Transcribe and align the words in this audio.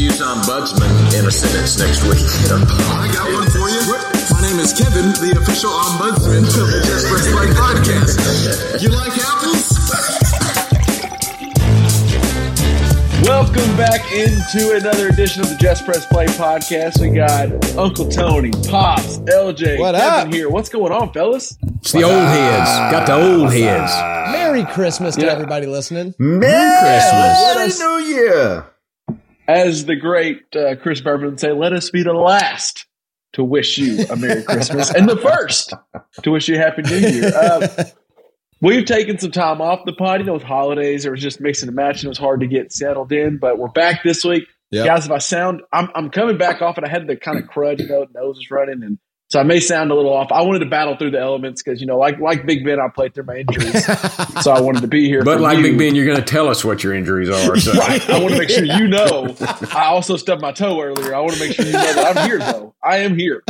Use 0.00 0.20
ombudsman 0.20 0.88
in 1.18 1.26
a 1.26 1.30
sentence 1.30 1.78
next 1.78 2.02
week. 2.04 2.24
I 2.48 3.10
got 3.12 3.32
one 3.32 3.50
for 3.50 3.68
you. 3.68 3.80
My 4.32 4.40
name 4.40 4.58
is 4.58 4.72
Kevin, 4.72 5.12
the 5.20 5.36
official 5.40 5.70
ombudsman 5.70 6.40
of 6.48 6.66
the 6.72 6.80
Just 6.86 7.06
Press 7.08 7.26
Play 7.28 7.48
podcast. 7.52 8.82
You 8.82 8.88
like 8.88 9.12
apples? 9.18 9.76
Welcome 13.28 13.76
back 13.76 14.00
into 14.12 14.72
another 14.76 15.08
edition 15.08 15.42
of 15.42 15.50
the 15.50 15.56
Just 15.60 15.84
Press 15.84 16.06
Play 16.06 16.26
podcast. 16.28 16.98
We 17.00 17.10
got 17.10 17.52
Uncle 17.76 18.08
Tony, 18.08 18.50
Pops, 18.70 19.18
LJ, 19.18 19.78
What 19.78 19.94
Kevin 19.94 20.28
up? 20.28 20.32
here. 20.34 20.48
What's 20.48 20.70
going 20.70 20.92
on, 20.92 21.12
fellas? 21.12 21.58
It's 21.80 21.92
the 21.92 22.04
old 22.04 22.14
heads. 22.14 22.70
Got 22.90 23.06
the 23.06 23.14
old 23.20 23.52
heads. 23.52 23.92
Merry 24.32 24.64
Christmas 24.64 25.14
to 25.16 25.26
Yeah. 25.26 25.32
everybody 25.32 25.66
listening. 25.66 26.14
Merry 26.18 26.78
Christmas. 26.80 27.42
Let 27.42 27.56
us- 27.68 27.78
New 27.78 27.98
Year. 28.14 28.64
As 29.50 29.84
the 29.84 29.96
great 29.96 30.44
uh, 30.54 30.76
Chris 30.76 31.00
Berman 31.00 31.30
would 31.30 31.40
say, 31.40 31.50
let 31.50 31.72
us 31.72 31.90
be 31.90 32.04
the 32.04 32.12
last 32.12 32.86
to 33.32 33.42
wish 33.42 33.78
you 33.78 34.04
a 34.08 34.14
Merry 34.14 34.44
Christmas 34.44 34.94
and 34.94 35.08
the 35.08 35.16
first 35.16 35.72
to 36.22 36.30
wish 36.30 36.48
you 36.48 36.54
a 36.54 36.58
Happy 36.58 36.82
New 36.82 36.96
Year. 36.96 37.32
Uh, 37.34 37.84
we've 38.60 38.84
taken 38.84 39.18
some 39.18 39.32
time 39.32 39.60
off 39.60 39.80
the 39.86 39.92
pod. 39.92 40.20
You 40.20 40.26
know, 40.26 40.34
with 40.34 40.44
holidays, 40.44 41.04
it 41.04 41.10
was 41.10 41.20
just 41.20 41.40
mixing 41.40 41.68
and 41.68 41.74
matching. 41.74 42.06
It 42.06 42.10
was 42.10 42.18
hard 42.18 42.40
to 42.40 42.46
get 42.46 42.72
settled 42.72 43.10
in, 43.10 43.38
but 43.38 43.58
we're 43.58 43.70
back 43.70 44.04
this 44.04 44.24
week. 44.24 44.44
Yep. 44.70 44.86
Guys, 44.86 45.06
if 45.06 45.10
I 45.10 45.18
sound, 45.18 45.62
I'm, 45.72 45.88
I'm 45.96 46.10
coming 46.10 46.38
back 46.38 46.62
off 46.62 46.76
and 46.76 46.86
I 46.86 46.88
had 46.88 47.08
the 47.08 47.16
kind 47.16 47.36
of 47.36 47.50
crud, 47.50 47.80
you 47.80 47.88
know, 47.88 48.06
nose 48.14 48.38
is 48.38 48.52
running. 48.52 48.84
And 48.84 48.98
so 49.30 49.38
I 49.38 49.44
may 49.44 49.60
sound 49.60 49.90
a 49.90 49.94
little 49.94 50.12
off. 50.12 50.32
I 50.32 50.42
wanted 50.42 50.58
to 50.60 50.66
battle 50.66 50.96
through 50.96 51.12
the 51.12 51.20
elements 51.20 51.62
because, 51.62 51.80
you 51.80 51.86
know, 51.86 51.96
like 51.98 52.18
like 52.18 52.44
Big 52.46 52.64
Ben, 52.64 52.80
I 52.80 52.88
played 52.88 53.14
through 53.14 53.24
my 53.24 53.36
injuries. 53.36 53.84
so 54.42 54.50
I 54.50 54.60
wanted 54.60 54.82
to 54.82 54.88
be 54.88 55.06
here. 55.06 55.22
But 55.24 55.40
like 55.40 55.58
you. 55.58 55.62
Big 55.64 55.78
Ben, 55.78 55.94
you're 55.94 56.04
going 56.06 56.18
to 56.18 56.24
tell 56.24 56.48
us 56.48 56.64
what 56.64 56.82
your 56.82 56.94
injuries 56.94 57.28
are. 57.30 57.56
So. 57.58 57.72
Right. 57.80 58.10
I 58.10 58.18
want 58.18 58.32
to 58.32 58.38
make 58.38 58.48
sure 58.50 58.64
you 58.64 58.88
know. 58.88 59.34
I 59.72 59.86
also 59.86 60.16
stubbed 60.16 60.42
my 60.42 60.52
toe 60.52 60.80
earlier. 60.82 61.14
I 61.14 61.20
want 61.20 61.34
to 61.34 61.40
make 61.40 61.52
sure 61.54 61.64
you 61.64 61.72
know 61.72 61.80
that 61.94 62.16
I'm 62.16 62.28
here, 62.28 62.38
though. 62.38 62.74
I 62.82 62.98
am 62.98 63.16
here. 63.16 63.42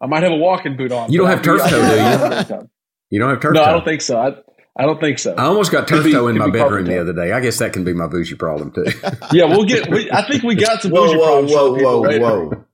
I 0.00 0.06
might 0.06 0.22
have 0.22 0.32
a 0.32 0.36
walking 0.36 0.76
boot 0.76 0.92
on. 0.92 1.10
You 1.10 1.18
don't 1.18 1.26
have 1.28 1.42
turf 1.42 1.60
toe, 1.62 1.70
do 1.70 2.54
be- 2.60 2.68
You 3.10 3.18
don't 3.18 3.30
have 3.30 3.40
turf 3.40 3.54
No, 3.54 3.60
toe. 3.60 3.64
No, 3.64 3.70
I 3.70 3.72
don't 3.72 3.84
think 3.84 4.00
so. 4.02 4.16
I, 4.16 4.36
I 4.80 4.86
don't 4.86 5.00
think 5.00 5.18
so. 5.18 5.34
I 5.34 5.42
almost 5.46 5.72
got 5.72 5.88
turf 5.88 6.08
toe 6.10 6.28
in 6.28 6.38
my 6.38 6.46
be 6.46 6.52
bedroom 6.52 6.84
the 6.86 7.00
other 7.00 7.12
day. 7.12 7.32
I 7.32 7.40
guess 7.40 7.58
that 7.58 7.72
can 7.72 7.82
be 7.82 7.92
my 7.92 8.06
bougie 8.06 8.36
problem 8.36 8.70
too. 8.70 8.84
Yeah, 9.32 9.46
we'll 9.46 9.64
get. 9.64 9.90
We, 9.90 10.08
I 10.12 10.22
think 10.28 10.44
we 10.44 10.54
got 10.54 10.82
some 10.82 10.90
Whoa, 10.92 11.06
bougie 11.06 11.18
whoa, 11.18 11.24
problems. 11.26 11.52
whoa, 11.52 11.72
whoa, 11.82 12.00
later. 12.02 12.20
whoa. 12.46 12.64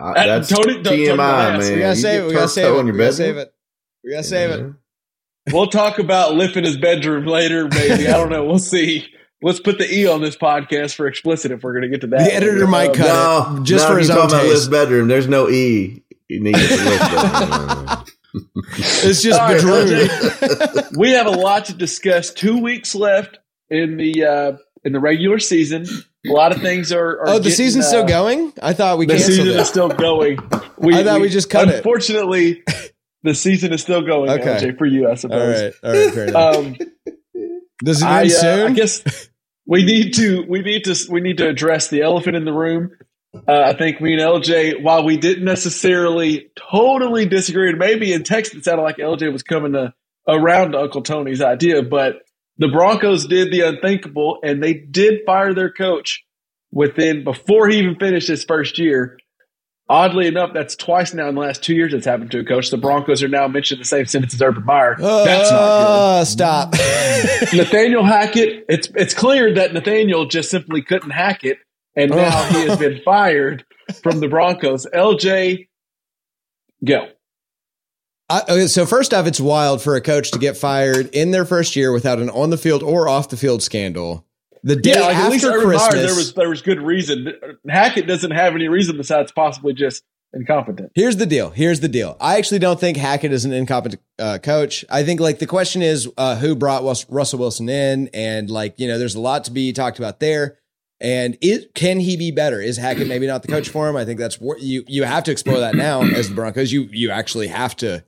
Uh, 0.00 0.04
Uh, 0.04 0.12
that's 0.26 0.48
Tony- 0.48 0.74
don't- 0.74 0.84
Tony, 0.84 0.96
TMI, 1.06 1.06
don't 1.16 1.20
ask. 1.20 1.68
man. 1.68 1.74
We 1.74 1.80
gotta 1.80 1.96
save 1.96 2.22
it. 2.22 2.26
We 2.28 2.32
gotta 2.34 2.48
save 2.48 2.66
it. 2.74 2.84
We 2.84 2.92
gotta 2.92 3.12
save 3.12 3.36
it. 3.36 3.52
We 4.04 4.10
gotta 4.12 4.24
save 4.24 4.50
it. 4.50 4.72
We'll 5.52 5.66
talk 5.66 5.98
about 5.98 6.34
lifting 6.34 6.64
his 6.64 6.76
bedroom 6.78 7.26
later, 7.26 7.68
maybe. 7.68 8.08
I 8.08 8.12
don't 8.16 8.30
know. 8.30 8.44
We'll 8.44 8.58
see. 8.58 9.06
Let's 9.42 9.58
put 9.58 9.78
the 9.78 9.92
E 9.92 10.06
on 10.06 10.20
this 10.20 10.36
podcast 10.36 10.94
for 10.94 11.06
explicit 11.06 11.50
if 11.50 11.62
we're 11.62 11.72
going 11.72 11.82
to 11.82 11.88
get 11.88 12.02
to 12.02 12.06
that. 12.08 12.24
The 12.24 12.34
editor 12.34 12.66
might 12.66 12.90
Um, 12.90 12.94
cut 12.94 13.06
No, 13.06 13.56
it 13.56 13.64
just 13.64 13.84
no, 13.84 13.88
for 13.88 13.94
if 13.94 14.00
his 14.00 14.08
you're 14.10 14.18
own 14.18 14.28
talking 14.28 14.38
about 14.46 14.52
Liz 14.52 14.68
bedroom. 14.68 15.08
There's 15.08 15.28
no 15.28 15.48
E. 15.48 16.02
You 16.28 16.40
need 16.40 16.54
to 16.56 16.60
It's 18.76 19.22
just 19.22 19.40
All 19.40 19.46
right, 19.48 19.56
bedroom. 19.56 19.88
LJ. 19.88 20.96
we 20.98 21.10
have 21.12 21.26
a 21.26 21.30
lot 21.30 21.64
to 21.66 21.74
discuss. 21.74 22.32
Two 22.32 22.58
weeks 22.58 22.94
left 22.94 23.38
in 23.70 23.96
the 23.96 24.24
uh, 24.24 24.52
in 24.84 24.92
the 24.92 25.00
regular 25.00 25.38
season. 25.38 25.86
A 26.26 26.32
lot 26.32 26.52
of 26.54 26.60
things 26.60 26.92
are. 26.92 27.20
are 27.20 27.28
Oh, 27.28 27.32
the 27.34 27.44
getting, 27.44 27.52
season's 27.52 27.84
uh, 27.86 27.88
still 27.88 28.04
going. 28.04 28.52
I 28.62 28.72
thought 28.74 28.98
we 28.98 29.06
The 29.06 29.14
canceled 29.14 29.36
season 29.36 29.48
it. 29.48 29.60
is 29.60 29.68
still 29.68 29.88
going. 29.88 30.38
I 30.52 31.02
thought 31.04 31.20
we 31.20 31.28
just 31.30 31.48
cut 31.50 31.68
it. 31.68 31.76
Unfortunately, 31.76 32.62
the 33.22 33.34
season 33.34 33.72
is 33.72 33.80
still 33.82 34.02
going. 34.02 34.30
Okay. 34.30 34.56
LJ, 34.56 34.78
for 34.78 34.86
you, 34.86 35.08
I 35.10 35.14
suppose. 35.14 35.62
right, 35.62 35.74
all 35.82 36.16
right. 36.24 36.56
Um, 36.56 36.76
Does 37.84 38.02
it 38.02 38.06
I, 38.06 38.22
end 38.22 38.30
uh, 38.30 38.34
soon? 38.34 38.72
I 38.72 38.74
guess 38.74 39.28
we 39.66 39.84
need 39.84 40.14
to 40.14 40.44
we 40.48 40.60
need 40.62 40.84
to 40.84 40.94
we 41.10 41.20
need 41.20 41.38
to 41.38 41.48
address 41.48 41.88
the 41.88 42.02
elephant 42.02 42.36
in 42.36 42.44
the 42.44 42.52
room. 42.52 42.90
Uh, 43.34 43.60
I 43.60 43.74
think 43.74 44.00
me 44.00 44.12
and 44.14 44.20
LJ, 44.20 44.82
while 44.82 45.04
we 45.04 45.16
didn't 45.16 45.44
necessarily 45.44 46.50
totally 46.70 47.26
disagree, 47.26 47.70
and 47.70 47.78
maybe 47.78 48.12
in 48.12 48.24
text 48.24 48.54
it 48.54 48.64
sounded 48.64 48.82
like 48.82 48.96
LJ 48.96 49.32
was 49.32 49.44
coming 49.44 49.72
to, 49.74 49.94
around 50.26 50.72
to 50.72 50.80
Uncle 50.80 51.02
Tony's 51.02 51.40
idea, 51.40 51.82
but 51.82 52.16
the 52.60 52.68
Broncos 52.68 53.26
did 53.26 53.50
the 53.50 53.62
unthinkable, 53.62 54.38
and 54.44 54.62
they 54.62 54.74
did 54.74 55.20
fire 55.24 55.54
their 55.54 55.72
coach 55.72 56.24
within 56.70 57.24
before 57.24 57.68
he 57.68 57.78
even 57.78 57.96
finished 57.96 58.28
his 58.28 58.44
first 58.44 58.78
year. 58.78 59.18
Oddly 59.88 60.28
enough, 60.28 60.50
that's 60.54 60.76
twice 60.76 61.14
now 61.14 61.28
in 61.28 61.34
the 61.34 61.40
last 61.40 61.64
two 61.64 61.74
years 61.74 61.90
that's 61.90 62.04
happened 62.04 62.30
to 62.32 62.38
a 62.38 62.44
coach. 62.44 62.70
The 62.70 62.76
Broncos 62.76 63.24
are 63.24 63.28
now 63.28 63.48
mentioned 63.48 63.78
in 63.78 63.80
the 63.80 63.86
same 63.86 64.06
sentence 64.06 64.34
as 64.34 64.42
Urban 64.42 64.64
Meyer. 64.64 64.94
That's 64.96 65.50
not 65.50 65.78
good. 65.78 65.86
Uh, 65.86 66.24
stop. 66.26 66.72
Nathaniel 67.52 68.04
Hackett, 68.04 68.66
it's 68.68 68.88
it's 68.94 69.14
clear 69.14 69.54
that 69.54 69.72
Nathaniel 69.72 70.26
just 70.26 70.50
simply 70.50 70.82
couldn't 70.82 71.10
hack 71.10 71.42
it, 71.42 71.58
and 71.96 72.10
now 72.10 72.44
he 72.44 72.68
has 72.68 72.78
been 72.78 73.00
fired 73.04 73.64
from 74.02 74.20
the 74.20 74.28
Broncos. 74.28 74.86
LJ, 74.94 75.66
go. 76.84 77.08
I, 78.30 78.42
okay, 78.42 78.66
so 78.68 78.86
first 78.86 79.12
off, 79.12 79.26
it's 79.26 79.40
wild 79.40 79.82
for 79.82 79.96
a 79.96 80.00
coach 80.00 80.30
to 80.30 80.38
get 80.38 80.56
fired 80.56 81.10
in 81.12 81.32
their 81.32 81.44
first 81.44 81.74
year 81.74 81.92
without 81.92 82.20
an 82.20 82.30
on 82.30 82.50
the 82.50 82.56
field 82.56 82.82
or 82.82 83.08
off 83.08 83.28
the 83.28 83.36
field 83.36 83.60
scandal. 83.60 84.24
The 84.62 84.76
day 84.76 84.92
Yeah, 84.92 85.00
like 85.00 85.16
at 85.16 85.32
least 85.32 85.44
after 85.44 85.58
Urban 85.58 85.68
Christmas, 85.70 85.94
Meyer, 85.94 86.06
there 86.06 86.14
was 86.14 86.34
there 86.34 86.48
was 86.48 86.62
good 86.62 86.80
reason. 86.80 87.32
Hackett 87.68 88.06
doesn't 88.06 88.30
have 88.30 88.54
any 88.54 88.68
reason 88.68 88.96
besides 88.96 89.32
possibly 89.32 89.74
just 89.74 90.04
incompetent. 90.32 90.92
Here's 90.94 91.16
the 91.16 91.26
deal. 91.26 91.50
Here's 91.50 91.80
the 91.80 91.88
deal. 91.88 92.16
I 92.20 92.36
actually 92.38 92.60
don't 92.60 92.78
think 92.78 92.96
Hackett 92.96 93.32
is 93.32 93.44
an 93.44 93.52
incompetent 93.52 94.00
uh, 94.18 94.38
coach. 94.38 94.84
I 94.88 95.02
think 95.02 95.18
like 95.18 95.40
the 95.40 95.46
question 95.46 95.82
is 95.82 96.08
uh, 96.16 96.36
who 96.36 96.54
brought 96.54 96.84
Russell 97.08 97.38
Wilson 97.40 97.68
in, 97.68 98.10
and 98.14 98.48
like 98.48 98.78
you 98.78 98.86
know, 98.86 98.98
there's 98.98 99.16
a 99.16 99.20
lot 99.20 99.44
to 99.44 99.50
be 99.50 99.72
talked 99.72 99.98
about 99.98 100.20
there. 100.20 100.58
And 101.00 101.38
it 101.40 101.74
can 101.74 101.98
he 101.98 102.16
be 102.16 102.30
better? 102.30 102.60
Is 102.60 102.76
Hackett 102.76 103.08
maybe 103.08 103.26
not 103.26 103.42
the 103.42 103.48
coach 103.48 103.70
for 103.70 103.88
him? 103.88 103.96
I 103.96 104.04
think 104.04 104.20
that's 104.20 104.38
what 104.38 104.60
you 104.60 104.84
you 104.86 105.04
have 105.04 105.24
to 105.24 105.32
explore 105.32 105.58
that 105.58 105.74
now 105.74 106.02
as 106.02 106.28
the 106.28 106.34
Broncos. 106.34 106.70
You 106.70 106.88
you 106.92 107.10
actually 107.10 107.46
have 107.48 107.74
to 107.76 108.04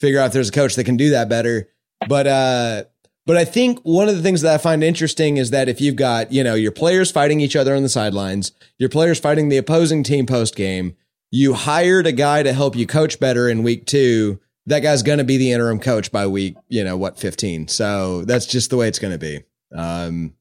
figure 0.00 0.20
out 0.20 0.26
if 0.26 0.32
there's 0.32 0.48
a 0.48 0.52
coach 0.52 0.74
that 0.76 0.84
can 0.84 0.96
do 0.96 1.10
that 1.10 1.28
better. 1.28 1.68
But 2.08 2.26
uh, 2.26 2.84
but 3.26 3.36
I 3.36 3.44
think 3.44 3.80
one 3.80 4.08
of 4.08 4.16
the 4.16 4.22
things 4.22 4.42
that 4.42 4.54
I 4.54 4.58
find 4.58 4.84
interesting 4.84 5.36
is 5.36 5.50
that 5.50 5.68
if 5.68 5.80
you've 5.80 5.96
got 5.96 6.32
you 6.32 6.44
know 6.44 6.54
your 6.54 6.72
players 6.72 7.10
fighting 7.10 7.40
each 7.40 7.56
other 7.56 7.74
on 7.74 7.82
the 7.82 7.88
sidelines, 7.88 8.52
your 8.78 8.88
players 8.88 9.18
fighting 9.18 9.48
the 9.48 9.56
opposing 9.56 10.02
team 10.02 10.26
post 10.26 10.54
game, 10.56 10.96
you 11.30 11.54
hired 11.54 12.06
a 12.06 12.12
guy 12.12 12.42
to 12.42 12.52
help 12.52 12.76
you 12.76 12.86
coach 12.86 13.18
better 13.18 13.48
in 13.48 13.62
week 13.62 13.86
two. 13.86 14.40
That 14.66 14.80
guy's 14.80 15.02
going 15.02 15.18
to 15.18 15.24
be 15.24 15.36
the 15.36 15.52
interim 15.52 15.78
coach 15.78 16.10
by 16.10 16.26
week, 16.26 16.56
you 16.68 16.82
know, 16.82 16.96
what, 16.96 17.18
15. 17.18 17.68
So 17.68 18.24
that's 18.24 18.46
just 18.46 18.70
the 18.70 18.76
way 18.76 18.88
it's 18.88 18.98
going 18.98 19.12
to 19.12 19.18
be. 19.18 19.44
Um, 19.72 20.34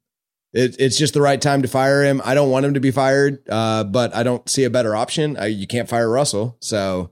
it, 0.51 0.75
it's 0.79 0.97
just 0.97 1.13
the 1.13 1.21
right 1.21 1.39
time 1.39 1.61
to 1.61 1.67
fire 1.67 2.03
him. 2.03 2.21
I 2.25 2.33
don't 2.33 2.49
want 2.49 2.65
him 2.65 2.73
to 2.73 2.79
be 2.79 2.89
fired, 2.89 3.47
uh, 3.49 3.83
but 3.83 4.15
I 4.15 4.23
don't 4.23 4.47
see 4.49 4.63
a 4.63 4.69
better 4.69 4.95
option. 4.95 5.37
Uh, 5.37 5.43
you 5.43 5.67
can't 5.67 5.89
fire 5.89 6.09
Russell. 6.09 6.57
So 6.59 7.11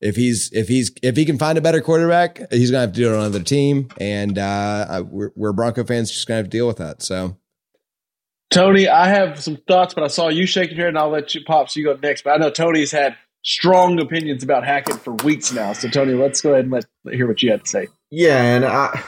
if 0.00 0.16
he's, 0.16 0.50
if 0.52 0.68
he's, 0.68 0.92
if 1.02 1.16
he 1.16 1.24
can 1.24 1.38
find 1.38 1.58
a 1.58 1.60
better 1.60 1.80
quarterback, 1.80 2.38
he's 2.50 2.70
going 2.70 2.80
to 2.82 2.86
have 2.86 2.92
to 2.92 3.00
do 3.00 3.12
it 3.12 3.14
on 3.14 3.20
another 3.20 3.42
team. 3.42 3.88
And, 4.00 4.38
uh, 4.38 5.04
we're, 5.08 5.30
we're 5.34 5.52
Bronco 5.52 5.84
fans 5.84 6.10
just 6.10 6.26
going 6.26 6.36
to 6.36 6.44
have 6.44 6.50
to 6.50 6.56
deal 6.56 6.66
with 6.66 6.78
that. 6.78 7.02
So 7.02 7.36
Tony, 8.50 8.88
I 8.88 9.08
have 9.08 9.42
some 9.42 9.56
thoughts, 9.68 9.94
but 9.94 10.04
I 10.04 10.08
saw 10.08 10.28
you 10.28 10.46
shaking 10.46 10.76
your 10.76 10.86
head, 10.86 10.90
and 10.90 10.98
I'll 10.98 11.10
let 11.10 11.34
you 11.34 11.42
pop. 11.44 11.68
So 11.68 11.80
You 11.80 11.86
go 11.86 11.98
next. 12.00 12.22
But 12.22 12.34
I 12.34 12.36
know 12.36 12.50
Tony's 12.50 12.92
had 12.92 13.16
strong 13.42 14.00
opinions 14.00 14.42
about 14.42 14.64
Hackett 14.64 15.00
for 15.00 15.14
weeks 15.24 15.52
now. 15.52 15.72
So 15.72 15.88
Tony, 15.88 16.14
let's 16.14 16.40
go 16.40 16.52
ahead 16.52 16.64
and 16.64 16.72
let 16.72 16.86
hear 17.14 17.26
what 17.26 17.42
you 17.42 17.50
had 17.50 17.64
to 17.64 17.68
say. 17.70 17.88
Yeah, 18.10 18.40
and 18.40 18.64
I, 18.64 19.02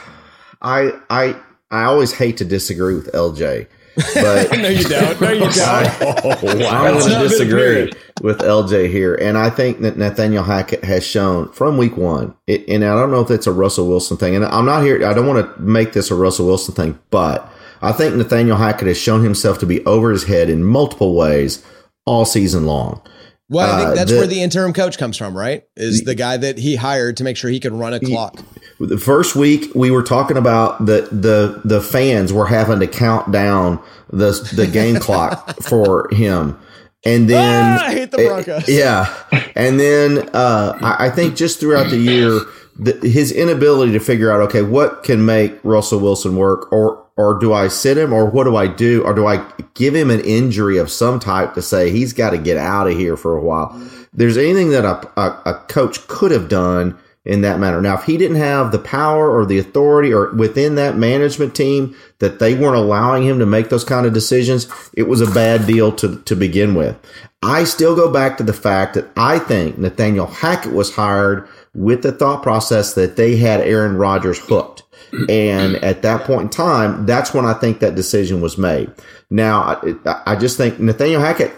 I, 0.61 0.91
I, 1.09 1.41
I 1.71 1.83
always 1.83 2.13
hate 2.13 2.37
to 2.37 2.45
disagree 2.45 2.95
with 2.95 3.11
LJ, 3.13 3.67
But 4.13 4.51
no, 4.57 4.69
you 4.69 4.83
don't. 4.83 5.21
No, 5.21 5.31
you 5.31 5.39
don't. 5.51 6.63
I'm 6.63 6.99
going 6.99 7.11
to 7.11 7.27
disagree 7.27 7.91
with 8.21 8.39
LJ 8.39 8.89
here, 8.89 9.15
and 9.15 9.37
I 9.37 9.49
think 9.49 9.81
that 9.81 9.97
Nathaniel 9.97 10.43
Hackett 10.43 10.83
has 10.83 11.05
shown 11.05 11.51
from 11.51 11.77
week 11.77 11.97
one, 11.97 12.35
it, 12.47 12.67
and 12.67 12.83
I 12.83 12.95
don't 12.95 13.11
know 13.11 13.21
if 13.21 13.31
it's 13.31 13.47
a 13.47 13.51
Russell 13.51 13.87
Wilson 13.87 14.17
thing, 14.17 14.35
and 14.35 14.45
I'm 14.45 14.65
not 14.65 14.83
here. 14.83 15.05
I 15.05 15.13
don't 15.13 15.27
want 15.27 15.55
to 15.55 15.61
make 15.61 15.93
this 15.93 16.11
a 16.11 16.15
Russell 16.15 16.47
Wilson 16.47 16.75
thing, 16.75 16.99
but 17.09 17.51
I 17.81 17.91
think 17.91 18.15
Nathaniel 18.15 18.57
Hackett 18.57 18.87
has 18.87 18.97
shown 18.97 19.23
himself 19.23 19.59
to 19.59 19.65
be 19.65 19.85
over 19.85 20.11
his 20.11 20.25
head 20.25 20.49
in 20.49 20.63
multiple 20.63 21.15
ways 21.15 21.65
all 22.05 22.25
season 22.25 22.65
long. 22.65 23.01
Well, 23.49 23.67
I 23.73 23.77
think 23.77 23.89
Uh, 23.89 23.95
that's 23.95 24.11
the- 24.11 24.17
where 24.17 24.27
the 24.27 24.41
interim 24.41 24.73
coach 24.73 24.97
comes 24.97 25.17
from, 25.17 25.35
right? 25.35 25.63
Is 25.75 26.01
the 26.03 26.15
guy 26.15 26.37
that 26.37 26.57
he 26.59 26.75
hired 26.75 27.17
to 27.17 27.23
make 27.23 27.35
sure 27.35 27.49
he 27.49 27.59
could 27.59 27.73
run 27.73 27.93
a 27.93 27.99
clock. 27.99 28.37
The 28.79 28.97
first 28.97 29.35
week 29.35 29.71
we 29.75 29.89
were 29.91 30.03
talking 30.03 30.37
about 30.37 30.85
the 30.85 31.07
the 31.11 31.59
the 31.65 31.81
fans 31.81 32.31
were 32.31 32.45
having 32.45 32.79
to 32.79 32.87
count 32.87 33.31
down 33.31 33.79
the 34.11 34.31
the 34.55 34.67
game 34.67 34.95
clock 35.07 35.61
for 35.63 36.07
him, 36.13 36.57
and 37.05 37.29
then 37.29 37.77
Ah, 37.79 37.85
I 37.87 37.91
hate 37.93 38.11
the 38.11 38.17
Broncos. 38.19 38.69
yeah, 38.69 39.07
and 39.55 39.79
then 39.79 40.29
uh, 40.33 40.77
I, 40.81 41.07
I 41.07 41.09
think 41.09 41.35
just 41.35 41.59
throughout 41.59 41.89
the 41.89 41.97
year, 41.97 42.39
the, 42.79 42.93
his 43.07 43.31
inability 43.31 43.91
to 43.93 43.99
figure 43.99 44.31
out 44.31 44.41
okay 44.41 44.61
what 44.61 45.03
can 45.03 45.25
make 45.25 45.59
Russell 45.63 45.99
Wilson 45.99 46.35
work, 46.35 46.71
or 46.71 47.03
or 47.19 47.37
do 47.37 47.51
I 47.51 47.67
sit 47.67 47.97
him, 47.97 48.13
or 48.13 48.29
what 48.29 48.45
do 48.45 48.55
I 48.55 48.67
do, 48.67 49.03
or 49.03 49.13
do 49.13 49.27
I 49.27 49.45
give 49.73 49.93
him 49.93 50.09
an 50.09 50.21
injury 50.21 50.77
of 50.77 50.89
some 50.89 51.19
type 51.19 51.53
to 51.53 51.61
say 51.61 51.91
he's 51.91 52.13
got 52.13 52.29
to 52.29 52.37
get 52.37 52.55
out 52.55 52.87
of 52.87 52.95
here 52.95 53.17
for 53.17 53.35
a 53.35 53.41
while? 53.41 53.77
There's 54.13 54.37
anything 54.37 54.69
that 54.69 54.85
a, 54.85 55.19
a, 55.19 55.41
a 55.47 55.53
coach 55.67 56.07
could 56.07 56.31
have 56.31 56.47
done 56.47 56.97
in 57.25 57.41
that 57.41 57.59
manner. 57.59 57.81
Now, 57.81 57.95
if 57.95 58.05
he 58.05 58.15
didn't 58.15 58.37
have 58.37 58.71
the 58.71 58.79
power 58.79 59.29
or 59.29 59.45
the 59.45 59.59
authority 59.59 60.13
or 60.13 60.33
within 60.33 60.75
that 60.75 60.95
management 60.95 61.53
team 61.53 61.93
that 62.19 62.39
they 62.39 62.55
weren't 62.55 62.77
allowing 62.77 63.23
him 63.23 63.39
to 63.39 63.45
make 63.45 63.67
those 63.67 63.83
kind 63.83 64.05
of 64.05 64.13
decisions, 64.13 64.67
it 64.93 65.09
was 65.09 65.19
a 65.19 65.29
bad 65.29 65.67
deal 65.67 65.91
to, 65.97 66.21
to 66.21 66.37
begin 66.37 66.73
with. 66.73 66.97
I 67.43 67.65
still 67.65 67.97
go 67.97 68.09
back 68.09 68.37
to 68.37 68.43
the 68.43 68.53
fact 68.53 68.93
that 68.93 69.09
I 69.17 69.39
think 69.39 69.77
Nathaniel 69.77 70.27
Hackett 70.27 70.71
was 70.71 70.95
hired 70.95 71.49
with 71.75 72.01
the 72.01 72.13
thought 72.13 72.43
process 72.43 72.93
that 72.93 73.17
they 73.17 73.35
had 73.35 73.59
Aaron 73.59 73.97
Rodgers 73.97 74.39
hooked. 74.39 74.83
And 75.27 75.75
at 75.77 76.01
that 76.03 76.23
point 76.25 76.41
in 76.43 76.49
time, 76.49 77.05
that's 77.05 77.33
when 77.33 77.45
I 77.45 77.53
think 77.53 77.79
that 77.79 77.95
decision 77.95 78.41
was 78.41 78.57
made. 78.57 78.91
Now, 79.29 79.81
I, 80.05 80.21
I 80.25 80.35
just 80.35 80.57
think 80.57 80.79
Nathaniel 80.79 81.21
Hackett, 81.21 81.53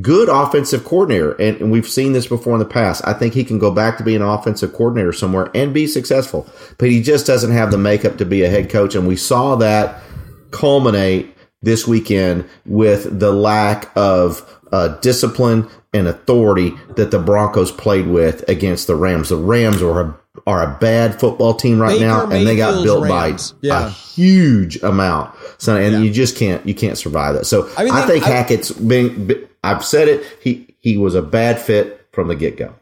good 0.00 0.28
offensive 0.28 0.84
coordinator, 0.84 1.32
and, 1.32 1.60
and 1.60 1.70
we've 1.70 1.88
seen 1.88 2.12
this 2.12 2.26
before 2.26 2.54
in 2.54 2.58
the 2.58 2.64
past. 2.64 3.02
I 3.06 3.12
think 3.12 3.34
he 3.34 3.44
can 3.44 3.58
go 3.58 3.70
back 3.70 3.98
to 3.98 4.04
being 4.04 4.22
an 4.22 4.28
offensive 4.28 4.72
coordinator 4.72 5.12
somewhere 5.12 5.50
and 5.54 5.74
be 5.74 5.86
successful, 5.86 6.48
but 6.78 6.88
he 6.88 7.02
just 7.02 7.26
doesn't 7.26 7.52
have 7.52 7.70
the 7.70 7.78
makeup 7.78 8.16
to 8.18 8.24
be 8.24 8.42
a 8.42 8.48
head 8.48 8.70
coach. 8.70 8.94
And 8.94 9.06
we 9.06 9.16
saw 9.16 9.56
that 9.56 10.02
culminate 10.50 11.34
this 11.62 11.86
weekend 11.86 12.48
with 12.64 13.18
the 13.18 13.32
lack 13.32 13.90
of 13.96 14.55
uh, 14.72 14.88
discipline 14.98 15.68
and 15.94 16.06
authority 16.06 16.72
that 16.96 17.10
the 17.10 17.18
Broncos 17.18 17.70
played 17.72 18.06
with 18.06 18.46
against 18.48 18.86
the 18.86 18.94
Rams. 18.96 19.28
The 19.30 19.36
Rams 19.36 19.80
are 19.82 20.00
a, 20.00 20.16
are 20.46 20.62
a 20.62 20.76
bad 20.80 21.18
football 21.18 21.54
team 21.54 21.80
right 21.80 21.92
Baker 21.98 22.06
now, 22.06 22.22
and 22.30 22.46
they 22.46 22.56
got 22.56 22.82
built 22.84 23.04
Rams. 23.08 23.52
by 23.52 23.58
Yeah. 23.62 23.86
a 23.86 23.90
huge 23.90 24.82
amount. 24.82 25.34
So, 25.58 25.76
and 25.76 25.92
Yeah. 25.94 25.98
you 26.00 26.10
just 26.12 26.36
can't 26.36 26.66
you 26.66 26.74
can't 26.74 26.98
survive 26.98 27.34
that. 27.34 27.46
So 27.46 27.68
I 27.78 27.82
I, 27.82 27.84
mean, 27.84 27.94
they- 27.94 28.06
think 28.06 28.26
I- 28.26 28.30
Hackett's 28.30 28.70
been. 28.72 29.46
I've 29.64 29.84
said 29.84 30.08
it. 30.08 30.24
He 30.40 30.74
he 30.80 30.96
was 30.98 31.14
a 31.14 31.22
bad 31.22 31.58
fit 31.60 32.06
from 32.12 32.28
the 32.28 32.34
get 32.34 32.56
go. 32.56 32.72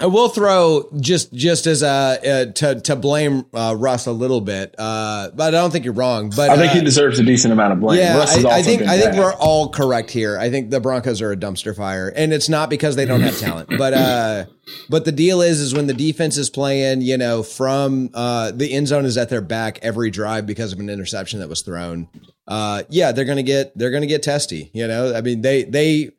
I 0.00 0.06
will 0.06 0.28
throw 0.28 0.88
just 0.98 1.32
just 1.32 1.68
as 1.68 1.82
a 1.82 1.86
uh, 1.86 2.52
to 2.52 2.80
to 2.80 2.96
blame 2.96 3.46
uh, 3.54 3.76
Russ 3.78 4.06
a 4.06 4.12
little 4.12 4.40
bit, 4.40 4.74
uh, 4.76 5.30
but 5.32 5.54
I 5.54 5.60
don't 5.60 5.70
think 5.70 5.84
you're 5.84 5.94
wrong. 5.94 6.30
But 6.34 6.50
I 6.50 6.56
think 6.56 6.72
uh, 6.72 6.74
he 6.76 6.80
deserves 6.80 7.20
a 7.20 7.22
decent 7.22 7.52
amount 7.52 7.74
of 7.74 7.80
blame. 7.80 8.00
Yeah, 8.00 8.18
I, 8.18 8.58
I 8.58 8.62
think 8.62 8.82
I 8.82 8.98
think 8.98 9.14
we're 9.14 9.34
all 9.34 9.68
correct 9.68 10.10
here. 10.10 10.36
I 10.36 10.50
think 10.50 10.70
the 10.70 10.80
Broncos 10.80 11.22
are 11.22 11.30
a 11.30 11.36
dumpster 11.36 11.76
fire, 11.76 12.08
and 12.08 12.32
it's 12.32 12.48
not 12.48 12.68
because 12.68 12.96
they 12.96 13.04
don't 13.04 13.20
have 13.20 13.38
talent, 13.38 13.68
but 13.78 13.94
uh, 13.94 14.46
but 14.88 15.04
the 15.04 15.12
deal 15.12 15.40
is, 15.40 15.60
is 15.60 15.72
when 15.72 15.86
the 15.86 15.94
defense 15.94 16.36
is 16.36 16.50
playing, 16.50 17.02
you 17.02 17.16
know, 17.16 17.44
from 17.44 18.10
uh, 18.12 18.50
the 18.50 18.72
end 18.72 18.88
zone 18.88 19.04
is 19.04 19.16
at 19.16 19.28
their 19.28 19.40
back 19.40 19.78
every 19.82 20.10
drive 20.10 20.46
because 20.46 20.72
of 20.72 20.80
an 20.80 20.90
interception 20.90 21.38
that 21.40 21.48
was 21.48 21.62
thrown. 21.62 22.08
Uh, 22.48 22.82
yeah, 22.88 23.12
they're 23.12 23.24
gonna 23.24 23.44
get 23.44 23.76
they're 23.78 23.92
gonna 23.92 24.06
get 24.06 24.24
testy. 24.24 24.70
You 24.72 24.88
know, 24.88 25.14
I 25.14 25.20
mean 25.20 25.42
they 25.42 25.62
they 25.62 26.10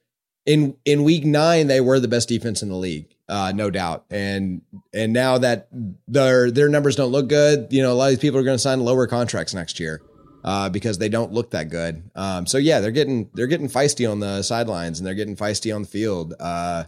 in 0.46 0.78
in 0.86 1.04
week 1.04 1.26
nine 1.26 1.68
they 1.68 1.82
were 1.82 2.00
the 2.00 2.08
best 2.08 2.30
defense 2.30 2.62
in 2.64 2.70
the 2.70 2.76
league, 2.76 3.14
uh, 3.34 3.52
no 3.56 3.70
doubt. 3.72 4.06
And 4.12 4.62
and 4.94 5.12
now 5.14 5.38
that 5.40 5.68
their 6.08 6.52
their 6.52 6.70
numbers 6.70 6.96
don't 6.96 7.12
look 7.12 7.28
good, 7.28 7.68
you 7.72 7.82
know, 7.82 7.92
a 7.92 7.96
lot 7.96 8.06
of 8.06 8.10
these 8.12 8.20
people 8.20 8.40
are 8.40 8.44
going 8.44 8.56
to 8.56 8.62
sign 8.62 8.80
lower 8.82 9.08
contracts 9.08 9.54
next 9.54 9.80
year 9.80 10.02
uh, 10.44 10.70
because 10.70 10.98
they 11.00 11.10
don't 11.10 11.32
look 11.32 11.50
that 11.52 11.70
good. 11.70 12.10
Um, 12.16 12.46
so 12.46 12.58
yeah, 12.58 12.80
they're 12.80 12.92
getting 12.92 13.30
they're 13.34 13.48
getting 13.48 13.70
feisty 13.70 14.10
on 14.10 14.20
the 14.20 14.44
sidelines 14.44 15.00
and 15.00 15.08
they're 15.08 15.16
getting 15.16 15.36
feisty 15.36 15.74
on 15.76 15.82
the 15.84 15.88
field. 15.88 16.34
Uh, 16.40 16.84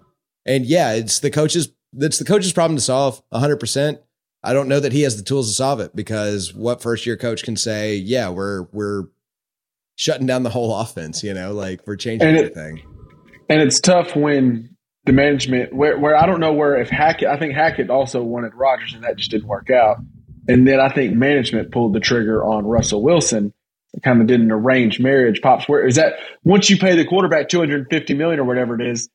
and 0.45 0.65
yeah, 0.65 0.93
it's 0.93 1.19
the 1.19 1.31
coaches 1.31 1.69
it's 1.97 2.19
the 2.19 2.25
coach's 2.25 2.53
problem 2.53 2.75
to 2.77 2.81
solve 2.83 3.21
100. 3.29 3.57
percent 3.57 3.99
I 4.43 4.53
don't 4.53 4.67
know 4.67 4.79
that 4.79 4.91
he 4.93 5.01
has 5.01 5.17
the 5.17 5.23
tools 5.23 5.47
to 5.47 5.53
solve 5.55 5.79
it 5.79 5.95
because 5.95 6.53
what 6.53 6.81
first 6.81 7.05
year 7.07 7.17
coach 7.17 7.41
can 7.43 7.55
say, 7.57 7.95
yeah, 7.95 8.29
we're 8.29 8.63
we're 8.73 9.05
shutting 9.95 10.27
down 10.27 10.43
the 10.43 10.49
whole 10.51 10.75
offense, 10.79 11.23
you 11.23 11.33
know, 11.33 11.53
like 11.53 11.81
we're 11.87 11.95
changing 11.95 12.27
And 12.27 12.37
it- 12.37 12.51
everything. 12.51 12.83
and 13.49 13.61
it's 13.61 13.79
tough 13.79 14.15
when 14.15 14.74
the 15.05 15.11
management 15.13 15.73
where 15.73 15.97
where 15.97 16.15
I 16.15 16.25
don't 16.25 16.39
know 16.39 16.53
where 16.53 16.75
if 16.81 16.89
Hackett 16.89 17.27
I 17.27 17.37
think 17.37 17.53
Hackett 17.53 17.89
also 17.89 18.23
wanted 18.23 18.53
Rodgers 18.55 18.93
and 18.93 19.03
that 19.03 19.17
just 19.17 19.31
didn't 19.31 19.47
work 19.47 19.69
out. 19.69 19.97
And 20.47 20.67
then 20.67 20.79
I 20.79 20.89
think 20.89 21.15
management 21.15 21.71
pulled 21.71 21.93
the 21.93 21.99
trigger 21.99 22.43
on 22.43 22.65
Russell 22.65 23.01
Wilson. 23.01 23.53
It 23.93 24.03
kind 24.03 24.21
of 24.21 24.27
did 24.27 24.41
an 24.41 24.51
arranged 24.51 25.01
marriage. 25.01 25.41
Pops, 25.41 25.67
where 25.69 25.87
is 25.87 25.95
that 25.95 26.15
once 26.43 26.69
you 26.69 26.77
pay 26.77 26.95
the 26.95 27.05
quarterback 27.05 27.49
two 27.49 27.59
hundred 27.59 27.79
and 27.81 27.89
fifty 27.89 28.13
million 28.13 28.39
or 28.39 28.43
whatever 28.43 28.79
it 28.79 28.85
is, 28.85 29.09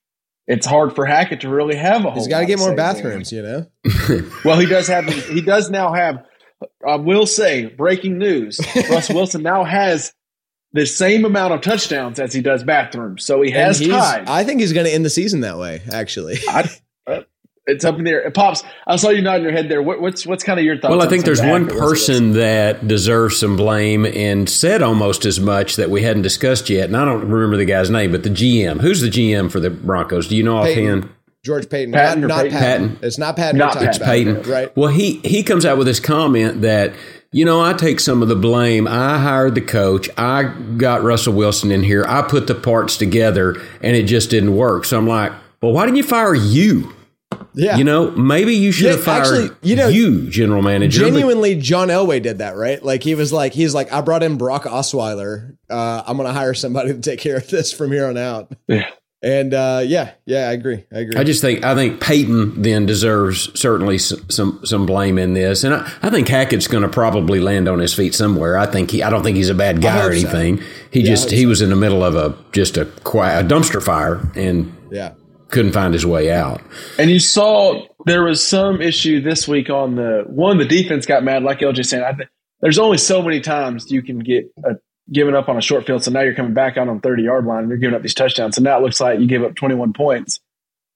it's 0.46 0.66
hard 0.66 0.94
for 0.94 1.04
Hackett 1.06 1.42
to 1.42 1.48
really 1.48 1.76
have 1.76 2.04
a 2.04 2.10
whole 2.10 2.14
He's 2.14 2.28
got 2.28 2.38
to 2.38 2.42
lot 2.44 2.48
get 2.48 2.58
more 2.58 2.68
say 2.70 2.74
there. 2.76 2.94
bathrooms, 2.94 3.32
you 3.32 3.42
know. 3.42 3.66
Well, 4.44 4.58
he 4.58 4.66
does 4.66 4.88
have 4.88 5.04
he 5.06 5.40
does 5.42 5.70
now 5.70 5.92
have 5.92 6.24
I 6.86 6.96
will 6.96 7.26
say 7.26 7.66
breaking 7.66 8.18
news. 8.18 8.58
Russ 8.90 9.08
Wilson 9.10 9.42
now 9.42 9.64
has 9.64 10.12
the 10.72 10.86
same 10.86 11.24
amount 11.24 11.52
of 11.52 11.60
touchdowns 11.60 12.20
as 12.20 12.32
he 12.32 12.40
does 12.40 12.64
bathrooms. 12.64 13.24
So 13.24 13.42
he 13.42 13.50
has 13.50 13.80
time. 13.80 14.24
I 14.28 14.44
think 14.44 14.60
he's 14.60 14.72
going 14.72 14.86
to 14.86 14.92
end 14.92 15.04
the 15.04 15.10
season 15.10 15.40
that 15.40 15.58
way. 15.58 15.82
Actually, 15.92 16.38
I, 16.48 16.70
uh, 17.06 17.20
it's 17.66 17.84
up 17.84 17.98
in 17.98 18.04
the 18.04 18.10
air. 18.10 18.30
Pops, 18.30 18.62
I 18.86 18.96
saw 18.96 19.10
you 19.10 19.22
nodding 19.22 19.44
your 19.44 19.52
head 19.52 19.68
there. 19.68 19.82
What, 19.82 20.00
what's 20.00 20.26
what's 20.26 20.44
kind 20.44 20.58
of 20.58 20.64
your 20.64 20.78
thoughts? 20.78 20.90
Well, 20.90 21.02
I 21.02 21.08
think 21.08 21.22
some 21.22 21.26
there's 21.26 21.40
one 21.40 21.64
accuracy 21.64 21.76
of 21.76 21.90
this? 21.90 22.08
person 22.08 22.32
that 22.32 22.88
deserves 22.88 23.38
some 23.38 23.56
blame 23.56 24.06
and 24.06 24.48
said 24.48 24.82
almost 24.82 25.24
as 25.24 25.40
much 25.40 25.76
that 25.76 25.90
we 25.90 26.02
hadn't 26.02 26.22
discussed 26.22 26.70
yet. 26.70 26.86
And 26.86 26.96
I 26.96 27.04
don't 27.04 27.28
remember 27.28 27.56
the 27.56 27.64
guy's 27.64 27.90
name, 27.90 28.12
but 28.12 28.22
the 28.22 28.30
GM. 28.30 28.80
Who's 28.80 29.00
the 29.00 29.10
GM 29.10 29.50
for 29.50 29.60
the 29.60 29.70
Broncos? 29.70 30.28
Do 30.28 30.36
you 30.36 30.42
know 30.42 30.62
Peyton. 30.62 30.84
offhand? 30.84 31.14
George 31.42 31.70
Payton, 31.70 31.92
Patton 31.94 32.20
not, 32.20 32.28
not 32.28 32.42
Peyton? 32.42 32.58
Patton. 32.58 32.88
Patton. 32.88 33.06
It's 33.06 33.18
not 33.18 33.36
Patton. 33.36 33.58
Not 33.58 33.76
we're 33.76 33.92
talking 33.92 34.34
Patton. 34.34 34.42
right? 34.50 34.76
Well, 34.76 34.90
he 34.90 35.20
he 35.20 35.42
comes 35.42 35.64
out 35.64 35.78
with 35.78 35.86
this 35.86 36.00
comment 36.00 36.62
that 36.62 36.92
you 37.32 37.44
know 37.44 37.60
I 37.60 37.72
take 37.72 38.00
some 38.00 38.22
of 38.22 38.28
the 38.28 38.36
blame. 38.36 38.86
I 38.88 39.18
hired 39.18 39.54
the 39.54 39.60
coach. 39.60 40.08
I 40.16 40.44
got 40.76 41.02
Russell 41.02 41.32
Wilson 41.34 41.70
in 41.70 41.82
here. 41.82 42.04
I 42.08 42.22
put 42.22 42.46
the 42.46 42.54
parts 42.54 42.96
together, 42.96 43.56
and 43.82 43.96
it 43.96 44.04
just 44.04 44.30
didn't 44.30 44.56
work. 44.56 44.84
So 44.84 44.98
I'm 44.98 45.06
like, 45.06 45.32
well, 45.62 45.72
why 45.72 45.84
didn't 45.84 45.96
you 45.98 46.02
fire 46.02 46.34
you? 46.34 46.94
Yeah, 47.54 47.76
You 47.76 47.84
know, 47.84 48.10
maybe 48.12 48.54
you 48.54 48.70
should 48.72 48.86
Yeah, 48.86 48.90
have 48.92 49.02
fired 49.04 49.20
actually, 49.22 49.50
you 49.62 49.74
know, 49.76 49.88
you, 49.88 50.28
general 50.30 50.62
manager. 50.62 51.00
genuinely, 51.00 51.56
John 51.56 51.88
Elway 51.88 52.22
did 52.22 52.38
that, 52.38 52.56
right? 52.56 52.82
Like 52.82 53.02
he 53.02 53.14
was 53.14 53.32
like, 53.32 53.52
he's 53.54 53.74
like, 53.74 53.92
I 53.92 54.00
brought 54.02 54.22
in 54.22 54.36
Brock 54.36 54.64
Osweiler. 54.64 55.56
Uh, 55.68 56.02
I'm 56.06 56.16
going 56.16 56.28
to 56.28 56.32
hire 56.32 56.54
somebody 56.54 56.92
to 56.92 57.00
take 57.00 57.18
care 57.20 57.36
of 57.38 57.48
this 57.48 57.72
from 57.72 57.90
here 57.92 58.06
on 58.06 58.16
out. 58.16 58.52
Yeah. 58.68 58.88
And 59.22 59.52
uh, 59.52 59.82
yeah, 59.84 60.12
yeah, 60.24 60.48
I 60.48 60.52
agree. 60.52 60.86
I 60.90 61.00
agree. 61.00 61.20
I 61.20 61.24
just 61.24 61.42
think 61.42 61.62
I 61.62 61.74
think 61.74 62.00
Peyton 62.00 62.62
then 62.62 62.86
deserves 62.86 63.50
certainly 63.58 63.98
some 63.98 64.30
some, 64.30 64.60
some 64.64 64.86
blame 64.86 65.18
in 65.18 65.34
this, 65.34 65.62
and 65.62 65.74
I, 65.74 65.92
I 66.00 66.08
think 66.08 66.26
Hackett's 66.26 66.66
going 66.66 66.84
to 66.84 66.88
probably 66.88 67.38
land 67.38 67.68
on 67.68 67.80
his 67.80 67.92
feet 67.92 68.14
somewhere. 68.14 68.56
I 68.56 68.64
think 68.64 68.90
he 68.90 69.02
I 69.02 69.10
don't 69.10 69.22
think 69.22 69.36
he's 69.36 69.50
a 69.50 69.54
bad 69.54 69.82
guy 69.82 69.98
or 69.98 70.12
hope 70.12 70.20
so. 70.20 70.28
anything. 70.28 70.66
He 70.90 71.02
just 71.02 71.24
hope 71.24 71.32
he 71.38 71.44
was 71.44 71.60
in 71.60 71.68
the 71.68 71.76
middle 71.76 72.02
of 72.02 72.14
a 72.16 72.34
just 72.52 72.78
a, 72.78 72.86
qui- 72.86 73.20
a 73.20 73.44
dumpster 73.44 73.82
fire 73.82 74.26
and 74.34 74.74
yeah. 74.90 75.12
couldn't 75.48 75.72
find 75.72 75.92
his 75.92 76.06
way 76.06 76.32
out. 76.32 76.62
And 76.98 77.10
you 77.10 77.18
saw 77.18 77.86
there 78.06 78.24
was 78.24 78.42
some 78.42 78.80
issue 78.80 79.20
this 79.20 79.46
week 79.46 79.68
on 79.68 79.96
the 79.96 80.24
one. 80.28 80.56
The 80.56 80.64
defense 80.64 81.04
got 81.04 81.24
mad, 81.24 81.42
like 81.42 81.58
LJ 81.58 81.84
saying. 81.84 82.04
I 82.04 82.14
think 82.14 82.30
there's 82.62 82.78
only 82.78 82.96
so 82.96 83.20
many 83.20 83.40
times 83.40 83.90
you 83.90 84.02
can 84.02 84.18
get 84.18 84.46
a, 84.64 84.76
given 85.12 85.34
up 85.34 85.48
on 85.48 85.56
a 85.56 85.60
short 85.60 85.86
field. 85.86 86.04
So 86.04 86.10
now 86.10 86.20
you're 86.20 86.34
coming 86.34 86.54
back 86.54 86.76
out 86.76 86.88
on 86.88 86.96
the 86.96 87.00
30 87.02 87.22
yard 87.22 87.44
line 87.46 87.60
and 87.60 87.68
you're 87.68 87.78
giving 87.78 87.94
up 87.96 88.02
these 88.02 88.14
touchdowns. 88.14 88.56
So 88.56 88.62
now 88.62 88.78
it 88.78 88.82
looks 88.82 89.00
like 89.00 89.18
you 89.20 89.26
gave 89.26 89.42
up 89.42 89.54
21 89.56 89.92
points 89.92 90.40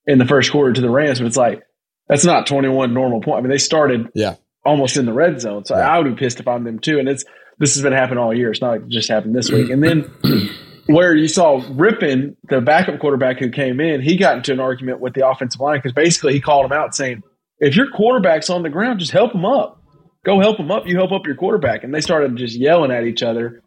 in 0.07 0.19
the 0.19 0.27
first 0.27 0.53
quarter 0.53 0.73
to 0.73 0.81
the 0.81 0.91
Rams, 0.91 1.19
but 1.21 1.27
it's 1.27 1.37
like 1.37 1.63
that's 2.09 2.25
not 2.25 2.47
21 2.47 2.93
normal 2.95 3.21
point. 3.21 3.39
I 3.39 3.41
mean, 3.41 3.51
they 3.51 3.59
started 3.59 4.09
Yeah. 4.15 4.35
almost 4.65 4.97
in 4.97 5.07
the 5.07 5.13
red 5.13 5.41
zone. 5.41 5.65
So 5.65 5.75
I 5.75 5.99
would 5.99 6.05
be 6.15 6.19
pissed 6.19 6.39
if 6.41 6.47
I'm 6.47 6.65
them 6.65 6.79
too. 6.79 6.99
And 6.99 7.09
it's 7.09 7.25
this 7.59 7.75
has 7.75 7.83
been 7.83 7.93
happening 7.93 8.19
all 8.19 8.37
year. 8.37 8.51
It's 8.51 8.61
not 8.61 8.71
like 8.71 8.83
it 8.83 8.89
just 8.89 9.09
happened 9.09 9.35
this 9.35 9.51
week. 9.51 9.71
And 9.71 9.83
then 9.83 10.11
where 10.87 11.15
you 11.15 11.29
saw 11.29 11.61
Rypien, 11.61 12.37
the 12.49 12.61
backup 12.61 12.99
quarterback 13.01 13.39
who 13.39 13.49
came 13.51 13.81
in, 13.81 14.03
he 14.03 14.17
got 14.17 14.37
into 14.37 14.53
an 14.53 14.61
argument 14.61 15.01
with 15.01 15.15
the 15.15 15.27
offensive 15.27 15.61
line 15.61 15.79
because 15.79 15.93
basically 15.93 16.35
he 16.35 16.41
called 16.41 16.67
him 16.67 16.73
out 16.73 16.95
saying, 16.95 17.23
"If 17.59 17.75
your 17.77 17.91
quarterback's 17.91 18.51
on 18.51 18.63
the 18.63 18.71
ground, 18.71 19.01
just 19.01 19.13
help 19.13 19.33
him 19.35 19.45
up. 19.45 19.81
Go 20.25 20.41
help 20.41 20.59
him 20.59 20.71
up. 20.71 20.87
You 20.87 20.97
help 20.97 21.13
up 21.13 21.27
your 21.27 21.37
quarterback." 21.37 21.85
And 21.85 21.95
they 21.95 22.01
started 22.01 22.37
just 22.37 22.55
yelling 22.57 22.91
at 22.91 23.05
each 23.05 23.23
other. 23.23 23.63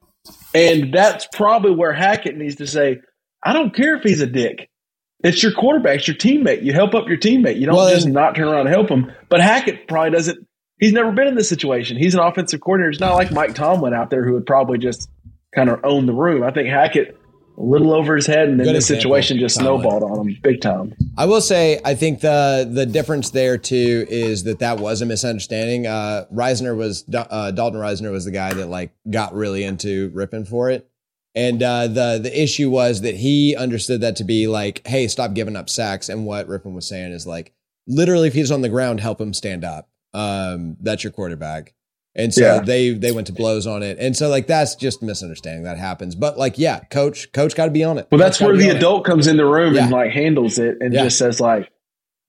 And 0.53 0.93
that's 0.93 1.27
probably 1.34 1.72
where 1.72 1.93
Hackett 1.93 2.38
needs 2.38 2.55
to 2.55 2.67
say, 2.67 2.98
I 3.43 3.53
don't 3.53 3.75
care 3.75 3.96
if 3.96 4.03
he's 4.03 4.22
a 4.22 4.27
dick. 4.27 4.69
It's 5.24 5.41
your 5.41 5.51
quarterback, 5.51 5.98
it's 6.00 6.07
your 6.07 6.17
teammate. 6.17 6.63
You 6.63 6.74
help 6.74 6.93
up 6.93 7.07
your 7.07 7.17
teammate. 7.17 7.60
You 7.60 7.65
don't 7.65 7.75
Well, 7.75 7.89
just 7.89 8.07
not 8.07 8.36
turn 8.36 8.48
around 8.48 8.67
and 8.67 8.69
help 8.69 8.89
him. 8.89 9.12
But 9.29 9.41
Hackett 9.41 9.88
probably 9.88 10.12
doesn't. 10.12 10.48
He's 10.79 10.93
never 10.93 11.12
been 11.12 11.27
in 11.27 11.36
this 11.36 11.50
situation. 11.50 11.98
He's 11.98 12.13
an 12.13 12.19
offensive 12.19 12.62
coordinator. 12.62 12.91
It's 12.91 13.00
not 13.00 13.15
like 13.15 13.31
Mike 13.31 13.55
Tomlin 13.55 13.96
out 13.96 14.12
there 14.12 14.24
who 14.24 14.34
would 14.34 14.46
probably 14.46 14.77
just 14.77 15.10
kind 15.55 15.69
of 15.69 15.79
own 15.84 16.05
the 16.05 16.13
room. 16.13 16.43
I 16.43 16.51
think 16.51 16.69
Hackett 16.69 17.17
a 17.58 17.64
little 17.64 17.92
over 17.92 18.16
his 18.16 18.28
head, 18.28 18.50
and 18.50 18.60
then 18.60 18.68
Good 18.68 18.74
the 18.74 18.78
example, 18.78 19.02
situation 19.02 19.40
just 19.40 19.56
snowballed 19.56 20.04
on 20.04 20.28
him 20.28 20.38
big 20.44 20.62
time. 20.62 20.94
I 21.18 21.26
will 21.26 21.42
say, 21.42 21.82
I 21.84 21.96
think 21.96 22.22
the 22.22 22.70
the 22.72 22.86
difference 22.86 23.32
there 23.32 23.58
too 23.58 24.06
is 24.10 24.44
that 24.44 24.60
that 24.60 24.80
was 24.80 25.02
a 25.02 25.06
misunderstanding. 25.06 25.88
Uh, 25.88 26.26
Risner 26.34 26.78
was 26.78 27.04
uh, 27.14 27.52
Dalton 27.52 27.80
Risner 27.80 28.12
was 28.12 28.26
the 28.26 28.32
guy 28.32 28.54
that 28.54 28.68
like 28.68 28.92
got 29.10 29.34
really 29.34 29.64
into 29.64 30.12
ripping 30.14 30.46
for 30.46 30.70
it, 30.70 30.88
and 31.34 31.64
uh, 31.64 31.88
the 31.88 32.20
the 32.22 32.42
issue 32.42 32.70
was 32.70 33.02
that 33.02 33.16
he 33.16 33.56
understood 33.56 34.02
that 34.02 34.16
to 34.18 34.24
be 34.24 34.48
like, 34.48 34.86
hey, 34.86 35.08
stop 35.08 35.34
giving 35.34 35.56
up 35.56 35.70
sacks. 35.70 36.10
And 36.10 36.26
what 36.26 36.48
Rypien 36.48 36.74
was 36.74 36.88
saying 36.88 37.12
is 37.12 37.26
like, 37.26 37.54
literally, 37.88 38.28
if 38.28 38.34
he's 38.34 38.52
on 38.52 38.62
the 38.62 38.70
ground, 38.70 39.00
help 39.00 39.20
him 39.20 39.34
stand 39.34 39.64
up. 39.64 39.90
Um, 40.14 40.78
that's 40.80 41.04
your 41.04 41.12
quarterback. 41.12 41.74
And 42.18 42.34
so 42.34 42.42
Yeah. 42.42 42.60
they 42.62 42.90
they 42.92 43.12
went 43.12 43.28
to 43.28 43.34
blows 43.34 43.68
on 43.68 43.84
it, 43.84 43.98
and 44.00 44.16
so 44.18 44.28
like 44.30 44.48
that's 44.48 44.76
just 44.76 45.04
misunderstanding 45.04 45.64
that 45.64 45.78
happens. 45.78 46.16
But 46.16 46.38
like, 46.38 46.58
yeah, 46.58 46.80
coach, 46.92 47.32
coach 47.32 47.56
got 47.56 47.66
to 47.66 47.72
be 47.72 47.84
on 47.84 47.98
it. 48.00 48.08
Well, 48.12 48.18
that's 48.20 48.40
Coach 48.40 48.48
where 48.48 48.58
the 48.58 48.70
on 48.72 48.76
it. 48.76 48.78
adult 48.78 49.06
comes 49.06 49.28
in 49.28 49.38
the 49.38 49.46
room 49.46 49.78
and 49.78 49.92
like 49.92 50.12
handles 50.12 50.58
it 50.58 50.78
and 50.82 50.94
Yeah. 50.94 51.04
just 51.04 51.20
says 51.20 51.40
like, 51.40 51.70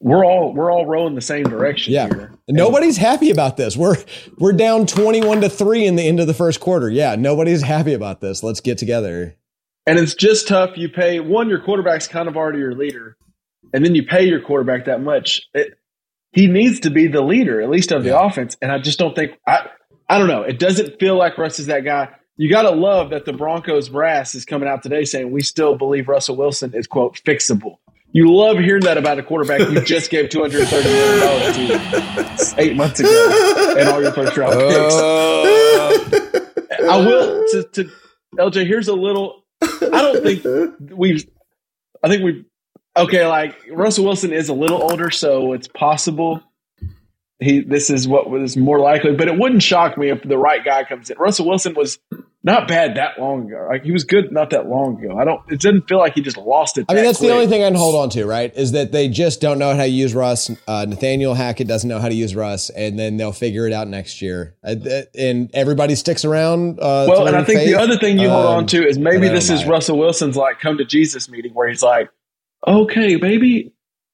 "We're 0.01 0.25
all 0.27 0.53
we're 0.55 0.71
all 0.71 0.85
rowing 0.85 1.15
the 1.15 1.23
same 1.23 1.45
direction 1.45 1.95
Yeah. 1.95 2.07
here." 2.09 2.33
Nobody's 2.49 2.99
happy 2.99 3.31
about 3.31 3.57
this. 3.57 3.77
We're 3.79 3.97
we're 4.39 4.53
down 4.53 4.85
21 4.87 5.41
to 5.41 5.49
3 5.49 5.87
in 5.87 5.97
the 5.97 6.03
end 6.03 6.21
of 6.21 6.27
the 6.27 6.35
first 6.35 6.61
quarter. 6.61 6.91
Yeah, 6.91 7.17
nobody's 7.17 7.63
happy 7.63 7.95
about 7.95 8.21
this. 8.21 8.43
Let's 8.43 8.61
get 8.61 8.77
together. 8.79 9.37
And 9.87 9.99
it's 9.99 10.15
just 10.15 10.49
tough. 10.49 10.77
You 10.77 10.91
pay 10.91 11.19
one, 11.19 11.49
your 11.49 11.61
quarterback's 11.61 12.07
kind 12.09 12.29
of 12.29 12.37
already 12.37 12.59
your 12.59 12.75
leader, 12.75 13.17
and 13.73 13.83
then 13.83 13.95
you 13.95 14.03
pay 14.05 14.25
your 14.25 14.41
quarterback 14.43 14.85
that 14.85 15.01
much. 15.01 15.41
It, 15.55 15.73
he 16.33 16.47
needs 16.47 16.81
to 16.81 16.91
be 16.91 17.07
the 17.07 17.23
leader, 17.23 17.63
at 17.63 17.71
least 17.71 17.91
of 17.91 18.05
the 18.05 18.19
offense. 18.21 18.55
And 18.61 18.71
I 18.71 18.79
just 18.81 18.99
don't 18.99 19.17
think 19.17 19.33
I. 19.47 19.71
I 20.09 20.19
don't 20.19 20.29
know. 20.29 20.43
It 20.43 20.59
doesn't 20.59 20.99
feel 20.99 21.17
like 21.17 21.37
Russ 21.39 21.59
is 21.59 21.67
that 21.67 21.85
guy. 21.85 22.09
You 22.37 22.51
got 22.51 22.63
to 22.63 22.71
love 22.71 23.11
that 23.11 23.25
the 23.25 23.33
Broncos 23.33 23.89
brass 23.89 24.35
is 24.35 24.45
coming 24.45 24.69
out 24.69 24.83
today 24.83 25.05
saying 25.05 25.31
we 25.31 25.43
still 25.43 25.77
believe 25.77 26.09
Russell 26.09 26.37
Wilson 26.37 26.73
is 26.75 26.87
quote 26.87 27.21
fixable. 27.27 27.79
You 28.13 28.33
love 28.35 28.59
hearing 28.59 28.85
that 28.85 28.97
about 28.97 29.19
a 29.19 29.23
quarterback 29.23 29.61
you 29.61 29.83
just 29.83 30.11
gave 30.11 30.31
two 30.31 30.41
hundred 30.41 30.67
thirty 30.67 30.89
million 30.89 31.21
dollars 31.21 31.57
to 31.57 32.55
eight 32.59 32.75
months 32.75 33.01
ago, 33.01 33.75
and 33.79 33.89
all 33.89 34.01
your 34.01 34.13
first 34.13 34.37
round 34.37 34.55
picks. 34.55 34.95
Uh. 34.95 36.45
I 36.91 36.97
will 36.99 37.45
to, 37.51 37.63
to 37.73 37.91
LJ. 38.39 38.67
Here's 38.67 38.89
a 38.89 38.95
little. 38.95 39.45
I 39.61 40.01
don't 40.01 40.23
think 40.23 40.43
we've. 40.97 41.29
I 42.03 42.09
think 42.09 42.23
we. 42.23 42.45
Okay, 42.97 43.27
like 43.27 43.57
Russell 43.71 44.07
Wilson 44.07 44.33
is 44.33 44.49
a 44.49 44.55
little 44.55 44.83
older, 44.83 45.11
so 45.11 45.53
it's 45.53 45.69
possible. 45.69 46.43
He. 47.41 47.61
This 47.61 47.89
is 47.91 48.09
what 48.09 48.29
was 48.31 48.57
more 48.57 48.81
likely, 48.81 49.15
but 49.15 49.29
it 49.29 49.39
wouldn't 49.39 49.63
shock 49.63 49.97
me 49.97 50.11
if 50.11 50.23
the 50.23 50.39
right 50.39 50.65
guy 50.65 50.85
comes 50.85 51.09
in. 51.11 51.19
Russell 51.19 51.47
Wilson 51.47 51.75
was 51.75 51.99
not 52.43 52.67
bad 52.67 52.97
that 52.97 53.19
long 53.21 53.47
ago. 53.47 53.67
Like 53.71 53.85
he 53.85 53.93
was 53.93 54.03
good 54.05 54.33
not 54.33 54.51
that 54.51 54.67
long 54.69 54.99
ago. 55.03 55.17
I 55.17 55.25
don't. 55.25 55.41
It 55.49 55.61
didn't 55.61 55.83
feel 55.89 55.99
like 55.99 56.15
he 56.15 56.21
just 56.21 56.37
lost 56.37 56.79
it. 56.79 56.87
I 56.89 56.95
mean, 56.95 57.03
that 57.05 57.09
that's 57.11 57.21
the 57.21 57.31
only 57.31 57.47
thing 57.47 57.63
I 57.63 57.69
can 57.69 57.77
hold 57.77 57.95
on 57.95 58.11
to, 58.11 58.25
right? 58.27 58.53
Is 58.57 58.73
that 58.73 58.91
they 58.91 59.09
just 59.09 59.41
don't 59.41 59.59
know 59.61 59.71
how 59.75 59.83
to 59.83 59.89
use 59.89 60.15
Russ. 60.15 60.51
Uh, 60.67 60.85
Nathaniel 60.89 61.35
Hackett 61.35 61.69
doesn't 61.69 61.89
know 61.89 62.01
how 62.01 62.09
to 62.09 62.15
use 62.15 62.35
Russ, 62.35 62.71
and 62.71 62.99
then 62.99 63.17
they'll 63.19 63.31
figure 63.33 63.69
it 63.69 63.73
out 63.73 63.87
next 63.87 64.21
year. 64.21 64.57
Uh, 64.65 64.75
and 65.17 65.49
everybody 65.55 65.95
sticks 65.95 66.25
around. 66.25 66.81
Uh, 66.81 67.07
Well, 67.09 67.29
and 67.29 67.37
I 67.37 67.45
think 67.45 67.61
faith. 67.61 67.69
the 67.71 67.81
other 67.81 67.97
thing 67.99 68.19
you 68.19 68.31
hold 68.31 68.47
Um, 68.47 68.55
on 68.57 68.67
to 68.69 68.85
is 68.85 68.99
maybe 68.99 69.29
this 69.29 69.49
is. 69.49 69.65
Russell 69.65 69.97
Wilson's 69.99 70.37
like 70.37 70.59
come 70.59 70.79
to 70.79 70.85
Jesus 70.85 71.29
meeting 71.29 71.53
where 71.55 71.69
he's 71.69 71.83
like, 71.85 72.11
okay, 72.67 73.17
maybe 73.17 73.73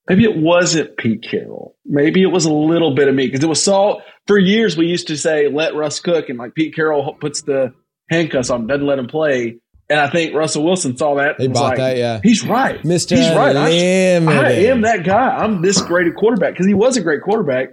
maybe 0.09 0.25
it 0.25 0.37
wasn't 0.37 0.97
Pete 0.99 1.23
Carroll. 1.23 1.74
Maybe 1.87 2.23
it 2.23 2.33
was 2.33 2.45
a 2.47 2.53
little 2.53 2.95
bit 2.95 3.09
of 3.09 3.15
me 3.15 3.27
because 3.27 3.45
it 3.45 3.49
was 3.49 3.63
Saul. 3.63 4.03
For 4.27 4.39
years, 4.39 4.77
we 4.77 4.87
used 4.87 5.09
to 5.09 5.17
say 5.17 5.49
let 5.49 5.75
Russ 5.75 6.01
cook, 6.01 6.29
and 6.29 6.39
like 6.39 6.55
Pete 6.55 6.75
Carroll 6.75 7.15
puts 7.21 7.43
the 7.43 7.75
handcuffs 8.11 8.51
on, 8.51 8.67
doesn't 8.67 8.87
let 8.87 8.99
him 8.99 9.07
play. 9.07 9.57
And 9.91 10.01
I 10.01 10.09
think 10.09 10.35
Russell 10.35 10.65
Wilson 10.65 10.97
saw 10.97 11.17
that. 11.17 11.37
They 11.37 11.47
bought 11.47 11.63
like, 11.71 11.77
that, 11.77 11.97
yeah. 11.99 12.21
He's 12.23 12.43
right. 12.43 12.81
Mr. 12.83 13.17
He's 13.19 13.29
right. 13.37 13.55
I, 13.55 13.67
I 13.67 14.51
am 14.71 14.81
that 14.83 15.05
guy. 15.05 15.29
I'm 15.37 15.61
this 15.61 15.83
great 15.83 16.07
a 16.07 16.13
quarterback 16.13 16.55
because 16.55 16.67
he 16.67 16.73
was 16.73 16.97
a 16.97 17.03
great 17.03 17.23
quarterback. 17.23 17.69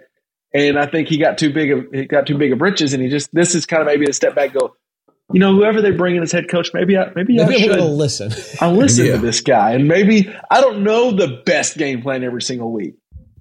And 0.53 0.77
I 0.77 0.85
think 0.87 1.07
he 1.07 1.17
got 1.17 1.37
too 1.37 1.53
big 1.53 1.71
of 1.71 1.85
he 1.93 2.05
got 2.05 2.27
too 2.27 2.37
big 2.37 2.51
of 2.51 2.59
britches, 2.59 2.93
and 2.93 3.01
he 3.01 3.07
just 3.07 3.29
this 3.33 3.55
is 3.55 3.65
kind 3.65 3.81
of 3.81 3.87
maybe 3.87 4.05
a 4.09 4.13
step 4.13 4.35
back. 4.35 4.51
Go, 4.51 4.75
you 5.31 5.39
know, 5.39 5.55
whoever 5.55 5.81
they 5.81 5.91
bring 5.91 6.17
in 6.17 6.23
as 6.23 6.33
head 6.33 6.49
coach, 6.49 6.71
maybe 6.73 6.97
I 6.97 7.09
maybe, 7.15 7.39
I 7.39 7.49
should 7.53 7.79
listen. 7.79 8.33
I 8.59 8.69
listen 8.69 9.05
Yeah. 9.07 9.13
to 9.13 9.17
this 9.19 9.39
guy, 9.39 9.71
and 9.71 9.87
maybe 9.87 10.29
I 10.49 10.59
don't 10.59 10.83
know 10.83 11.11
the 11.11 11.41
best 11.45 11.77
game 11.77 12.01
plan 12.01 12.25
every 12.25 12.41
single 12.41 12.73
week. 12.73 12.95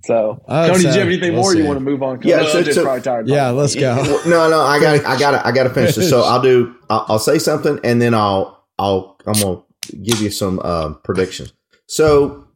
So, 0.05 0.43
Oh, 0.49 0.67
Tony, 0.67 0.79
do 0.79 0.83
so 0.85 0.89
you 0.95 0.99
have 1.01 1.09
anything 1.09 1.33
we'll 1.33 1.43
more? 1.43 1.53
see. 1.53 1.59
You 1.59 1.65
want 1.67 1.79
to 1.79 1.85
move 1.85 2.03
on? 2.03 2.21
Yeah, 2.23 2.45
so- 2.47 2.63
so- 2.63 2.99
tired. 3.01 3.29
yeah, 3.29 3.51
let's 3.51 3.75
go. 3.75 3.97
no, 4.27 4.49
no, 4.49 4.61
I 4.61 4.81
got, 4.81 5.05
I 5.05 5.19
got, 5.19 5.45
I 5.47 5.53
got 5.53 5.65
to 5.65 5.71
finish 5.71 5.95
this. 5.95 6.09
So 6.09 6.23
I'll 6.25 6.41
do. 6.43 6.75
I'll, 6.89 7.05
I'll 7.09 7.19
say 7.19 7.39
something, 7.39 7.79
and 7.85 8.01
then 8.01 8.15
I'll, 8.15 8.67
I'll, 8.79 9.19
I'm 9.27 9.35
gonna 9.41 9.63
give 10.03 10.21
you 10.23 10.31
some 10.31 10.59
uh, 10.65 10.95
predictions. 11.05 11.53
So, 11.87 12.47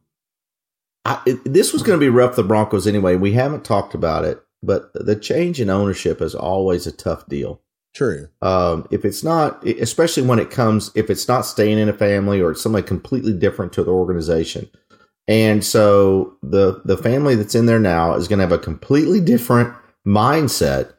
I, 1.05 1.21
it, 1.27 1.39
this 1.45 1.71
was 1.71 1.83
going 1.83 1.99
to 1.99 2.03
be 2.03 2.09
rough 2.09 2.35
for 2.35 2.41
the 2.41 2.47
Broncos 2.47 2.87
anyway. 2.87 3.15
We 3.15 3.33
haven't 3.33 3.63
talked 3.63 3.93
about 3.93 4.25
it, 4.25 4.41
but 4.63 4.89
the 4.95 5.15
change 5.15 5.61
in 5.61 5.69
ownership 5.69 6.21
is 6.21 6.33
always 6.33 6.87
a 6.87 6.91
tough 6.91 7.27
deal. 7.27 7.61
True. 7.93 8.27
Um, 8.41 8.87
if 8.91 9.05
it's 9.05 9.23
not, 9.23 9.63
especially 9.67 10.23
when 10.23 10.39
it 10.39 10.49
comes, 10.49 10.91
if 10.95 11.09
it's 11.09 11.27
not 11.27 11.45
staying 11.45 11.77
in 11.77 11.87
a 11.89 11.93
family 11.93 12.41
or 12.41 12.51
it's 12.51 12.61
somebody 12.61 12.85
completely 12.85 13.31
different 13.33 13.71
to 13.73 13.83
the 13.83 13.91
organization. 13.91 14.69
And 15.27 15.63
so 15.63 16.37
the 16.43 16.81
the 16.85 16.97
family 16.97 17.35
that's 17.35 17.55
in 17.55 17.65
there 17.65 17.79
now 17.79 18.13
is 18.15 18.27
going 18.27 18.39
to 18.39 18.43
have 18.43 18.51
a 18.51 18.59
completely 18.59 19.19
different 19.19 19.73
mindset 20.05 20.93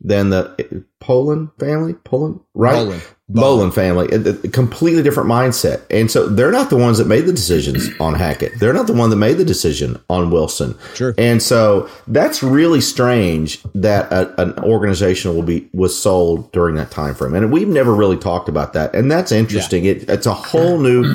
than 0.00 0.30
the 0.30 0.54
eh, 0.58 0.78
Poland 1.00 1.50
family, 1.58 1.94
Poland, 1.94 2.40
right? 2.54 2.84
Bowlen. 2.84 3.00
Bowlen 3.30 3.70
family, 3.70 4.08
a, 4.10 4.30
a 4.30 4.48
completely 4.48 5.02
different 5.02 5.28
mindset. 5.28 5.82
And 5.90 6.10
so 6.10 6.26
they're 6.28 6.50
not 6.50 6.70
the 6.70 6.76
ones 6.76 6.96
that 6.98 7.06
made 7.06 7.26
the 7.26 7.32
decisions 7.32 7.86
on 8.00 8.14
Hackett. 8.14 8.58
They're 8.58 8.72
not 8.72 8.86
the 8.86 8.94
one 8.94 9.10
that 9.10 9.16
made 9.16 9.36
the 9.36 9.44
decision 9.44 10.00
on 10.08 10.30
Wilson. 10.30 10.76
Sure. 10.94 11.14
And 11.18 11.42
so 11.42 11.90
that's 12.06 12.42
really 12.42 12.80
strange 12.80 13.62
that 13.74 14.10
a, 14.10 14.40
an 14.40 14.58
organization 14.60 15.34
will 15.34 15.42
be 15.42 15.68
was 15.74 15.98
sold 16.00 16.50
during 16.52 16.74
that 16.76 16.90
time 16.90 17.14
frame. 17.14 17.34
And 17.34 17.52
we've 17.52 17.68
never 17.68 17.94
really 17.94 18.16
talked 18.16 18.48
about 18.48 18.72
that. 18.72 18.94
And 18.94 19.10
that's 19.10 19.30
interesting. 19.30 19.84
It, 19.84 20.08
it's 20.08 20.26
a 20.26 20.32
whole 20.48 20.78
new. 20.78 21.14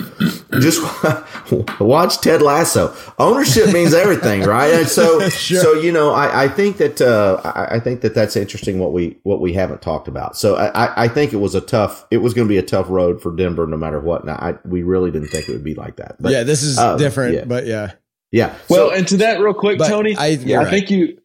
Just 0.60 0.82
watch 1.80 2.20
Ted 2.22 2.42
Lasso. 2.42 2.96
Ownership 3.18 3.74
means 3.74 3.94
everything, 3.94 4.44
right? 4.44 4.72
And 4.74 4.88
so, 4.88 5.20
so 5.30 5.74
you 5.74 5.92
know, 5.92 6.14
I, 6.14 6.44
I 6.44 6.48
think 6.48 6.78
that 6.78 7.02
uh, 7.02 7.42
I, 7.44 7.76
I 7.76 7.80
think 7.80 8.02
that 8.02 8.14
that's 8.14 8.36
interesting. 8.36 8.80
What 8.80 8.94
we 8.94 9.18
what 9.24 9.42
we 9.42 9.54
haven't 9.54 9.82
talked 9.82 10.08
about. 10.08 10.38
So 10.38 10.56
I- 10.58 10.84
I 11.04 11.08
think 11.08 11.34
it 11.34 11.38
was 11.38 11.56
a 11.56 11.62
tough. 11.62 12.03
It 12.14 12.18
was 12.22 12.34
going 12.36 12.48
to 12.48 12.50
be 12.50 12.58
a 12.60 12.64
tough 12.64 12.90
road 12.90 13.22
for 13.22 13.36
Denver, 13.36 13.66
no 13.66 13.76
matter 13.76 14.00
what. 14.00 14.24
Now, 14.24 14.36
I, 14.36 14.54
we 14.66 14.84
really 14.84 15.10
didn't 15.10 15.30
think 15.30 15.50
it 15.50 15.52
would 15.52 15.64
be 15.64 15.74
like 15.74 15.96
that. 15.96 16.18
But 16.20 16.32
yeah, 16.32 16.44
this 16.44 16.62
is 16.62 16.78
um, 16.78 17.00
different, 17.00 17.34
yeah. 17.36 17.46
but 17.46 17.66
yeah. 17.66 17.94
yeah. 18.32 18.56
Well, 18.70 18.90
So- 18.90 18.96
and 18.96 19.08
to 19.08 19.18
that, 19.18 19.40
real 19.40 19.54
quick, 19.56 19.80
Tony, 19.80 20.16
I- 20.16 20.26
I, 20.26 20.28
you're 20.28 20.60
right. 20.60 20.70
think 20.70 20.92
you, 20.92 21.18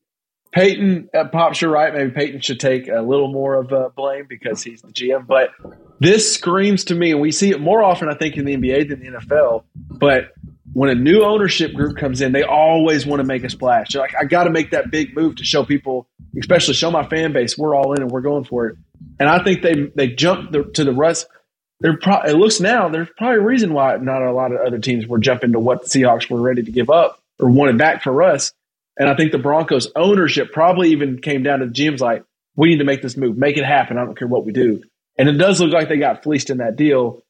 Peyton, 0.52 1.10
uh, 1.12 1.24
Pops, 1.28 1.60
you're 1.60 1.70
right. 1.70 1.92
Maybe 1.92 2.10
Peyton 2.10 2.40
should 2.40 2.58
take 2.58 2.88
a 2.88 3.02
little 3.02 3.30
more 3.30 3.56
of 3.56 3.70
uh, 3.70 3.90
blame 3.94 4.24
because 4.26 4.62
he's 4.62 4.80
the 4.80 4.88
GM. 4.88 5.26
But 5.26 5.50
this 6.00 6.32
screams 6.32 6.84
to 6.84 6.94
me, 6.94 7.12
and 7.12 7.20
we 7.20 7.32
see 7.32 7.50
it 7.50 7.60
more 7.60 7.82
often, 7.82 8.08
I 8.08 8.14
think, 8.14 8.36
in 8.36 8.46
the 8.46 8.56
NBA 8.56 8.88
than 8.88 9.00
the 9.00 9.18
NFL. 9.18 9.64
But 9.74 10.32
when 10.72 10.90
a 10.90 10.94
new 10.94 11.22
ownership 11.22 11.74
group 11.74 11.96
comes 11.96 12.20
in, 12.20 12.32
they 12.32 12.44
always 12.44 13.04
want 13.06 13.20
to 13.20 13.24
make 13.24 13.44
a 13.44 13.50
splash. 13.50 13.92
They're 13.92 14.00
like, 14.00 14.14
I 14.18 14.24
got 14.24 14.44
to 14.44 14.50
make 14.50 14.70
that 14.70 14.90
big 14.90 15.14
move 15.14 15.36
to 15.36 15.44
show 15.44 15.64
people, 15.64 16.08
especially 16.38 16.74
show 16.74 16.90
my 16.90 17.06
fan 17.06 17.32
base, 17.32 17.58
we're 17.58 17.74
all 17.74 17.92
in 17.94 18.02
and 18.02 18.10
we're 18.10 18.20
going 18.20 18.44
for 18.44 18.68
it. 18.68 18.76
And 19.18 19.28
I 19.28 19.42
think 19.42 19.62
they 19.62 19.90
they 19.94 20.08
jumped 20.08 20.52
the, 20.52 20.64
to 20.64 20.84
the 20.84 20.92
Russ. 20.92 21.26
They're 21.80 21.96
pro- 21.96 22.22
it 22.22 22.36
looks 22.36 22.60
now 22.60 22.88
there's 22.88 23.08
probably 23.16 23.38
a 23.38 23.42
reason 23.42 23.72
why 23.72 23.96
not 23.96 24.22
a 24.22 24.32
lot 24.32 24.52
of 24.52 24.60
other 24.60 24.78
teams 24.78 25.06
were 25.06 25.18
jumping 25.18 25.52
to 25.52 25.60
what 25.60 25.82
the 25.82 25.88
Seahawks 25.88 26.28
were 26.28 26.40
ready 26.40 26.62
to 26.62 26.72
give 26.72 26.90
up 26.90 27.20
or 27.38 27.50
wanted 27.50 27.78
back 27.78 28.02
for 28.02 28.22
us. 28.22 28.52
And 28.98 29.08
I 29.08 29.14
think 29.14 29.30
the 29.30 29.38
Broncos 29.38 29.90
ownership 29.94 30.52
probably 30.52 30.90
even 30.90 31.20
came 31.20 31.44
down 31.44 31.60
to 31.60 31.66
the 31.66 31.72
GM's 31.72 32.00
like, 32.00 32.24
we 32.56 32.70
need 32.70 32.78
to 32.78 32.84
make 32.84 33.00
this 33.00 33.16
move, 33.16 33.36
make 33.36 33.56
it 33.56 33.64
happen. 33.64 33.96
I 33.96 34.04
don't 34.04 34.18
care 34.18 34.26
what 34.26 34.44
we 34.44 34.52
do. 34.52 34.82
And 35.16 35.28
it 35.28 35.34
does 35.34 35.60
look 35.60 35.72
like 35.72 35.88
they 35.88 35.98
got 35.98 36.24
fleeced 36.24 36.50
in 36.50 36.58
that 36.58 36.74
deal, 36.74 37.22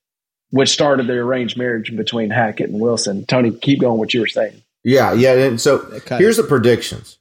which 0.50 0.70
started 0.70 1.06
the 1.06 1.12
arranged 1.12 1.58
marriage 1.58 1.94
between 1.94 2.30
Hackett 2.30 2.70
and 2.70 2.80
Wilson. 2.80 3.26
Tony, 3.26 3.50
keep 3.50 3.80
going 3.80 3.98
what 3.98 4.14
you 4.14 4.20
were 4.20 4.26
saying. 4.26 4.62
Yeah, 4.84 5.12
yeah. 5.12 5.34
And 5.34 5.60
so 5.60 5.78
kind 6.00 6.20
here's 6.20 6.38
the 6.38 6.42
predictions, 6.44 7.18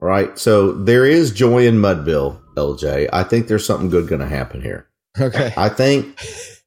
right? 0.00 0.36
So 0.36 0.72
there 0.72 1.06
is 1.06 1.30
joy 1.30 1.66
in 1.66 1.76
Mudville, 1.76 2.40
LJ. 2.56 3.08
I 3.12 3.22
think 3.22 3.46
there's 3.46 3.64
something 3.66 3.90
good 3.90 4.08
going 4.08 4.20
to 4.20 4.28
happen 4.28 4.60
here. 4.60 4.88
Okay. 5.18 5.52
I 5.56 5.68
think, 5.68 6.18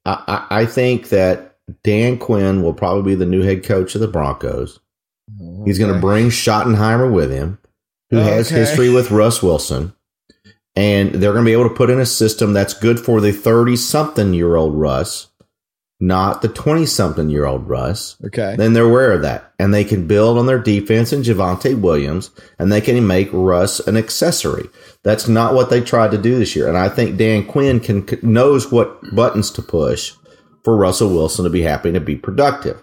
I, 0.06 0.48
I 0.50 0.66
think 0.66 1.10
that 1.10 1.58
Dan 1.84 2.18
Quinn 2.18 2.64
will 2.64 2.74
probably 2.74 3.12
be 3.12 3.16
the 3.16 3.26
new 3.26 3.42
head 3.42 3.64
coach 3.64 3.94
of 3.96 4.02
the 4.02 4.08
Broncos. 4.08 4.80
He's 5.66 5.78
going 5.78 5.94
to 5.94 6.00
bring 6.00 6.30
Schottenheimer 6.30 7.12
with 7.14 7.30
him, 7.32 7.60
who 8.10 8.18
has 8.18 8.50
history 8.50 8.90
with 8.90 9.12
Russ 9.12 9.44
Wilson. 9.44 9.94
and 10.76 11.12
they're 11.14 11.34
going 11.34 11.46
to 11.46 11.50
be 11.50 11.54
able 11.54 11.70
to 11.70 11.76
put 11.76 11.90
in 11.90 12.00
a 12.00 12.06
system 12.06 12.54
that's 12.54 12.74
good 12.74 13.00
for 13.00 13.22
the 13.22 13.32
30 13.32 13.76
something 13.76 14.34
year 14.34 14.56
old 14.56 14.74
Russ, 14.76 15.28
not 16.00 16.42
the 16.42 16.48
20 16.48 16.86
something 16.86 17.30
year 17.30 17.46
old 17.46 17.68
Russ, 17.68 18.16
Okay. 18.26 18.56
then 18.58 18.74
they're 18.74 18.86
aware 18.86 19.12
of 19.12 19.22
that. 19.24 19.52
And 19.60 19.74
they 19.74 19.84
can 19.84 20.08
build 20.08 20.38
on 20.38 20.46
their 20.46 20.60
defense 20.60 21.12
and 21.12 21.26
Javonte 21.26 21.80
Williams, 21.80 22.32
and 22.58 22.72
they 22.72 22.80
can 22.82 23.06
make 23.06 23.30
Russ 23.34 23.80
an 23.82 23.98
accessory. 23.98 24.70
That's 25.04 25.28
not 25.28 25.54
what 25.54 25.70
they 25.70 25.82
tried 25.82 26.12
to 26.12 26.18
do 26.18 26.38
this 26.40 26.56
year. 26.56 26.68
And 26.70 26.78
I 26.78 26.88
think 26.90 27.18
Dan 27.18 27.46
Quinn 27.46 27.80
can 27.82 28.06
knows 28.22 28.72
what 28.72 28.98
buttons 29.14 29.52
to 29.52 29.62
push 29.62 30.14
for 30.64 30.78
Russell 30.78 31.10
Wilson 31.10 31.44
to 31.44 31.50
be 31.50 31.62
happy 31.64 31.90
and 31.90 31.96
to 31.96 32.02
be 32.02 32.16
productive. 32.16 32.82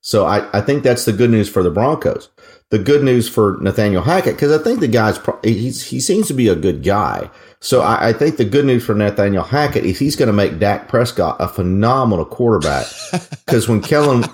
So 0.00 0.24
I, 0.24 0.48
I 0.56 0.60
think 0.60 0.82
that's 0.82 1.04
the 1.04 1.12
good 1.12 1.30
news 1.30 1.48
for 1.48 1.62
the 1.64 1.70
Broncos. 1.70 2.28
The 2.70 2.78
good 2.80 3.04
news 3.04 3.28
for 3.28 3.58
Nathaniel 3.60 4.02
Hackett, 4.02 4.34
because 4.34 4.50
I 4.50 4.62
think 4.62 4.80
the 4.80 4.88
guy's 4.88 5.18
pro- 5.18 5.38
he's, 5.42 5.84
he 5.84 6.00
seems 6.00 6.26
to 6.26 6.34
be 6.34 6.48
a 6.48 6.56
good 6.56 6.82
guy. 6.82 7.30
So 7.60 7.80
I, 7.80 8.08
I 8.08 8.12
think 8.12 8.36
the 8.36 8.44
good 8.44 8.64
news 8.64 8.84
for 8.84 8.94
Nathaniel 8.94 9.44
Hackett 9.44 9.84
is 9.84 9.98
he's 9.98 10.16
going 10.16 10.26
to 10.26 10.32
make 10.32 10.58
Dak 10.58 10.88
Prescott 10.88 11.36
a 11.40 11.48
phenomenal 11.48 12.24
quarterback. 12.24 12.86
Because 13.46 13.68
when 13.68 13.80
Kellen 13.80 14.24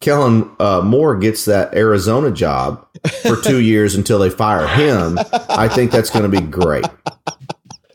Kellen 0.00 0.50
uh, 0.58 0.80
Moore 0.80 1.18
gets 1.18 1.44
that 1.44 1.74
Arizona 1.74 2.30
job 2.30 2.86
for 3.22 3.36
two 3.36 3.60
years 3.60 3.94
until 3.94 4.18
they 4.18 4.30
fire 4.30 4.66
him, 4.66 5.18
I 5.50 5.68
think 5.68 5.90
that's 5.90 6.08
going 6.08 6.22
to 6.22 6.40
be 6.40 6.44
great. 6.46 6.86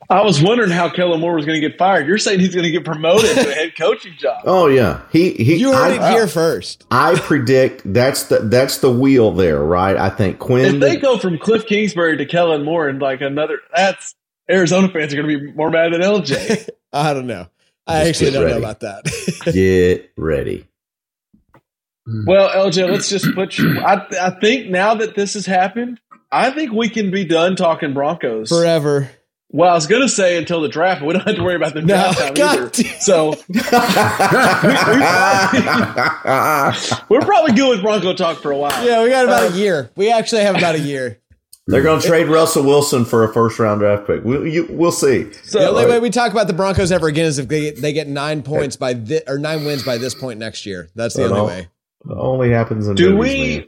I 0.10 0.22
was 0.22 0.42
wondering 0.42 0.70
how 0.70 0.90
Kellen 0.90 1.20
Moore 1.20 1.36
was 1.36 1.46
going 1.46 1.60
to 1.60 1.68
get 1.68 1.78
fired. 1.78 2.08
You're 2.08 2.18
saying 2.18 2.40
he's 2.40 2.54
going 2.54 2.66
to 2.66 2.72
get 2.72 2.86
promoted 2.86 3.36
to 3.36 3.50
a 3.50 3.54
head 3.54 3.76
coaching 3.78 4.14
job. 4.18 4.44
Oh 4.46 4.68
yeah, 4.68 5.02
he 5.12 5.32
he. 5.32 5.56
You 5.56 5.74
heard 5.74 6.00
I, 6.00 6.12
it 6.12 6.14
here 6.14 6.28
first. 6.28 6.86
I 6.92 7.20
predict 7.20 7.82
that's 7.92 8.24
the 8.24 8.40
that's 8.40 8.80
the 8.80 8.92
wheel 8.92 9.32
there, 9.32 9.64
right? 9.64 9.98
I 9.98 10.10
think 10.10 10.40
Quinn. 10.40 10.76
If 10.76 10.80
they 10.80 10.98
go 10.98 11.18
from 11.18 11.38
Cliff 11.40 11.66
Kingsbury 11.66 12.18
to 12.18 12.26
Kellen 12.26 12.64
Moore 12.64 12.88
and 12.88 13.02
like 13.02 13.22
another, 13.22 13.60
that's 13.76 14.16
Arizona 14.50 14.90
fans 14.90 15.14
are 15.14 15.22
going 15.22 15.30
to 15.30 15.40
be 15.40 15.52
more 15.54 15.72
mad 15.72 15.94
than 15.94 16.02
LJ. 16.02 16.70
I 16.94 17.14
don't 17.14 17.28
know. 17.28 17.48
I 17.88 18.06
Just 18.06 18.22
actually 18.22 18.32
don't 18.32 18.50
know 18.50 18.58
about 18.58 18.80
that. 18.82 19.06
get 19.54 20.12
ready. 20.18 20.68
well, 22.26 22.50
LJ, 22.50 22.90
let's 22.90 23.10
just 23.10 23.34
put 23.36 23.58
you. 23.58 23.80
I, 23.80 24.06
I 24.22 24.30
think 24.40 24.70
now 24.70 24.96
that 24.96 25.16
this 25.16 25.36
has 25.36 25.46
happened, 25.46 26.00
I 26.32 26.52
think 26.52 26.72
we 26.72 26.90
can 26.90 27.12
be 27.12 27.26
done 27.26 27.56
talking 27.56 27.94
Broncos. 27.94 28.50
Forever. 28.50 29.10
Well, 29.50 29.72
I 29.72 29.76
was 29.76 29.88
going 29.88 30.02
to 30.02 30.10
say 30.10 30.38
until 30.38 30.60
the 30.62 30.68
draft, 30.68 31.00
but 31.02 31.08
we 31.08 31.14
don't 31.14 31.26
have 31.26 31.36
to 31.36 31.44
worry 31.44 31.56
about 31.56 31.74
the 31.74 31.82
No, 31.82 31.88
draft 31.96 32.20
time 32.20 32.34
God 32.34 32.58
either. 32.58 32.70
damn. 32.70 33.00
So 33.00 33.30
we're 37.10 37.22
probably 37.22 37.54
good 37.54 37.70
with 37.70 37.82
Bronco 37.82 38.14
talk 38.14 38.42
for 38.42 38.52
a 38.52 38.58
while. 38.58 38.86
Yeah, 38.86 39.04
we 39.04 39.10
got 39.10 39.26
about 39.26 39.52
a 39.52 39.54
uh, 39.54 39.58
year. 39.58 39.92
We 39.96 40.12
actually 40.12 40.42
have 40.42 40.56
about 40.56 40.76
a 40.76 40.80
year. 40.80 41.20
They're 41.68 41.82
going 41.84 42.00
to 42.02 42.08
trade 42.08 42.28
Russell 42.28 42.64
Wilson 42.64 43.06
for 43.06 43.24
a 43.24 43.34
first 43.34 43.58
round 43.58 43.80
draft 43.80 44.06
pick. 44.08 44.24
We'll, 44.24 44.46
you, 44.46 44.68
we'll 44.70 44.92
see. 44.92 45.32
So 45.44 45.60
the 45.60 45.70
only 45.70 45.86
uh, 45.86 45.90
way 45.90 46.00
we 46.00 46.10
talk 46.12 46.32
about 46.32 46.46
the 46.48 46.54
Broncos 46.54 46.92
ever 46.92 47.08
again 47.08 47.26
is 47.26 47.40
if 47.40 47.48
they 47.48 47.72
they 47.72 47.92
get 47.94 48.08
nine 48.08 48.44
points 48.44 48.76
by 48.76 48.94
thi- 48.94 49.22
or 49.28 49.40
nine 49.40 49.66
wins 49.66 49.84
by 49.84 49.98
this 49.98 50.14
point 50.14 50.38
next 50.38 50.66
year. 50.68 50.90
That's 50.96 51.16
the 51.16 51.24
only 51.26 51.40
all- 51.40 51.48
way. 51.48 51.60
It 52.08 52.12
only 52.12 52.52
happens 52.52 52.88
in 52.88 52.94
do 52.96 53.16
movies, 53.16 53.34
we, 53.34 53.58
man. 53.60 53.68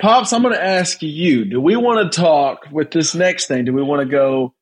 pops? 0.00 0.32
I'm 0.32 0.42
going 0.42 0.54
to 0.54 0.64
ask 0.64 1.02
you. 1.02 1.44
Do 1.46 1.60
we 1.60 1.74
want 1.74 2.12
to 2.12 2.20
talk 2.20 2.66
with 2.70 2.92
this 2.92 3.12
next 3.12 3.46
thing? 3.46 3.64
Do 3.64 3.72
we 3.72 3.82
want 3.82 4.02
to 4.02 4.06
go 4.06 4.54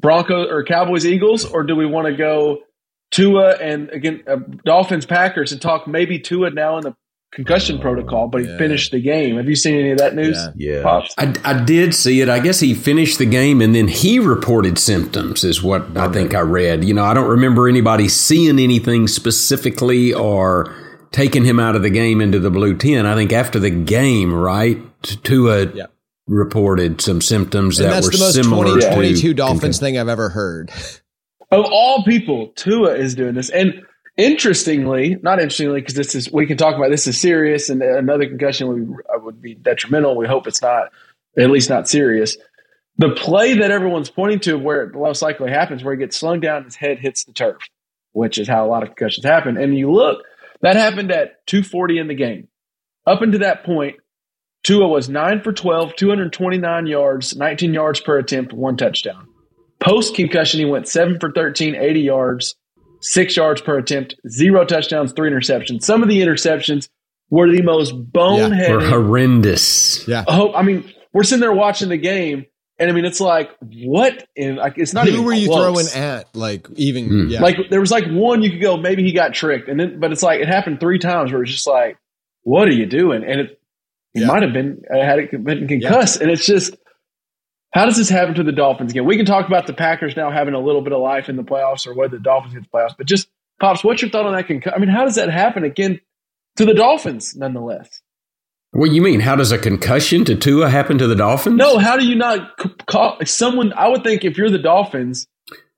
Broncos 0.00 0.48
or 0.50 0.64
Cowboys 0.64 1.04
Eagles, 1.06 1.44
or 1.44 1.62
do 1.64 1.74
we 1.76 1.86
want 1.86 2.06
to 2.06 2.14
go 2.14 2.58
Tua 3.10 3.52
and 3.56 3.88
again 3.90 4.22
uh, 4.26 4.36
Dolphins 4.64 5.06
Packers 5.06 5.52
and 5.52 5.60
talk 5.60 5.86
maybe 5.86 6.18
Tua 6.18 6.50
now 6.50 6.76
in 6.78 6.84
the 6.84 6.94
concussion 7.32 7.78
protocol, 7.78 8.28
but 8.28 8.40
he 8.42 8.46
Yeah. 8.46 8.58
finished 8.58 8.90
the 8.92 9.00
game? 9.00 9.36
Have 9.36 9.48
you 9.48 9.56
seen 9.56 9.74
any 9.78 9.90
of 9.90 9.98
that 9.98 10.14
news? 10.14 10.36
Yeah. 10.56 10.80
Yeah. 10.82 11.00
I, 11.18 11.34
I 11.44 11.62
did 11.64 11.94
see 11.94 12.20
it. 12.20 12.28
I 12.28 12.38
guess 12.38 12.60
he 12.60 12.74
finished 12.74 13.18
the 13.18 13.26
game 13.26 13.60
and 13.60 13.74
then 13.74 13.88
he 13.88 14.18
reported 14.18 14.78
symptoms, 14.78 15.44
is 15.44 15.62
what 15.62 15.96
I 15.96 16.08
think 16.12 16.34
I 16.34 16.40
read. 16.40 16.84
You 16.84 16.94
know, 16.94 17.04
I 17.04 17.12
don't 17.14 17.28
remember 17.28 17.68
anybody 17.68 18.08
seeing 18.08 18.58
anything 18.58 19.08
specifically 19.08 20.12
or 20.14 20.74
taking 21.10 21.44
him 21.44 21.58
out 21.58 21.74
of 21.76 21.82
the 21.82 21.90
game 21.90 22.20
into 22.20 22.38
the 22.38 22.50
blue 22.50 22.76
tent. 22.76 23.06
I 23.06 23.14
think 23.14 23.32
after 23.32 23.58
the 23.58 23.70
game, 23.70 24.32
right, 24.34 24.78
Tua 25.02 25.66
Yeah. 25.74 25.86
Reported 26.28 27.00
some 27.00 27.20
symptoms 27.20 27.80
And 27.80 27.88
that 27.88 27.94
that's 27.94 28.06
were 28.06 28.12
the 28.12 28.18
most 28.18 28.34
similar 28.34 28.64
20, 28.64 28.80
to 28.80 28.94
22 28.94 29.34
Dolphins 29.34 29.60
concussion. 29.60 29.80
thing 29.80 29.98
I've 29.98 30.08
ever 30.08 30.28
heard. 30.28 30.70
Of 31.50 31.64
all 31.64 32.04
people, 32.04 32.48
Tua 32.54 32.94
is 32.94 33.14
doing 33.14 33.34
this. 33.34 33.48
And 33.48 33.82
interestingly, 34.16 35.16
not 35.22 35.38
interestingly, 35.38 35.80
because 35.80 35.94
this 35.94 36.14
is 36.14 36.30
we 36.30 36.46
can 36.46 36.58
talk 36.58 36.76
about 36.76 36.90
this 36.90 37.06
is 37.06 37.18
serious, 37.18 37.70
and 37.70 37.82
another 37.82 38.26
concussion 38.26 38.68
would 38.68 38.88
be, 38.88 38.94
uh, 39.08 39.18
would 39.20 39.40
be 39.40 39.54
detrimental. 39.54 40.16
We 40.16 40.26
hope 40.26 40.46
it's 40.46 40.60
not, 40.60 40.90
at 41.38 41.50
least 41.50 41.70
not 41.70 41.88
serious. 41.88 42.36
The 42.98 43.10
play 43.10 43.54
that 43.58 43.70
everyone's 43.70 44.10
pointing 44.10 44.40
to, 44.40 44.58
where 44.58 44.82
it 44.82 44.94
most 44.94 45.22
likely 45.22 45.50
happens, 45.50 45.82
where 45.82 45.94
he 45.94 46.00
gets 46.00 46.16
slung 46.16 46.40
down, 46.40 46.64
his 46.64 46.74
head 46.74 46.98
hits 46.98 47.24
the 47.24 47.32
turf, 47.32 47.62
which 48.12 48.38
is 48.38 48.48
how 48.48 48.66
a 48.66 48.68
lot 48.68 48.82
of 48.82 48.90
concussions 48.90 49.24
happen. 49.24 49.56
And 49.56 49.76
you 49.76 49.90
look, 49.90 50.24
that 50.60 50.76
happened 50.76 51.12
at 51.12 51.46
240 51.46 51.98
in 51.98 52.08
the 52.08 52.14
game. 52.14 52.48
Up 53.06 53.22
until 53.22 53.40
that 53.40 53.64
point, 53.64 53.96
Tua 54.64 54.88
was 54.88 55.08
9 55.08 55.42
for 55.42 55.52
12, 55.52 55.94
229 55.96 56.86
yards, 56.86 57.36
19 57.36 57.74
yards 57.74 58.00
per 58.00 58.18
attempt, 58.18 58.52
one 58.52 58.76
touchdown. 58.76 59.26
Post 59.80 60.14
concussion, 60.14 60.58
he 60.60 60.66
went 60.66 60.88
7 60.88 61.20
for 61.20 61.30
13, 61.32 61.76
80 61.76 62.00
yards, 62.00 62.56
6 63.00 63.36
yards 63.36 63.60
per 63.60 63.78
attempt, 63.78 64.16
zero 64.28 64.64
touchdowns, 64.64 65.12
three 65.12 65.30
interceptions. 65.30 65.82
Some 65.82 66.02
of 66.02 66.08
the 66.08 66.20
interceptions 66.20 66.88
were 67.30 67.48
the 67.50 67.62
most 67.62 67.92
Were 67.94 68.00
boneheaded. 68.02 68.88
horrendous. 68.88 70.06
Yeah. 70.08 70.24
Oh, 70.26 70.52
I 70.52 70.62
mean, 70.62 70.90
we're 71.12 71.22
sitting 71.22 71.40
there 71.40 71.52
watching 71.52 71.88
the 71.90 71.96
game, 71.96 72.46
and 72.78 72.90
I 72.90 72.92
mean, 72.92 73.04
it's 73.04 73.20
like, 73.20 73.50
what? 73.60 74.26
In, 74.34 74.56
like, 74.56 74.74
it's 74.78 74.92
not 74.92 75.06
even 75.06 75.20
Who 75.20 75.26
were 75.26 75.32
you 75.32 75.48
close. 75.48 75.92
throwing 75.92 76.04
at? 76.04 76.34
Like 76.34 76.66
even 76.76 77.06
Hmm. 77.06 77.28
yeah. 77.28 77.40
Like 77.40 77.56
there 77.70 77.80
was 77.80 77.90
like 77.90 78.06
one 78.08 78.42
you 78.42 78.50
could 78.50 78.60
go, 78.62 78.76
maybe 78.76 79.02
he 79.04 79.12
got 79.12 79.32
tricked, 79.34 79.68
and 79.68 79.78
then 79.78 80.00
but 80.00 80.10
it's 80.12 80.22
like 80.22 80.40
it 80.40 80.48
happened 80.48 80.80
three 80.80 80.98
times 80.98 81.32
where 81.32 81.42
it's 81.42 81.52
just 81.52 81.66
like, 81.66 81.96
what 82.42 82.66
are 82.68 82.72
you 82.72 82.86
doing? 82.86 83.22
And 83.24 83.40
it, 83.42 83.57
he 84.14 84.20
Yeah. 84.20 84.26
might 84.28 84.42
have 84.42 84.52
been 84.52 84.82
had 84.90 85.18
it 85.18 85.44
been 85.44 85.68
concussed, 85.68 86.20
and 86.20 86.30
it's 86.30 86.46
just 86.46 86.76
how 87.74 87.84
does 87.84 87.96
this 87.96 88.08
happen 88.08 88.34
to 88.34 88.42
the 88.42 88.52
Dolphins 88.52 88.92
again? 88.92 89.04
We 89.04 89.16
can 89.16 89.26
talk 89.26 89.46
about 89.46 89.66
the 89.66 89.74
Packers 89.74 90.16
now 90.16 90.30
having 90.30 90.54
a 90.54 90.60
little 90.60 90.80
bit 90.82 90.92
of 90.92 91.00
life 91.00 91.28
in 91.28 91.36
the 91.36 91.44
playoffs, 91.44 91.86
or 91.86 91.94
whether 91.94 92.16
the 92.16 92.22
Dolphins 92.22 92.54
get 92.54 92.62
the 92.62 92.68
playoffs, 92.68 92.94
but 92.96 93.06
just 93.06 93.28
pops, 93.60 93.84
what's 93.84 94.00
your 94.02 94.10
thought 94.10 94.24
on 94.26 94.32
that? 94.34 94.46
Concu- 94.48 94.72
I 94.74 94.78
mean, 94.78 94.88
how 94.88 95.04
does 95.04 95.16
that 95.16 95.30
happen 95.30 95.64
again 95.64 96.00
to 96.56 96.64
the 96.64 96.74
Dolphins, 96.74 97.36
nonetheless? 97.36 98.00
What 98.72 98.90
you 98.90 99.00
mean? 99.02 99.20
How 99.20 99.34
does 99.36 99.50
a 99.52 99.58
concussion 99.58 100.24
to 100.26 100.34
Tua 100.34 100.68
happen 100.68 100.98
to 100.98 101.06
the 101.06 101.14
Dolphins? 101.16 101.56
No, 101.56 101.78
how 101.78 101.96
do 101.96 102.06
you 102.06 102.14
not 102.16 102.56
call 102.86 103.18
someone? 103.24 103.72
I 103.74 103.88
would 103.88 104.04
think 104.04 104.24
if 104.24 104.36
you're 104.36 104.50
the 104.50 104.58
Dolphins 104.58 105.26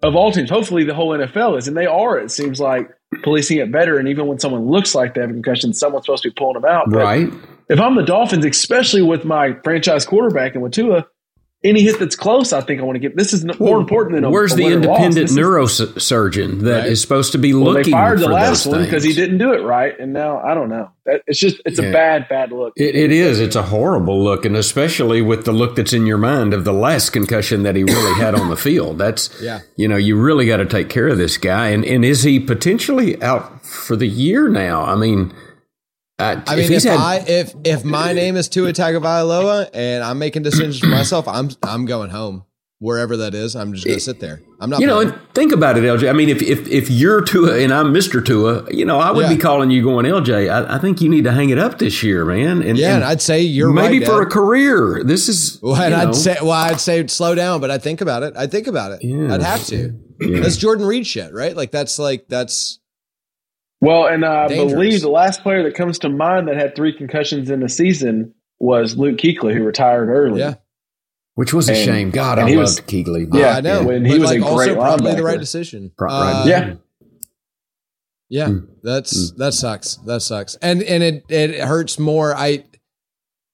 of 0.03 0.17
all 0.17 0.33
teams, 0.33 0.51
hopefully 0.51 0.83
the 0.85 0.95
whole 0.95 1.11
NFL 1.17 1.57
is, 1.59 1.69
and 1.69 1.77
they 1.77 1.87
are. 1.87 2.19
It 2.19 2.31
seems 2.33 2.59
like 2.61 2.91
policing 3.23 3.59
it 3.59 3.71
better. 3.71 3.97
And 3.99 4.09
even 4.09 4.27
when 4.27 4.39
someone 4.41 4.67
looks 4.67 4.95
like 4.95 5.15
they 5.15 5.21
have 5.21 5.31
a 5.31 5.33
concussion, 5.35 5.73
someone's 5.73 6.07
supposed 6.07 6.23
to 6.25 6.31
be 6.31 6.35
pulling 6.35 6.55
them 6.61 6.65
out. 6.65 6.87
But 6.91 6.97
Right. 6.99 7.29
If 7.71 7.81
I'm 7.81 7.95
the 7.95 8.03
Dolphins, 8.03 8.45
especially 8.45 9.01
with 9.03 9.25
my 9.25 9.55
franchise 9.65 10.05
quarterback 10.05 10.55
and 10.55 10.63
with 10.63 10.73
Tua, 10.73 11.07
any 11.63 11.83
hit 11.83 11.99
that's 11.99 12.17
close, 12.17 12.53
I 12.55 12.63
think 12.63 12.81
I 12.81 12.85
want 12.85 12.97
to 12.97 13.01
get. 13.01 13.17
This 13.17 13.33
is 13.35 13.45
n- 13.45 13.51
more 13.61 13.79
important 13.79 14.15
than 14.17 14.25
a 14.25 14.31
Where's 14.31 14.55
a 14.55 14.57
the 14.57 14.65
win 14.65 14.83
loss. 14.83 14.99
independent 15.05 15.31
neurosurgeon 15.31 16.61
that 16.63 16.85
is 16.87 16.89
Right. 16.91 16.99
supposed 16.99 17.33
to 17.33 17.39
be 17.39 17.53
Well, 17.53 17.65
they 17.75 17.81
looking 17.81 17.93
fired 17.93 18.19
the 18.21 18.25
for 18.27 18.33
last 18.33 18.65
those 18.65 18.73
one 18.75 18.85
because 18.85 19.05
he 19.05 19.13
didn't 19.13 19.39
do 19.39 19.53
it 19.53 19.63
right, 19.63 19.93
and 19.99 20.13
now 20.13 20.41
I 20.41 20.55
don't 20.55 20.69
know. 20.71 20.89
It's 21.27 21.39
just 21.39 21.61
it's 21.67 21.79
Yeah. 21.79 21.87
a 21.89 21.93
bad, 21.93 22.29
bad 22.29 22.51
look. 22.53 22.73
It, 22.77 22.95
it 22.95 23.13
is. 23.13 23.41
It's 23.41 23.57
a 23.57 23.63
horrible 23.63 24.23
look, 24.25 24.45
and 24.45 24.57
especially 24.57 25.21
with 25.21 25.45
the 25.45 25.53
look 25.53 25.77
that's 25.77 25.93
in 25.93 26.07
your 26.07 26.19
mind 26.19 26.55
of 26.55 26.65
the 26.65 26.73
last 26.73 27.11
concussion 27.11 27.63
that 27.65 27.77
he 27.77 27.85
really 27.85 28.15
had 28.15 28.35
on 28.35 28.49
the 28.49 28.57
field. 28.69 28.99
That's 28.99 29.29
Yeah. 29.43 29.61
You 29.77 29.87
know, 29.89 29.97
you 29.97 30.17
really 30.17 30.47
got 30.47 30.57
to 30.59 30.67
take 30.67 30.89
care 30.89 31.09
of 31.09 31.19
this 31.19 31.37
guy. 31.37 31.69
And 31.69 31.85
and 31.85 32.05
is 32.05 32.23
he 32.23 32.41
potentially 32.41 33.21
out 33.23 33.65
for 33.67 33.97
the 33.97 34.09
year 34.09 34.49
now? 34.49 34.83
I 34.85 34.95
mean, 34.97 35.33
uh, 36.21 36.43
I 36.47 36.57
mean, 36.57 36.65
if 36.67 36.71
if, 36.71 36.83
had, 36.85 36.99
I 36.99 37.25
if 37.27 37.55
if 37.65 37.85
my 37.85 38.13
name 38.13 38.37
is 38.37 38.49
Tua 38.49 38.73
Tagovailoa 38.73 39.71
and 39.75 40.05
I'm 40.05 40.19
making 40.19 40.43
decisions 40.43 40.79
for 40.79 40.87
myself, 40.87 41.27
I'm 41.27 41.51
I'm 41.63 41.85
going 41.87 42.11
home 42.11 42.45
wherever 42.79 43.17
that 43.19 43.35
is. 43.35 43.55
I'm 43.55 43.73
just 43.75 43.87
gonna 43.87 44.01
sit 44.01 44.21
there. 44.21 44.41
I'm 44.59 44.71
not. 44.71 44.81
you 44.81 44.87
know, 44.87 45.01
and 45.01 45.19
think 45.35 45.53
about 45.53 45.77
it, 45.79 45.85
LJ. 45.85 46.09
I 46.09 46.13
mean, 46.13 46.29
if 46.29 46.43
if 46.43 46.67
if 46.69 46.91
you're 46.91 47.23
Tua 47.23 47.59
and 47.59 47.73
I'm 47.73 47.93
Mister 47.93 48.21
Tua, 48.21 48.67
you 48.71 48.85
know, 48.85 48.99
I 48.99 49.11
would 49.11 49.23
Yeah. 49.27 49.35
be 49.35 49.37
calling 49.39 49.71
you 49.71 49.83
going, 49.83 50.07
LJ. 50.07 50.51
I, 50.51 50.77
I 50.77 50.79
think 50.79 51.01
you 51.01 51.09
need 51.09 51.25
to 51.25 51.33
hang 51.33 51.51
it 51.51 51.59
up 51.59 51.79
this 51.79 52.03
year, 52.03 52.25
man. 52.25 52.63
And 52.63 52.77
yeah, 52.79 52.89
and 52.89 52.97
and 52.97 53.05
I'd 53.05 53.23
say 53.23 53.41
you're 53.43 53.73
maybe 53.73 53.99
right, 54.01 54.07
for 54.07 54.23
a 54.23 54.27
career. 54.27 55.03
This 55.05 55.29
is 55.29 55.59
Well, 55.63 55.77
and 55.77 55.95
I'd 55.95 56.15
say, 56.15 56.37
well, 56.43 56.53
I'd 56.53 56.81
say 56.81 57.07
slow 57.07 57.35
down, 57.35 57.61
but 57.61 57.71
I'd 57.71 57.83
think 57.83 58.01
about 58.01 58.23
it. 58.23 58.35
I'd 58.37 58.51
think 58.51 58.67
about 58.67 58.93
it. 58.93 59.05
Yeah. 59.05 59.35
I'd 59.35 59.43
have 59.43 59.65
to. 59.67 59.95
Yeah. 60.21 60.41
That's 60.41 60.57
Jordan 60.59 60.85
Reed 60.87 61.07
shit, 61.07 61.33
right? 61.33 61.57
Like 61.57 61.71
that's 61.71 61.99
like 61.99 62.29
that's 62.29 62.79
Well, 63.81 64.07
and 64.07 64.25
I 64.25 64.49
Dangerous. 64.49 64.73
believe 64.73 65.01
the 65.01 65.09
last 65.09 65.43
player 65.43 65.63
that 65.63 65.75
comes 65.75 65.99
to 66.01 66.09
mind 66.09 66.49
that 66.49 66.57
had 66.57 66.75
three 66.77 66.93
concussions 66.93 67.49
in 67.51 67.63
a 67.63 67.69
season 67.69 68.35
was 68.59 68.97
Luke 68.97 69.17
Kuechly, 69.19 69.55
who 69.55 69.65
retired 69.65 70.09
early. 70.09 70.41
yeah. 70.41 70.55
which 71.37 71.55
was 71.55 71.71
a 71.71 71.73
And- 71.73 71.85
shame. 71.85 72.11
God, 72.11 72.39
I 72.39 72.49
he 72.51 72.57
loved 72.57 72.61
was- 72.69 72.81
Kuechly. 72.83 73.27
Yeah, 73.33 73.57
I 73.57 73.61
know. 73.63 73.85
when 73.85 74.03
but 74.03 74.13
he 74.13 74.19
was 74.19 74.29
like 74.31 74.41
a 74.41 74.45
also 74.45 74.57
great 74.67 74.77
probably 74.77 75.15
the 75.15 75.23
right 75.23 75.39
decision. 75.41 75.91
Pro- 75.97 76.11
Uh, 76.11 76.21
right. 76.21 76.47
Yeah. 76.47 76.75
Yeah, 78.29 78.59
that's 78.83 79.33
that 79.39 79.55
sucks. 79.55 79.97
That 80.07 80.21
sucks, 80.23 80.55
and 80.63 80.83
and 80.83 81.03
it 81.03 81.25
it 81.29 81.61
hurts 81.61 81.99
more. 81.99 82.35
I 82.37 82.65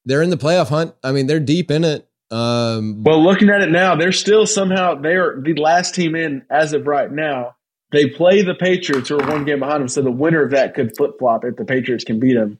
they're 0.05 0.21
in 0.21 0.29
the 0.29 0.37
playoff 0.37 0.67
hunt. 0.67 0.93
I 1.03 1.11
mean, 1.13 1.25
they're 1.27 1.39
deep 1.39 1.71
in 1.71 1.83
it. 1.83 2.07
Um, 2.29 3.03
Well, 3.03 3.23
looking 3.23 3.49
at 3.49 3.61
it 3.61 3.71
now, 3.71 3.95
they're 3.95 4.11
still 4.11 4.45
somehow 4.45 4.95
they're 4.95 5.39
the 5.41 5.55
last 5.55 5.95
team 5.95 6.15
in 6.15 6.43
as 6.51 6.73
of 6.73 6.85
right 6.85 7.11
now. 7.11 7.55
They 7.91 8.09
play 8.09 8.41
the 8.41 8.55
Patriots, 8.55 9.09
who 9.09 9.19
are 9.19 9.27
one 9.27 9.45
game 9.45 9.59
behind 9.59 9.81
them. 9.81 9.87
So 9.87 10.01
the 10.01 10.11
winner 10.11 10.43
of 10.43 10.51
that 10.51 10.73
could 10.73 10.95
flip 10.97 11.19
flop 11.19 11.45
if 11.45 11.55
the 11.55 11.65
Patriots 11.65 12.03
can 12.03 12.19
beat 12.19 12.33
them. 12.33 12.59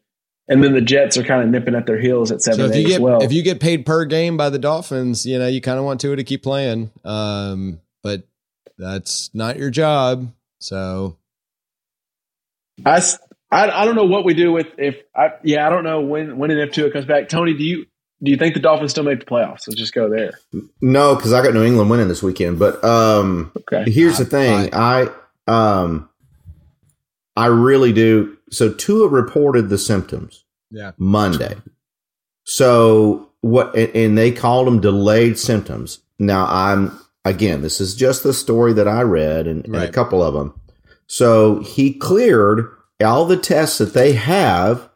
And 0.50 0.64
then 0.64 0.74
the 0.74 0.82
Jets 0.82 1.18
are 1.18 1.24
kind 1.24 1.44
of 1.44 1.50
nipping 1.50 1.76
at 1.76 1.86
their 1.86 2.00
heels 2.00 2.32
at 2.32 2.42
seven 2.42 2.60
so 2.60 2.66
if 2.68 2.76
you 2.78 2.88
get 2.88 2.96
as 2.96 3.00
well. 3.02 3.22
if 3.22 3.34
you 3.34 3.44
get 3.44 3.60
paid 3.60 3.86
per 3.86 4.06
game 4.06 4.38
by 4.38 4.50
the 4.50 4.60
Dolphins, 4.60 5.26
you 5.26 5.38
know 5.38 5.48
you 5.48 5.60
kind 5.60 5.78
of 5.78 5.84
want 5.84 6.00
Tua 6.00 6.16
to 6.16 6.24
keep 6.24 6.42
playing. 6.42 6.90
Um, 7.04 7.82
but 8.02 8.26
that's 8.78 9.30
not 9.34 9.58
your 9.58 9.70
job. 9.70 10.32
So 10.60 11.18
I 12.86 13.02
I 13.52 13.84
don't 13.84 13.96
know 13.96 14.06
what 14.06 14.24
we 14.24 14.34
do 14.34 14.54
with 14.54 14.68
if 14.78 14.96
I 15.14 15.32
yeah 15.44 15.68
I 15.68 15.70
don't 15.70 15.84
know 15.84 16.02
when 16.02 16.38
when 16.38 16.50
and 16.52 16.62
if 16.62 16.72
Tua 16.72 16.92
comes 16.92 17.06
back. 17.06 17.28
Tony, 17.28 17.54
do 17.54 17.64
you 17.66 17.86
do 18.24 18.32
you 18.32 18.38
think 18.38 18.54
the 18.56 18.60
Dolphins 18.60 18.92
still 18.92 19.04
make 19.04 19.20
the 19.20 19.26
playoffs? 19.26 19.68
Let's 19.68 19.76
just 19.76 19.94
go 19.94 20.10
there. 20.10 20.32
No, 20.82 21.16
because 21.16 21.34
I 21.34 21.44
got 21.44 21.54
New 21.54 21.64
England 21.64 21.90
winning 21.90 22.08
this 22.08 22.24
weekend. 22.24 22.58
But 22.60 22.84
um, 22.84 23.52
Okay. 23.72 23.90
here's 23.92 24.18
the 24.18 24.26
thing. 24.26 24.70
I 24.74 25.08
um, 25.48 26.10
I 27.36 27.46
really 27.48 27.94
do. 27.94 28.38
So 28.50 28.74
Tua 28.74 29.08
reported 29.08 29.70
the 29.70 29.78
symptoms 29.78 30.44
yeah, 30.72 30.92
Monday. 30.98 31.56
So 32.44 33.30
what? 33.42 33.76
And, 33.76 33.96
and 33.96 34.18
they 34.18 34.32
called 34.32 34.68
them 34.68 34.82
delayed 34.82 35.38
symptoms. 35.38 36.00
Now 36.20 36.48
I'm 36.50 36.98
again. 37.26 37.62
This 37.62 37.80
is 37.80 37.96
just 37.96 38.24
the 38.24 38.34
story 38.34 38.74
that 38.74 38.88
I 38.88 39.02
read 39.02 39.48
and, 39.48 39.66
and 39.66 39.76
a 39.76 39.92
couple 39.92 40.24
of 40.24 40.34
them. 40.34 40.60
So 41.06 41.62
he 41.62 41.94
cleared 41.94 42.66
all 43.04 43.26
the 43.26 43.38
tests 43.38 43.78
that 43.78 43.94
they 43.94 44.14
have 44.14 44.90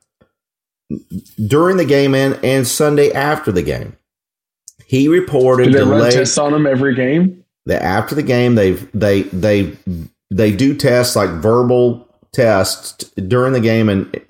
during 1.47 1.77
the 1.77 1.85
game 1.85 2.15
and, 2.15 2.39
and 2.43 2.67
Sunday 2.67 3.11
after 3.11 3.51
the 3.51 3.61
game. 3.61 3.95
He 4.85 5.07
reported 5.07 5.65
Do 5.65 5.71
they 5.71 5.83
run 5.83 6.11
tests 6.11 6.37
on 6.37 6.51
them 6.51 6.67
every 6.67 6.95
game? 6.95 7.43
that 7.65 7.81
after 7.81 8.15
the 8.15 8.23
game 8.23 8.55
they've 8.55 8.89
they 8.91 9.21
they 9.23 9.77
they 10.31 10.51
do 10.51 10.75
tests 10.75 11.15
like 11.15 11.29
verbal 11.29 12.07
tests 12.33 13.03
during 13.27 13.53
the 13.53 13.59
game 13.59 13.87
and 13.87 14.23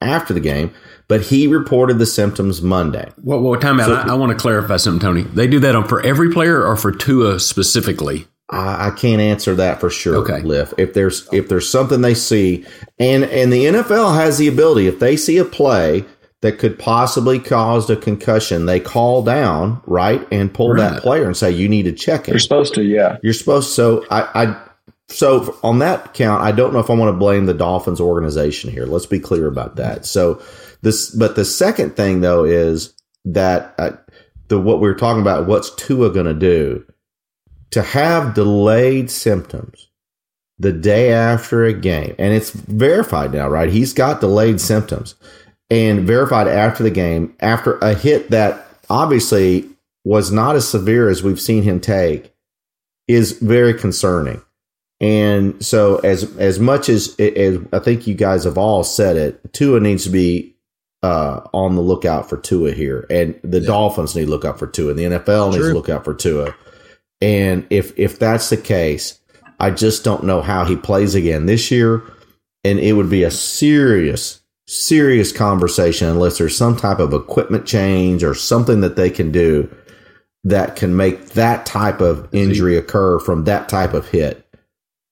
after 0.00 0.32
the 0.32 0.40
game 0.40 0.72
but 1.06 1.20
he 1.20 1.46
reported 1.46 1.98
the 1.98 2.06
symptoms 2.06 2.62
monday 2.62 3.10
Well, 3.22 3.40
well 3.40 3.60
time 3.60 3.78
out. 3.78 4.08
I, 4.08 4.12
I 4.12 4.14
want 4.14 4.30
to 4.32 4.38
clarify 4.38 4.78
something, 4.78 5.00
Tony. 5.00 5.22
They 5.22 5.46
do 5.46 5.60
that 5.60 5.74
on 5.76 5.86
for 5.86 6.00
every 6.00 6.32
player 6.32 6.64
or 6.64 6.76
for 6.76 6.92
Tua 6.92 7.38
specifically. 7.38 8.26
I, 8.52 8.88
I 8.88 8.90
can't 8.90 9.20
answer 9.20 9.54
that 9.56 9.80
for 9.80 9.90
sure 9.90 10.16
Okay. 10.18 10.42
Liff. 10.42 10.72
if 10.78 10.94
there's 10.94 11.28
if 11.32 11.48
there's 11.48 11.68
something 11.68 12.00
they 12.02 12.14
see 12.14 12.64
and 12.98 13.24
and 13.24 13.52
the 13.52 13.64
nfl 13.66 14.14
has 14.14 14.38
the 14.38 14.48
ability 14.48 14.86
if 14.86 14.98
they 14.98 15.16
see 15.16 15.38
a 15.38 15.44
play 15.44 16.04
that 16.42 16.58
could 16.58 16.78
possibly 16.78 17.38
cause 17.38 17.88
a 17.88 17.96
concussion 17.96 18.66
they 18.66 18.80
call 18.80 19.22
down 19.22 19.80
right 19.86 20.26
and 20.32 20.52
pull 20.52 20.74
that 20.74 21.00
player 21.00 21.24
and 21.24 21.36
say 21.36 21.50
you 21.50 21.68
need 21.68 21.84
to 21.84 21.92
check 21.92 22.28
it. 22.28 22.32
You're 22.32 22.40
supposed 22.40 22.74
to, 22.74 22.82
yeah. 22.82 23.16
You're 23.22 23.32
supposed 23.32 23.68
To, 23.68 23.74
so 23.74 24.06
I, 24.10 24.42
I 24.42 24.62
so 25.08 25.56
on 25.62 25.78
that 25.80 26.14
count, 26.14 26.42
I 26.42 26.50
don't 26.52 26.72
know 26.72 26.80
if 26.80 26.90
I 26.90 26.94
want 26.94 27.14
to 27.14 27.18
blame 27.18 27.46
the 27.46 27.54
Dolphins 27.54 28.00
organization 28.00 28.70
here. 28.70 28.86
Let's 28.86 29.06
be 29.06 29.20
clear 29.20 29.46
about 29.46 29.76
that. 29.76 30.04
So 30.04 30.42
this, 30.80 31.10
but 31.14 31.36
the 31.36 31.44
second 31.44 31.96
thing 31.96 32.22
though 32.22 32.44
is 32.44 32.92
that 33.24 33.74
uh, 33.78 33.92
the 34.48 34.58
what 34.58 34.80
we 34.80 34.88
were 34.88 34.94
talking 34.96 35.22
about, 35.22 35.46
what's 35.46 35.72
Tua 35.76 36.10
going 36.10 36.26
to 36.26 36.34
do 36.34 36.84
to 37.72 37.82
have 37.82 38.34
delayed 38.34 39.10
symptoms 39.10 39.88
the 40.58 40.72
day 40.72 41.12
after 41.12 41.64
a 41.64 41.72
game, 41.72 42.14
and 42.18 42.32
it's 42.32 42.50
verified 42.50 43.32
now, 43.32 43.48
right? 43.48 43.70
He's 43.70 43.92
got 43.92 44.20
delayed 44.20 44.60
symptoms 44.60 45.16
and 45.70 46.06
verified 46.06 46.48
after 46.48 46.82
the 46.82 46.90
game 46.90 47.34
after 47.40 47.78
a 47.78 47.94
hit 47.94 48.30
that 48.30 48.66
obviously 48.88 49.68
was 50.04 50.30
not 50.30 50.54
as 50.54 50.68
severe 50.68 51.08
as 51.08 51.22
we've 51.22 51.40
seen 51.40 51.62
him 51.62 51.80
take 51.80 52.32
is 53.08 53.32
very 53.38 53.74
concerning. 53.74 54.42
And 55.00 55.64
so, 55.64 55.98
as 55.98 56.36
as 56.36 56.60
much 56.60 56.88
as, 56.88 57.18
as 57.18 57.58
I 57.72 57.80
think 57.80 58.06
you 58.06 58.14
guys 58.14 58.44
have 58.44 58.56
all 58.56 58.84
said 58.84 59.16
it, 59.16 59.52
Tua 59.52 59.80
needs 59.80 60.04
to 60.04 60.10
be 60.10 60.54
uh, 61.02 61.40
on 61.52 61.74
the 61.74 61.82
lookout 61.82 62.28
for 62.28 62.36
Tua 62.36 62.70
here, 62.70 63.04
and 63.10 63.38
the 63.42 63.60
Dolphins 63.60 64.14
need 64.14 64.26
to 64.26 64.30
look 64.30 64.44
out 64.44 64.60
for 64.60 64.68
Tua, 64.68 64.90
and 64.90 64.98
the 64.98 65.04
NFL 65.04 65.52
needs 65.52 65.66
to 65.66 65.74
look 65.74 65.88
out 65.88 66.04
for 66.04 66.14
Tua. 66.14 66.54
And 67.22 67.66
if 67.70 67.98
if 67.98 68.18
that's 68.18 68.50
the 68.50 68.56
case, 68.56 69.18
I 69.58 69.70
just 69.70 70.04
don't 70.04 70.24
know 70.24 70.42
how 70.42 70.64
he 70.64 70.76
plays 70.76 71.14
again 71.14 71.46
this 71.46 71.70
year, 71.70 72.02
and 72.64 72.78
it 72.78 72.92
would 72.92 73.08
be 73.08 73.22
a 73.22 73.30
serious 73.30 74.42
serious 74.66 75.32
conversation 75.32 76.08
unless 76.08 76.38
there's 76.38 76.56
some 76.56 76.76
type 76.76 76.98
of 76.98 77.12
equipment 77.12 77.66
change 77.66 78.24
or 78.24 78.34
something 78.34 78.80
that 78.80 78.96
they 78.96 79.10
can 79.10 79.30
do 79.30 79.68
that 80.44 80.76
can 80.76 80.96
make 80.96 81.30
that 81.30 81.66
type 81.66 82.00
of 82.00 82.28
injury 82.32 82.76
occur 82.76 83.18
from 83.18 83.44
that 83.44 83.68
type 83.68 83.92
of 83.92 84.08
hit 84.08 84.46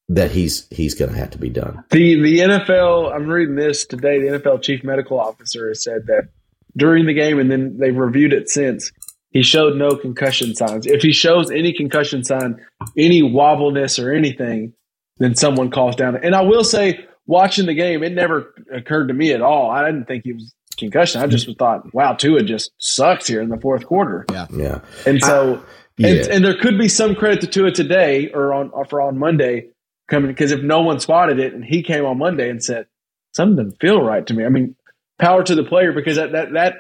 that 0.09 0.31
he's 0.31 0.67
he's 0.71 0.95
going 0.95 1.13
to 1.13 1.17
have 1.17 1.31
to 1.31 1.39
be 1.39 1.49
done. 1.49 1.85
The 1.91 2.21
the 2.21 2.39
NFL, 2.39 3.15
I'm 3.15 3.29
reading 3.29 3.55
this 3.55 3.85
today. 3.85 4.19
The 4.19 4.39
NFL 4.39 4.63
chief 4.63 4.83
medical 4.83 5.21
officer 5.21 5.69
has 5.69 5.83
said 5.83 6.07
that 6.07 6.29
during 6.77 7.07
the 7.07 7.15
game, 7.15 7.39
and 7.39 7.51
then 7.51 7.79
they've 7.79 7.97
reviewed 7.97 8.33
it 8.33 8.49
since. 8.49 8.91
He 9.31 9.43
showed 9.43 9.77
no 9.77 9.97
concussion 9.97 10.55
signs. 10.55 10.87
If 10.87 11.03
he 11.03 11.13
shows 11.13 11.51
any 11.51 11.73
concussion 11.73 12.25
sign, 12.25 12.65
any 12.97 13.23
wobbleness 13.23 13.99
or 13.99 14.13
anything, 14.13 14.73
then 15.19 15.35
someone 15.37 15.71
calls 15.71 15.95
down. 15.97 16.17
And 16.17 16.35
I 16.35 16.41
will 16.43 16.65
say, 16.65 17.07
watching 17.27 17.67
the 17.67 17.75
game, 17.75 18.03
it 18.03 18.13
never 18.13 18.53
occurred 18.73 19.07
to 19.09 19.15
me 19.15 19.33
at 19.33 19.41
all. 19.41 19.71
I 19.71 19.85
didn't 19.87 20.07
think 20.07 20.25
he 20.25 20.33
was 20.33 20.53
concussion. 20.77 21.21
I 21.21 21.27
just 21.29 21.49
thought, 21.59 21.95
wow, 21.95 22.15
Tua 22.15 22.43
just 22.43 22.73
sucks 22.79 23.27
here 23.29 23.41
in 23.41 23.51
the 23.51 23.59
fourth 23.61 23.87
quarter. 23.87 24.25
Yeah. 24.33 24.47
Yeah. 24.51 24.81
And 25.07 25.23
so, 25.23 25.63
Yeah. 25.97 26.09
and, 26.09 26.19
and 26.29 26.45
there 26.45 26.57
could 26.57 26.79
be 26.79 26.89
some 26.89 27.15
credit 27.15 27.43
to 27.43 27.47
Tua 27.47 27.71
today 27.71 28.31
or 28.33 28.53
on 28.53 28.71
or 28.71 28.85
for 28.85 29.01
on 29.01 29.19
Monday 29.19 29.69
coming 30.09 30.31
because 30.31 30.51
if 30.51 30.63
no 30.63 30.81
one 30.81 30.99
spotted 30.99 31.39
it 31.39 31.53
and 31.55 31.65
he 31.65 31.83
came 31.83 32.05
on 32.05 32.19
Monday 32.19 32.51
and 32.51 32.63
said 32.65 32.87
something 33.33 33.57
didn't 33.65 33.79
feel 33.81 34.03
right 34.03 34.27
to 34.27 34.35
me. 34.35 34.45
I 34.45 34.49
mean, 34.49 34.75
power 35.21 35.45
to 35.45 35.55
the 35.55 35.63
player 35.63 35.93
because 35.93 36.17
that 36.17 36.33
that 36.33 36.53
that 36.55 36.75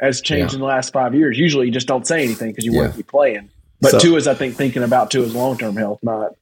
has 0.00 0.20
changed 0.20 0.52
Yeah. 0.52 0.56
in 0.56 0.60
the 0.60 0.66
last 0.66 0.92
five 0.92 1.14
years. 1.14 1.38
Usually, 1.38 1.66
you 1.66 1.72
just 1.72 1.86
don't 1.86 2.06
say 2.06 2.22
anything 2.24 2.50
because 2.50 2.64
you 2.64 2.72
want 2.74 2.86
Yeah. 2.88 2.90
to 2.92 2.96
keep 2.98 3.08
playing. 3.08 3.48
But 3.80 3.92
So- 3.92 3.98
Tua's, 3.98 4.26
I 4.26 4.34
think, 4.34 4.54
thinking 4.56 4.82
about 4.82 5.10
Tua's 5.10 5.34
long 5.34 5.56
term 5.58 5.76
health, 5.76 5.98
not. 6.02 6.32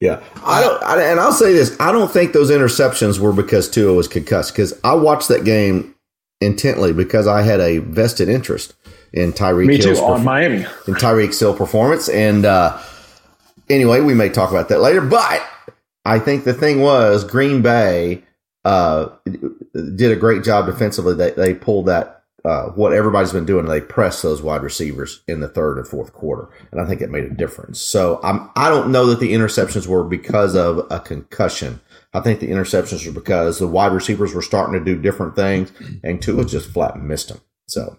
Yeah, 0.00 0.20
I 0.44 0.62
don't, 0.62 0.82
I, 0.82 1.02
and 1.02 1.20
I'll 1.20 1.32
say 1.32 1.52
this: 1.52 1.76
I 1.78 1.92
don't 1.92 2.10
think 2.10 2.32
those 2.32 2.50
interceptions 2.50 3.18
were 3.18 3.32
because 3.34 3.68
Tua 3.68 3.92
was 3.92 4.08
concussed. 4.08 4.52
Because 4.54 4.72
I 4.82 4.94
watched 4.94 5.28
that 5.28 5.44
game 5.44 5.94
intently 6.40 6.94
because 6.94 7.26
I 7.26 7.42
had 7.42 7.60
a 7.60 7.78
vested 7.78 8.30
interest 8.30 8.72
in 9.12 9.34
Tyreek 9.34 9.66
Me 9.66 9.76
too 9.76 9.88
Hill's 9.88 10.00
on 10.00 10.20
perf- 10.20 10.24
Miami. 10.24 10.66
in 10.86 10.94
Tyreek 10.94 11.38
Hill 11.38 11.52
performance. 11.52 12.08
And 12.08 12.46
uh, 12.46 12.78
anyway, 13.68 14.00
we 14.00 14.14
may 14.14 14.30
talk 14.30 14.50
about 14.50 14.70
that 14.70 14.80
later. 14.80 15.02
But 15.02 15.42
I 16.06 16.18
think 16.18 16.44
the 16.44 16.54
thing 16.54 16.80
was 16.80 17.22
Green 17.24 17.60
Bay 17.60 18.22
uh, 18.64 19.08
did 19.74 20.12
a 20.12 20.16
great 20.16 20.44
job 20.44 20.64
defensively. 20.64 21.14
They, 21.14 21.32
they 21.32 21.52
pulled 21.52 21.86
that 21.86 22.19
uh, 22.44 22.68
what 22.70 22.92
everybody's 22.92 23.32
been 23.32 23.44
doing. 23.44 23.66
They 23.66 23.80
press 23.80 24.22
those 24.22 24.42
wide 24.42 24.62
receivers 24.62 25.22
in 25.28 25.40
the 25.40 25.48
third 25.48 25.78
and 25.78 25.86
fourth 25.86 26.12
quarter, 26.12 26.48
and 26.70 26.80
I 26.80 26.86
think 26.86 27.00
it 27.00 27.10
made 27.10 27.24
a 27.24 27.30
difference. 27.30 27.80
So 27.80 28.20
I'm 28.22 28.50
I 28.56 28.68
don't 28.68 28.92
know 28.92 29.06
that 29.06 29.20
the 29.20 29.32
interceptions 29.32 29.86
were 29.86 30.04
because 30.04 30.54
of 30.54 30.86
a 30.90 31.00
concussion. 31.00 31.80
I 32.12 32.20
think 32.20 32.40
the 32.40 32.48
interceptions 32.50 33.06
were 33.06 33.12
because 33.12 33.58
the 33.58 33.68
wide 33.68 33.92
receivers 33.92 34.34
were 34.34 34.42
starting 34.42 34.78
to 34.78 34.84
do 34.84 35.00
different 35.00 35.36
things, 35.36 35.72
and 36.02 36.20
Tua 36.20 36.44
just 36.44 36.70
flat 36.70 36.96
missed 37.00 37.28
them. 37.28 37.40
So 37.68 37.98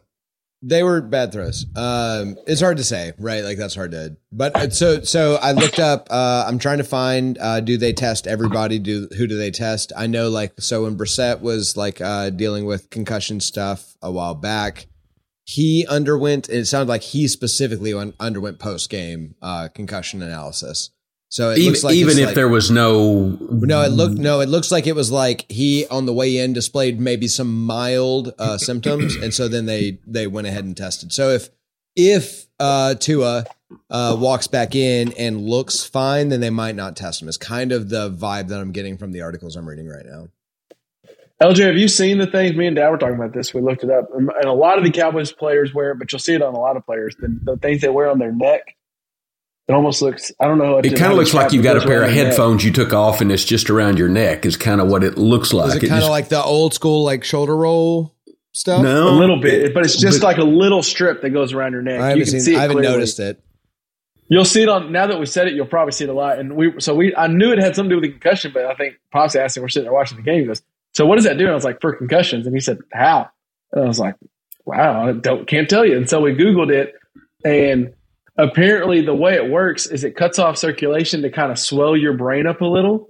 They 0.63 0.83
were 0.83 1.01
bad 1.01 1.31
throws. 1.31 1.65
Um, 1.75 2.37
it's 2.45 2.61
hard 2.61 2.77
to 2.77 2.83
say, 2.83 3.13
right? 3.17 3.43
Like 3.43 3.57
that's 3.57 3.73
hard 3.73 3.91
to. 3.91 4.15
But 4.31 4.73
so 4.73 5.01
so 5.01 5.35
I 5.41 5.53
looked 5.53 5.79
up. 5.79 6.07
Uh, 6.11 6.45
I'm 6.47 6.59
trying 6.59 6.77
to 6.77 6.83
find. 6.83 7.37
Uh, 7.39 7.61
do 7.61 7.77
they 7.77 7.93
test 7.93 8.27
everybody? 8.27 8.77
Do 8.77 9.07
who 9.17 9.25
do 9.25 9.37
they 9.37 9.49
test? 9.49 9.91
I 9.97 10.05
know, 10.05 10.29
like 10.29 10.53
so 10.61 10.83
when 10.83 10.97
Brissett 10.97 11.41
was 11.41 11.75
like 11.75 11.99
uh, 11.99 12.29
dealing 12.29 12.65
with 12.65 12.91
concussion 12.91 13.39
stuff 13.39 13.95
a 14.03 14.11
while 14.11 14.35
back, 14.35 14.85
he 15.45 15.87
underwent. 15.89 16.47
And 16.47 16.59
It 16.59 16.65
sounded 16.65 16.89
like 16.89 17.01
he 17.01 17.27
specifically 17.27 17.93
un- 17.93 18.13
underwent 18.19 18.59
post 18.59 18.91
game 18.91 19.33
uh, 19.41 19.69
concussion 19.73 20.21
analysis. 20.21 20.91
So 21.31 21.51
it 21.51 21.59
Even, 21.59 21.71
looks 21.71 21.83
like 21.85 21.95
even 21.95 22.19
if 22.19 22.25
like- 22.25 22.35
there 22.35 22.49
was 22.49 22.69
no 22.69 23.37
no, 23.39 23.81
it 23.83 23.87
looked 23.87 24.17
no, 24.17 24.41
it 24.41 24.49
looks 24.49 24.69
like 24.69 24.85
it 24.85 24.95
was 24.95 25.09
like 25.09 25.49
he 25.49 25.87
on 25.87 26.05
the 26.05 26.11
way 26.11 26.37
in 26.37 26.51
displayed 26.51 26.99
maybe 26.99 27.29
some 27.29 27.65
mild 27.65 28.33
uh, 28.37 28.57
symptoms, 28.57 29.15
and 29.15 29.33
so 29.33 29.47
then 29.47 29.65
they 29.65 29.99
they 30.05 30.27
went 30.27 30.47
ahead 30.47 30.65
and 30.65 30.75
tested. 30.75 31.13
So 31.13 31.29
if 31.29 31.49
if 31.95 32.47
uh, 32.59 32.95
Tua 32.95 33.45
uh, 33.89 34.17
walks 34.19 34.47
back 34.47 34.75
in 34.75 35.13
and 35.13 35.41
looks 35.47 35.85
fine, 35.85 36.27
then 36.27 36.41
they 36.41 36.49
might 36.49 36.75
not 36.75 36.97
test 36.97 37.21
him. 37.21 37.29
Is 37.29 37.37
kind 37.37 37.71
of 37.71 37.87
the 37.87 38.11
vibe 38.11 38.49
that 38.49 38.59
I'm 38.59 38.73
getting 38.73 38.97
from 38.97 39.13
the 39.13 39.21
articles 39.21 39.55
I'm 39.55 39.67
reading 39.67 39.87
right 39.87 40.05
now. 40.05 40.27
LJ, 41.41 41.65
have 41.65 41.77
you 41.77 41.87
seen 41.87 42.17
the 42.17 42.27
things? 42.27 42.57
Me 42.57 42.67
and 42.67 42.75
Dad 42.75 42.89
were 42.89 42.97
talking 42.97 43.15
about 43.15 43.33
this. 43.33 43.53
We 43.53 43.61
looked 43.61 43.85
it 43.85 43.89
up, 43.89 44.09
and 44.13 44.29
and 44.35 44.45
a 44.45 44.53
lot 44.53 44.77
of 44.77 44.83
the 44.83 44.91
Cowboys 44.91 45.31
players 45.31 45.73
wear 45.73 45.91
it, 45.91 45.95
but 45.99 46.11
you'll 46.11 46.19
see 46.19 46.33
it 46.33 46.41
on 46.41 46.55
a 46.55 46.59
lot 46.59 46.75
of 46.75 46.85
players. 46.85 47.15
The, 47.15 47.39
the 47.43 47.57
things 47.57 47.79
they 47.79 47.89
wear 47.89 48.09
on 48.09 48.19
their 48.19 48.33
neck. 48.33 48.75
It 49.71 49.73
almost 49.73 50.01
looks. 50.01 50.33
I 50.37 50.47
don't 50.47 50.57
know. 50.57 50.79
It 50.79 50.97
kind 50.97 51.13
of 51.13 51.17
looks 51.17 51.33
like 51.33 51.53
you've 51.53 51.63
got 51.63 51.77
a 51.77 51.81
pair 51.87 52.03
of 52.03 52.11
headphones 52.11 52.65
you 52.65 52.73
took 52.73 52.91
off 52.91 53.21
and 53.21 53.31
it's 53.31 53.45
just 53.45 53.69
around 53.69 53.97
your 53.99 54.09
neck. 54.09 54.45
Is 54.45 54.57
kind 54.57 54.81
of 54.81 54.89
what 54.89 55.01
it 55.01 55.17
looks 55.17 55.53
like. 55.53 55.69
Is 55.69 55.75
it 55.77 55.83
It 55.83 55.87
kind 55.89 56.03
of 56.03 56.09
like 56.09 56.27
the 56.27 56.43
old 56.43 56.73
school 56.73 57.05
like 57.05 57.23
shoulder 57.23 57.55
roll? 57.55 58.13
stuff? 58.51 58.83
No, 58.83 59.07
a 59.07 59.11
little 59.17 59.39
bit, 59.39 59.73
but 59.73 59.85
it's 59.85 59.95
just 59.95 60.19
but- 60.19 60.27
like 60.27 60.37
a 60.39 60.43
little 60.43 60.83
strip 60.83 61.21
that 61.21 61.29
goes 61.29 61.53
around 61.53 61.71
your 61.71 61.81
neck. 61.81 62.01
I 62.01 62.15
you 62.15 62.19
haven't 62.19 62.23
can 62.25 62.31
seen. 62.31 62.39
see 62.41 62.53
it 62.55 62.57
I 62.57 62.61
haven't 62.63 62.81
noticed 62.81 63.19
it. 63.21 63.41
You'll 64.27 64.43
see 64.43 64.61
it 64.63 64.67
on 64.67 64.91
now 64.91 65.07
that 65.07 65.17
we 65.21 65.25
said 65.25 65.47
it. 65.47 65.53
You'll 65.53 65.65
probably 65.67 65.93
see 65.93 66.03
it 66.03 66.09
a 66.09 66.13
lot. 66.13 66.37
And 66.37 66.57
we 66.57 66.73
so 66.79 66.93
we 66.93 67.15
I 67.15 67.27
knew 67.27 67.53
it 67.53 67.59
had 67.59 67.75
something 67.77 67.89
to 67.91 67.95
do 67.95 68.01
with 68.01 68.03
the 68.09 68.11
concussion, 68.11 68.51
but 68.53 68.65
I 68.65 68.75
think 68.75 68.95
Pops 69.13 69.35
asked 69.37 69.55
him. 69.55 69.61
We're 69.63 69.69
sitting 69.69 69.85
there 69.85 69.93
watching 69.93 70.17
the 70.17 70.23
game. 70.23 70.41
He 70.41 70.47
goes, 70.47 70.61
"So 70.93 71.05
what 71.05 71.15
does 71.15 71.23
that 71.23 71.37
do?" 71.37 71.45
And 71.45 71.51
I 71.51 71.55
was 71.55 71.63
like, 71.63 71.79
"For 71.79 71.93
concussions." 71.95 72.45
And 72.45 72.53
he 72.53 72.59
said, 72.59 72.79
"How?" 72.91 73.29
And 73.71 73.85
I 73.85 73.87
was 73.87 73.99
like, 73.99 74.15
"Wow, 74.65 75.07
I 75.07 75.13
don't 75.13 75.47
can't 75.47 75.69
tell 75.69 75.85
you." 75.85 75.95
And 75.95 76.09
so 76.09 76.19
we 76.19 76.33
googled 76.33 76.71
it, 76.71 76.93
and 77.45 77.93
apparently 78.37 79.01
the 79.01 79.13
way 79.15 79.35
it 79.35 79.49
works 79.49 79.85
is 79.87 80.03
it 80.03 80.15
cuts 80.15 80.39
off 80.39 80.57
circulation 80.57 81.21
to 81.23 81.29
kind 81.29 81.51
of 81.51 81.59
swell 81.59 81.95
your 81.95 82.13
brain 82.13 82.47
up 82.47 82.61
a 82.61 82.65
little. 82.65 83.09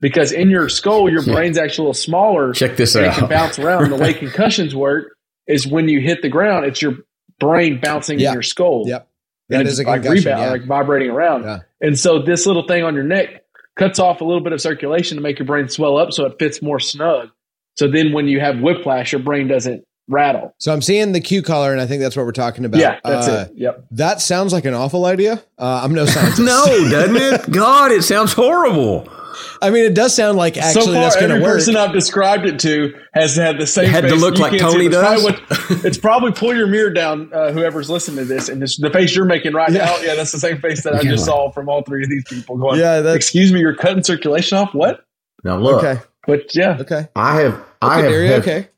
Because 0.00 0.30
in 0.30 0.48
your 0.48 0.68
skull, 0.68 1.10
your 1.10 1.24
brain's 1.24 1.58
actually 1.58 1.82
a 1.86 1.88
little 1.88 1.94
smaller. 1.94 2.52
Check 2.52 2.76
this 2.76 2.94
and 2.94 3.06
it 3.06 3.14
can 3.14 3.28
bounce 3.28 3.58
around. 3.58 3.90
The 3.90 3.96
way 3.96 4.14
concussions 4.18 4.72
work 4.74 5.16
is 5.48 5.66
when 5.66 5.88
you 5.88 6.00
hit 6.00 6.22
the 6.22 6.28
ground, 6.28 6.66
it's 6.66 6.80
your 6.80 6.98
brain 7.40 7.80
bouncing 7.82 8.20
in 8.20 8.32
your 8.32 8.42
skull 8.42 8.84
Yep. 8.86 9.08
and 9.50 9.58
That 9.58 9.60
it's 9.62 9.72
is 9.72 9.80
a 9.80 9.84
like 9.84 10.02
rebound, 10.04 10.24
yeah. 10.24 10.50
like 10.50 10.66
vibrating 10.66 11.10
around. 11.10 11.42
Yeah. 11.42 11.58
And 11.80 11.98
so 11.98 12.20
this 12.22 12.46
little 12.46 12.64
thing 12.66 12.84
on 12.84 12.94
your 12.94 13.02
neck 13.02 13.42
cuts 13.76 13.98
off 13.98 14.20
a 14.20 14.24
little 14.24 14.40
bit 14.42 14.52
of 14.52 14.60
circulation 14.60 15.16
to 15.16 15.20
make 15.22 15.40
your 15.40 15.46
brain 15.46 15.68
swell 15.68 15.96
up 15.96 16.12
so 16.12 16.26
it 16.26 16.36
fits 16.38 16.62
more 16.62 16.78
snug. 16.78 17.30
So 17.76 17.88
then 17.90 18.12
when 18.12 18.28
you 18.28 18.38
have 18.38 18.60
whiplash, 18.60 19.10
your 19.12 19.22
brain 19.22 19.48
doesn't 19.48 19.84
rattle. 20.08 20.54
So 20.58 20.72
I'm 20.72 20.82
seeing 20.82 21.12
the 21.12 21.20
Q-Collar, 21.20 21.72
and 21.72 21.80
I 21.80 21.86
think 21.86 22.02
that's 22.02 22.16
what 22.16 22.24
we're 22.26 22.32
talking 22.32 22.64
about. 22.64 22.80
yeah, 22.80 22.98
that's 23.04 23.28
Uh, 23.28 23.48
it. 23.50 23.56
Yep. 23.56 23.84
That 23.92 24.20
sounds 24.20 24.52
like 24.52 24.64
an 24.64 24.74
awful 24.74 25.04
idea. 25.04 25.42
Uh, 25.58 25.80
I'm 25.84 25.94
no 25.94 26.06
scientist. 26.06 26.38
no, 26.40 26.64
doesn't 26.90 27.16
it? 27.16 27.50
God, 27.50 27.92
it 27.92 28.02
sounds 28.02 28.32
horrible. 28.32 29.08
I 29.62 29.70
mean 29.70 29.84
it 29.84 29.94
does 29.94 30.14
sound 30.16 30.36
like 30.36 30.56
actually 30.56 30.82
so 30.86 30.92
far, 30.92 31.02
that's 31.02 31.14
going 31.16 31.28
to 31.30 31.36
work. 31.40 31.54
person 31.54 31.76
I've 31.76 31.92
described 31.92 32.44
it 32.46 32.58
to 32.60 32.92
has 33.12 33.36
had 33.36 33.58
the 33.58 33.66
same. 33.66 33.88
Had 33.88 34.04
to 34.08 34.16
look 34.16 34.36
You 34.36 34.42
like 34.42 34.58
Tony 34.58 34.86
it. 34.86 34.92
It's 34.92 34.96
probably 34.96 35.32
does? 35.32 35.68
what- 35.70 35.84
it's 35.86 35.98
probably 35.98 36.32
pull 36.32 36.56
your 36.56 36.66
mirror 36.66 36.90
down. 36.90 37.30
Uh, 37.32 37.52
whoever's 37.52 37.88
listening 37.90 38.18
to 38.18 38.24
this, 38.24 38.48
and 38.48 38.62
it's 38.62 38.76
the 38.78 38.90
face 38.90 39.14
you're 39.14 39.24
making 39.26 39.52
right 39.52 39.70
Yeah. 39.70 39.84
now. 39.84 39.96
Yeah, 39.98 40.14
that's 40.16 40.32
the 40.32 40.38
same 40.40 40.60
face 40.60 40.82
that 40.84 40.94
I 40.94 41.02
Yeah. 41.02 41.10
just 41.12 41.24
saw 41.24 41.50
from 41.52 41.68
all 41.68 41.82
three 41.82 42.02
of 42.02 42.10
these 42.10 42.24
people. 42.28 42.56
Going, 42.56 42.80
Yeah, 42.80 42.96
that's- 43.00 43.14
excuse 43.16 43.52
me, 43.52 43.60
you're 43.60 43.74
cutting 43.76 44.02
circulation 44.02 44.58
off. 44.58 44.74
What? 44.74 45.04
Now 45.44 45.58
look, 45.58 45.84
okay. 45.84 46.00
But 46.26 46.54
yeah, 46.54 46.78
Okay. 46.80 47.08
I 47.14 47.40
have 47.40 47.60
I 47.80 47.86
Okay, 47.94 48.02
have 48.02 48.10
Dario, 48.10 48.32
had- 48.32 48.40
okay. 48.42 48.68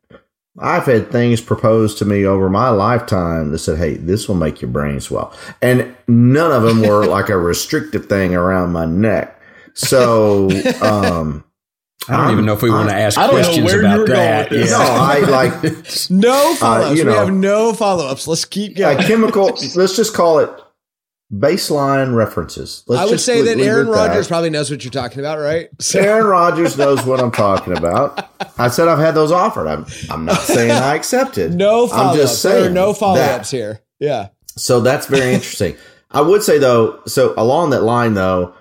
I've 0.61 0.85
had 0.85 1.11
things 1.11 1.41
proposed 1.41 1.99
to 1.99 2.05
me 2.05 2.25
over 2.27 2.49
my 2.51 2.69
lifetime 2.69 3.51
that 3.53 3.59
said, 3.59 3.79
"Hey, 3.79 3.95
this 3.95 4.29
will 4.29 4.35
make 4.37 4.61
your 4.61 4.71
brain 4.71 5.01
swell," 5.01 5.33
and 5.63 5.95
none 6.07 6.53
of 6.53 6.63
them 6.63 6.83
were 6.83 7.07
like 7.07 7.29
a 7.31 7.39
restrictive 7.39 8.07
thing 8.07 8.35
around 8.35 8.73
my 8.73 8.85
neck. 8.85 9.41
So, 9.75 10.51
um, 10.83 11.45
I 12.09 12.17
don't 12.17 12.33
even 12.33 12.45
know 12.45 12.53
if 12.55 12.63
we 12.63 12.71
want 12.71 12.89
to 12.91 12.95
ask 12.95 13.17
I 13.19 13.27
don't 13.27 13.37
know 13.37 13.43
questions 13.43 13.65
where 13.67 13.81
you 13.83 13.87
about 13.87 13.99
were 14.01 14.07
going 14.07 14.19
that. 14.19 14.51
with 14.51 14.61
this. 14.61 14.71
no, 14.71 14.79
I 14.81 15.19
like 15.21 16.11
No 16.11 16.55
follow 16.57 16.87
ups. 16.87 16.99
you 16.99 17.05
we 17.07 17.11
know. 17.13 17.17
have 17.25 17.33
no 17.35 17.73
follow 17.73 18.07
ups. 18.07 18.27
Let's 18.27 18.45
keep 18.45 18.73
a 18.77 18.81
going. 18.81 18.99
chemical. 18.99 19.45
let's 19.77 19.97
just 19.97 20.15
call 20.15 20.39
it 20.41 20.51
baseline 21.33 22.15
references. 22.15 22.83
Let's 22.87 23.01
I 23.01 23.05
would 23.05 23.11
just 23.13 23.27
say 23.27 23.43
leave- 23.43 23.59
that 23.59 23.65
Aaron 23.65 23.89
at 23.89 23.93
that. 23.93 23.97
Rodgers 24.09 24.29
probably 24.29 24.51
knows 24.51 24.71
what 24.71 24.85
you're 24.85 24.91
talking 24.91 25.21
about, 25.21 25.39
right? 25.39 25.69
So, 25.79 26.01
Aaron 26.01 26.27
Rodgers 26.29 26.77
knows 26.77 27.05
what 27.05 27.21
I'm 27.21 27.31
talking 27.31 27.77
about. 27.77 28.29
I 28.59 28.69
said 28.69 28.89
I've 28.89 28.99
had 28.99 29.15
those 29.15 29.33
offered. 29.33 29.67
I'm, 29.69 29.87
I'm 30.11 30.25
not 30.25 30.41
saying 30.41 30.71
I 30.73 30.95
accepted. 30.95 31.55
no 31.55 31.87
follow 31.87 32.11
I'm 32.11 32.17
just 32.17 32.35
ups. 32.35 32.43
There 32.43 32.59
are 32.59 32.63
saying 32.65 32.75
no 32.75 32.93
follow 32.95 33.17
that. 33.17 33.41
ups 33.41 33.51
here. 33.51 33.81
Yeah. 33.99 34.29
So 34.57 34.81
that's 34.81 35.07
very 35.07 35.33
interesting. 35.35 35.77
I 36.11 36.21
would 36.21 36.43
say 36.43 36.59
though, 36.59 37.01
so 37.07 37.35
along 37.37 37.71
that 37.71 37.83
line 37.83 38.15
though, 38.15 38.55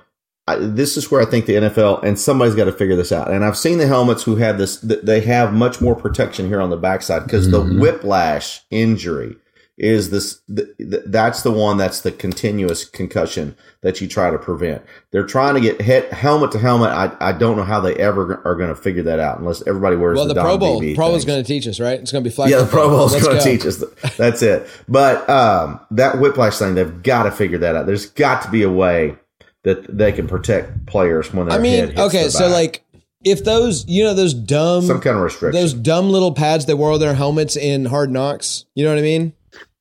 I, 0.48 0.56
this 0.56 0.98
is 0.98 1.12
where 1.12 1.22
I 1.22 1.26
think 1.26 1.46
the 1.46 1.54
NFL 1.54 2.04
and 2.04 2.20
somebody's 2.20 2.56
got 2.56 2.66
to 2.66 2.72
figure 2.72 2.96
this 2.96 3.12
out. 3.12 3.32
And 3.32 3.44
I've 3.46 3.58
seen 3.58 3.78
the 3.78 3.86
helmets 3.88 4.24
who 4.24 4.36
have 4.38 4.58
this; 4.58 4.78
they 4.82 5.22
have 5.22 5.54
much 5.54 5.80
more 5.80 5.96
protection 5.96 6.48
here 6.48 6.60
on 6.62 6.70
the 6.72 6.78
backside 6.78 7.24
because 7.24 7.48
Mhm. 7.48 7.52
the 7.52 7.80
whiplash 7.80 8.62
injury 8.72 9.36
is 9.80 10.10
this. 10.10 10.42
Th- 10.54 10.68
th- 10.78 11.04
that's 11.06 11.42
the 11.42 11.52
one 11.52 11.78
that's 11.78 12.02
the 12.02 12.12
continuous 12.12 12.84
concussion 12.86 13.56
that 13.82 14.02
you 14.02 14.08
try 14.08 14.30
to 14.30 14.38
prevent. 14.38 14.84
They're 15.12 15.26
trying 15.26 15.56
to 15.56 15.62
get 15.62 15.82
hit 15.82 16.12
helmet 16.12 16.52
to 16.52 16.60
helmet. 16.60 16.90
I, 16.90 17.16
I 17.20 17.32
don't 17.32 17.56
know 17.56 17.64
how 17.64 17.80
they 17.80 17.96
ever 17.96 18.42
are 18.46 18.56
going 18.56 18.70
to 18.70 18.76
figure 18.76 19.04
that 19.04 19.20
out 19.20 19.40
unless 19.40 19.66
everybody 19.66 19.96
wears 19.96 20.18
Well, 20.18 20.28
the, 20.28 20.34
Don 20.34 20.46
Pro 20.46 20.58
Bowl. 20.58 20.82
BB 20.82 20.96
Pro 20.96 21.08
Bowl's 21.08 21.24
things. 21.24 21.26
going 21.26 21.44
to 21.44 21.48
teach 21.48 21.66
us, 21.68 21.80
right? 21.80 22.00
It's 22.00 22.12
going 22.12 22.24
to 22.24 22.30
be 22.30 22.34
flag. 22.34 22.50
Yeah, 22.50 22.58
the. 22.58 22.66
Pro 22.66 22.90
bowl 22.90 23.08
Let's 23.08 23.24
going 23.24 23.38
to 23.38 23.44
teach 23.44 23.66
us. 23.66 23.84
That's 24.18 24.42
it. 24.42 24.68
But 24.88 25.28
um, 25.30 25.80
that 25.92 26.20
whiplash 26.20 26.58
thing, 26.58 26.76
they've 26.76 27.02
got 27.02 27.24
to 27.24 27.32
figure 27.32 27.58
that 27.60 27.76
out. 27.76 27.86
There's 27.86 28.08
got 28.08 28.44
to 28.44 28.52
be 28.52 28.64
a 28.64 28.72
way 28.72 29.16
that 29.64 29.98
they 29.98 30.12
can 30.12 30.28
protect 30.28 30.86
players 30.86 31.34
when 31.34 31.48
their 31.48 31.58
I 31.58 31.62
mean, 31.62 31.98
okay, 32.00 32.30
so 32.30 32.48
like 32.48 32.84
if 33.24 33.44
those, 33.44 33.86
you 33.88 34.04
know, 34.04 34.14
those 34.14 34.34
dumb, 34.34 34.84
some 34.84 35.02
kind 35.02 35.18
of 35.18 35.24
restriction. 35.24 35.60
those 35.60 35.74
dumb 35.74 36.10
little 36.10 36.34
pads 36.34 36.66
they 36.66 36.74
wore 36.74 36.92
on 36.94 37.00
their 37.00 37.14
helmets 37.14 37.58
in 37.58 37.86
Hard 37.86 38.12
Knocks. 38.12 38.66
You 38.76 38.86
know 38.86 38.92
what 38.92 39.00
I 39.00 39.04
mean? 39.04 39.34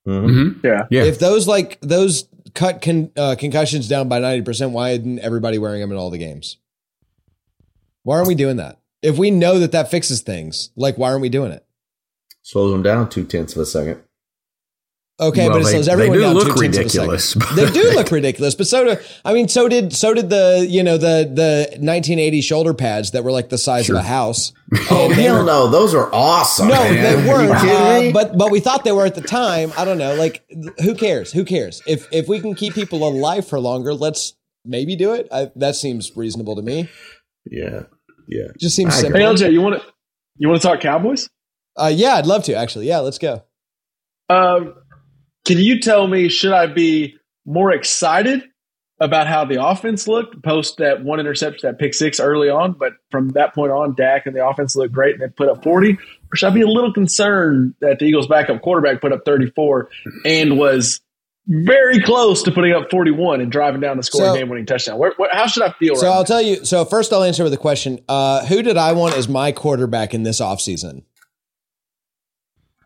Mhm. 0.09 0.31
Mhm. 0.31 0.65
yeah. 0.65 0.87
Yeah. 0.91 1.05
If 1.05 1.19
those 1.19 1.47
like 1.47 1.79
those 1.81 2.27
cut 2.55 2.81
con, 2.83 3.11
uh, 3.17 3.37
concussions 3.39 3.89
down 3.89 4.09
by 4.09 4.19
ninety 4.19 4.43
percent, 4.43 4.73
why 4.73 4.91
isn't 4.91 5.19
everybody 5.21 5.59
wearing 5.59 5.81
them 5.81 5.93
in 5.93 5.99
all 5.99 6.11
the 6.11 6.19
games? 6.19 6.57
Why 8.03 8.17
aren't 8.17 8.29
we 8.29 8.35
doing 8.35 8.57
that? 8.57 8.79
If 9.03 9.19
we 9.19 9.31
know 9.31 9.59
that 9.59 9.73
that 9.73 9.91
fixes 9.91 10.23
things, 10.23 10.71
like 10.77 10.97
why 10.97 11.11
aren't 11.11 11.23
we 11.23 11.29
doing 11.29 11.53
it? 11.53 11.65
Slows 12.43 12.73
them 12.73 12.83
down 12.83 13.11
two 13.11 13.25
tenths 13.25 13.55
of 13.55 13.61
a 13.63 13.67
second. 13.67 14.01
Okay, 15.21 15.49
Well, 15.49 15.59
but 15.59 15.63
it 15.63 15.65
they- 15.65 15.71
slows 15.73 15.87
they 15.87 15.93
everyone 15.93 16.17
do 16.19 16.23
down 16.23 16.35
look 16.35 16.45
two 16.57 16.69
tenths 16.69 16.95
of 16.95 17.03
a 17.03 17.09
ridiculous, 17.09 17.31
second. 17.33 17.57
They 17.57 17.71
do 17.73 17.91
look 17.97 18.11
ridiculous, 18.13 18.55
but 18.55 18.69
so 18.69 18.85
do 18.85 19.03
I 19.25 19.33
mean. 19.33 19.49
So 19.49 19.69
did 19.69 19.93
so 19.93 20.15
did 20.15 20.31
the 20.31 20.65
you 20.69 20.85
know 20.85 20.97
the 20.97 21.29
the 21.33 21.67
1980 21.81 22.41
shoulder 22.41 22.73
pads 22.73 23.11
that 23.11 23.25
were 23.25 23.33
like 23.33 23.49
the 23.49 23.59
size 23.59 23.91
of 23.91 23.97
a 23.97 24.03
house. 24.03 24.53
Oh 24.91 25.09
hell 25.15 25.45
no, 25.45 25.67
those 25.69 25.95
are 25.95 26.09
awesome. 26.15 26.69
No, 26.69 26.75
man. 26.75 27.03
they 27.03 27.29
weren't. 27.29 27.59
kidding 27.61 28.11
Uh, 28.11 28.13
but 28.13 28.37
but 28.37 28.51
we 28.51 28.61
thought 28.61 28.85
they 28.85 28.93
were 28.93 29.07
at 29.07 29.15
the 29.15 29.23
time. 29.23 29.73
I 29.79 29.85
don't 29.87 29.97
know. 29.99 30.15
Like, 30.15 30.45
who 30.83 30.95
cares? 30.95 31.33
Who 31.33 31.45
cares? 31.47 31.83
If 31.87 32.07
if 32.13 32.29
we 32.29 32.39
can 32.39 32.55
keep 32.55 32.75
people 32.75 33.09
alive 33.09 33.49
for 33.49 33.59
longer, 33.59 33.95
let's 33.95 34.35
maybe 34.67 34.95
do 34.95 35.15
it. 35.15 35.27
I, 35.33 35.51
that 35.57 35.75
seems 35.75 36.15
reasonable 36.17 36.55
to 36.57 36.63
me. 36.63 36.89
yeah, 37.51 37.85
yeah. 38.29 38.49
Just 38.61 38.77
seems 38.77 38.95
simple. 38.95 39.19
Hey 39.19 39.25
LJ, 39.27 39.53
you 39.53 39.63
want 39.63 39.81
to 39.81 39.87
you 40.37 40.49
want 40.49 40.61
to 40.61 40.69
talk 40.69 40.81
Cowboys? 40.81 41.29
Uh, 41.75 41.91
yeah, 41.93 42.15
I'd 42.17 42.27
love 42.27 42.45
to 42.45 42.55
actually. 42.55 42.87
Yeah, 42.89 42.99
let's 42.99 43.19
go. 43.19 43.43
Um, 44.29 44.75
can 45.45 45.59
you 45.59 45.81
tell 45.81 46.07
me 46.07 46.29
should 46.29 46.53
I 46.53 46.67
be 46.67 47.17
more 47.47 47.73
excited 47.73 48.43
about 49.01 49.29
how 49.29 49.45
the 49.45 49.65
offense 49.65 50.09
looked 50.09 50.43
post 50.43 50.79
that 50.79 51.05
one 51.05 51.21
interception, 51.21 51.69
that 51.71 51.79
pick 51.79 51.95
six 51.95 52.19
early 52.19 52.51
on, 52.51 52.73
but 52.73 52.95
from 53.11 53.29
that 53.31 53.55
point 53.55 53.71
on, 53.71 53.95
Dak 53.95 54.27
and 54.27 54.35
the 54.35 54.45
offense 54.47 54.75
looked 54.75 54.93
great 54.93 55.15
and 55.15 55.23
they 55.23 55.29
put 55.29 55.49
up 55.49 55.63
forty, 55.63 55.93
or 55.95 56.37
should 56.37 56.49
I 56.49 56.51
be 56.51 56.63
a 56.63 56.67
little 56.67 56.93
concerned 56.93 57.75
that 57.81 57.99
the 58.01 58.07
Eagles' 58.07 58.27
backup 58.27 58.61
quarterback 58.61 59.01
put 59.01 59.13
up 59.13 59.25
thirty 59.25 59.51
four 59.55 59.89
and 60.25 60.59
was 60.59 61.01
very 61.47 62.01
close 62.03 62.43
to 62.43 62.51
putting 62.51 62.73
up 62.73 62.91
forty 62.91 63.13
one 63.13 63.41
and 63.41 63.51
driving 63.53 63.81
down 63.81 63.97
the 63.97 64.03
scoring 64.03 64.33
So- 64.33 64.37
game 64.37 64.49
winning 64.49 64.67
touchdown? 64.67 64.99
Where, 64.99 65.15
where, 65.17 65.31
how 65.33 65.47
should 65.47 65.63
I 65.63 65.73
feel? 65.79 65.95
So 65.95 66.09
right 66.09 66.15
I'll 66.15 66.25
tell 66.25 66.43
you. 66.43 66.65
So 66.65 66.85
first, 66.85 67.13
I'll 67.13 67.23
answer 67.23 67.45
with 67.45 67.53
a 67.55 67.59
question. 67.59 68.01
Uh, 68.09 68.45
who 68.47 68.63
did 68.63 68.77
I 68.77 68.93
want 68.93 69.17
as 69.17 69.29
my 69.29 69.53
quarterback 69.53 70.13
in 70.13 70.25
this 70.25 70.41
offseason? 70.41 71.05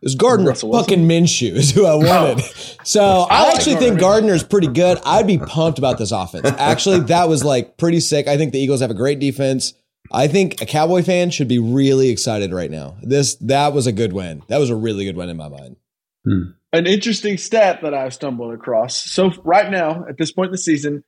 It 0.02 0.06
was 0.06 0.14
Gardner 0.16 0.48
Russell 0.48 0.70
Wilson? 0.70 0.84
fucking 0.84 1.08
Minshew 1.08 1.52
is 1.52 1.70
who 1.70 1.86
I 1.86 1.92
oh. 1.92 1.98
wanted. 1.98 2.44
So 2.84 3.00
I, 3.30 3.44
like 3.44 3.54
actually 3.54 3.74
Gardner 3.74 3.78
think 3.78 3.94
Minshew. 3.94 4.00
Gardner's 4.00 4.42
pretty 4.42 4.66
good. 4.66 4.98
I'd 5.06 5.26
be 5.28 5.38
pumped 5.38 5.78
about 5.78 5.98
this 5.98 6.10
offense. 6.10 6.44
Actually, 6.58 7.00
that 7.02 7.28
was 7.28 7.44
like 7.44 7.76
pretty 7.76 8.00
sick. 8.00 8.26
I 8.26 8.36
think 8.36 8.52
the 8.52 8.58
Eagles 8.58 8.80
have 8.80 8.90
a 8.90 8.94
great 8.94 9.20
defense. 9.20 9.74
I 10.10 10.26
think 10.26 10.60
a 10.60 10.66
Cowboy 10.66 11.02
fan 11.02 11.30
should 11.30 11.46
be 11.46 11.60
really 11.60 12.10
excited 12.10 12.52
right 12.52 12.70
now. 12.70 12.96
This 13.00 13.36
that 13.36 13.72
was 13.72 13.86
a 13.86 13.92
good 13.92 14.12
win. 14.12 14.42
That 14.48 14.58
was 14.58 14.70
a 14.70 14.74
really 14.74 15.04
good 15.04 15.16
win 15.16 15.28
in 15.28 15.36
my 15.36 15.48
mind. 15.48 15.76
Hmm. 16.24 16.52
an 16.72 16.86
interesting 16.86 17.36
stat 17.36 17.80
that 17.82 17.94
I've 17.94 18.14
stumbled 18.14 18.54
across. 18.54 18.96
So 18.96 19.32
right 19.44 19.70
now, 19.70 20.04
at 20.08 20.18
this 20.18 20.32
point 20.32 20.48
in 20.48 20.52
the 20.52 20.58
season, 20.58 21.02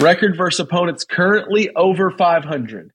record 0.00 0.36
versus 0.36 0.60
opponents 0.60 1.04
currently 1.04 1.70
over 1.76 2.10
500. 2.10 2.90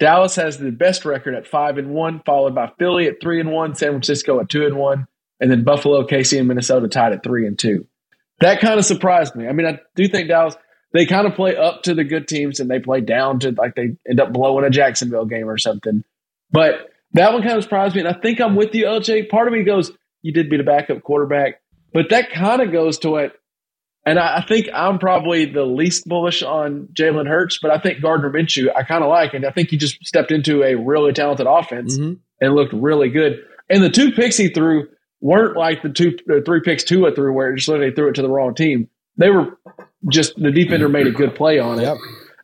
Dallas 0.00 0.34
has 0.36 0.58
the 0.58 0.72
best 0.72 1.04
record 1.04 1.34
at 1.34 1.46
five 1.46 1.78
and 1.78 1.90
one, 1.90 2.22
followed 2.26 2.54
by 2.54 2.72
Philly 2.78 3.06
at 3.06 3.20
three 3.20 3.38
and 3.38 3.52
one, 3.52 3.74
San 3.74 3.90
Francisco 3.90 4.40
at 4.40 4.48
two 4.48 4.66
and 4.66 4.76
one, 4.76 5.06
and 5.38 5.50
then 5.50 5.62
Buffalo, 5.62 6.04
KC, 6.04 6.38
and 6.38 6.48
Minnesota 6.48 6.88
tied 6.88 7.12
at 7.12 7.22
three 7.22 7.46
and 7.46 7.58
two. 7.58 7.86
That 8.40 8.60
kind 8.60 8.78
of 8.78 8.86
surprised 8.86 9.36
me. 9.36 9.46
I 9.46 9.52
mean, 9.52 9.66
I 9.66 9.78
do 9.94 10.08
think 10.08 10.28
Dallas 10.28 10.56
they 10.92 11.06
kind 11.06 11.26
of 11.26 11.34
play 11.34 11.56
up 11.56 11.82
to 11.84 11.94
the 11.94 12.04
good 12.04 12.26
teams 12.26 12.60
and 12.60 12.70
they 12.70 12.80
play 12.80 13.00
down 13.00 13.38
to 13.40 13.52
like 13.52 13.74
they 13.74 13.96
end 14.08 14.20
up 14.20 14.32
blowing 14.32 14.64
a 14.64 14.70
Jacksonville 14.70 15.26
game 15.26 15.48
or 15.48 15.58
something. 15.58 16.02
But 16.50 16.90
that 17.12 17.32
one 17.32 17.42
kind 17.42 17.56
of 17.56 17.62
surprised 17.62 17.94
me, 17.94 18.00
and 18.00 18.08
I 18.08 18.18
think 18.20 18.40
I'm 18.40 18.56
with 18.56 18.74
you, 18.74 18.86
LJ. 18.86 19.28
Part 19.28 19.46
of 19.46 19.54
me 19.54 19.62
goes, 19.62 19.92
you 20.22 20.32
did 20.32 20.50
beat 20.50 20.60
a 20.60 20.64
backup 20.64 21.02
quarterback, 21.02 21.60
but 21.92 22.10
that 22.10 22.30
kind 22.30 22.62
of 22.62 22.72
goes 22.72 22.98
to 23.00 23.16
it. 23.16 23.32
And 24.06 24.18
I, 24.18 24.38
I 24.38 24.44
think 24.46 24.68
I'm 24.74 24.98
probably 24.98 25.44
the 25.46 25.64
least 25.64 26.06
bullish 26.08 26.42
on 26.42 26.88
Jalen 26.94 27.28
Hurts, 27.28 27.58
but 27.60 27.70
I 27.70 27.78
think 27.78 28.00
Gardner 28.00 28.30
Minshew 28.30 28.68
I 28.74 28.82
kind 28.82 29.04
of 29.04 29.10
like, 29.10 29.34
and 29.34 29.44
I 29.44 29.50
think 29.50 29.68
he 29.70 29.76
just 29.76 30.02
stepped 30.04 30.32
into 30.32 30.62
a 30.62 30.74
really 30.74 31.12
talented 31.12 31.46
offense 31.46 31.98
Mhm. 31.98 32.18
and 32.40 32.54
looked 32.54 32.72
really 32.72 33.10
good. 33.10 33.40
And 33.68 33.82
the 33.82 33.90
two 33.90 34.10
picks 34.12 34.36
he 34.38 34.48
threw 34.48 34.88
weren't 35.20 35.56
like 35.56 35.82
the 35.82 35.90
two, 35.90 36.16
the 36.26 36.42
three 36.44 36.60
picks 36.64 36.82
Tua 36.82 37.14
threw, 37.14 37.32
where 37.34 37.52
it 37.52 37.56
just 37.56 37.68
literally 37.68 37.92
threw 37.94 38.08
it 38.08 38.14
to 38.14 38.22
the 38.22 38.28
wrong 38.30 38.54
team. 38.54 38.88
They 39.18 39.28
were 39.28 39.58
just 40.10 40.34
the 40.40 40.50
defender 40.50 40.88
made 40.88 41.06
a 41.06 41.10
good 41.10 41.34
play 41.34 41.58
on 41.58 41.78
it. 41.78 41.82
Yep. 41.82 41.98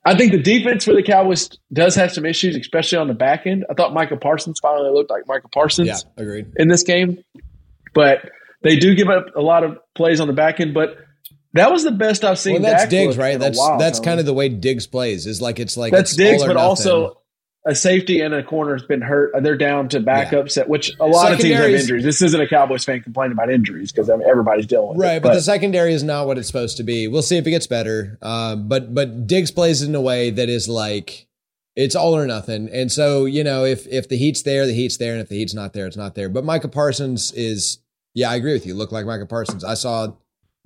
I 0.05 0.14
think 0.14 0.33
the 0.33 0.42
defense 0.42 0.85
for 0.85 0.92
the 0.95 1.03
Cowboys 1.03 1.49
does 1.73 1.95
have 1.97 2.12
some 2.12 2.27
issues, 2.27 2.55
especially 2.55 2.99
on 2.99 3.09
the 3.09 3.14
back 3.14 3.47
end. 3.47 3.64
I 3.71 3.75
thought 3.75 3.95
Michael 3.95 4.19
Parsons 4.19 4.61
finally 4.61 4.90
looked 4.92 5.11
like 5.11 5.23
Michael 5.27 5.51
Parsons 5.53 5.88
Yeah, 5.88 5.97
agreed. 6.23 6.47
in 6.57 6.69
this 6.69 6.83
game, 6.85 7.25
but 7.95 8.31
they 8.62 8.77
do 8.77 8.95
give 8.95 9.09
up 9.09 9.35
a 9.35 9.40
lot 9.40 9.64
of 9.64 9.79
plays 9.95 10.21
on 10.21 10.27
the 10.29 10.33
back 10.35 10.61
end. 10.61 10.75
But 10.75 10.97
that 11.57 11.73
was 11.73 11.85
the 11.85 11.92
best 11.92 12.25
I've 12.25 12.38
seen. 12.38 12.62
Well, 12.62 12.73
that's 12.73 12.88
Diggs, 12.88 13.16
right? 13.16 13.38
That's 13.38 13.59
while, 13.59 13.79
that's 13.79 14.01
kind 14.01 14.21
of 14.21 14.27
the 14.27 14.35
way 14.35 14.49
Diggs 14.49 14.87
plays. 14.87 15.27
Is 15.27 15.40
like 15.40 15.59
it's 15.59 15.77
like 15.77 15.92
that's 15.92 16.12
it's 16.12 16.16
Diggs, 16.16 16.42
but 16.42 16.55
nothing. 16.55 16.62
also 16.62 17.19
a 17.66 17.75
safety 17.75 18.21
and 18.21 18.33
a 18.33 18.45
corner 18.45 18.75
has 18.75 18.85
been 18.85 19.01
hurt. 19.01 19.33
They're 19.42 19.57
down 19.57 19.88
to 19.88 20.01
backup 20.01 20.49
set, 20.49 20.69
which 20.69 20.95
a 21.01 21.07
lot 21.07 21.33
of 21.33 21.40
teams 21.40 21.57
have 21.57 21.71
injuries. 21.71 22.05
This 22.05 22.23
isn't 22.23 22.40
a 22.40 22.47
Cowboys 22.47 22.85
fan 22.85 23.03
complaining 23.03 23.33
about 23.33 23.51
injuries 23.51 23.90
because 23.90 24.09
I 24.09 24.16
mean, 24.16 24.29
everybody's 24.29 24.66
dealing 24.66 24.90
with 24.90 24.99
right, 24.99 25.16
it. 25.16 25.23
but, 25.23 25.35
the 25.35 25.40
secondary 25.40 25.92
is 25.92 26.05
not 26.05 26.29
what 26.29 26.38
it's 26.38 26.47
supposed 26.47 26.77
to 26.77 26.85
be. 26.85 27.09
We'll 27.09 27.23
see 27.23 27.37
if 27.37 27.47
it 27.47 27.51
gets 27.51 27.66
better. 27.66 28.19
Um, 28.23 28.69
but 28.69 28.95
but 28.95 29.27
Diggs 29.27 29.51
plays 29.51 29.83
in 29.83 29.95
a 29.97 30.01
way 30.01 30.31
that 30.31 30.49
is 30.49 30.69
like 30.69 31.27
it's 31.75 31.97
all 31.97 32.16
or 32.16 32.27
nothing. 32.27 32.69
And 32.73 32.90
so 32.90 33.25
you 33.25 33.42
know 33.42 33.64
if 33.64 33.87
if 33.88 34.09
the 34.09 34.16
heat's 34.16 34.42
there, 34.42 34.64
the 34.64 34.73
heat's 34.73 34.99
there, 34.99 35.12
and 35.12 35.21
if 35.21 35.29
the 35.29 35.37
heat's 35.37 35.55
not 35.55 35.73
there, 35.73 35.88
it's 35.88 35.97
not 35.97 36.14
there. 36.14 36.29
But 36.29 36.45
Micah 36.45 36.69
Parsons 36.69 37.33
is 37.33 37.79
yeah, 38.14 38.31
I 38.31 38.37
agree 38.37 38.53
with 38.53 38.64
you. 38.64 38.75
Look 38.75 38.92
like 38.92 39.07
Micah 39.07 39.27
Parsons. 39.27 39.64
I 39.64 39.75
saw 39.75 40.12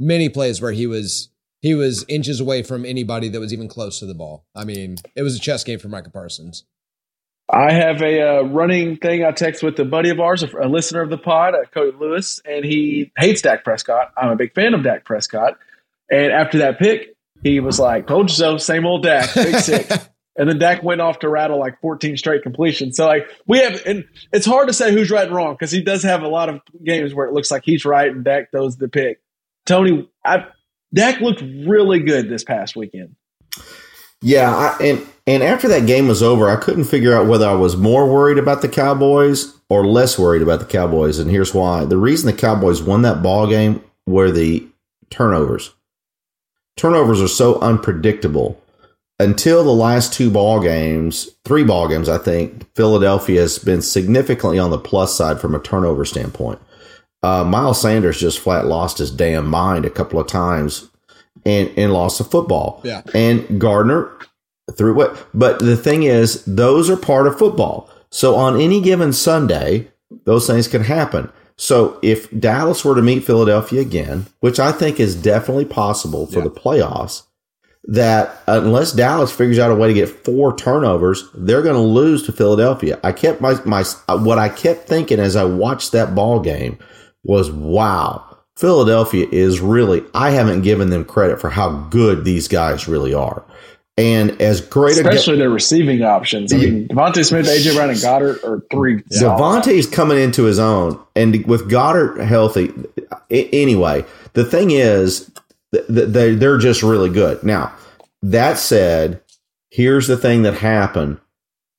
many 0.00 0.28
plays 0.28 0.60
where 0.60 0.72
he 0.72 0.86
was 0.86 1.28
he 1.60 1.74
was 1.74 2.04
inches 2.08 2.40
away 2.40 2.62
from 2.62 2.86
anybody 2.86 3.28
that 3.28 3.40
was 3.40 3.52
even 3.52 3.68
close 3.68 3.98
to 3.98 4.06
the 4.06 4.14
ball. 4.14 4.46
I 4.54 4.64
mean, 4.64 4.96
it 5.14 5.22
was 5.22 5.36
a 5.36 5.40
chess 5.40 5.62
game 5.62 5.78
for 5.78 5.88
Micah 5.88 6.10
Parsons. 6.10 6.64
I 7.52 7.72
have 7.72 8.00
a 8.00 8.22
uh, 8.22 8.42
running 8.42 8.96
thing 8.96 9.24
I 9.24 9.32
text 9.32 9.62
with 9.62 9.78
a 9.80 9.84
buddy 9.84 10.10
of 10.10 10.20
ours, 10.20 10.42
a, 10.42 10.48
a 10.56 10.68
listener 10.68 11.02
of 11.02 11.10
the 11.10 11.18
pod, 11.18 11.54
uh, 11.54 11.64
Cody 11.74 11.96
Lewis, 11.98 12.40
and 12.44 12.64
he 12.64 13.10
hates 13.18 13.42
Dak 13.42 13.64
Prescott. 13.64 14.12
I'm 14.16 14.30
a 14.30 14.36
big 14.36 14.54
fan 14.54 14.72
of 14.72 14.84
Dak 14.84 15.04
Prescott. 15.04 15.58
And 16.10 16.32
after 16.32 16.58
that 16.58 16.78
pick, 16.78 17.16
he 17.42 17.60
was 17.60 17.78
like, 17.78 18.06
"Told 18.06 18.30
you 18.30 18.36
so." 18.36 18.56
Same 18.56 18.86
old 18.86 19.02
Dak, 19.02 19.34
big 19.34 19.56
six. 19.56 20.08
and 20.36 20.48
then 20.48 20.58
Dak 20.58 20.82
went 20.82 21.00
off 21.00 21.18
to 21.20 21.28
rattle 21.28 21.58
like 21.58 21.80
14 21.80 22.16
straight 22.16 22.42
completions. 22.42 22.96
So 22.96 23.06
like 23.06 23.28
we 23.46 23.58
have, 23.58 23.82
and 23.84 24.04
it's 24.32 24.46
hard 24.46 24.68
to 24.68 24.74
say 24.74 24.92
who's 24.92 25.10
right 25.10 25.26
and 25.26 25.34
wrong 25.34 25.54
because 25.54 25.72
he 25.72 25.82
does 25.82 26.02
have 26.04 26.22
a 26.22 26.28
lot 26.28 26.48
of 26.48 26.60
games 26.84 27.12
where 27.12 27.26
it 27.26 27.32
looks 27.32 27.50
like 27.50 27.62
he's 27.64 27.84
right 27.84 28.10
and 28.10 28.24
Dak 28.24 28.50
throws 28.50 28.76
the 28.76 28.88
pick. 28.88 29.20
Tony, 29.70 30.10
I, 30.24 30.46
Dak 30.92 31.20
looked 31.20 31.42
really 31.42 32.00
good 32.00 32.28
this 32.28 32.42
past 32.42 32.74
weekend. 32.74 33.14
Yeah, 34.20 34.50
I, 34.50 34.76
and 34.82 35.06
and 35.28 35.42
after 35.44 35.68
that 35.68 35.86
game 35.86 36.08
was 36.08 36.24
over, 36.24 36.50
I 36.50 36.56
couldn't 36.56 36.84
figure 36.84 37.14
out 37.14 37.28
whether 37.28 37.48
I 37.48 37.54
was 37.54 37.76
more 37.76 38.12
worried 38.12 38.36
about 38.36 38.62
the 38.62 38.68
Cowboys 38.68 39.56
or 39.68 39.86
less 39.86 40.18
worried 40.18 40.42
about 40.42 40.58
the 40.58 40.66
Cowboys, 40.66 41.20
and 41.20 41.30
here's 41.30 41.54
why: 41.54 41.84
the 41.84 41.96
reason 41.96 42.26
the 42.26 42.36
Cowboys 42.36 42.82
won 42.82 43.02
that 43.02 43.22
ball 43.22 43.46
game 43.46 43.82
were 44.06 44.32
the 44.32 44.66
turnovers. 45.08 45.72
Turnovers 46.76 47.22
are 47.22 47.28
so 47.28 47.60
unpredictable. 47.60 48.60
Until 49.20 49.62
the 49.62 49.70
last 49.70 50.14
two 50.14 50.30
ball 50.30 50.60
games, 50.60 51.28
three 51.44 51.62
ball 51.62 51.86
games, 51.86 52.08
I 52.08 52.18
think 52.18 52.74
Philadelphia 52.74 53.42
has 53.42 53.58
been 53.58 53.82
significantly 53.82 54.58
on 54.58 54.70
the 54.70 54.78
plus 54.78 55.16
side 55.16 55.40
from 55.40 55.54
a 55.54 55.60
turnover 55.60 56.04
standpoint. 56.04 56.58
Uh, 57.22 57.44
Miles 57.44 57.80
Sanders 57.80 58.18
just 58.18 58.38
flat 58.38 58.66
lost 58.66 58.98
his 58.98 59.10
damn 59.10 59.46
mind 59.46 59.84
a 59.84 59.90
couple 59.90 60.18
of 60.18 60.26
times 60.26 60.88
and 61.44 61.70
and 61.76 61.92
lost 61.92 62.18
the 62.18 62.24
football. 62.24 62.80
Yeah. 62.84 63.02
And 63.14 63.60
Gardner 63.60 64.10
threw 64.76 64.94
what? 64.94 65.26
But 65.34 65.58
the 65.58 65.76
thing 65.76 66.02
is, 66.04 66.44
those 66.44 66.88
are 66.88 66.96
part 66.96 67.26
of 67.26 67.38
football. 67.38 67.90
So 68.10 68.34
on 68.36 68.60
any 68.60 68.80
given 68.80 69.12
Sunday, 69.12 69.88
those 70.24 70.46
things 70.46 70.66
can 70.68 70.82
happen. 70.84 71.30
So 71.56 71.98
if 72.02 72.30
Dallas 72.40 72.84
were 72.84 72.94
to 72.94 73.02
meet 73.02 73.24
Philadelphia 73.24 73.80
again, 73.82 74.26
which 74.40 74.58
I 74.58 74.72
think 74.72 74.98
is 74.98 75.14
definitely 75.14 75.66
possible 75.66 76.26
for 76.26 76.38
Yeah. 76.38 76.44
the 76.44 76.50
playoffs, 76.50 77.22
that 77.84 78.42
unless 78.46 78.92
Dallas 78.92 79.30
figures 79.30 79.58
out 79.58 79.70
a 79.70 79.74
way 79.74 79.88
to 79.88 79.94
get 79.94 80.08
four 80.08 80.56
turnovers, 80.56 81.24
they're 81.34 81.62
going 81.62 81.74
to 81.76 81.80
lose 81.80 82.22
to 82.24 82.32
Philadelphia. 82.32 82.98
I 83.04 83.12
kept 83.12 83.40
my 83.40 83.58
my 83.64 83.84
what 84.08 84.38
I 84.38 84.48
kept 84.48 84.88
thinking 84.88 85.18
as 85.20 85.36
I 85.36 85.44
watched 85.44 85.92
that 85.92 86.14
ball 86.14 86.40
game 86.40 86.78
was, 87.24 87.50
wow, 87.50 88.38
Philadelphia 88.56 89.26
is 89.30 89.60
really. 89.60 90.02
I 90.14 90.30
haven't 90.30 90.62
given 90.62 90.90
them 90.90 91.04
credit 91.04 91.40
for 91.40 91.48
how 91.50 91.70
good 91.90 92.24
these 92.24 92.46
guys 92.48 92.86
really 92.86 93.14
are, 93.14 93.42
and 93.96 94.40
as 94.40 94.60
great 94.60 94.96
a 94.98 95.00
Especially 95.00 95.36
their 95.36 95.50
receiving 95.50 96.02
options. 96.02 96.52
I 96.52 96.58
mean, 96.58 96.88
DeVonta 96.88 97.24
Smith, 97.24 97.46
AJ 97.46 97.74
Brown, 97.74 97.90
and 97.90 97.98
Goedert 97.98 98.44
are 98.44 98.62
three. 98.70 99.02
solid 99.10 99.64
DeVonta's 99.64 99.86
coming 99.86 100.18
into 100.18 100.44
his 100.44 100.58
own, 100.58 100.98
and 101.16 101.44
with 101.46 101.70
Goedert 101.70 102.22
healthy, 102.24 102.72
anyway, 103.30 104.04
the 104.34 104.44
thing 104.44 104.70
is, 104.72 105.30
th- 105.72 105.86
th- 105.86 106.08
they 106.08 106.34
they're 106.34 106.58
just 106.58 106.82
really 106.82 107.10
good. 107.10 107.42
Now, 107.42 107.72
that 108.22 108.58
said, 108.58 109.22
here's 109.70 110.06
the 110.06 110.18
thing 110.18 110.42
that 110.42 110.54
happened: 110.54 111.18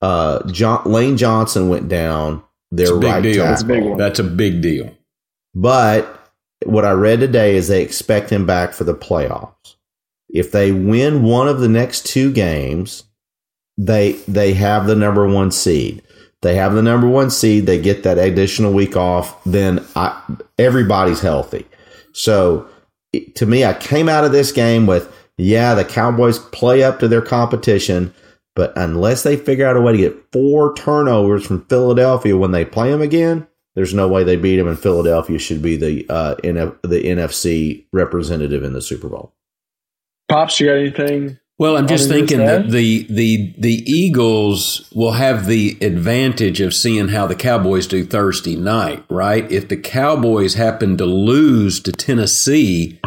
uh, 0.01 0.49
John, 0.51 0.83
Lane 0.85 1.17
Johnson 1.17 1.69
went 1.69 1.89
down. 1.89 2.43
Their 2.71 2.85
It's 2.85 2.91
a 2.91 2.99
big 2.99 3.11
right 3.11 3.21
deal. 3.23 3.33
tackle. 3.33 3.49
That's 3.49 3.61
a 3.61 3.65
big 3.65 3.83
one. 3.83 3.97
That's 3.97 4.19
a 4.19 4.23
big 4.23 4.61
deal. 4.61 4.97
But 5.53 6.31
what 6.65 6.85
I 6.85 6.91
read 6.91 7.19
today 7.19 7.55
is 7.55 7.67
they 7.67 7.81
expect 7.81 8.29
him 8.29 8.45
back 8.45 8.73
for 8.73 8.83
the 8.83 8.95
playoffs. 8.95 9.75
If 10.29 10.51
they 10.51 10.71
win 10.71 11.23
one 11.23 11.47
of 11.47 11.59
the 11.59 11.67
next 11.67 12.05
two 12.05 12.31
games, 12.31 13.03
they 13.77 14.13
they 14.27 14.53
have 14.53 14.87
the 14.87 14.95
number 14.95 15.27
one 15.27 15.51
seed. 15.51 16.03
They 16.41 16.55
have 16.55 16.73
the 16.73 16.81
number 16.81 17.07
one 17.07 17.29
seed. 17.29 17.65
They 17.65 17.79
get 17.79 18.03
that 18.03 18.17
additional 18.17 18.73
week 18.73 18.95
off. 18.95 19.43
Then 19.43 19.85
I, 19.95 20.19
everybody's 20.57 21.21
healthy. 21.21 21.67
So 22.13 22.67
to 23.35 23.45
me, 23.45 23.65
I 23.65 23.73
came 23.73 24.09
out 24.09 24.23
of 24.23 24.31
this 24.31 24.51
game 24.51 24.87
with 24.87 25.13
yeah, 25.37 25.73
the 25.73 25.85
Cowboys 25.85 26.39
play 26.39 26.83
up 26.83 26.99
to 26.99 27.07
their 27.07 27.21
competition, 27.21 28.13
but 28.55 28.73
unless 28.77 29.23
they 29.23 29.37
figure 29.37 29.67
out 29.67 29.77
a 29.77 29.81
way 29.81 29.93
to 29.93 29.97
get 29.97 30.31
four 30.31 30.73
turnovers 30.75 31.45
from 31.45 31.65
Philadelphia 31.65 32.37
when 32.37 32.51
they 32.51 32.65
play 32.65 32.91
them 32.91 33.01
again, 33.01 33.47
there's 33.75 33.93
no 33.93 34.07
way 34.07 34.23
they 34.23 34.35
beat 34.35 34.57
them. 34.57 34.67
And 34.67 34.79
Philadelphia 34.79 35.39
should 35.39 35.61
be 35.61 35.77
the 35.77 36.05
uh, 36.09 36.35
NF, 36.43 36.81
the 36.83 37.03
NFC 37.03 37.85
representative 37.93 38.63
in 38.63 38.73
the 38.73 38.81
Super 38.81 39.07
Bowl. 39.09 39.33
Pops, 40.29 40.59
you 40.59 40.67
got 40.67 40.77
anything? 40.77 41.37
Well, 41.59 41.77
I'm 41.77 41.85
just 41.87 42.09
thinking 42.09 42.39
that 42.39 42.71
the 42.71 43.03
the 43.03 43.53
the 43.57 43.83
Eagles 43.85 44.89
will 44.95 45.11
have 45.11 45.45
the 45.45 45.77
advantage 45.81 46.59
of 46.59 46.73
seeing 46.73 47.09
how 47.09 47.27
the 47.27 47.35
Cowboys 47.35 47.85
do 47.85 48.03
Thursday 48.03 48.55
night, 48.55 49.03
right? 49.09 49.49
If 49.51 49.67
the 49.67 49.77
Cowboys 49.77 50.55
happen 50.55 50.97
to 50.97 51.05
lose 51.05 51.79
to 51.81 51.91
Tennessee, 51.91 52.99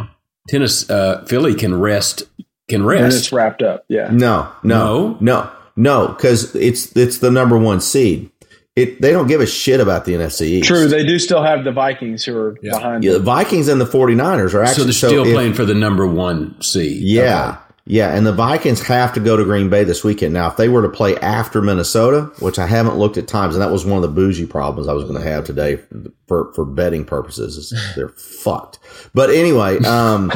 Tennessee 0.48 0.87
uh, 0.88 1.24
Philly 1.24 1.55
can 1.57 1.81
rest 1.81 2.24
can 2.68 2.83
And 2.83 2.87
rest. 2.87 3.16
it's 3.18 3.33
wrapped 3.33 3.61
up. 3.62 3.85
Yeah. 3.88 4.11
No, 4.12 4.53
no, 4.62 5.16
no, 5.20 5.50
no, 5.74 6.09
because 6.09 6.55
it's 6.55 6.96
it's 6.96 7.18
the 7.18 7.33
number 7.33 7.59
one 7.59 7.81
seed. 7.81 8.31
It 8.76 9.00
they 9.00 9.12
don't 9.12 9.28
give 9.28 9.40
a 9.40 9.46
shit 9.46 9.80
about 9.80 10.04
the 10.04 10.14
NFC 10.14 10.42
East. 10.46 10.66
True. 10.68 10.88
They 10.88 11.04
do 11.04 11.18
still 11.20 11.42
have 11.44 11.62
the 11.64 11.70
Vikings 11.70 12.24
who 12.24 12.37
are 12.37 12.56
Yeah. 12.60 12.72
behind 12.72 13.04
Yeah, 13.04 13.12
the. 13.12 13.18
Vikings 13.20 13.68
and 13.68 13.80
the 13.80 13.84
49ers 13.87 14.46
are 14.46 14.50
so 14.50 14.62
actually 14.62 14.84
they're 14.84 14.92
still 14.92 15.24
if- 15.26 15.32
playing 15.32 15.54
for 15.54 15.64
the 15.64 15.74
number 15.74 16.04
one 16.06 16.60
seed. 16.60 17.00
Yeah. 17.02 17.48
Okay. 17.50 17.58
Yeah, 17.87 18.16
and 18.16 18.26
the 18.26 18.32
Vikings 18.32 18.80
have 18.87 19.12
to 19.12 19.20
go 19.20 19.37
to 19.37 19.44
Green 19.44 19.68
Bay 19.68 19.84
this 19.84 20.02
weekend. 20.02 20.32
Now, 20.32 20.48
if 20.48 20.56
they 20.56 20.70
were 20.70 20.80
to 20.80 20.88
play 20.88 21.16
after 21.18 21.60
Minnesota, 21.60 22.30
which 22.38 22.58
I 22.58 22.66
haven't 22.66 22.96
looked 22.96 23.18
at 23.18 23.28
times, 23.28 23.54
and 23.54 23.60
that 23.62 23.70
was 23.70 23.84
one 23.84 23.96
of 23.96 24.02
the 24.02 24.08
bougie 24.08 24.46
problems 24.46 24.88
I 24.88 24.94
was 24.94 25.04
going 25.04 25.22
to 25.22 25.28
have 25.28 25.44
today 25.44 25.78
for 26.26 26.50
for 26.54 26.64
betting 26.64 27.04
purposes, 27.04 27.58
is 27.58 27.74
they're 27.94 28.08
fucked. 28.16 28.78
But 29.12 29.28
anyway, 29.28 29.78
um, 29.84 30.32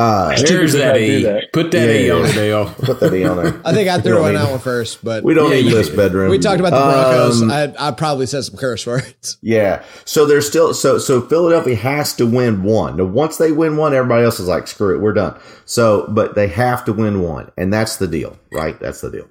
uh, 0.00 0.36
There's 0.36 0.72
that 0.72 0.94
that 0.94 1.00
E. 1.00 1.22
that. 1.24 1.52
Put 1.52 1.70
that 1.72 1.86
Yeah, 1.88 1.94
E 2.06 2.10
on 2.10 2.20
yeah. 2.22 2.26
it, 2.28 2.34
Dale. 2.34 2.64
put 2.82 3.00
that 3.00 3.12
E 3.12 3.24
on 3.24 3.36
there. 3.36 3.60
I 3.64 3.72
think 3.74 3.88
I 3.88 4.00
threw 4.00 4.14
don't 4.14 4.22
one 4.22 4.36
out 4.36 4.50
one 4.50 4.58
first, 4.60 5.04
but 5.04 5.22
We 5.24 5.34
don't 5.34 5.50
Yeah, 5.50 5.62
need 5.62 5.72
this 5.72 5.88
bedroom. 5.90 6.30
we 6.30 6.38
talked 6.38 6.60
about 6.60 6.70
the 6.70 6.76
Broncos. 6.80 7.42
Um, 7.42 7.50
I, 7.50 7.74
I 7.78 7.90
probably 7.90 8.26
said 8.26 8.44
some 8.44 8.56
curse 8.56 8.86
words. 8.86 9.36
Yeah. 9.42 9.84
So 10.04 10.26
there's 10.26 10.48
still 10.48 10.72
so 10.74 10.98
so 10.98 11.20
Philadelphia 11.20 11.76
has 11.76 12.14
to 12.16 12.26
win 12.26 12.62
one. 12.62 12.96
Now 12.96 13.04
once 13.04 13.36
they 13.36 13.52
win 13.52 13.76
one, 13.76 13.94
everybody 13.94 14.24
else 14.24 14.40
is 14.40 14.48
like, 14.48 14.66
screw 14.68 14.94
it, 14.96 15.00
we're 15.00 15.12
done. 15.12 15.38
So 15.66 16.06
but 16.08 16.34
they 16.34 16.48
have 16.48 16.84
to 16.86 16.92
win 16.92 17.20
one. 17.22 17.50
And 17.56 17.72
that's 17.72 17.96
the 17.96 18.06
deal, 18.08 18.38
right? 18.52 18.78
That's 18.80 19.00
the 19.00 19.10
deal. 19.10 19.28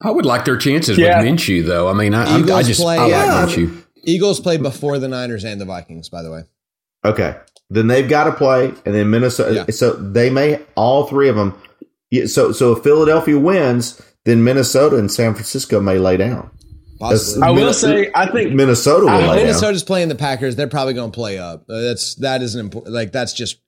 I 0.00 0.10
would 0.10 0.26
like 0.26 0.44
their 0.44 0.56
chances 0.56 0.96
Yeah. 0.96 1.20
with 1.22 1.26
Minshew, 1.28 1.66
though. 1.66 1.88
I 1.88 1.92
mean, 1.92 2.14
I, 2.14 2.24
I'm- 2.24 2.42
I 2.42 2.44
Eagles 2.44 2.66
just 2.68 2.80
play- 2.80 2.98
I 2.98 3.02
like 3.02 3.10
Yeah. 3.10 3.46
Minshew. 3.46 3.84
Eagles 4.04 4.38
play 4.40 4.56
before 4.56 4.98
the 5.00 5.08
Niners 5.08 5.44
and 5.44 5.60
the 5.60 5.64
Vikings, 5.64 6.08
by 6.08 6.22
the 6.22 6.30
way. 6.30 6.44
Okay. 7.04 7.36
Then 7.70 7.86
they've 7.86 8.08
got 8.08 8.24
to 8.24 8.32
play 8.32 8.66
and 8.86 8.94
then 8.94 9.10
Minnesota 9.10 9.54
Yeah. 9.54 9.72
so 9.74 9.92
they 9.92 10.30
may 10.30 10.60
all 10.74 11.06
three 11.06 11.28
of 11.28 11.36
them 11.36 11.54
yeah, 12.10 12.24
so 12.26 12.52
so 12.52 12.72
if 12.72 12.82
Philadelphia 12.82 13.38
wins, 13.38 14.00
then 14.24 14.42
Minnesota 14.42 14.96
and 14.96 15.12
San 15.12 15.34
Francisco 15.34 15.78
may 15.78 15.98
lay 15.98 16.16
down. 16.16 16.50
Possibly. 16.98 17.42
I 17.42 17.50
will 17.50 17.64
Minne- 17.66 17.74
say, 17.74 18.10
I 18.14 18.30
think 18.32 18.52
Minnesota 18.54 19.02
will 19.04 19.10
I- 19.10 19.26
lay 19.36 19.46
down. 19.46 19.74
Playing 19.86 20.08
the 20.08 20.14
Packers. 20.14 20.56
They're 20.56 20.68
probably 20.68 20.94
going 20.94 21.10
to 21.12 21.14
play 21.14 21.38
up. 21.38 21.66
Uh, 21.68 21.80
That's 21.80 22.14
that 22.16 22.40
is 22.42 22.54
an 22.54 22.60
important. 22.62 22.94
Like 22.94 23.12
that's 23.12 23.34
just 23.34 23.58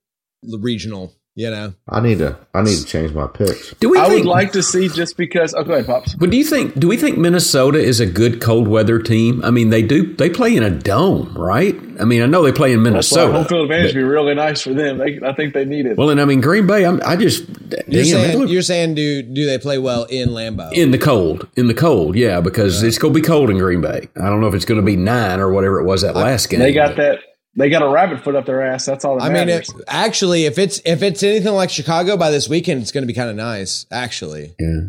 the 0.43 0.59
regional. 0.59 1.15
You 1.41 1.49
know, 1.51 1.73
I 1.89 2.01
need 2.01 2.19
to. 2.19 2.37
I 2.53 2.61
need 2.61 2.77
to 2.77 2.85
change 2.85 3.15
my 3.15 3.27
picks. 3.27 3.73
Do 3.81 3.89
we? 3.89 3.99
I 3.99 4.09
think, 4.09 4.27
would 4.27 4.31
like 4.31 4.53
to 4.53 4.63
see 4.63 4.89
just 4.91 5.17
because. 5.17 5.55
Oh, 5.55 5.65
go 5.65 5.73
ahead, 5.73 5.87
pops. 5.87 6.15
But 6.15 6.29
do 6.29 6.37
you 6.37 6.45
think? 6.45 6.79
Do 6.79 6.87
we 6.87 6.99
think 6.99 7.17
Minnesota 7.17 7.79
is 7.79 7.99
a 7.99 8.05
good 8.05 8.43
cold 8.43 8.69
weather 8.69 8.99
team? 8.99 9.43
I 9.43 9.51
mean, 9.51 9.71
they 9.71 9.81
do. 9.81 10.15
They 10.15 10.29
play 10.29 10.55
in 10.55 10.63
a 10.63 10.69
dome, 10.69 11.33
right? 11.35 11.75
I 11.99 12.05
mean, 12.05 12.21
I 12.21 12.27
know 12.27 12.43
they 12.43 12.53
play 12.53 12.75
in 12.75 12.83
That's 12.83 13.11
why 13.11 13.21
Minnesota. 13.23 13.33
home 13.33 13.45
field 13.47 13.63
advantage 13.71 13.95
would 13.95 14.01
be 14.01 14.05
really 14.05 14.35
nice 14.35 14.61
for 14.61 14.75
them. 14.75 14.99
They, 14.99 15.19
I 15.27 15.33
think 15.33 15.55
they 15.55 15.65
need 15.65 15.87
it. 15.87 15.97
well, 15.97 16.11
and 16.11 16.21
I 16.21 16.27
mean, 16.27 16.43
Green 16.43 16.67
Bay. 16.67 16.85
I'm, 16.85 17.01
I 17.07 17.17
just 17.17 17.49
you're 17.49 18.03
damn, 18.03 18.05
saying 18.05 18.39
look- 18.39 18.51
you're 18.51 18.61
saying 18.61 18.95
do 18.97 19.23
do 19.23 19.47
they 19.47 19.57
play 19.57 19.79
well 19.79 20.05
in 20.05 20.29
Lambeau? 20.31 20.75
in 20.75 20.91
the 20.91 20.99
cold, 20.99 21.49
in 21.57 21.69
the 21.69 21.75
cold, 21.75 22.17
yeah, 22.17 22.43
because 22.43 22.83
it's 22.83 22.99
going 22.99 23.15
to 23.15 23.19
be 23.19 23.27
cold 23.27 23.49
in 23.49 23.57
Green 23.57 23.81
Bay. 23.81 24.09
I 24.17 24.27
don't 24.29 24.43
know 24.43 24.47
if 24.49 24.55
it's 24.55 24.67
going 24.67 24.81
to 24.81 24.85
be 24.85 24.97
nine 24.97 25.41
or 25.41 25.51
whatever 25.51 25.81
it 25.81 25.85
was 25.85 26.03
that 26.03 26.15
last 26.15 26.51
game. 26.51 26.61
they 26.61 26.75
got 26.75 26.97
that. 26.97 27.21
They 27.57 27.69
got 27.69 27.83
a 27.83 27.89
rabbit 27.89 28.23
foot 28.23 28.37
up 28.37 28.47
their 28.47 28.63
ass. 28.63 28.87
That's 28.87 29.05
all 29.05 29.17
that 29.19 29.25
I 29.25 29.29
mean, 29.29 29.47
matters. 29.49 29.69
it, 29.71 29.85
actually, 29.89 30.45
if 30.45 30.57
it's 30.59 30.81
if 30.85 31.03
it's 31.03 31.23
anything 31.23 31.53
like 31.55 31.69
Chicago 31.71 32.17
by 32.17 32.31
this 32.31 32.49
weekend, 32.49 32.81
it's 32.83 32.93
going 32.93 33.03
to 33.03 33.07
be 33.09 33.13
kind 33.13 33.29
of 33.29 33.37
nice, 33.37 33.87
actually. 33.91 34.55
Yeah. 34.59 34.81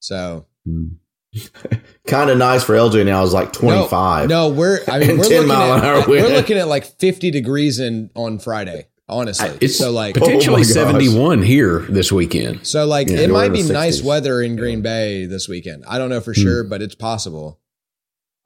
So 0.00 0.46
Kind 2.06 2.28
of 2.30 2.38
nice 2.38 2.64
for 2.64 2.74
LJ 2.74 3.06
now 3.06 3.22
is 3.22 3.32
like 3.32 3.52
twenty 3.52 3.86
five. 3.88 4.28
No, 4.28 4.48
no, 4.48 4.54
we're 4.54 4.80
I 4.88 4.98
mean 4.98 5.08
we're 5.18 5.24
10 5.24 5.32
looking 5.32 5.46
mile 5.48 5.72
an 5.74 5.78
at 5.78 5.84
hour 5.84 6.04
we're 6.08 6.28
looking 6.28 6.58
at 6.58 6.66
like 6.68 6.84
50 6.84 7.30
degrees 7.30 7.78
in 7.78 8.10
on 8.14 8.38
Friday. 8.38 8.86
Honestly, 9.08 9.50
It's 9.60 9.76
so 9.76 9.90
like 9.90 10.14
potentially 10.14 10.60
Oh 10.60 10.64
71 10.64 11.42
here 11.42 11.80
this 11.88 12.12
weekend. 12.12 12.64
so 12.66 12.86
like 12.86 13.08
Yeah, 13.08 13.18
it 13.20 13.30
might 13.30 13.52
be 13.52 13.62
nice 13.62 14.02
weather 14.02 14.40
in 14.40 14.54
Green 14.56 14.82
Bay 14.82 15.26
this 15.26 15.48
weekend. 15.48 15.84
I 15.88 15.98
don't 15.98 16.10
know 16.10 16.18
Hmm. 16.20 16.24
for 16.24 16.34
sure, 16.34 16.64
but 16.64 16.80
it's 16.82 16.94
possible. 16.94 17.58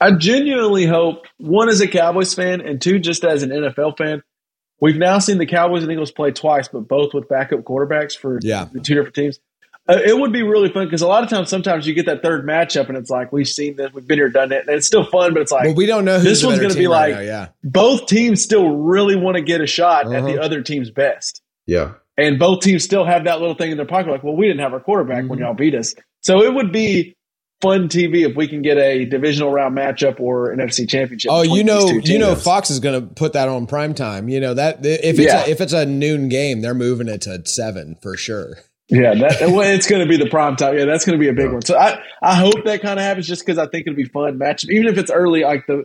I 0.01 0.13
genuinely 0.13 0.87
hope 0.87 1.27
one 1.39 1.69
as 1.69 1.81
a 1.81 1.89
Cowboys 1.89 2.35
fan 2.35 2.61
and 2.61 2.81
two 2.81 2.99
just 2.99 3.25
as 3.25 3.43
an 3.43 3.51
NFL 3.51 3.97
fan. 3.97 4.23
We've 4.81 4.97
now 4.97 5.19
seen 5.19 5.39
the 5.39 5.47
Cowboys 5.47 5.83
and 5.83 5.93
Eagles 5.93 6.11
play 6.11 6.31
twice, 6.33 6.69
but 6.69 6.89
both 6.89 7.15
with 7.15 7.29
backup 7.29 7.61
quarterbacks 7.61 8.17
for 8.19 8.39
Yeah. 8.43 8.67
the 8.73 8.81
two 8.81 8.95
different 8.95 9.15
teams. 9.15 9.39
Uh, 9.87 9.99
it 10.05 10.19
would 10.19 10.33
be 10.33 10.43
really 10.43 10.71
fun 10.71 10.87
because 10.87 11.03
a 11.03 11.07
lot 11.07 11.23
of 11.23 11.29
times, 11.31 11.49
sometimes 11.51 11.87
you 11.87 11.93
get 11.95 12.07
that 12.07 12.23
third 12.23 12.47
matchup 12.47 12.89
and 12.89 12.97
it's 12.97 13.11
like 13.11 13.33
we've 13.33 13.47
seen 13.47 13.77
this, 13.77 13.93
we've 13.93 14.07
been 14.07 14.19
here, 14.19 14.31
done 14.31 14.51
it, 14.51 14.65
and 14.67 14.75
it's 14.77 14.87
still 14.87 15.05
fun. 15.05 15.33
But 15.35 15.43
it's 15.43 15.53
like 15.53 15.65
But 15.69 15.77
we 15.77 15.85
don't 15.87 16.05
know 16.07 16.15
who's 16.17 16.25
this 16.25 16.45
one's 16.45 16.59
going 16.59 16.73
to 16.73 16.79
be 16.79 16.87
right 16.87 17.11
like 17.13 17.15
now, 17.17 17.21
yeah. 17.21 17.49
both 17.63 18.07
teams 18.07 18.43
still 18.43 18.69
really 18.77 19.15
want 19.15 19.37
to 19.37 19.43
get 19.43 19.61
a 19.61 19.67
shot 19.67 20.07
at 20.13 20.25
the 20.25 20.33
Uh-huh. 20.35 20.41
other 20.43 20.63
team's 20.63 20.91
best. 20.91 21.43
Yeah. 21.67 21.93
And 22.17 22.39
both 22.39 22.63
teams 22.63 22.83
still 22.83 23.05
have 23.05 23.25
that 23.25 23.41
little 23.41 23.55
thing 23.57 23.71
in 23.73 23.77
their 23.77 23.87
pocket, 23.87 24.11
like, 24.11 24.25
well, 24.25 24.37
we 24.37 24.47
didn't 24.47 24.61
have 24.61 24.73
our 24.73 24.81
quarterback 24.81 25.29
when 25.29 25.39
Mhm. 25.39 25.43
y'all 25.43 25.55
beat 25.55 25.75
us. 25.75 25.95
So 26.23 26.43
it 26.43 26.55
would 26.55 26.73
be 26.73 27.15
fun 27.65 27.89
TV 27.89 28.29
if 28.29 28.37
we 28.37 28.47
can 28.47 28.63
get 28.63 28.79
a 28.79 29.05
divisional 29.07 29.51
round 29.51 29.77
matchup 29.77 30.21
or 30.21 30.51
an 30.51 30.61
FC 30.61 30.89
championship. 30.89 31.31
Oh, 31.33 31.43
you 31.43 31.65
know, 31.65 31.89
you 31.89 32.19
know. 32.19 32.35
Fox 32.35 32.71
is 32.71 32.79
going 32.81 33.01
to 33.01 33.15
put 33.15 33.33
that 33.33 33.49
on 33.49 33.67
prime 33.67 33.95
time. 33.95 34.29
You 34.29 34.41
know 34.41 34.55
that 34.55 34.85
if 34.85 35.19
it's 35.19 35.33
Yeah. 35.33 35.45
a, 35.45 35.49
if 35.49 35.61
it's 35.61 35.73
a 35.73 35.87
noon 35.87 36.29
game, 36.29 36.61
they're 36.61 36.75
moving 36.75 37.09
it 37.09 37.23
to 37.23 37.45
seven 37.47 37.97
for 38.03 38.17
sure. 38.17 38.59
Yeah, 38.89 39.15
that 39.15 39.41
well, 39.51 39.63
it's 39.63 39.89
going 39.89 40.03
to 40.03 40.09
be 40.09 40.23
the 40.23 40.29
prime 40.29 40.57
time. 40.57 40.77
Yeah, 40.77 40.85
that's 40.85 41.07
going 41.07 41.19
to 41.19 41.21
be 41.21 41.29
a 41.29 41.33
big 41.33 41.51
one. 41.51 41.63
So 41.63 41.77
I, 41.77 41.99
I 42.23 42.35
hope 42.35 42.65
that 42.67 42.83
kind 42.83 42.99
of 42.99 43.05
happens 43.05 43.27
just 43.27 43.45
because 43.45 43.59
I 43.59 43.67
think 43.67 43.87
it'll 43.87 43.97
be 43.97 44.05
fun 44.05 44.37
match, 44.37 44.65
even 44.69 44.89
if 44.89 44.99
it's 44.99 45.11
early, 45.11 45.43
like 45.43 45.67
the 45.67 45.85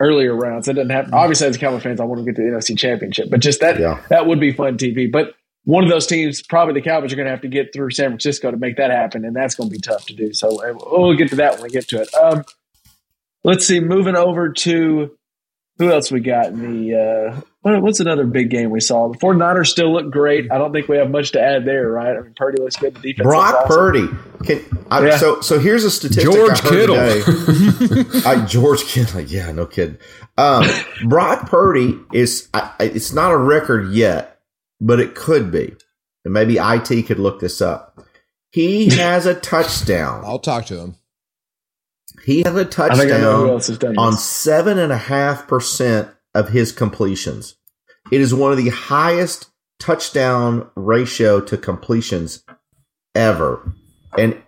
earlier 0.00 0.34
rounds. 0.34 0.66
It 0.66 0.74
doesn't 0.74 0.90
have 0.90 1.06
mm-hmm. 1.06 1.14
obviously 1.14 1.46
as 1.46 1.56
Cowboy 1.56 1.78
fans, 1.78 2.00
I 2.00 2.04
want 2.04 2.18
to 2.18 2.24
get 2.24 2.36
to 2.36 2.42
the 2.42 2.56
NFC 2.56 2.76
Championship, 2.76 3.30
but 3.30 3.40
just 3.40 3.60
that 3.60 3.78
Yeah. 3.78 4.02
that 4.08 4.26
would 4.26 4.40
be 4.40 4.52
fun 4.52 4.76
TV. 4.76 5.10
But 5.10 5.34
one 5.64 5.84
of 5.84 5.90
those 5.90 6.06
teams, 6.06 6.42
probably 6.42 6.74
the 6.74 6.82
Cowboys, 6.82 7.12
are 7.12 7.16
going 7.16 7.26
to 7.26 7.30
have 7.30 7.42
to 7.42 7.48
get 7.48 7.72
through 7.72 7.90
San 7.92 8.08
Francisco 8.10 8.50
to 8.50 8.56
make 8.56 8.76
that 8.78 8.90
happen, 8.90 9.24
and 9.24 9.34
that's 9.36 9.54
going 9.54 9.68
to 9.68 9.72
be 9.72 9.80
tough 9.80 10.06
to 10.06 10.14
do. 10.14 10.32
So 10.32 10.62
uh, 10.62 10.74
we'll 10.90 11.14
get 11.14 11.28
to 11.30 11.36
that 11.36 11.54
when 11.54 11.62
we 11.62 11.68
get 11.70 11.88
to 11.88 12.00
it. 12.02 12.12
Um, 12.14 12.44
let's 13.44 13.66
see. 13.66 13.80
Moving 13.80 14.16
over 14.16 14.50
to 14.50 15.16
who 15.78 15.90
else 15.92 16.10
we 16.10 16.20
got 16.20 16.46
in 16.48 16.86
the. 16.88 16.96
Uh, 17.36 17.40
what, 17.62 17.80
what's 17.80 18.00
another 18.00 18.26
big 18.26 18.50
game 18.50 18.70
we 18.70 18.80
saw? 18.80 19.08
The 19.12 19.18
49ers 19.18 19.68
still 19.68 19.92
look 19.92 20.10
great. 20.10 20.50
I 20.50 20.58
don't 20.58 20.72
think 20.72 20.88
we 20.88 20.96
have 20.96 21.10
much 21.10 21.30
to 21.32 21.40
add 21.40 21.64
there, 21.64 21.88
right? 21.88 22.16
I 22.16 22.20
mean, 22.20 22.34
Purdy 22.36 22.60
looks 22.60 22.74
good. 22.76 22.94
The 22.96 23.00
defense. 23.12 23.24
Brock 23.24 23.54
awesome. 23.54 23.68
Purdy. 23.68 24.08
Can 24.44 24.84
I, 24.90 25.06
Yeah. 25.06 25.16
so 25.16 25.40
so 25.42 25.60
here's 25.60 25.84
a 25.84 25.90
statistic. 25.92 26.24
George 26.24 26.50
I 26.50 26.62
heard 26.62 26.70
Kittle. 26.70 26.96
today. 26.96 28.20
I, 28.28 28.44
George 28.46 28.82
Kittle. 28.84 29.20
Yeah, 29.20 29.52
no 29.52 29.66
kidding. 29.66 29.98
Um, 30.36 30.66
Brock 31.06 31.48
Purdy 31.48 31.96
is. 32.12 32.48
I, 32.52 32.72
I- 32.80 32.84
it's 32.84 33.12
not 33.12 33.30
a 33.30 33.36
record 33.36 33.92
yet, 33.92 34.31
but 34.82 35.00
it 35.00 35.14
could 35.14 35.50
be, 35.50 35.74
and 36.24 36.34
maybe 36.34 36.58
it 36.58 37.06
could 37.06 37.18
look 37.18 37.40
this 37.40 37.62
up. 37.62 38.04
He 38.50 38.90
has 38.96 39.24
a 39.24 39.34
touchdown. 39.34 40.22
I'll 40.24 40.40
talk 40.40 40.66
to 40.66 40.78
him. 40.78 40.96
He 42.24 42.42
has 42.42 42.54
a 42.54 42.64
think 42.64 42.90
I 43.12 43.18
know 43.18 43.46
touchdown 43.46 43.48
else 43.48 43.66
has 43.68 43.78
done 43.78 43.96
on 43.96 44.16
seven 44.16 44.78
and 44.78 44.92
a 44.92 44.98
half 44.98 45.46
percent 45.48 46.08
of 46.34 46.50
his 46.50 46.72
completions. 46.72 47.56
It 48.10 48.20
is 48.20 48.34
one 48.34 48.50
of 48.50 48.58
the 48.58 48.68
highest 48.68 49.48
touchdown 49.78 50.68
ratio 50.74 51.40
to 51.40 51.56
completions 51.56 52.44
ever, 53.14 53.72
and 54.18 54.40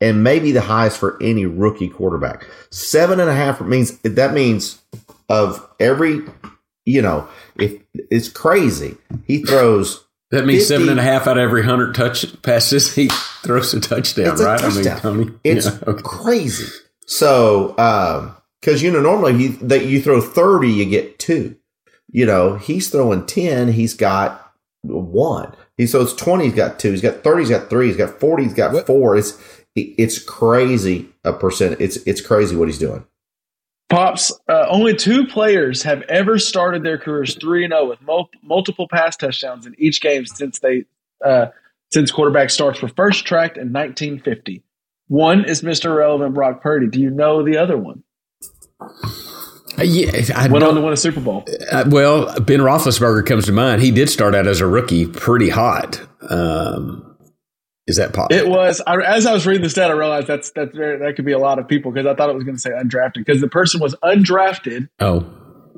and 0.00 0.22
maybe 0.22 0.52
the 0.52 0.60
highest 0.60 0.98
for 0.98 1.20
any 1.22 1.46
rookie 1.46 1.88
quarterback. 1.88 2.46
Seven 2.70 3.18
and 3.18 3.28
a 3.28 3.34
half 3.34 3.60
means 3.60 3.98
that 4.00 4.32
means 4.32 4.80
of 5.28 5.66
every 5.78 6.22
you 6.90 7.02
know 7.02 7.28
if 7.56 7.80
it's 7.94 8.28
crazy. 8.28 8.96
He 9.26 9.42
throws 9.42 10.04
That 10.30 10.46
means 10.46 10.62
50 10.62 10.64
seven 10.68 10.88
and 10.90 11.00
a 11.00 11.02
half 11.02 11.26
out 11.26 11.36
of 11.38 11.42
every 11.42 11.62
hundred 11.64 11.94
touch 11.94 12.40
passes 12.42 12.94
he 12.94 13.08
throws 13.42 13.72
a 13.74 13.80
touchdown, 13.80 14.32
It's 14.32 14.40
a 14.40 14.44
right? 14.44 14.60
touchdown. 14.60 15.00
I 15.04 15.10
mean, 15.16 15.26
Tony. 15.28 15.38
It's 15.44 15.66
yeah, 15.66 15.78
okay. 15.88 16.02
crazy. 16.04 16.66
So, 17.06 17.76
um, 17.78 18.36
because 18.60 18.82
you 18.82 18.90
know 18.92 19.00
normally 19.00 19.42
you, 19.42 19.48
that 19.68 19.86
you 19.86 20.00
throw 20.02 20.20
thirty, 20.20 20.68
you 20.70 20.84
get 20.84 21.18
two. 21.18 21.56
You 22.12 22.26
know 22.26 22.56
he's 22.56 22.88
throwing 22.90 23.26
ten, 23.26 23.72
he's 23.72 23.94
got 23.94 24.52
one. 24.82 25.54
He 25.76 25.86
so 25.86 26.02
it's 26.02 26.12
twenty, 26.14 26.44
he's 26.44 26.54
got 26.54 26.78
two. 26.78 26.90
He's 26.90 27.00
got 27.02 27.22
thirty, 27.24 27.42
he's 27.42 27.50
got 27.50 27.70
three. 27.70 27.88
He's 27.88 27.96
got 27.96 28.20
forty, 28.20 28.44
he's 28.44 28.54
got 28.54 28.72
What- 28.72 28.86
four. 28.86 29.16
It's 29.16 29.38
it's 29.76 30.18
crazy 30.22 31.08
a 31.24 31.32
percent. 31.32 31.80
It's 31.80 31.96
it's 31.98 32.20
crazy 32.20 32.54
what 32.56 32.68
he's 32.68 32.78
doing. 32.78 33.04
Pops, 33.90 34.32
uh, 34.48 34.66
only 34.70 34.94
two 34.94 35.26
players 35.26 35.82
have 35.82 36.02
ever 36.02 36.38
started 36.38 36.82
their 36.84 36.96
careers 36.96 37.34
three 37.34 37.64
and 37.64 37.72
zero 37.72 37.88
with 37.88 38.00
mul- 38.02 38.30
multiple 38.42 38.86
pass 38.88 39.16
touchdowns 39.16 39.66
in 39.66 39.74
each 39.78 40.00
game 40.00 40.24
since 40.26 40.60
they 40.60 40.84
uh, 41.24 41.46
since 41.92 42.12
quarterback 42.12 42.50
starts 42.50 42.80
were 42.80 42.88
first 42.88 43.26
tracked 43.26 43.56
in 43.56 43.72
1950. 43.72 44.62
One 45.08 45.44
is 45.44 45.62
Mr. 45.62 45.86
Irrelevant 45.86 46.34
Brock 46.34 46.62
Purdy. 46.62 46.86
Do 46.86 47.00
you 47.00 47.10
know 47.10 47.42
the 47.44 47.56
other 47.58 47.76
one? 47.76 48.04
Uh, 48.80 49.82
yeah, 49.82 50.10
I 50.36 50.46
Went 50.48 50.64
on 50.64 50.74
to 50.76 50.80
win 50.80 50.92
a 50.92 50.96
Super 50.96 51.20
Bowl. 51.20 51.44
uh, 51.72 51.84
well, 51.88 52.26
Ben 52.40 52.60
Roethlisberger 52.60 53.26
comes 53.26 53.46
to 53.46 53.52
mind. 53.52 53.82
He 53.82 53.90
did 53.90 54.08
start 54.08 54.34
out 54.36 54.46
as 54.46 54.60
a 54.60 54.66
rookie, 54.66 55.06
pretty 55.06 55.48
hot. 55.48 56.00
Um, 56.28 57.09
is 57.90 57.96
that 57.96 58.12
possible? 58.14 58.34
It 58.36 58.48
was 58.48 58.80
I, 58.86 58.96
as 59.02 59.26
I 59.26 59.32
was 59.34 59.46
reading 59.46 59.62
the 59.62 59.68
stat, 59.70 59.90
I 59.90 59.94
realized 59.94 60.26
that's 60.26 60.50
that's 60.52 60.74
very, 60.74 60.98
that 60.98 61.16
could 61.16 61.24
be 61.26 61.32
a 61.32 61.38
lot 61.38 61.58
of 61.58 61.68
people 61.68 61.92
because 61.92 62.06
I 62.06 62.14
thought 62.14 62.30
it 62.30 62.34
was 62.34 62.44
going 62.44 62.56
to 62.56 62.60
say 62.60 62.70
undrafted 62.70 63.14
because 63.14 63.40
the 63.40 63.48
person 63.48 63.80
was 63.80 63.94
undrafted. 64.02 64.88
oh, 65.00 65.26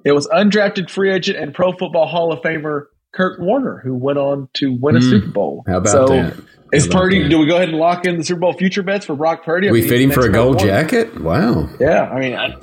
It 0.04 0.12
was 0.12 0.28
undrafted 0.28 0.90
free 0.90 1.10
agent 1.12 1.38
and 1.38 1.52
Pro 1.54 1.72
Football 1.72 2.06
Hall 2.06 2.32
of 2.32 2.40
Famer 2.42 2.86
Kurt 3.12 3.40
Warner 3.40 3.80
who 3.84 3.94
went 3.94 4.18
on 4.18 4.48
to 4.54 4.72
win 4.80 4.96
a 4.96 5.00
Hmm. 5.00 5.10
Super 5.10 5.28
Bowl. 5.28 5.64
how 5.66 5.78
about 5.78 5.90
so, 5.90 6.06
that? 6.06 6.36
Is 6.72 6.86
Purdy? 6.86 7.22
that? 7.22 7.28
Do 7.28 7.38
we 7.38 7.46
go 7.46 7.56
ahead 7.56 7.68
and 7.68 7.76
lock 7.78 8.06
in 8.06 8.16
the 8.16 8.24
Super 8.24 8.40
Bowl 8.40 8.54
future 8.54 8.82
bets 8.82 9.04
for 9.04 9.14
Brock 9.14 9.44
Purdy? 9.44 9.68
I 9.68 9.72
we 9.72 9.80
mean, 9.80 9.88
fit 9.90 10.00
him 10.00 10.10
for 10.10 10.24
a 10.24 10.30
gold 10.30 10.56
Warner. 10.56 10.70
jacket? 10.70 11.20
Wow. 11.20 11.68
Yeah, 11.78 12.04
I 12.04 12.18
mean, 12.20 12.34
I, 12.34 12.56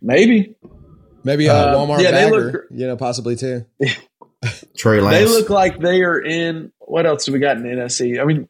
maybe 0.00 0.54
Maybe 1.24 1.48
a 1.48 1.52
Uh, 1.54 1.74
Walmart 1.76 2.00
yeah, 2.02 2.12
bagger, 2.12 2.36
look- 2.52 2.64
you 2.70 2.86
know, 2.86 2.96
possibly 2.96 3.36
too. 3.36 3.66
Trey 4.76 5.00
Lance. 5.00 5.16
they 5.18 5.26
look 5.26 5.50
like 5.50 5.78
they 5.80 6.02
are 6.02 6.18
in. 6.18 6.72
What 6.78 7.04
else 7.06 7.26
do 7.26 7.32
we 7.32 7.38
got 7.40 7.56
in 7.58 7.62
the 7.62 7.68
NFC? 7.68 8.18
I 8.20 8.24
mean, 8.24 8.48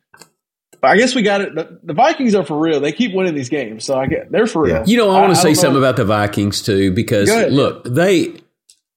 I 0.82 0.96
guess 0.96 1.14
we 1.14 1.22
got 1.22 1.40
it. 1.40 1.54
The, 1.54 1.78
the 1.82 1.92
Vikings 1.92 2.34
are 2.34 2.44
for 2.44 2.58
real. 2.58 2.80
They 2.80 2.92
keep 2.92 3.14
winning 3.14 3.34
these 3.34 3.48
games, 3.48 3.84
so 3.84 3.98
I 3.98 4.06
get 4.06 4.30
they're 4.30 4.46
for 4.46 4.62
real. 4.62 4.76
Yeah. 4.76 4.84
You 4.86 4.96
know, 4.96 5.10
I 5.10 5.20
want 5.20 5.30
to 5.30 5.36
say 5.36 5.48
don't 5.48 5.56
something 5.56 5.80
know. 5.80 5.86
about 5.86 5.96
the 5.96 6.04
Vikings 6.04 6.62
too, 6.62 6.92
because 6.92 7.28
look, 7.50 7.84
they. 7.84 8.34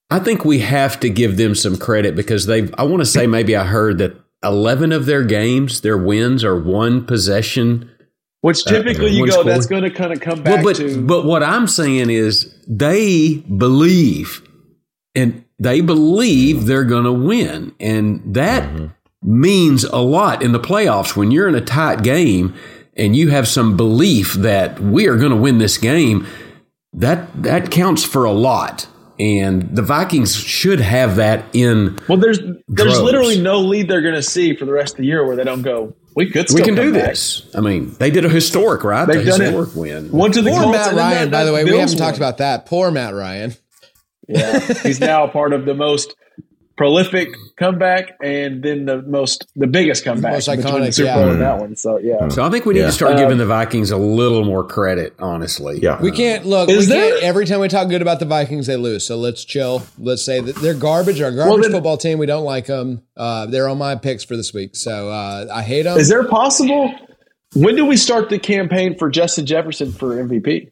I 0.10 0.20
think 0.20 0.46
we 0.46 0.60
have 0.60 1.00
to 1.00 1.10
give 1.10 1.38
them 1.38 1.56
some 1.56 1.78
credit 1.78 2.16
because 2.16 2.46
they've. 2.46 2.74
I 2.78 2.84
want 2.84 3.02
to 3.02 3.06
say 3.06 3.28
maybe 3.28 3.56
I 3.56 3.66
heard 3.66 3.98
that 3.98 4.16
eleven 4.44 4.92
of 4.92 5.06
their 5.06 5.24
games, 5.24 5.82
their 5.82 5.98
wins 5.98 6.44
are 6.44 6.60
one 6.60 7.06
possession. 7.06 7.90
Which 8.42 8.68
uh, 8.68 8.72
typically 8.72 9.12
you 9.12 9.26
go, 9.26 9.32
score. 9.32 9.44
that's 9.46 9.68
going 9.68 9.84
to 9.84 9.90
kind 9.90 10.12
of 10.12 10.20
come 10.20 10.44
back 10.44 10.56
Well, 10.56 10.64
but 10.64 10.76
to. 10.76 11.02
but 11.02 11.26
what 11.26 11.44
I'm 11.44 11.68
saying 11.68 12.10
is 12.10 12.54
they 12.68 13.38
believe, 13.38 14.48
and 15.16 15.46
they 15.60 15.80
believe 15.80 16.66
they're 16.66 16.84
going 16.84 17.06
to 17.06 17.14
win, 17.14 17.74
and 17.80 18.22
that 18.36 18.64
mm-hmm. 18.64 18.88
Means 19.24 19.84
a 19.86 19.97
lot 19.97 20.41
in 20.43 20.51
the 20.51 20.59
playoffs 20.59 21.15
when 21.15 21.32
you're 21.32 21.47
in 21.47 21.55
a 21.55 21.61
tight 21.61 22.03
game 22.03 22.53
and 22.95 23.15
you 23.15 23.30
have 23.30 23.47
some 23.47 23.76
belief 23.78 24.34
that 24.34 24.80
we 24.80 25.07
are 25.07 25.17
going 25.17 25.32
to 25.32 25.38
win 25.38 25.57
this 25.57 25.78
game. 25.78 26.28
That 26.93 27.41
that 27.41 27.71
counts 27.71 28.03
for 28.03 28.24
a 28.24 28.32
lot, 28.32 28.86
and 29.17 29.76
the 29.76 29.82
Vikings 29.82 30.36
should 30.36 30.80
have 30.80 31.15
that 31.15 31.43
in. 31.53 31.97
well, 32.07 32.19
there's 32.19 32.38
there's 32.38 32.93
Droves. 32.93 32.99
literally 33.01 33.41
no 33.41 33.59
lead 33.61 33.88
they're 33.88 34.03
going 34.03 34.13
to 34.13 34.21
see 34.21 34.55
for 34.55 34.65
the 34.65 34.74
rest 34.74 34.93
of 34.93 34.97
the 34.97 35.05
year 35.07 35.26
where 35.26 35.36
they 35.36 35.43
don't 35.43 35.63
go. 35.63 35.95
We 36.15 36.30
could. 36.30 36.49
Still 36.49 36.61
we 36.61 36.65
can 36.65 36.76
do 36.76 36.93
back." 36.93 37.07
this. 37.09 37.49
I 37.55 37.61
mean, 37.61 37.95
they 37.97 38.11
did 38.11 38.26
a 38.26 38.30
historic, 38.30 38.84
right? 38.84 39.05
They've 39.05 39.26
the 39.26 39.32
done 39.32 39.41
it. 39.41 39.45
historic 39.45 39.76
win. 39.76 40.11
One 40.11 40.32
to 40.34 40.43
the 40.43 40.51
Poor 40.51 40.61
Colts, 40.61 40.78
Matt 40.78 40.93
Ryan, 40.93 41.17
that- 41.17 41.32
by 41.32 41.43
the 41.45 41.49
that 41.49 41.53
way. 41.55 41.63
We 41.63 41.78
haven't 41.80 41.97
talked 41.97 42.17
about 42.17 42.38
that. 42.38 42.67
Poor 42.67 42.91
Matt 42.91 43.15
Ryan. 43.15 43.55
Yeah, 44.28 44.59
he's 44.84 44.99
now 44.99 45.26
part 45.26 45.53
of 45.53 45.65
the 45.65 45.74
most 45.74 46.15
prolific 46.76 47.30
comeback 47.55 48.17
and 48.24 48.63
then 48.63 48.86
the 48.86 49.01
most 49.03 49.45
the 49.55 49.67
biggest 49.67 50.03
comeback 50.03 50.34
most 50.34 50.47
between 50.49 50.65
iconic, 50.74 50.86
the 50.88 50.91
Super 50.91 51.05
yeah. 51.07 51.15
Bowl 51.15 51.30
and 51.30 51.41
that 51.41 51.59
one. 51.59 51.76
So 51.76 51.97
yeah. 51.99 52.28
So 52.30 52.43
I 52.43 52.49
think 52.49 52.65
we 52.65 52.74
need 52.74 52.80
Yeah. 52.82 52.86
to 52.88 52.91
start 52.91 53.13
Uh, 53.13 53.17
giving 53.17 53.38
the 53.38 53.45
Vikings 53.45 53.91
a 53.91 53.97
little 53.97 54.43
more 54.43 54.63
credit, 54.63 55.13
honestly. 55.19 55.80
Yeah. 55.82 56.01
We 56.01 56.11
can't 56.11 56.45
look. 56.45 56.69
Is 56.69 56.88
we 56.89 56.93
there- 56.95 57.11
can't, 57.11 57.24
every 57.24 57.45
time 57.45 57.59
we 57.59 57.67
talk 57.67 57.89
good 57.89 58.01
about 58.01 58.19
the 58.19 58.26
Vikings, 58.26 58.65
they 58.67 58.76
lose. 58.76 59.05
So 59.05 59.17
let's 59.17 59.45
chill. 59.45 59.84
Let's 59.99 60.24
say 60.24 60.39
that 60.39 60.55
they're 60.55 60.74
garbage. 60.74 61.21
Our 61.21 61.32
garbage 61.32 61.47
Well, 61.53 61.61
then- 61.61 61.71
football 61.71 61.97
team. 61.97 62.17
We 62.17 62.26
don't 62.26 62.43
like 62.45 62.65
them. 62.65 63.03
Uh, 63.15 63.45
they're 63.45 63.69
on 63.69 63.78
my 63.78 63.95
picks 63.95 64.24
for 64.24 64.36
this 64.36 64.53
week. 64.53 64.76
So 64.76 65.09
uh, 65.09 65.45
I 65.53 65.61
hate 65.61 65.84
them. 65.84 65.97
Is 65.97 66.09
there 66.09 66.24
possible? 66.24 66.91
When 67.55 67.76
do 67.76 67.86
we 67.86 67.97
start 67.97 68.30
the 68.30 68.39
campaign 68.39 68.97
for 68.97 69.11
Justin 69.11 69.45
Jefferson 69.45 69.91
for 69.91 70.15
MVP? 70.15 70.71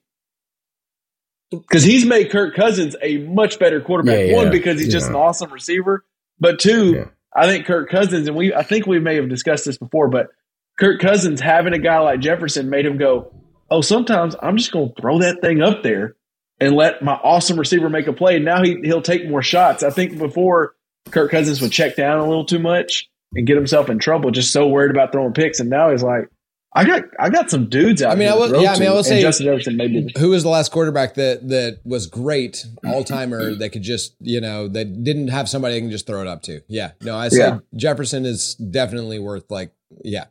Because 1.52 1.84
he's 1.84 2.06
made 2.06 2.32
Kirk 2.32 2.56
Cousins 2.56 2.96
a 3.02 3.18
much 3.20 3.60
better 3.60 3.82
quarterback. 3.82 4.18
Yeah, 4.20 4.24
yeah. 4.26 4.36
One, 4.38 4.52
because 4.52 4.80
he's 4.80 4.92
just 4.92 5.10
an 5.10 5.16
awesome 5.16 5.52
receiver. 5.52 6.04
But 6.40 6.60
two, 6.60 6.94
Yeah. 6.96 7.06
I 7.36 7.46
think 7.48 7.66
Kirk 7.66 7.90
Cousins, 7.90 8.28
and 8.28 8.36
we 8.36 8.54
I 8.54 8.64
think 8.64 8.88
we 8.88 9.00
may 9.00 9.16
have 9.16 9.30
discussed 9.30 9.66
this 9.66 9.78
before, 9.78 10.08
but 10.10 10.28
Kirk 10.80 11.00
Cousins 11.00 11.40
having 11.40 11.74
a 11.74 11.80
guy 11.80 12.00
like 12.00 12.20
Jefferson 12.20 12.70
made 12.70 12.86
him 12.86 12.98
go, 12.98 13.34
Oh, 13.70 13.82
sometimes 13.82 14.36
I'm 14.42 14.58
just 14.58 14.72
gonna 14.72 14.92
throw 15.00 15.20
that 15.20 15.42
thing 15.42 15.62
up 15.62 15.84
there 15.84 16.16
and 16.60 16.76
let 16.76 17.02
my 17.02 17.14
awesome 17.14 17.58
receiver 17.58 17.90
make 17.90 18.08
a 18.08 18.14
play. 18.14 18.40
Now 18.40 18.62
he 18.64 18.78
he'll 18.84 19.02
take 19.02 19.28
more 19.30 19.42
shots. 19.42 19.82
I 19.84 19.90
think 19.92 20.18
before 20.18 20.74
Kirk 21.10 21.32
Cousins 21.32 21.62
would 21.62 21.72
check 21.72 21.96
down 21.96 22.20
a 22.20 22.28
little 22.28 22.46
too 22.46 22.60
much 22.60 23.10
and 23.34 23.48
get 23.48 23.56
himself 23.56 23.90
in 23.90 23.98
trouble, 24.00 24.32
just 24.32 24.52
so 24.52 24.68
worried 24.68 24.92
about 24.92 25.12
throwing 25.12 25.34
picks. 25.34 25.60
And 25.60 25.70
now 25.70 25.90
he's 25.92 26.04
like, 26.04 26.28
I 26.74 26.86
got 26.86 27.04
I 27.20 27.30
got 27.30 27.50
some 27.52 27.68
dudes 27.70 28.02
out 28.02 28.12
I 28.14 28.16
mean, 28.16 28.30
here 28.30 28.32
I 28.32 28.48
to 28.48 28.54
will- 28.54 28.62
yeah, 28.64 28.72
I 28.74 28.80
mean, 28.80 28.88
I 28.88 28.92
will 28.92 28.98
and 29.00 29.06
say- 29.06 29.22
Justin 29.22 29.48
Jefferson 29.48 29.76
maybe 29.78 30.14
Who 30.18 30.30
was 30.30 30.44
the 30.44 30.50
last 30.50 30.72
quarterback 30.72 31.16
that 31.16 31.48
that 31.50 31.80
was 31.84 32.08
great 32.08 32.66
all 32.86 33.04
timer 33.04 33.54
that 33.56 33.70
could 33.72 33.82
just 33.84 34.16
you 34.22 34.40
know 34.40 34.68
that 34.70 35.04
didn't 35.04 35.28
have 35.30 35.50
somebody 35.50 35.74
they 35.76 35.82
can 35.82 35.92
just 35.92 36.08
throw 36.08 36.22
it 36.22 36.28
up 36.28 36.44
to? 36.44 36.62
Yeah, 36.68 36.92
no, 37.02 37.16
I 37.18 37.28
said 37.28 37.38
Yeah. 37.38 37.60
Jefferson 37.76 38.26
is 38.26 38.56
definitely 38.56 39.20
worth 39.20 39.52
like 39.52 39.74
yeah. 40.04 40.26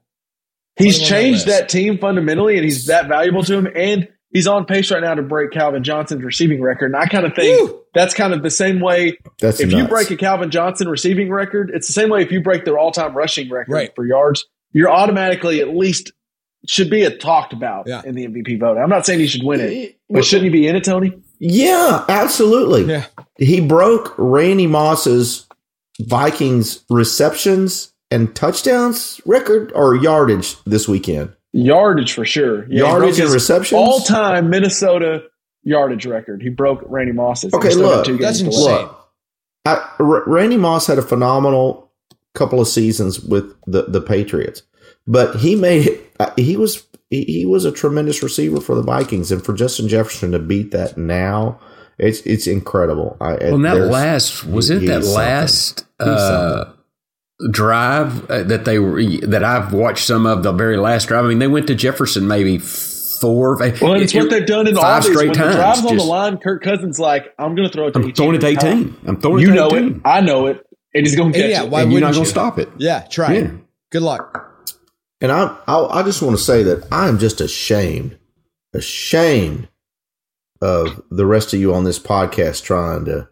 he's 0.76 0.98
Put 0.98 1.08
him 1.08 1.14
on 1.16 1.20
that 1.20 1.22
changed 1.22 1.46
that 1.48 1.68
team 1.68 1.98
fundamentally 1.98 2.56
and 2.56 2.64
he's 2.64 2.86
that 2.86 3.08
valuable 3.08 3.42
to 3.42 3.58
him 3.58 3.68
and 3.76 4.08
he's 4.32 4.46
on 4.46 4.64
pace 4.64 4.90
right 4.90 5.02
now 5.02 5.12
to 5.14 5.22
break 5.22 5.50
Calvin 5.50 5.82
Johnson's 5.84 6.22
receiving 6.22 6.62
record. 6.62 6.86
And 6.86 6.96
I 6.96 7.04
kind 7.06 7.26
of 7.26 7.34
think 7.34 7.68
Woo! 7.68 7.80
that's 7.92 8.14
kind 8.14 8.32
of 8.32 8.42
the 8.42 8.50
same 8.50 8.80
way 8.80 9.18
That's 9.40 9.60
if 9.60 9.72
you 9.72 9.86
break 9.88 10.10
a 10.10 10.16
Calvin 10.16 10.50
Johnson 10.50 10.88
receiving 10.88 11.30
record, 11.30 11.70
it's 11.74 11.86
the 11.86 11.92
same 11.92 12.08
way 12.08 12.22
if 12.22 12.30
you 12.32 12.40
break 12.42 12.64
their 12.64 12.78
all 12.78 12.92
time 12.92 13.14
rushing 13.14 13.50
record 13.50 13.72
Right. 13.72 13.92
for 13.94 14.06
yards, 14.06 14.46
you're 14.72 14.90
automatically 14.90 15.60
at 15.60 15.68
least 15.76 16.12
should 16.66 16.90
be 16.90 17.02
a 17.04 17.16
talked 17.16 17.52
about 17.52 17.86
Yeah. 17.86 18.02
in 18.04 18.14
the 18.14 18.24
MVP 18.26 18.58
vote. 18.60 18.76
I'm 18.78 18.90
not 18.90 19.06
saying 19.06 19.20
he 19.20 19.26
should 19.26 19.42
win 19.44 19.60
it, 19.60 19.96
but 20.10 20.24
shouldn't 20.24 20.44
he 20.44 20.50
be 20.50 20.66
in 20.66 20.76
it, 20.76 20.84
Tony? 20.84 21.12
Yeah, 21.38 22.04
absolutely. 22.08 22.84
Yeah. 22.84 23.06
He 23.38 23.60
broke 23.60 24.14
Randy 24.18 24.66
Moss's 24.66 25.46
Vikings 26.00 26.84
receptions 26.90 27.92
and 28.10 28.34
touchdowns 28.34 29.20
record 29.24 29.72
or 29.74 29.94
yardage 29.94 30.56
this 30.64 30.88
weekend. 30.88 31.32
Yardage 31.52 32.12
for 32.12 32.24
sure. 32.24 32.64
Yeah, 32.68 32.84
Yardage 32.84 33.18
and 33.20 33.30
receptions? 33.30 33.78
All-time 33.78 34.50
Minnesota 34.50 35.24
yardage 35.62 36.06
record. 36.06 36.42
He 36.42 36.48
broke 36.48 36.82
Randy 36.86 37.12
Moss's. 37.12 37.52
Okay, 37.52 37.68
He 37.68 37.74
still 37.74 37.88
got 37.88 37.96
look, 37.98 38.06
two 38.06 38.16
that's 38.18 38.40
games 38.42 38.54
to 38.56 38.60
insane. 38.62 38.76
Look, 38.86 38.96
I, 39.66 39.88
R- 39.98 40.24
Randy 40.26 40.56
Moss 40.56 40.86
had 40.86 40.98
a 40.98 41.02
phenomenal 41.02 41.90
couple 42.34 42.60
of 42.60 42.68
seasons 42.68 43.20
with 43.20 43.54
the, 43.66 43.82
the 43.82 44.00
Patriots, 44.00 44.62
but 45.10 45.36
he 45.36 45.56
made 45.56 45.86
it. 45.88 46.12
uh, 46.20 46.30
He 46.36 46.56
was 46.56 46.86
he, 47.10 47.24
he 47.24 47.44
was 47.46 47.64
a 47.64 47.72
tremendous 47.72 48.22
receiver 48.22 48.60
for 48.60 48.74
the 48.74 48.82
Vikings, 48.82 49.32
and 49.32 49.44
for 49.44 49.52
Justin 49.52 49.88
Jefferson 49.88 50.30
to 50.32 50.38
beat 50.38 50.70
that 50.70 50.96
now, 50.96 51.58
it's 51.98 52.20
it's 52.20 52.46
incredible. 52.46 53.16
I, 53.20 53.34
Well, 53.34 53.54
and 53.56 53.64
that 53.64 53.76
last 53.76 54.44
was 54.44 54.70
it 54.70 54.86
that 54.86 55.04
last 55.04 55.84
uh, 55.98 56.66
drive 57.50 58.30
uh, 58.30 58.42
that 58.44 58.64
they 58.64 58.78
were 58.78 59.02
that 59.26 59.44
I've 59.44 59.72
watched 59.72 60.06
some 60.06 60.26
of 60.26 60.42
the 60.42 60.52
very 60.52 60.76
last 60.76 61.08
drive. 61.08 61.24
I 61.24 61.28
mean, 61.28 61.38
they 61.38 61.48
went 61.48 61.66
to 61.68 61.74
Jefferson 61.74 62.26
maybe 62.28 62.58
four. 62.58 63.56
Well, 63.58 63.94
it's 63.94 64.14
it- 64.14 64.18
what 64.18 64.30
they've 64.30 64.46
done 64.46 64.66
in 64.66 64.76
all 64.76 64.82
five 64.82 65.02
these. 65.04 65.12
straight 65.12 65.28
when 65.30 65.36
times. 65.38 65.54
the 65.56 65.60
drive's 65.60 65.84
on 65.86 65.96
the 65.96 66.04
line, 66.04 66.38
Kirk 66.38 66.62
Cousins 66.62 66.98
like, 66.98 67.34
I'm 67.38 67.54
going 67.54 67.68
to 67.68 67.72
throw 67.72 67.86
it 67.88 67.92
to 67.92 67.98
I'm 67.98 68.04
18 68.04 68.14
throwing 68.14 68.34
it 68.36 68.40
to 68.40 68.46
every 68.46 68.56
time. 68.56 68.78
eighteen. 68.78 68.96
I'm 69.06 69.20
throwing 69.20 69.38
it 69.38 69.42
You 69.42 69.48
to 69.48 69.54
know 69.54 69.66
18. 69.68 69.88
it. 69.96 70.00
I 70.04 70.20
know 70.20 70.46
it. 70.46 70.66
And 70.94 71.06
he's 71.06 71.16
going 71.16 71.32
to 71.32 71.38
catch 71.38 71.50
Yeah, 71.50 71.62
it. 71.64 71.70
why 71.70 71.82
and 71.82 71.92
you're 71.92 72.00
not 72.00 72.08
wouldn't 72.08 72.14
going 72.16 72.20
you? 72.20 72.24
to 72.24 72.30
stop 72.30 72.58
it. 72.58 72.68
Yeah, 72.78 73.00
try 73.10 73.34
it. 73.34 73.50
Good 73.90 74.02
luck. 74.02 74.46
And 75.20 75.30
I, 75.30 75.56
I, 75.66 76.00
I 76.00 76.02
just 76.02 76.22
want 76.22 76.36
to 76.36 76.42
say 76.42 76.62
that 76.62 76.86
I 76.90 77.08
am 77.08 77.18
just 77.18 77.40
ashamed, 77.40 78.18
ashamed 78.74 79.68
of 80.62 81.02
the 81.10 81.26
rest 81.26 81.52
of 81.52 81.60
you 81.60 81.74
on 81.74 81.84
this 81.84 81.98
podcast 81.98 82.62
trying 82.62 83.04
to 83.06 83.28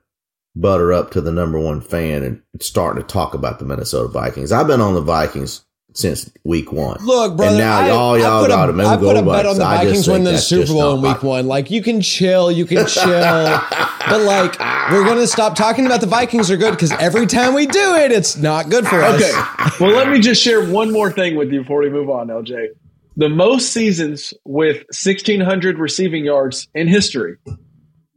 butter 0.57 0.93
up 0.93 1.11
to 1.13 1.21
the 1.21 1.33
number 1.33 1.59
one 1.59 1.81
fan 1.81 2.23
and 2.23 2.43
starting 2.61 3.03
to 3.03 3.07
talk 3.07 3.35
about 3.35 3.59
the 3.59 3.65
Minnesota 3.65 4.09
Vikings. 4.09 4.53
I've 4.53 4.67
been 4.67 4.81
on 4.81 4.95
the 4.95 5.01
Vikings 5.01 5.65
since 5.95 6.31
week 6.45 6.71
one. 6.73 6.99
Look, 7.05 7.37
brother. 7.37 7.51
and 7.53 7.59
now 7.59 7.81
I, 7.81 7.91
all 7.91 8.19
y'all 8.19 8.43
put 8.43 8.49
got 8.49 8.69
a, 8.69 8.73
them. 8.73 8.87
I 8.87 8.97
put 8.97 9.17
a 9.17 9.23
bet 9.23 9.47
on 9.47 9.59
the 9.59 9.65
I 9.65 9.85
just 9.85 9.87
Vikings 9.87 10.07
think 10.07 10.13
winning 10.19 10.33
the 10.33 10.39
Super 10.39 10.73
Bowl 10.73 10.95
in 10.97 11.03
Week 11.03 11.23
my- 11.23 11.29
One. 11.29 11.47
Like 11.49 11.71
you 11.71 11.83
can 11.83 12.01
chill, 12.01 12.53
you 12.53 12.67
can 12.67 12.87
chill, 12.89 13.05
but 13.11 14.21
like 14.23 14.59
we're 14.93 15.05
gonna 15.05 15.27
stop 15.27 15.55
talking 15.57 15.87
about 15.87 16.01
the 16.01 16.07
Vikings 16.07 16.51
are 16.51 16.57
good 16.57 16.73
because 16.73 16.93
every 16.93 17.27
time 17.27 17.55
we 17.55 17.67
do 17.67 17.95
it, 17.97 18.13
it's 18.13 18.37
not 18.37 18.69
good 18.71 18.87
for 18.87 19.01
us. 19.03 19.23
Okay. 19.23 19.85
Well, 19.85 19.95
let 19.97 20.09
me 20.09 20.21
just 20.21 20.43
share 20.43 20.65
one 20.69 20.93
more 20.93 21.11
thing 21.11 21.37
with 21.37 21.53
you 21.53 21.61
before 21.63 21.81
we 21.81 21.91
move 21.91 22.11
on, 22.11 22.29
LJ. 22.29 22.69
The 23.17 23.29
most 23.29 23.73
seasons 23.73 24.33
with 24.45 24.77
1,600 24.93 25.79
receiving 25.79 26.25
yards 26.25 26.69
in 26.75 26.87
history, 26.87 27.37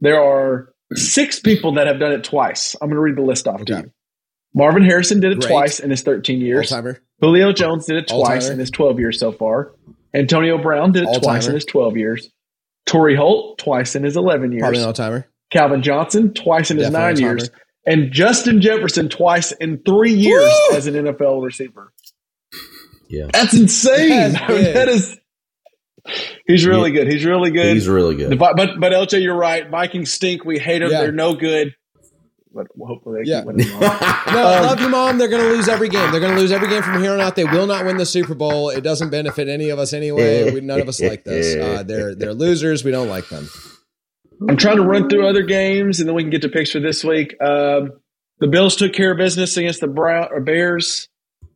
there 0.00 0.22
are 0.22 0.72
six 0.94 1.40
people 1.40 1.72
that 1.74 1.88
have 1.88 1.98
done 1.98 2.12
it 2.12 2.22
twice. 2.22 2.76
I'm 2.80 2.88
going 2.88 2.96
to 2.96 3.00
read 3.00 3.16
the 3.16 3.22
list 3.22 3.48
off 3.48 3.64
to 3.64 3.72
you. 3.78 3.92
Marvin 4.54 4.84
Harrison 4.84 5.18
did 5.18 5.32
it 5.32 5.40
Great. 5.40 5.48
twice 5.50 5.80
in 5.80 5.90
his 5.90 6.02
13 6.02 6.40
years. 6.40 6.70
All-timer. 6.70 7.00
Julio 7.22 7.52
Jones 7.52 7.86
did 7.86 7.96
it 7.96 8.08
twice 8.08 8.42
All-timer. 8.44 8.52
in 8.52 8.58
his 8.58 8.70
12 8.70 8.98
years 8.98 9.18
so 9.18 9.32
far. 9.32 9.72
Antonio 10.12 10.58
Brown 10.58 10.92
did 10.92 11.04
it 11.04 11.06
twice 11.06 11.16
All-timer. 11.46 11.48
in 11.50 11.54
his 11.54 11.64
12 11.64 11.96
years. 11.96 12.30
Torry 12.84 13.14
Holt 13.16 13.58
twice 13.58 13.94
in 13.94 14.02
his 14.02 14.16
11 14.16 14.52
years. 14.52 14.60
Probably 14.60 14.80
an 14.80 14.86
all 14.86 14.92
timer. 14.92 15.26
Calvin 15.50 15.82
Johnson 15.82 16.34
twice 16.34 16.70
in 16.70 16.78
his 16.78 16.90
Definitely 16.90 17.22
nine 17.22 17.30
years. 17.38 17.50
And 17.86 18.12
Justin 18.12 18.60
Jefferson 18.60 19.08
twice 19.08 19.52
in 19.52 19.78
three 19.78 20.12
years 20.12 20.52
Woo! 20.70 20.76
as 20.76 20.86
an 20.86 20.94
NFL 20.94 21.42
receiver. 21.44 21.92
Yeah. 23.08 23.26
That's 23.32 23.54
insane. 23.54 24.08
That's 24.32 24.36
I 24.42 24.48
mean, 24.48 24.64
big. 24.64 24.74
that 24.74 24.88
is. 24.88 25.18
He's 26.46 26.66
really 26.66 26.90
good. 26.90 27.06
He's 27.06 27.24
really 27.24 27.50
good. 27.52 27.74
He's 27.74 27.86
really 27.88 28.16
good. 28.16 28.36
Vi- 28.36 28.52
but 28.56 28.70
but 28.80 28.92
LJ, 28.92 29.22
you're 29.22 29.36
right. 29.36 29.68
Vikings 29.70 30.12
stink. 30.12 30.44
We 30.44 30.58
hate 30.58 30.80
them. 30.80 30.90
Yeah. 30.90 31.02
They're 31.02 31.12
no 31.12 31.34
good. 31.34 31.74
But 32.54 32.66
hopefully 32.80 33.22
they 33.24 33.30
Yeah. 33.30 33.40
keep 33.40 33.46
winning. 33.46 33.68
No, 34.32 34.46
I 34.46 34.60
love 34.60 34.80
you, 34.80 34.88
mom. 34.88 35.18
They're 35.18 35.28
going 35.28 35.42
to 35.42 35.50
lose 35.50 35.68
every 35.68 35.88
game. 35.88 36.10
They're 36.10 36.20
going 36.20 36.34
to 36.34 36.40
lose 36.40 36.52
every 36.52 36.68
game 36.68 36.82
from 36.82 37.02
here 37.02 37.12
on 37.12 37.20
out. 37.20 37.36
They 37.36 37.44
will 37.44 37.66
not 37.66 37.84
win 37.84 37.96
the 37.98 38.06
Super 38.06 38.34
Bowl. 38.34 38.70
It 38.70 38.82
doesn't 38.82 39.10
benefit 39.10 39.48
any 39.48 39.68
of 39.70 39.78
us 39.78 39.92
anyway. 39.92 40.50
We, 40.52 40.60
none 40.60 40.80
of 40.80 40.88
us 40.88 41.00
like 41.00 41.24
this. 41.24 41.54
Uh, 41.56 41.82
they're 41.82 42.14
they're 42.14 42.34
losers. 42.34 42.84
We 42.84 42.90
don't 42.90 43.08
like 43.08 43.28
them. 43.28 43.48
I'm 44.48 44.56
trying 44.56 44.76
to 44.76 44.82
run 44.82 45.08
through 45.08 45.26
other 45.28 45.42
games, 45.42 46.00
and 46.00 46.08
then 46.08 46.14
we 46.16 46.22
can 46.22 46.30
get 46.30 46.42
to 46.42 46.48
picks 46.48 46.70
for 46.72 46.80
this 46.80 47.04
week. 47.04 47.34
Um, 47.40 47.92
the 48.40 48.48
Bills 48.48 48.74
took 48.76 48.92
care 48.92 49.12
of 49.12 49.18
business 49.18 49.56
against 49.56 49.80
the 49.80 49.86
Brown 49.88 50.28
or 50.32 50.40
Bears. 50.40 51.08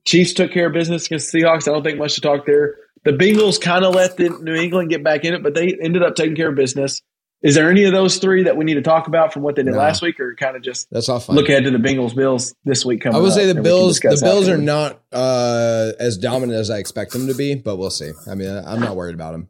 Chiefs 0.04 0.34
took 0.34 0.52
care 0.52 0.68
of 0.68 0.72
business 0.72 1.06
against 1.06 1.32
the 1.32 1.40
Seahawks. 1.40 1.66
I 1.66 1.72
don't 1.72 1.82
think 1.82 1.98
much 1.98 2.14
to 2.14 2.20
talk 2.20 2.46
there. 2.46 2.76
The 3.04 3.12
Bengals 3.12 3.60
kind 3.60 3.84
of 3.84 3.94
let 3.94 4.16
the 4.16 4.28
New 4.30 4.54
England 4.54 4.90
get 4.90 5.02
back 5.02 5.24
in 5.24 5.34
it, 5.34 5.42
but 5.42 5.54
they 5.54 5.76
ended 5.82 6.02
up 6.02 6.14
taking 6.14 6.36
care 6.36 6.48
of 6.50 6.54
business. 6.54 7.00
Is 7.46 7.54
there 7.54 7.70
any 7.70 7.84
of 7.84 7.92
those 7.92 8.18
three 8.18 8.42
that 8.42 8.56
we 8.56 8.64
need 8.64 8.74
to 8.74 8.82
talk 8.82 9.06
about 9.06 9.32
from 9.32 9.42
what 9.42 9.54
they 9.54 9.62
did 9.62 9.72
No. 9.74 9.78
last 9.78 10.02
week, 10.02 10.18
or 10.18 10.34
kind 10.34 10.56
of 10.56 10.62
just 10.62 10.90
That's 10.90 11.08
all 11.08 11.20
fine. 11.20 11.36
look 11.36 11.48
ahead 11.48 11.62
to 11.64 11.70
the 11.70 11.78
Bengals 11.78 12.12
Bills 12.14 12.54
this 12.64 12.84
week 12.84 13.02
coming? 13.02 13.16
I 13.16 13.20
would 13.20 13.28
up, 13.30 13.34
say 13.34 13.44
the 13.44 13.50
and 13.50 13.60
we 13.60 13.62
can 13.62 13.62
Bills. 13.62 14.00
The 14.00 14.20
Bills 14.20 14.48
are 14.48 14.58
not 14.58 15.00
uh, 15.12 15.92
as 16.00 16.18
dominant 16.18 16.58
as 16.58 16.70
I 16.70 16.78
expect 16.78 17.12
them 17.12 17.28
to 17.28 17.34
be, 17.34 17.54
but 17.54 17.76
we'll 17.76 17.90
see. 17.90 18.10
I 18.28 18.34
mean, 18.34 18.50
I'm 18.50 18.80
not 18.80 18.96
worried 18.96 19.14
about 19.14 19.30
them. 19.32 19.48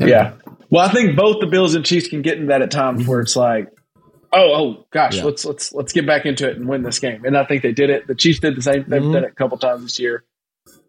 Yeah. 0.00 0.34
Well, 0.70 0.86
I 0.88 0.92
think 0.92 1.16
both 1.16 1.40
the 1.40 1.46
Bills 1.48 1.74
and 1.74 1.84
Chiefs 1.84 2.06
can 2.08 2.22
get 2.22 2.38
in 2.38 2.46
that 2.46 2.62
at 2.62 2.70
times 2.70 3.06
where 3.08 3.20
it's 3.20 3.34
like, 3.36 3.68
oh, 4.32 4.52
oh 4.54 4.86
gosh, 4.90 5.16
Yeah. 5.16 5.24
let's 5.24 5.44
let's 5.44 5.72
let's 5.72 5.92
get 5.92 6.06
back 6.06 6.26
into 6.26 6.48
it 6.48 6.56
and 6.56 6.68
win 6.68 6.82
this 6.82 6.98
game. 7.00 7.24
And 7.24 7.36
I 7.36 7.44
think 7.44 7.62
they 7.62 7.72
did 7.72 7.90
it. 7.90 8.06
The 8.06 8.14
Chiefs 8.14 8.38
did 8.40 8.56
the 8.56 8.62
same. 8.62 8.84
They've 8.88 9.02
Mhm. 9.02 9.12
done 9.12 9.24
it 9.24 9.30
a 9.32 9.34
couple 9.34 9.58
times 9.58 9.82
this 9.82 9.98
year. 10.00 10.24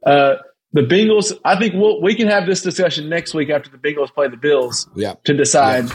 Uh, 0.05 0.35
the 0.75 0.81
Bengals. 0.81 1.31
I 1.43 1.57
think 1.57 1.73
we'll, 1.73 2.01
we 2.01 2.15
can 2.15 2.27
have 2.27 2.45
this 2.45 2.61
discussion 2.61 3.09
next 3.09 3.33
week 3.33 3.49
after 3.49 3.69
the 3.69 3.77
Bengals 3.77 4.13
play 4.13 4.27
the 4.27 4.37
Bills 4.37 4.87
Yeah. 4.95 5.15
to 5.23 5.33
decide 5.33 5.85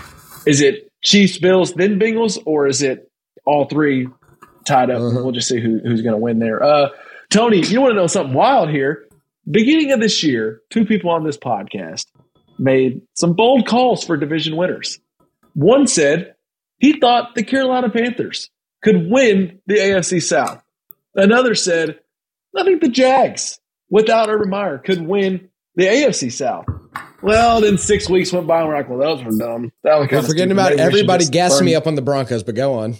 is 0.47 0.61
it 0.61 0.91
Chiefs, 1.03 1.39
Bills, 1.39 1.75
then 1.75 1.99
Bengals, 2.01 2.39
or 2.47 2.67
is 2.67 2.83
it 2.83 3.11
all 3.47 3.67
three 3.67 4.09
tied 4.67 4.91
up? 4.91 5.01
Uh-huh. 5.01 5.21
We'll 5.23 5.33
just 5.33 5.49
see 5.49 5.61
who, 5.61 5.79
who's 5.85 6.01
going 6.03 6.15
to 6.15 6.19
win 6.21 6.39
there. 6.39 6.63
Uh, 6.63 6.89
Tony, 7.31 7.61
you 7.65 7.81
want 7.81 7.93
to 7.93 7.97
know 7.97 8.07
something 8.07 8.35
wild 8.35 8.71
here? 8.71 9.07
Beginning 9.51 9.93
of 9.93 10.01
this 10.01 10.23
year, 10.23 10.61
two 10.71 10.85
people 10.85 11.11
on 11.11 11.25
this 11.25 11.37
podcast 11.37 12.07
made 12.59 13.03
some 13.15 13.35
bold 13.35 13.67
calls 13.67 14.03
for 14.05 14.17
division 14.17 14.57
winners. 14.57 14.99
One 15.55 15.87
said 15.87 16.35
he 16.79 16.99
thought 17.01 17.35
the 17.35 17.43
Carolina 17.43 17.91
Panthers 17.91 18.51
could 18.83 19.11
win 19.11 19.61
the 19.67 19.75
AFC 19.77 20.23
South. 20.23 20.63
Another 21.15 21.55
said, 21.55 21.99
I 22.57 22.65
think 22.65 22.81
the 22.81 22.89
Jags, 22.89 23.61
without 23.91 24.29
Urban 24.31 24.49
Meyer, 24.51 24.79
could 24.79 25.07
win 25.07 25.49
the 25.75 25.85
AFC 25.85 26.33
South. 26.33 26.67
Well, 27.23 27.61
then 27.61 27.77
six 27.79 28.09
weeks 28.09 28.33
went 28.33 28.47
by 28.47 28.61
and 28.61 28.69
we're 28.69 28.77
like, 28.77 28.89
well, 28.89 28.99
those 28.99 29.23
were 29.23 29.37
dumb. 29.37 29.71
That 29.85 29.97
was 29.97 30.05
We're 30.05 30.09
kinda 30.09 30.29
forgetting 30.29 30.49
stupid. 30.51 30.53
about 30.53 30.71
Maybe 30.71 30.81
everybody 30.83 31.23
just 31.23 31.33
gassing 31.33 31.59
burn- 31.59 31.67
me 31.67 31.75
up 31.75 31.87
on 31.87 31.95
the 31.95 32.03
Broncos, 32.03 32.43
but 32.43 32.55
go 32.55 32.75
on. 32.79 32.97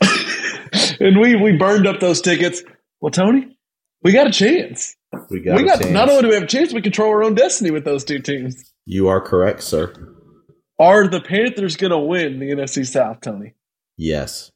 and 1.00 1.18
we 1.20 1.34
we 1.36 1.56
burned 1.56 1.86
up 1.86 2.00
those 2.00 2.20
tickets. 2.20 2.62
Well, 3.00 3.10
Tony, 3.10 3.56
we 4.02 4.12
got 4.12 4.26
a 4.26 4.30
chance. 4.30 4.94
We 5.30 5.40
got, 5.40 5.56
we 5.56 5.62
a 5.62 5.66
got 5.66 5.80
chance. 5.80 5.92
not 5.92 6.08
only 6.08 6.22
do 6.22 6.28
we 6.28 6.34
have 6.34 6.44
a 6.44 6.48
chance, 6.48 6.72
we 6.72 6.82
control 6.82 7.08
our 7.10 7.22
own 7.24 7.34
destiny 7.34 7.70
with 7.70 7.84
those 7.84 8.04
two 8.04 8.18
teams. 8.20 8.72
You 8.84 9.08
are 9.08 9.20
correct, 9.20 9.62
sir. 9.62 9.92
Are 10.78 11.08
the 11.08 11.20
Panthers 11.20 11.76
going 11.76 11.90
to 11.92 11.98
win 11.98 12.38
the 12.38 12.50
NFC 12.50 12.86
South, 12.86 13.20
Tony? 13.22 13.54
Yes. 13.96 14.50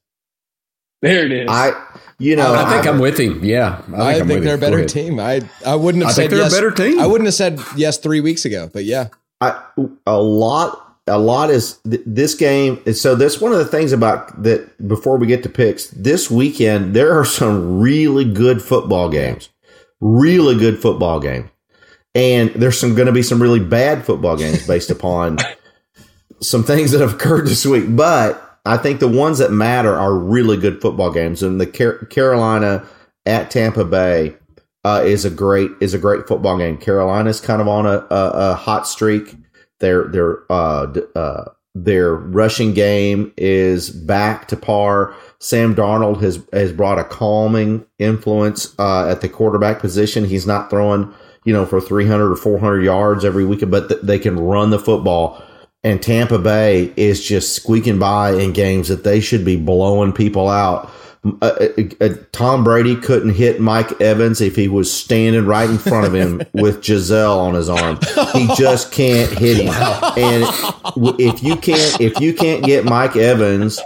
There 1.02 1.24
it 1.24 1.32
is. 1.32 1.46
I, 1.48 1.72
you 2.18 2.36
know, 2.36 2.54
I 2.54 2.70
think 2.70 2.86
I'm 2.86 2.98
with 3.00 3.18
him. 3.18 3.42
Yeah, 3.44 3.78
I 3.78 3.80
think, 3.80 3.94
I 3.98 4.26
think 4.26 4.28
they're 4.44 4.54
a 4.54 4.54
him. 4.54 4.60
Go 4.60 4.70
better 4.70 4.84
team. 4.86 5.18
I 5.18 5.40
I 5.66 5.74
wouldn't 5.74 6.04
have 6.04 6.10
I 6.10 6.12
said 6.14 6.20
think 6.22 6.30
they're 6.32 6.40
a 6.40 6.44
yes. 6.44 6.54
better 6.54 6.70
team. 6.70 7.00
I 7.00 7.06
wouldn't 7.06 7.26
have 7.26 7.34
said 7.34 7.58
yes 7.76 7.96
three 7.98 8.20
weeks 8.20 8.44
ago, 8.44 8.68
but 8.72 8.84
yeah. 8.84 9.08
I, 9.40 9.62
a 10.06 10.20
lot, 10.20 10.98
a 11.06 11.18
lot 11.18 11.48
is 11.48 11.78
th- 11.88 12.02
this 12.04 12.34
game. 12.34 12.78
is- 12.84 13.00
So 13.00 13.14
that's 13.14 13.40
one 13.40 13.52
of 13.52 13.58
the 13.58 13.64
things 13.64 13.92
about 13.92 14.42
that. 14.42 14.86
Before 14.86 15.16
we 15.16 15.26
get 15.26 15.42
to 15.44 15.48
picks, 15.48 15.86
this 15.88 16.30
weekend 16.30 16.92
there 16.94 17.18
are 17.18 17.24
some 17.24 17.80
really 17.80 18.26
good 18.30 18.60
football 18.60 19.08
games, 19.08 19.48
really 20.00 20.58
good 20.58 20.78
football 20.82 21.18
games, 21.20 21.48
and 22.14 22.50
there's 22.50 22.78
some 22.78 22.94
going 22.94 23.06
to 23.06 23.12
be 23.12 23.22
some 23.22 23.40
really 23.40 23.60
bad 23.60 24.04
football 24.04 24.36
games 24.36 24.66
based 24.66 24.90
upon 24.96 25.38
some 26.42 26.62
things 26.64 26.90
that 26.90 27.00
have 27.00 27.14
occurred 27.14 27.46
this 27.46 27.64
week. 27.64 27.84
But 27.96 28.49
I 28.64 28.76
think 28.76 29.00
the 29.00 29.08
ones 29.08 29.38
that 29.38 29.52
matter 29.52 29.94
are 29.94 30.14
really 30.14 30.56
good 30.56 30.80
football 30.80 31.10
games, 31.10 31.42
and 31.42 31.60
the 31.60 31.66
Car- 31.66 32.04
Carolina 32.06 32.86
at 33.26 33.50
Tampa 33.50 33.84
Bay 33.84 34.34
uh, 34.84 35.02
is 35.04 35.24
a 35.24 35.30
great 35.30 35.70
is 35.80 35.94
a 35.94 35.98
great 35.98 36.26
football 36.26 36.58
game. 36.58 36.76
Carolina's 36.76 37.40
kind 37.40 37.60
of 37.60 37.68
on 37.68 37.86
a, 37.86 38.06
a, 38.10 38.30
a 38.50 38.54
hot 38.54 38.86
streak. 38.86 39.36
Their 39.80 40.08
their 40.08 40.52
uh, 40.52 40.92
uh, 41.14 41.44
their 41.74 42.14
rushing 42.14 42.74
game 42.74 43.32
is 43.36 43.90
back 43.90 44.48
to 44.48 44.56
par. 44.56 45.14
Sam 45.38 45.74
Darnold 45.74 46.20
has 46.20 46.44
has 46.52 46.72
brought 46.72 46.98
a 46.98 47.04
calming 47.04 47.86
influence 47.98 48.74
uh, 48.78 49.08
at 49.08 49.20
the 49.20 49.28
quarterback 49.28 49.80
position. 49.80 50.24
He's 50.24 50.46
not 50.46 50.70
throwing 50.70 51.12
you 51.44 51.52
know 51.52 51.64
for 51.64 51.80
300 51.80 52.30
or 52.30 52.36
400 52.36 52.82
yards 52.82 53.24
every 53.24 53.44
week, 53.44 53.62
but 53.68 53.88
th- 53.88 54.00
they 54.02 54.18
can 54.18 54.38
run 54.38 54.70
the 54.70 54.78
football. 54.78 55.42
And 55.82 56.02
Tampa 56.02 56.38
Bay 56.38 56.92
is 56.96 57.26
just 57.26 57.54
squeaking 57.54 57.98
by 57.98 58.32
in 58.32 58.52
games 58.52 58.88
that 58.88 59.02
they 59.02 59.20
should 59.20 59.44
be 59.44 59.56
blowing 59.56 60.12
people 60.12 60.48
out. 60.48 60.90
Uh, 61.42 61.44
uh, 61.44 61.82
uh, 62.00 62.08
Tom 62.32 62.64
Brady 62.64 62.96
couldn't 62.96 63.34
hit 63.34 63.60
Mike 63.60 64.00
Evans 64.00 64.40
if 64.40 64.56
he 64.56 64.68
was 64.68 64.90
standing 64.92 65.44
right 65.44 65.68
in 65.68 65.76
front 65.76 66.06
of 66.06 66.14
him 66.14 66.42
with 66.54 66.82
Gisele 66.82 67.38
on 67.38 67.54
his 67.54 67.68
arm. 67.68 67.98
He 68.32 68.48
just 68.56 68.90
can't 68.90 69.30
hit 69.38 69.58
him. 69.58 69.74
And 70.16 70.44
if 71.18 71.42
you 71.42 71.56
can't, 71.56 72.00
if 72.00 72.18
you 72.20 72.32
can't 72.32 72.64
get 72.64 72.86
Mike 72.86 73.16
Evans 73.16 73.80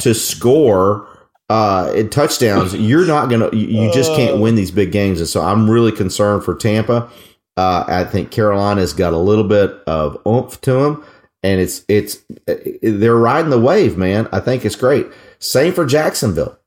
to 0.00 0.14
score 0.14 1.08
uh, 1.48 2.02
touchdowns, 2.04 2.74
you're 2.74 3.06
not 3.06 3.30
gonna. 3.30 3.48
You, 3.54 3.84
you 3.84 3.92
just 3.92 4.14
can't 4.14 4.40
win 4.40 4.54
these 4.54 4.70
big 4.70 4.92
games. 4.92 5.20
And 5.20 5.28
so 5.28 5.40
I'm 5.40 5.70
really 5.70 5.92
concerned 5.92 6.44
for 6.44 6.54
Tampa. 6.54 7.08
Uh, 7.56 7.84
I 7.86 8.04
think 8.04 8.30
Carolina's 8.30 8.92
got 8.92 9.12
a 9.12 9.18
little 9.18 9.44
bit 9.44 9.70
of 9.86 10.20
oomph 10.26 10.60
to 10.62 10.72
them, 10.72 11.04
and 11.44 11.60
it's 11.60 11.84
it's 11.88 12.24
they're 12.46 13.14
riding 13.14 13.50
the 13.50 13.60
wave, 13.60 13.96
man. 13.96 14.26
I 14.32 14.40
think 14.40 14.64
it's 14.64 14.76
great. 14.76 15.06
Same 15.38 15.74
for 15.74 15.84
Jacksonville. 15.84 16.58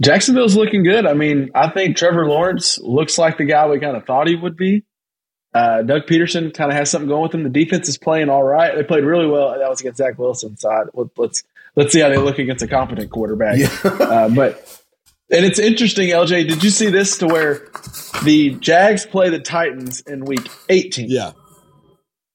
Jacksonville's 0.00 0.56
looking 0.56 0.82
good. 0.82 1.06
I 1.06 1.12
mean, 1.12 1.50
I 1.54 1.68
think 1.70 1.96
Trevor 1.96 2.26
Lawrence 2.26 2.78
looks 2.78 3.18
like 3.18 3.36
the 3.36 3.44
guy 3.44 3.68
we 3.68 3.78
kind 3.80 3.96
of 3.96 4.06
thought 4.06 4.28
he 4.28 4.36
would 4.36 4.56
be. 4.56 4.84
Uh, 5.52 5.82
Doug 5.82 6.02
Pederson 6.06 6.54
kind 6.54 6.70
of 6.70 6.76
has 6.76 6.90
something 6.90 7.08
going 7.08 7.22
with 7.22 7.34
him. 7.34 7.42
The 7.42 7.50
defense 7.50 7.88
is 7.88 7.98
playing 7.98 8.28
all 8.28 8.44
right. 8.44 8.74
They 8.74 8.84
played 8.84 9.04
really 9.04 9.26
well. 9.26 9.58
That 9.58 9.68
was 9.68 9.80
against 9.80 9.98
Zach 9.98 10.18
Wilson. 10.18 10.56
So 10.56 10.70
I, 10.70 10.84
let, 10.94 11.08
let's 11.18 11.42
let's 11.76 11.92
see 11.92 12.00
how 12.00 12.08
they 12.08 12.16
look 12.16 12.38
against 12.38 12.62
a 12.62 12.68
competent 12.68 13.10
quarterback. 13.10 13.58
uh, 13.84 14.30
but 14.30 14.82
and 15.30 15.44
it's 15.44 15.58
interesting, 15.58 16.08
LJ. 16.08 16.48
Did 16.48 16.64
you 16.64 16.70
see 16.70 16.88
this 16.88 17.18
to 17.18 17.26
where 17.26 17.68
the 18.24 18.56
Jags 18.60 19.04
play 19.04 19.28
the 19.28 19.40
Titans 19.40 20.00
in 20.00 20.24
Week 20.24 20.48
18? 20.70 21.10
Yeah. 21.10 21.32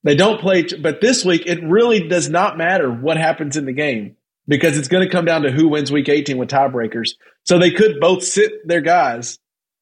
They 0.04 0.16
don't 0.16 0.40
play, 0.40 0.64
but 0.64 1.00
this 1.02 1.24
week 1.24 1.44
it 1.46 1.64
really 1.64 2.08
does 2.08 2.30
not 2.30 2.58
matter 2.58 2.92
what 2.92 3.18
happens 3.18 3.56
in 3.56 3.66
the 3.66 3.74
game 3.74 4.18
because 4.48 4.78
it's 4.78 4.90
going 4.90 5.04
to 5.04 5.10
come 5.10 5.26
down 5.26 5.44
to 5.44 5.52
who 5.52 5.70
wins 5.70 5.92
Week 5.92 6.10
18 6.10 6.38
with 6.38 6.50
tiebreakers. 6.50 7.12
So 7.46 7.58
they 7.58 7.72
could 7.72 8.00
both 8.00 8.24
sit 8.24 8.68
their 8.68 8.82
guys, 8.82 9.40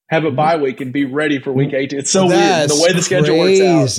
have 0.10 0.26
a 0.26 0.32
bye 0.32 0.54
mm-hmm. 0.54 0.64
week, 0.64 0.82
and 0.82 0.94
be 0.94 1.06
ready 1.06 1.40
for 1.40 1.52
Week 1.52 1.74
18. 1.74 2.00
It's 2.00 2.12
so 2.12 2.28
That's 2.28 2.70
weird 2.72 2.80
the 2.80 2.84
way 2.84 2.94
the 2.94 3.02
schedule 3.02 3.40
works 3.40 3.62
out. 3.62 3.90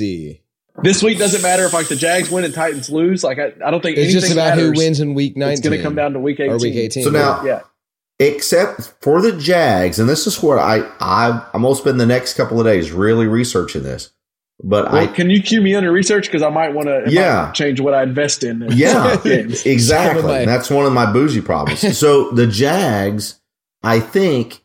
This 0.82 1.02
week 1.02 1.18
doesn't 1.18 1.42
matter 1.42 1.64
if 1.64 1.72
like 1.72 1.88
the 1.88 1.96
Jags 1.96 2.30
win 2.30 2.44
and 2.44 2.54
Titans 2.54 2.88
lose. 2.88 3.22
Like 3.22 3.38
I, 3.38 3.52
I 3.64 3.70
don't 3.70 3.82
think 3.82 3.98
It's 3.98 4.12
anything 4.12 4.20
just 4.20 4.32
about 4.32 4.56
who 4.56 4.72
wins 4.72 5.00
in 5.00 5.14
week 5.14 5.36
19. 5.36 5.52
It's 5.52 5.60
going 5.60 5.76
to 5.76 5.82
come 5.82 5.94
down 5.94 6.14
to 6.14 6.20
Week 6.20 6.40
18. 6.40 6.52
or 6.52 6.58
week 6.58 6.76
18. 6.76 7.04
So 7.04 7.10
now- 7.10 7.44
Yeah. 7.44 7.62
Except 8.18 8.94
for 9.00 9.20
the 9.20 9.32
Jags, 9.32 9.98
and 9.98 10.08
this 10.08 10.28
is 10.28 10.40
what 10.40 10.56
I, 10.56 10.88
I 11.00 11.44
I'm 11.52 11.62
gonna 11.62 11.74
spend 11.74 11.98
the 11.98 12.06
next 12.06 12.34
couple 12.34 12.60
of 12.60 12.66
days 12.66 12.92
really 12.92 13.26
researching 13.26 13.82
this. 13.82 14.10
But 14.64 14.92
Well, 14.92 15.02
I 15.02 15.06
can 15.08 15.28
you 15.28 15.42
cue 15.42 15.60
me 15.60 15.74
under 15.74 15.90
research 15.90 16.26
because 16.26 16.42
I 16.42 16.48
might 16.50 16.72
want 16.74 16.86
to 16.88 17.04
Yeah. 17.12 17.50
change 17.52 17.80
what 17.80 17.94
I 17.94 18.02
invest 18.04 18.44
in. 18.44 18.62
in 18.62 18.70
Yeah, 18.76 19.18
exactly. 19.24 20.22
Some 20.22 20.46
That's 20.46 20.70
one 20.70 20.86
of 20.86 20.92
my 20.92 21.10
bougie 21.12 21.40
problems. 21.40 21.96
so 21.98 22.30
the 22.30 22.46
Jags, 22.46 23.40
I 23.82 23.98
think, 24.00 24.60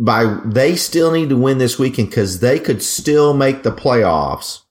by 0.00 0.38
they 0.44 0.74
still 0.76 1.12
need 1.12 1.28
to 1.28 1.36
win 1.36 1.58
this 1.58 1.78
weekend 1.78 2.08
because 2.10 2.40
they 2.40 2.58
could 2.58 2.82
still 2.82 3.32
make 3.34 3.62
the 3.62 3.70
playoffs 3.72 4.62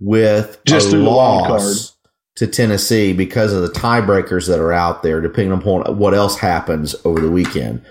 with 0.00 0.58
Just 0.64 0.88
a 0.88 0.90
through 0.90 1.04
the 1.04 1.10
loss 1.10 1.96
to 2.36 2.46
Tennessee 2.46 3.12
because 3.12 3.52
of 3.52 3.62
the 3.62 3.68
tiebreakers 3.68 4.46
that 4.48 4.58
are 4.58 4.72
out 4.72 5.02
there, 5.02 5.20
depending 5.20 5.52
upon 5.56 5.96
what 5.98 6.12
else 6.12 6.38
happens 6.38 6.94
over 7.04 7.20
the 7.20 7.30
weekend. 7.30 7.82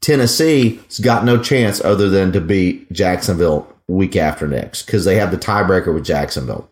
Tennessee's 0.00 0.98
got 1.00 1.24
no 1.24 1.40
chance 1.40 1.80
other 1.84 2.08
than 2.08 2.32
to 2.32 2.40
beat 2.40 2.90
Jacksonville 2.92 3.71
week 3.88 4.16
after 4.16 4.46
next 4.48 4.84
because 4.86 5.04
they 5.04 5.16
have 5.16 5.30
the 5.30 5.36
tiebreaker 5.36 5.92
with 5.92 6.04
Jacksonville. 6.04 6.70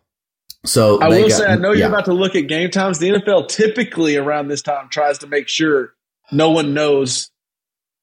So 0.65 1.01
I 1.01 1.09
will 1.09 1.29
got- 1.29 1.39
say, 1.39 1.47
I 1.47 1.57
know 1.57 1.73
yeah. 1.73 1.79
you're 1.81 1.89
about 1.89 2.05
to 2.07 2.13
look 2.13 2.35
at 2.37 2.43
game 2.47 2.71
times. 2.71 2.99
The 2.99 3.11
NFL 3.11 3.49
typically 3.49 4.17
around 4.17 4.49
this 4.49 4.63
time 4.63 4.89
tries 4.91 5.19
to 5.19 5.27
make 5.27 5.49
sure 5.49 5.95
no 6.33 6.51
one 6.51 6.75
knows 6.75 7.31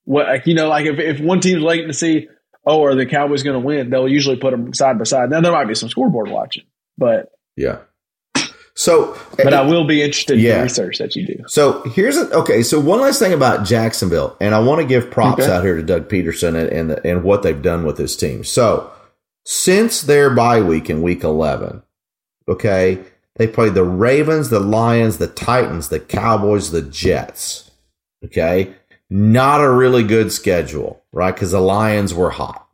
what, 0.05 0.27
like, 0.27 0.47
you 0.47 0.55
know, 0.55 0.67
like 0.69 0.85
if, 0.85 0.99
if 0.99 1.19
one 1.19 1.39
team's 1.39 1.61
late 1.61 1.85
to 1.85 1.93
see, 1.93 2.27
oh, 2.65 2.83
are 2.83 2.95
the 2.95 3.05
Cowboys 3.05 3.43
going 3.43 3.53
to 3.53 3.65
win? 3.65 3.89
They'll 3.89 4.07
usually 4.09 4.37
put 4.37 4.51
them 4.51 4.73
side 4.73 4.97
by 4.97 5.03
side. 5.03 5.29
Now 5.29 5.41
there 5.41 5.51
might 5.51 5.67
be 5.67 5.75
some 5.75 5.89
scoreboard 5.89 6.29
watching, 6.29 6.63
but 6.97 7.31
Yeah. 7.55 7.79
So, 8.79 9.13
eh, 9.39 9.43
but 9.43 9.55
I 9.55 9.61
will 9.63 9.85
be 9.87 10.03
interested 10.03 10.37
in 10.37 10.43
the 10.43 10.61
research 10.61 10.99
that 10.99 11.15
you 11.15 11.25
do. 11.25 11.43
so 11.47 11.81
here's 11.95 12.15
a, 12.15 12.31
okay. 12.31 12.61
So 12.61 12.79
one 12.79 13.01
last 13.01 13.17
thing 13.17 13.33
about 13.33 13.65
Jacksonville, 13.65 14.37
and 14.39 14.53
I 14.53 14.59
want 14.59 14.81
to 14.81 14.87
give 14.87 15.09
props 15.09 15.41
Okay. 15.43 15.51
out 15.51 15.63
here 15.63 15.75
to 15.77 15.81
Doug 15.81 16.07
Pederson 16.09 16.49
and 16.49 16.69
and, 16.69 16.89
the, 16.91 17.07
and 17.07 17.23
what 17.23 17.41
they've 17.41 17.59
done 17.59 17.85
with 17.85 17.97
this 17.97 18.15
team. 18.15 18.43
So 18.43 18.91
since 19.49 20.01
their 20.01 20.29
bye 20.29 20.61
week 20.61 20.89
in 20.89 21.01
week 21.01 21.23
eleven, 21.23 21.81
okay, 22.49 22.99
they 23.37 23.47
played 23.47 23.75
the 23.75 23.83
Ravens, 23.85 24.49
the 24.49 24.59
Lions, 24.59 25.19
the 25.19 25.27
Titans, 25.27 25.87
the 25.87 26.01
Cowboys, 26.01 26.71
the 26.71 26.81
Jets. 26.81 27.71
Okay, 28.25 28.73
not 29.09 29.63
a 29.63 29.71
really 29.71 30.03
good 30.03 30.33
schedule, 30.33 31.01
right? 31.13 31.33
Because 31.33 31.51
the 31.51 31.61
Lions 31.61 32.13
were 32.13 32.31
hot. 32.31 32.67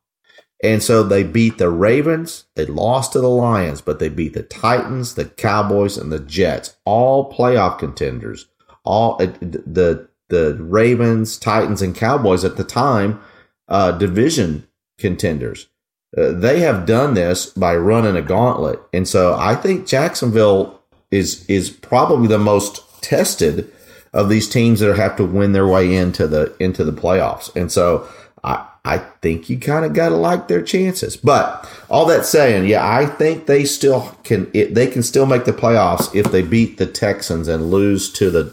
And 0.64 0.82
so 0.82 1.04
they 1.04 1.22
beat 1.22 1.60
the 1.60 1.70
Ravens, 1.70 2.46
they 2.56 2.66
lost 2.66 3.14
to 3.14 3.22
the 3.22 3.30
Lions, 3.30 3.82
but 3.82 4.00
they 4.00 4.10
beat 4.10 4.34
the 4.34 4.42
Titans, 4.42 5.14
the 5.14 5.26
Cowboys, 5.26 5.96
and 5.96 6.12
the 6.12 6.20
Jets, 6.20 6.76
all 6.86 7.32
playoff 7.32 7.78
contenders. 7.78 8.48
All 8.84 9.22
uh, 9.22 9.28
the 9.42 10.10
the 10.30 10.58
Ravens, 10.60 11.38
Titans, 11.38 11.84
and 11.84 11.94
Cowboys 11.96 12.44
at 12.44 12.58
the 12.58 12.64
time, 12.64 13.22
uh, 13.68 13.92
division 13.92 14.68
contenders. 14.98 15.68
Uh, 16.16 16.32
they 16.32 16.60
have 16.60 16.86
done 16.86 17.14
this 17.14 17.48
by 17.48 17.76
running 17.76 18.16
a 18.16 18.22
gauntlet, 18.22 18.80
and 18.94 19.08
so 19.08 19.36
I 19.36 19.56
think 19.56 19.88
Jacksonville 19.88 20.80
is 21.12 21.46
is 21.48 21.70
probably 21.70 22.28
the 22.28 22.40
most 22.40 22.82
tested 23.02 23.72
of 24.14 24.30
these 24.30 24.48
teams 24.48 24.80
that 24.80 24.96
have 24.96 25.16
to 25.18 25.26
win 25.26 25.52
their 25.52 25.68
way 25.68 25.96
into 25.96 26.28
the 26.28 26.56
into 26.60 26.84
the 26.84 26.92
playoffs. 26.92 27.54
And 27.56 27.72
so 27.72 28.08
I 28.44 28.68
I 28.86 28.98
think 28.98 29.50
you 29.50 29.58
kind 29.60 29.86
of 29.86 29.94
got 29.94 30.10
to 30.10 30.16
like 30.16 30.48
their 30.48 30.62
chances. 30.62 31.16
But 31.16 31.70
all 31.90 32.06
that 32.08 32.26
saying, 32.26 32.68
yeah, 32.68 32.86
I 32.86 33.06
think 33.06 33.46
they 33.46 33.66
still 33.66 34.16
can 34.24 34.50
it, 34.54 34.76
they 34.76 34.88
can 34.88 35.04
still 35.04 35.26
make 35.26 35.46
the 35.46 35.54
playoffs 35.54 36.14
if 36.16 36.32
they 36.32 36.42
beat 36.42 36.78
the 36.78 36.86
Texans 36.86 37.48
and 37.48 37.72
lose 37.72 38.12
to 38.14 38.30
the 38.30 38.44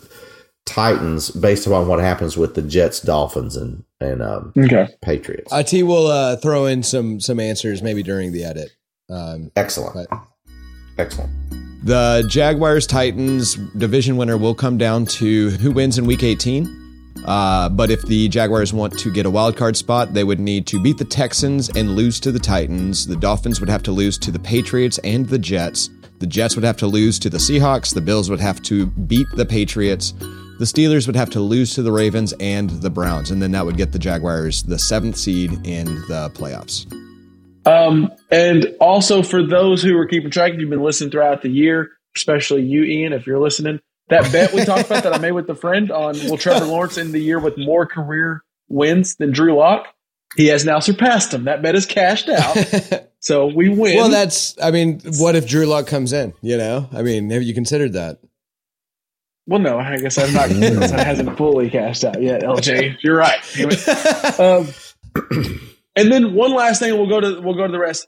Titans 0.66 1.30
based 1.30 1.66
upon 1.66 1.88
what 1.88 1.98
happens 2.00 2.36
with 2.36 2.54
the 2.54 2.62
Jets, 2.62 3.00
Dolphins, 3.00 3.56
and 3.56 3.84
and 4.00 4.22
um, 4.22 4.52
Okay. 4.56 4.88
Patriots. 5.02 5.52
IT 5.52 5.82
will 5.84 6.06
uh, 6.06 6.36
throw 6.36 6.66
in 6.66 6.82
some 6.82 7.20
some 7.20 7.40
answers 7.40 7.82
maybe 7.82 8.02
during 8.02 8.32
the 8.32 8.44
edit. 8.44 8.70
Um, 9.10 9.50
Excellent, 9.56 9.94
but 9.94 10.18
excellent. 10.98 11.30
the 11.84 12.24
Jaguars 12.28 12.86
Titans 12.86 13.56
division 13.76 14.16
winner 14.16 14.36
will 14.38 14.54
come 14.54 14.78
down 14.78 15.04
to 15.06 15.50
who 15.50 15.72
wins 15.72 15.98
in 15.98 16.06
Week 16.06 16.22
18. 16.22 16.76
Uh, 17.26 17.68
but 17.68 17.90
if 17.90 18.00
the 18.02 18.28
Jaguars 18.28 18.72
want 18.72 18.96
to 19.00 19.12
get 19.12 19.26
a 19.26 19.30
wild 19.30 19.56
card 19.56 19.76
spot, 19.76 20.14
they 20.14 20.24
would 20.24 20.38
need 20.40 20.66
to 20.68 20.80
beat 20.80 20.96
the 20.96 21.04
Texans 21.04 21.68
and 21.70 21.96
lose 21.96 22.20
to 22.20 22.30
the 22.32 22.38
Titans. 22.38 23.06
The 23.06 23.16
Dolphins 23.16 23.58
would 23.60 23.68
have 23.68 23.82
to 23.82 23.92
lose 23.92 24.16
to 24.18 24.30
the 24.30 24.38
Patriots 24.38 24.98
and 24.98 25.26
the 25.28 25.38
Jets. 25.38 25.90
The 26.20 26.26
Jets 26.26 26.54
would 26.54 26.64
have 26.64 26.76
to 26.78 26.86
lose 26.86 27.18
to 27.18 27.28
the 27.28 27.38
Seahawks. 27.38 27.92
The 27.92 28.00
Bills 28.00 28.30
would 28.30 28.40
have 28.40 28.62
to 28.62 28.86
beat 28.86 29.26
the 29.34 29.44
Patriots. 29.44 30.14
The 30.60 30.66
Steelers 30.66 31.06
would 31.06 31.16
have 31.16 31.30
to 31.30 31.40
lose 31.40 31.74
to 31.74 31.82
the 31.82 31.90
Ravens 31.90 32.34
and 32.38 32.68
the 32.68 32.90
Browns, 32.90 33.30
and 33.30 33.40
then 33.40 33.50
that 33.52 33.64
would 33.64 33.78
get 33.78 33.92
the 33.92 33.98
Jaguars 33.98 34.62
the 34.62 34.78
seventh 34.78 35.16
seed 35.16 35.52
in 35.66 35.86
the 35.86 36.30
playoffs. 36.34 36.84
Um, 37.66 38.12
and 38.30 38.76
also 38.78 39.22
for 39.22 39.42
those 39.42 39.82
who 39.82 39.96
are 39.96 40.06
keeping 40.06 40.30
track, 40.30 40.52
you've 40.58 40.68
been 40.68 40.82
listening 40.82 41.10
throughout 41.10 41.40
the 41.40 41.48
year, 41.48 41.92
especially 42.14 42.60
you, 42.60 42.84
Ian, 42.84 43.14
if 43.14 43.26
you're 43.26 43.38
listening. 43.38 43.80
That 44.10 44.30
bet 44.32 44.52
we 44.52 44.66
talked 44.66 44.84
about 44.84 45.02
that 45.04 45.14
I 45.14 45.18
made 45.18 45.32
with 45.32 45.48
a 45.48 45.54
friend 45.54 45.90
on 45.90 46.14
will 46.28 46.36
Trevor 46.36 46.66
Lawrence 46.66 46.98
end 46.98 47.14
the 47.14 47.20
year 47.20 47.38
with 47.38 47.56
more 47.56 47.86
career 47.86 48.42
wins 48.68 49.16
than 49.16 49.30
Drew 49.30 49.56
Lock? 49.56 49.86
He 50.36 50.48
has 50.48 50.66
now 50.66 50.80
surpassed 50.80 51.32
him. 51.32 51.44
That 51.44 51.62
bet 51.62 51.74
is 51.74 51.86
cashed 51.86 52.28
out. 52.28 52.54
so 53.20 53.46
we 53.46 53.70
win. 53.70 53.96
Well, 53.96 54.10
that's, 54.10 54.60
I 54.62 54.72
mean, 54.72 55.00
what 55.16 55.36
if 55.36 55.48
Drew 55.48 55.64
Lock 55.64 55.86
comes 55.86 56.12
in? 56.12 56.34
You 56.42 56.58
know, 56.58 56.86
I 56.92 57.00
mean, 57.00 57.30
have 57.30 57.42
you 57.42 57.54
considered 57.54 57.94
that? 57.94 58.18
Well, 59.46 59.60
no, 59.60 59.78
I 59.78 59.96
guess 59.96 60.18
I'm 60.18 60.32
not. 60.32 60.50
it 60.50 60.90
hasn't 60.90 61.36
fully 61.36 61.70
cashed 61.70 62.04
out 62.04 62.22
yet. 62.22 62.42
LJ, 62.42 62.98
you're 63.02 63.16
right. 63.16 63.40
um, 64.40 64.68
and 65.96 66.12
then 66.12 66.34
one 66.34 66.54
last 66.54 66.78
thing, 66.78 66.96
we'll 66.96 67.08
go 67.08 67.20
to 67.20 67.40
we'll 67.40 67.56
go 67.56 67.66
to 67.66 67.72
the 67.72 67.78
rest. 67.78 68.06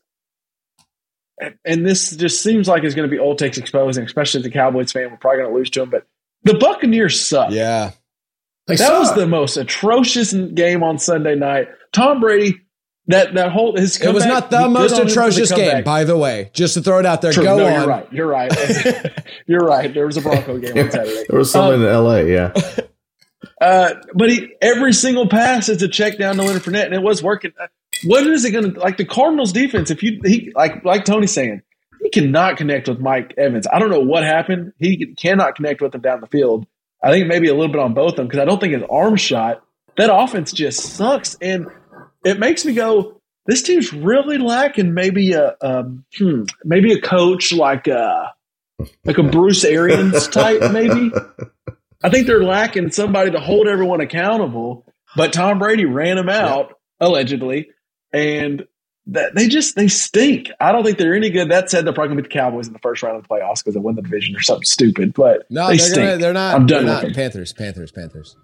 And 1.64 1.84
this 1.84 2.14
just 2.14 2.42
seems 2.42 2.68
like 2.68 2.84
it's 2.84 2.94
going 2.94 3.08
to 3.08 3.10
be 3.10 3.18
old 3.18 3.38
takes 3.38 3.58
exposing, 3.58 4.04
especially 4.04 4.42
the 4.42 4.50
Cowboys 4.50 4.92
fan. 4.92 5.10
We're 5.10 5.16
probably 5.16 5.40
going 5.40 5.50
to 5.52 5.58
lose 5.58 5.70
to 5.70 5.80
them, 5.80 5.90
but 5.90 6.06
the 6.44 6.54
Buccaneers 6.54 7.20
suck. 7.20 7.50
Yeah, 7.50 7.92
they 8.68 8.76
that 8.76 8.86
suck. 8.86 9.00
was 9.00 9.14
the 9.14 9.26
most 9.26 9.56
atrocious 9.56 10.32
game 10.32 10.84
on 10.84 10.98
Sunday 10.98 11.34
night. 11.34 11.68
Tom 11.92 12.20
Brady 12.20 12.60
that 13.08 13.34
that 13.34 13.50
whole 13.50 13.76
his 13.76 14.00
it 14.00 14.12
was 14.12 14.24
not 14.26 14.50
the 14.50 14.68
most 14.68 14.98
atrocious 14.98 15.50
game, 15.52 15.82
by 15.82 16.04
the 16.04 16.16
way. 16.16 16.50
Just 16.52 16.74
to 16.74 16.82
throw 16.82 16.98
it 16.98 17.06
out 17.06 17.20
there. 17.22 17.32
True, 17.32 17.42
Go 17.42 17.58
no, 17.58 17.66
on. 17.66 17.72
You're 17.72 17.86
right. 17.88 18.12
You're 18.12 18.26
right. 18.26 19.24
you're 19.46 19.60
right. 19.60 19.92
There 19.92 20.06
was 20.06 20.16
a 20.16 20.20
Bronco 20.20 20.58
game 20.58 20.78
on 20.78 20.90
Saturday. 20.90 21.24
there 21.28 21.38
was 21.38 21.50
some 21.50 21.74
um, 21.74 21.82
in 21.82 21.88
L.A. 21.88 22.24
Yeah. 22.30 22.52
Uh, 23.60 23.94
but 24.14 24.28
he 24.28 24.52
every 24.60 24.92
single 24.92 25.28
pass 25.28 25.68
is 25.68 25.80
a 25.82 25.88
check 25.88 26.18
down 26.18 26.34
to 26.36 26.42
Leonard 26.42 26.62
Fournette, 26.62 26.86
and 26.86 26.94
it 26.94 27.02
was 27.02 27.22
working. 27.22 27.52
Uh, 27.60 27.68
what 28.04 28.26
is 28.26 28.44
it 28.44 28.50
going 28.50 28.74
to 28.74 28.80
like? 28.80 28.96
The 28.96 29.04
Cardinals 29.04 29.52
defense, 29.52 29.90
if 29.92 30.02
you 30.02 30.20
he 30.24 30.52
like 30.56 30.84
like 30.84 31.04
Tony's 31.04 31.32
saying, 31.32 31.62
he 32.02 32.10
cannot 32.10 32.56
connect 32.56 32.88
with 32.88 32.98
Mike 32.98 33.34
Evans. 33.38 33.68
I 33.72 33.78
don't 33.78 33.90
know 33.90 34.00
what 34.00 34.24
happened. 34.24 34.72
He 34.78 35.14
cannot 35.14 35.54
connect 35.54 35.80
with 35.80 35.94
him 35.94 36.00
down 36.00 36.20
the 36.20 36.26
field. 36.26 36.66
I 37.04 37.12
think 37.12 37.28
maybe 37.28 37.48
a 37.48 37.54
little 37.54 37.70
bit 37.70 37.80
on 37.80 37.94
both 37.94 38.10
of 38.10 38.16
them 38.16 38.26
because 38.26 38.40
I 38.40 38.44
don't 38.44 38.60
think 38.60 38.74
his 38.74 38.82
arm 38.90 39.14
shot. 39.14 39.62
That 39.96 40.12
offense 40.12 40.52
just 40.52 40.80
sucks, 40.80 41.36
and 41.40 41.68
it 42.24 42.38
makes 42.38 42.64
me 42.64 42.74
go, 42.74 43.20
this 43.46 43.62
team's 43.62 43.92
really 43.92 44.38
lacking 44.38 44.94
maybe 44.94 45.32
a 45.32 45.56
um, 45.60 46.04
hmm, 46.16 46.44
maybe 46.64 46.92
a 46.92 47.00
coach 47.00 47.52
like 47.52 47.88
a 47.88 48.32
like 49.04 49.18
a 49.18 49.22
Bruce 49.22 49.64
Arians 49.64 50.28
type 50.28 50.72
maybe. 50.72 51.12
I 52.04 52.10
think 52.10 52.26
they're 52.26 52.44
lacking 52.44 52.90
somebody 52.90 53.30
to 53.30 53.40
hold 53.40 53.68
everyone 53.68 54.00
accountable. 54.00 54.84
But 55.14 55.32
Tom 55.32 55.58
Brady 55.58 55.84
ran 55.84 56.16
them 56.16 56.28
out 56.28 56.68
yeah. 57.00 57.06
allegedly, 57.06 57.70
and 58.12 58.66
that 59.06 59.34
they 59.34 59.48
just 59.48 59.76
they 59.76 59.88
stink. 59.88 60.50
I 60.60 60.72
don't 60.72 60.84
think 60.84 60.98
they're 60.98 61.14
any 61.14 61.30
good. 61.30 61.50
That 61.50 61.70
said, 61.70 61.84
they're 61.84 61.92
probably 61.92 62.14
going 62.14 62.18
to 62.18 62.22
be 62.22 62.28
the 62.28 62.40
Cowboys 62.40 62.66
in 62.66 62.72
the 62.72 62.78
first 62.78 63.02
round 63.02 63.16
of 63.16 63.22
the 63.22 63.28
playoffs 63.28 63.58
because 63.58 63.74
they 63.74 63.80
win 63.80 63.96
the 63.96 64.02
division 64.02 64.34
or 64.36 64.40
something 64.40 64.64
stupid. 64.64 65.12
But 65.12 65.44
no, 65.50 65.68
they 65.68 65.76
they're, 65.76 65.86
stink. 65.86 66.06
Gonna, 66.06 66.18
they're 66.18 66.32
not. 66.32 66.54
I'm 66.54 66.66
done 66.66 66.86
they're 66.86 66.94
with 66.94 67.02
not. 67.02 67.02
them. 67.02 67.14
Panthers, 67.14 67.52
Panthers, 67.52 67.92
Panthers. 67.92 68.36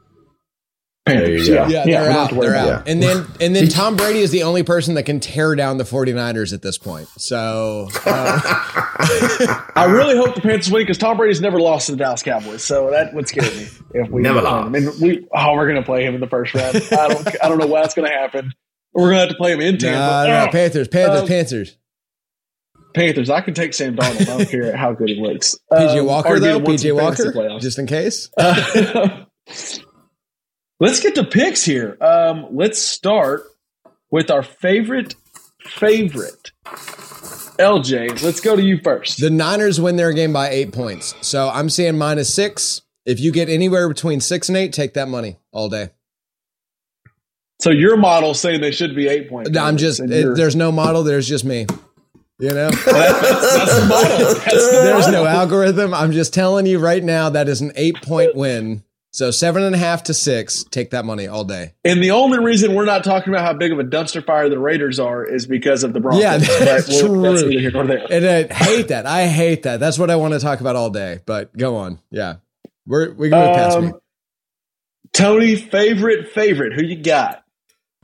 Panthers. 1.09 1.49
Yeah, 1.49 1.69
Yeah, 1.69 1.85
yeah, 1.85 1.85
they're 1.85 2.01
out. 2.01 2.05
don't 2.05 2.15
have 2.15 2.29
to 2.31 2.35
worry 2.37 2.49
They're 2.49 2.55
about 2.65 2.81
out. 2.81 2.89
And 2.89 3.03
then 3.03 3.27
and 3.41 3.55
then 3.57 3.69
Tom 3.71 3.97
Brady 3.97 4.21
is 4.21 4.31
the 4.31 4.43
only 4.45 4.63
person 4.63 4.95
that 4.95 5.05
can 5.05 5.21
tear 5.21 5.55
down 5.55 5.79
the 5.79 5.85
49ers 5.85 6.53
at 6.53 6.63
this 6.63 6.79
point. 6.79 7.09
So 7.17 7.89
uh, 8.07 8.41
I 9.75 9.87
really 9.91 10.17
hope 10.17 10.35
the 10.35 10.41
Panthers 10.41 10.71
win 10.71 10.83
because 10.83 10.99
Tom 10.99 11.17
Brady's 11.17 11.41
never 11.41 11.61
lost 11.61 11.87
to 11.87 11.93
the 11.93 11.99
Dallas 11.99 12.23
Cowboys, 12.23 12.63
so 12.65 12.91
that 12.91 13.15
would 13.15 13.29
scare 13.29 13.45
me 13.51 13.67
if 13.95 14.11
we 14.11 14.23
Never 14.23 14.41
play 14.41 14.51
lost. 14.51 14.67
him. 14.69 14.75
And 14.75 15.01
we 15.01 15.27
oh, 15.35 15.55
we're 15.55 15.69
going 15.69 15.81
to 15.81 15.87
play 15.87 16.05
him 16.05 16.15
in 16.15 16.21
the 16.21 16.29
first 16.29 16.55
round. 16.55 16.77
I 16.77 17.09
don't 17.09 17.27
I 17.45 17.49
don't 17.49 17.59
know 17.59 17.67
why 17.67 17.83
that's 17.83 17.95
going 17.95 18.09
to 18.11 18.15
happen. 18.17 18.53
We're 18.93 19.11
going 19.11 19.15
to 19.17 19.21
have 19.21 19.29
to 19.31 19.37
play 19.37 19.53
him 19.53 19.61
in 19.61 19.75
no, 19.75 19.79
Tampa. 19.79 20.29
no, 20.29 20.45
Oh, 20.49 20.53
Panthers, 20.53 20.89
Panthers, 20.89 21.21
Um, 21.23 21.29
Panthers. 21.29 21.77
Panthers. 22.95 23.31
I 23.31 23.43
can 23.43 23.55
take 23.55 23.75
Sam 23.75 23.97
Darnold. 23.97 24.23
I 24.23 24.25
don't 24.25 24.47
care 24.51 24.77
how 24.77 24.93
good 24.93 25.11
he 25.11 25.21
looks. 25.21 25.55
PJ 25.73 26.01
Um, 26.01 26.07
Walker 26.07 26.29
or 26.35 26.41
get 26.41 26.65
though, 26.65 26.73
PJ 26.73 26.95
Walker, 26.97 27.59
just 27.61 27.79
in 27.79 27.87
case. 27.87 28.31
Uh, 28.37 29.25
let's 30.81 31.01
get 31.01 31.14
to 31.16 31.24
picks 31.24 31.64
here. 31.64 31.97
Um, 32.01 32.47
let's 32.51 32.81
start 32.81 33.45
with 34.11 34.31
our 34.31 34.43
favorite 34.43 35.14
favorite. 35.61 36.53
LJ, 37.59 38.22
let's 38.22 38.41
go 38.41 38.55
to 38.57 38.62
you 38.62 38.79
first. 38.83 39.20
The 39.20 39.31
Niners 39.31 39.81
win 39.81 39.97
their 39.97 40.12
game 40.12 40.33
by 40.33 40.49
eight 40.51 40.72
points. 40.72 41.14
So 41.20 41.49
I'm 41.49 41.68
saying 41.68 41.99
minus 41.99 42.33
six. 42.33 42.83
If 43.05 43.20
you 43.20 43.33
get 43.33 43.49
anywhere 43.49 43.89
between 43.89 44.20
six 44.20 44.49
and 44.49 44.57
eight, 44.57 44.72
take 44.72 44.95
that 44.95 45.09
money 45.09 45.39
all 45.51 45.68
day. 45.68 45.91
So 47.61 47.70
your 47.70 47.97
model 47.97 48.35
saying 48.35 48.61
they 48.61 48.70
should 48.70 48.95
be 48.95 49.09
eight 49.09 49.29
points. 49.29 49.57
I'm 49.57 49.76
just 49.76 49.99
it, 49.99 50.37
there's 50.37 50.55
no 50.55 50.70
model. 50.70 51.03
There's 51.03 51.26
just 51.26 51.45
me. 51.45 51.66
You 52.39 52.51
know, 52.51 52.70
that's 52.70 52.85
the 52.85 53.87
model. 53.89 54.18
That's 54.35 54.70
the 54.70 54.81
there's 54.85 55.07
model. 55.07 55.24
no 55.24 55.26
algorithm. 55.26 55.93
I'm 55.93 56.12
just 56.12 56.33
telling 56.33 56.66
you 56.66 56.79
right 56.79 57.03
now 57.03 57.31
that 57.31 57.49
is 57.49 57.61
an 57.61 57.72
eight 57.74 58.01
point 58.03 58.37
win. 58.37 58.85
So 59.11 59.31
seven 59.31 59.63
and 59.63 59.75
a 59.75 59.79
half 59.79 60.05
to 60.05 60.15
six. 60.15 60.65
Take 60.65 60.91
that 60.91 61.05
money 61.05 61.27
all 61.27 61.43
day. 61.45 61.73
And 61.85 62.03
the 62.03 62.11
only 62.11 62.39
reason 62.39 62.75
we're 62.75 62.85
not 62.85 63.05
talking 63.05 63.33
about 63.33 63.45
how 63.45 63.55
big 63.55 63.73
of 63.73 63.79
a 63.79 63.85
dumpster 63.85 64.25
fire 64.25 64.49
the 64.51 64.59
Raiders 64.59 65.01
are 65.01 65.25
is 65.25 65.47
because 65.47 65.83
of 65.83 65.93
the 65.95 66.01
Broncos. 66.01 66.23
Yeah, 66.23 66.37
that's 66.39 66.87
But 67.01 67.11
we'll- 67.11 67.23
That's 67.23 67.41
true. 67.43 67.49
neither 67.51 67.61
here 67.61 67.71
nor 67.71 67.87
there. 67.87 68.07
And 68.11 68.27
I 68.27 68.53
hate 68.53 68.89
that. 68.89 69.07
I 69.07 69.27
hate 69.27 69.63
that. 69.63 69.81
That's 69.81 69.99
what 69.99 70.11
I 70.11 70.17
want 70.17 70.35
to 70.35 70.41
talk 70.41 70.61
about 70.61 70.77
all 70.77 70.91
day. 70.91 71.21
But 71.25 71.57
go 71.57 71.77
on. 71.77 72.01
Yeah, 72.11 72.37
we're 72.87 73.13
we 73.15 73.31
can 73.31 73.39
move 73.39 73.57
past 73.57 73.81
me. 73.81 73.87
Um, 73.89 74.01
Tony, 75.15 75.57
favorite, 75.57 76.29
favorite. 76.29 76.75
Who 76.75 76.83
you 76.85 76.97
got? 77.03 77.43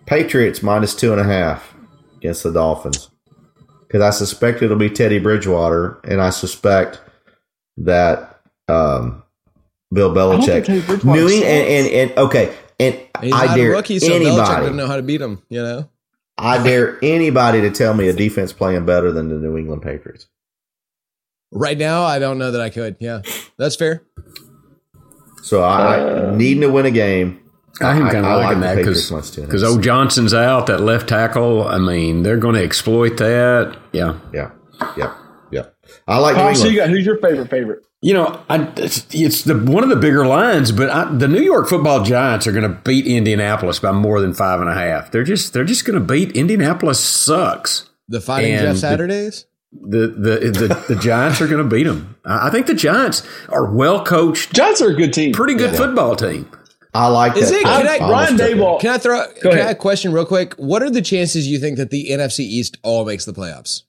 Patriots 0.07 0.63
minus 0.63 0.95
two 0.95 1.13
and 1.13 1.21
a 1.21 1.25
half 1.25 1.75
against 2.17 2.43
the 2.43 2.53
Dolphins. 2.53 3.11
Because 3.87 4.01
I 4.01 4.11
suspect 4.11 4.63
it'll 4.63 4.77
be 4.77 4.91
Teddy 4.91 5.19
Bridgewater, 5.19 6.01
and 6.05 6.21
I 6.21 6.31
suspect 6.31 7.01
that 7.77 8.41
um, 8.69 9.23
Bill 9.95 10.13
don't 10.15 10.45
think 10.45 10.67
Teddy 10.67 10.81
Belichick. 10.81 11.05
New 11.05 11.29
England, 11.29 11.45
and, 11.45 11.87
and, 11.87 12.11
and 12.11 12.19
okay, 12.19 12.57
and 12.81 12.95
He's 13.21 13.33
I 13.33 13.47
not 13.47 13.57
a 13.57 13.61
dare 13.61 13.71
rookie, 13.71 13.99
so 13.99 14.15
anybody 14.15 14.63
didn't 14.63 14.77
know 14.77 14.87
how 14.87 14.97
to 14.97 15.03
beat 15.03 15.21
him. 15.21 15.43
You 15.49 15.63
know. 15.63 15.89
I 16.37 16.63
dare 16.63 16.99
anybody 17.03 17.61
to 17.61 17.71
tell 17.71 17.95
me 17.95 18.09
a 18.09 18.13
defense 18.13 18.53
playing 18.53 18.85
better 18.87 19.13
than 19.13 19.29
the 19.29 19.37
New 19.37 19.57
England 19.57 19.83
Patriots. 19.83 20.27
Right 21.53 21.79
now, 21.79 22.03
I 22.03 22.19
don't 22.19 22.39
know 22.39 22.51
that 22.51 22.61
I 22.61 22.71
could. 22.71 22.97
Yeah, 22.99 23.23
that's 23.57 23.77
fair. 23.77 24.03
So 25.43 25.63
I, 25.63 26.01
Uh, 26.01 26.31
needing 26.35 26.63
to 26.63 26.71
win 26.71 26.87
a 26.87 26.91
game. 26.91 27.41
I 27.81 27.97
am 27.97 28.09
kind 28.09 28.25
of 28.25 28.41
liking 28.41 28.61
the 28.61 28.67
that 28.67 28.77
Patriots 28.77 29.11
minus 29.11 29.31
two 29.31 29.41
and 29.43 29.49
a 29.49 29.53
because 29.53 29.65
old 29.65 29.83
Johnson's 29.83 30.33
out, 30.35 30.67
that 30.67 30.81
left 30.81 31.09
tackle. 31.09 31.67
I 31.67 31.79
mean, 31.79 32.23
they're 32.23 32.37
going 32.37 32.55
to 32.55 32.63
exploit 32.63 33.17
that. 33.19 33.77
Yeah. 33.93 34.19
Yeah, 34.33 34.51
yeah, 34.81 34.95
yeah. 34.97 35.15
I 36.07 36.19
like 36.19 36.37
New 36.37 36.43
so 36.43 36.49
England. 36.67 36.73
you 36.73 36.79
got 36.81 36.89
who's 36.91 37.07
your 37.07 37.19
favorite, 37.19 37.49
favorite? 37.51 37.85
You 38.03 38.13
know, 38.13 38.41
I, 38.51 38.71
it's, 38.77 39.07
it's 39.15 39.43
the 39.45 39.57
one 39.59 39.83
of 39.83 39.89
the 39.89 39.97
bigger 39.97 40.27
lines, 40.27 40.73
but 40.73 40.91
I, 40.91 41.11
the 41.15 41.27
New 41.29 41.41
York 41.41 41.69
Football 41.69 42.03
Giants 42.05 42.47
are 42.47 42.53
going 42.53 42.71
to 42.71 42.79
beat 42.85 43.07
Indianapolis 43.07 43.79
by 43.79 43.93
more 43.93 44.21
than 44.21 44.35
five 44.35 44.61
and 44.61 44.69
a 44.69 44.75
half. 44.75 45.11
They're 45.11 45.25
just 45.25 45.55
they're 45.55 45.65
just 45.65 45.87
going 45.87 45.99
to 45.99 46.05
beat 46.05 46.33
Indianapolis. 46.37 47.01
Sucks. 47.01 47.89
The 48.09 48.21
fighting 48.21 48.53
And 48.53 48.61
Jeff 48.63 48.77
Saturdays. 48.77 49.47
The 49.73 50.09
the 50.09 50.51
the, 50.51 50.85
the 50.95 50.97
Giants 51.01 51.41
are 51.41 51.47
going 51.49 51.63
to 51.67 51.75
beat 51.77 51.85
them. 51.85 52.17
I 52.27 52.49
I 52.49 52.51
think 52.51 52.67
the 52.67 52.75
Giants 52.75 53.27
are 53.49 53.73
well 53.75 54.05
coached, 54.05 54.53
Giants 54.53 54.83
are 54.83 54.91
a 54.91 54.95
good 54.95 55.15
team. 55.15 55.33
pretty 55.33 55.55
good 55.55 55.75
football 55.75 56.15
team. 56.15 56.51
I 56.93 57.09
like 57.09 57.37
Is 57.37 57.51
that. 57.51 57.57
it? 57.57 57.63
Can 57.65 57.87
I- 57.89 57.97
almost 57.97 58.09
Brian 58.09 58.37
took 58.37 58.51
it. 58.51 58.57
Daboll. 58.57 58.81
Can 58.81 58.91
I 58.91 58.99
throw? 58.99 59.27
Can 59.41 59.53
ahead. 59.53 59.67
I 59.67 59.71
a 59.71 59.75
question 59.75 60.13
real 60.13 60.27
quick? 60.27 60.55
What 60.55 60.83
are 60.83 60.91
the 60.91 61.03
chances 61.03 61.49
you 61.49 61.59
think 61.59 61.77
that 61.79 61.91
the 61.91 62.09
NFC 62.11 62.41
East 62.41 62.77
all 62.85 63.05
makes 63.05 63.25
the 63.25 63.33
playoffs? 63.33 63.83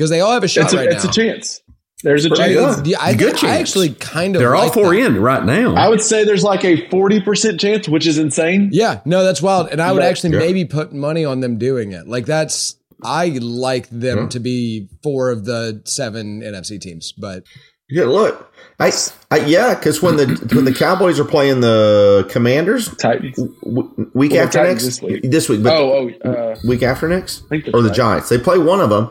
Because 0.00 0.08
they 0.08 0.20
all 0.22 0.32
have 0.32 0.42
a 0.44 0.48
shot 0.48 0.64
It's 0.64 0.72
a, 0.72 0.76
right 0.78 0.88
it's 0.88 1.04
now. 1.04 1.10
a 1.10 1.12
chance. 1.12 1.60
There's 2.02 2.24
a 2.24 2.30
Pretty 2.30 2.54
chance. 2.54 2.88
Yeah, 2.88 2.96
I, 2.98 3.12
Good 3.14 3.34
I 3.34 3.36
chance. 3.36 3.68
actually 3.68 3.90
kind 3.90 4.34
of 4.34 4.40
They're 4.40 4.56
all 4.56 4.70
four 4.72 4.94
that. 4.94 4.98
in 5.04 5.20
right 5.20 5.44
now. 5.44 5.74
I 5.74 5.90
would 5.90 6.00
say 6.00 6.24
there's 6.24 6.42
like 6.42 6.64
a 6.64 6.86
40% 6.88 7.60
chance, 7.60 7.86
which 7.86 8.06
is 8.06 8.16
insane. 8.16 8.70
Yeah, 8.72 9.00
no, 9.04 9.22
that's 9.22 9.42
wild. 9.42 9.68
And 9.70 9.82
I 9.82 9.92
would 9.92 10.02
Yeah. 10.02 10.08
actually 10.08 10.32
Yeah. 10.32 10.38
maybe 10.38 10.64
put 10.64 10.94
money 10.94 11.26
on 11.26 11.40
them 11.40 11.58
doing 11.58 11.92
it. 11.92 12.08
Like 12.08 12.24
that's 12.24 12.76
I 13.04 13.28
like 13.42 13.90
them 13.90 14.30
to 14.30 14.40
be 14.40 14.88
four 15.02 15.30
of 15.30 15.44
the 15.44 15.82
seven 15.84 16.40
NFC 16.42 16.78
teams. 16.80 17.12
But 17.12 17.42
Yeah, 17.90 18.04
look, 18.04 18.50
I, 18.78 18.92
I 19.30 19.40
yeah, 19.40 19.74
because 19.74 20.00
when 20.00 20.16
the 20.16 20.26
when 20.54 20.64
the 20.64 20.72
Cowboys 20.72 21.20
are 21.20 21.24
playing 21.26 21.60
the 21.60 22.26
Commanders 22.30 22.88
Titans. 22.96 23.36
w- 23.36 24.10
week 24.14 24.32
Well, 24.32 24.44
after 24.44 24.58
Titans 24.60 24.84
next, 24.84 24.84
this 24.84 25.02
week. 25.02 25.30
this 25.30 25.48
week, 25.50 25.62
but 25.62 25.74
Oh, 25.74 26.10
oh, 26.24 26.30
uh, 26.30 26.56
week 26.64 26.82
after 26.82 27.08
next, 27.08 27.46
think 27.50 27.66
that's 27.66 27.74
or 27.74 27.82
the. 27.82 27.90
Giants, 27.90 28.30
they 28.30 28.38
play 28.38 28.56
one 28.56 28.80
of 28.80 28.88
them. 28.88 29.10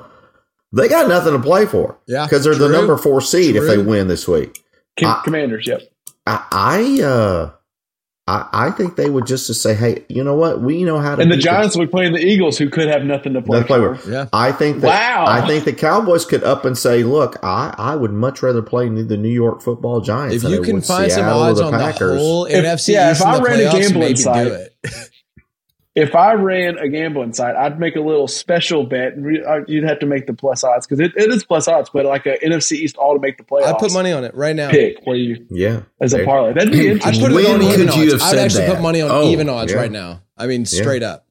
They 0.71 0.87
got 0.87 1.07
nothing 1.07 1.33
to 1.33 1.39
play 1.39 1.65
for, 1.65 1.97
Yeah, 2.07 2.25
because 2.25 2.43
they're 2.43 2.55
the 2.55 2.69
number 2.69 2.95
four 2.97 3.21
seed 3.21 3.55
if 3.55 3.65
they 3.65 3.77
win 3.79 4.07
this 4.07 4.27
week. 4.27 4.63
Com- 4.99 5.09
I- 5.19 5.21
Commanders, 5.23 5.65
yep. 5.67 5.81
I, 6.27 6.45
I 6.51 7.03
uh, 7.03 7.51
I, 8.27 8.47
I 8.67 8.69
think 8.71 8.95
they 8.95 9.09
would 9.09 9.25
just 9.25 9.47
to 9.47 9.55
say, 9.55 9.73
hey, 9.73 10.05
you 10.07 10.23
know 10.23 10.35
what? 10.35 10.61
We 10.61 10.83
know 10.83 10.99
how 10.99 11.15
to. 11.15 11.21
And 11.23 11.31
the 11.31 11.37
Giants 11.37 11.75
be 11.75 11.87
playing 11.87 12.13
the 12.13 12.19
Eagles, 12.19 12.59
who 12.59 12.69
could 12.69 12.87
have 12.87 13.03
nothing 13.03 13.33
to 13.33 13.41
play, 13.41 13.63
play 13.63 13.79
for. 13.79 13.97
Yeah. 14.07 14.27
I 14.31 14.51
think 14.51 14.81
that 14.81 14.87
Wow. 14.89 15.25
I 15.27 15.47
think 15.47 15.65
the 15.65 15.73
Cowboys 15.73 16.25
could 16.25 16.43
up 16.43 16.63
and 16.65 16.77
say, 16.77 17.01
"Look, 17.01 17.37
I, 17.41 17.73
I 17.75 17.95
would 17.95 18.11
much 18.11 18.43
rather 18.43 18.61
play 18.61 18.87
the 18.89 19.17
New 19.17 19.29
York 19.29 19.63
Football 19.63 20.01
Giants." 20.01 20.43
If 20.43 20.51
you 20.51 20.61
can 20.61 20.81
find 20.81 21.11
some 21.11 21.21
Seattle 21.23 21.39
or 21.41 21.49
odds 21.49 21.59
the 21.59 21.65
on 21.65 21.71
the 21.71 21.77
Packers. 21.79 22.19
whole 22.19 22.45
If- 22.45 22.63
NFC 22.63 22.93
yeah, 22.93 23.11
East 23.11 23.21
if 23.21 23.25
I 23.27 23.37
the 23.37 23.43
ran 23.43 23.59
a 23.59 23.63
playoffs, 23.63 23.71
gambling 23.81 23.99
maybe 24.01 24.15
site- 24.17 24.47
do 24.47 24.53
it. 24.53 24.73
If 25.95 26.15
I 26.15 26.33
ran 26.33 26.77
a 26.77 26.87
gambling 26.87 27.33
site, 27.33 27.55
I'd 27.55 27.79
make 27.79 27.95
a 27.95 27.99
little 27.99 28.27
special 28.27 28.85
bet, 28.85 29.13
and 29.13 29.25
re- 29.25 29.43
uh, 29.43 29.61
you'd 29.67 29.83
have 29.83 29.99
to 29.99 30.05
make 30.05 30.27
the 30.27 30.33
plus 30.33 30.63
odds 30.63 30.85
because 30.85 30.99
it, 30.99 31.11
it 31.17 31.29
is 31.31 31.43
plus 31.43 31.67
odds, 31.67 31.89
but 31.91 32.05
like 32.05 32.25
a 32.27 32.37
NFC 32.37 32.73
East 32.73 32.95
all 32.95 33.15
to 33.15 33.19
make 33.19 33.37
the 33.37 33.43
playoffs. 33.43 33.63
I'd 33.73 33.79
put 33.79 33.91
money 33.91 34.11
on 34.11 34.23
it 34.23 34.33
right 34.35 34.55
now. 34.55 34.69
pick 34.69 34.97
where 35.05 35.15
you 35.17 35.45
yeah, 35.49 35.81
as 35.99 36.13
a 36.13 36.17
There- 36.17 36.25
parlay. 36.25 36.53
That'd 36.53 36.71
be 36.71 36.79
I'd 36.81 36.85
interesting. 36.93 37.21
put 37.23 37.31
it 37.31 37.35
When 37.35 37.45
on 37.47 37.59
could 37.59 37.69
even 37.73 37.87
you 37.87 38.01
odds. 38.03 38.11
have 38.13 38.21
I'd 38.21 38.29
said 38.29 38.39
actually 38.39 38.65
that? 38.67 38.75
put 38.75 38.81
money 38.83 39.01
on 39.01 39.09
Oh, 39.11 39.29
even 39.29 39.49
odds 39.49 39.71
yeah. 39.73 39.79
right 39.79 39.91
now. 39.91 40.21
I 40.37 40.45
mean, 40.47 40.65
straight 40.65 41.03
up. 41.03 41.25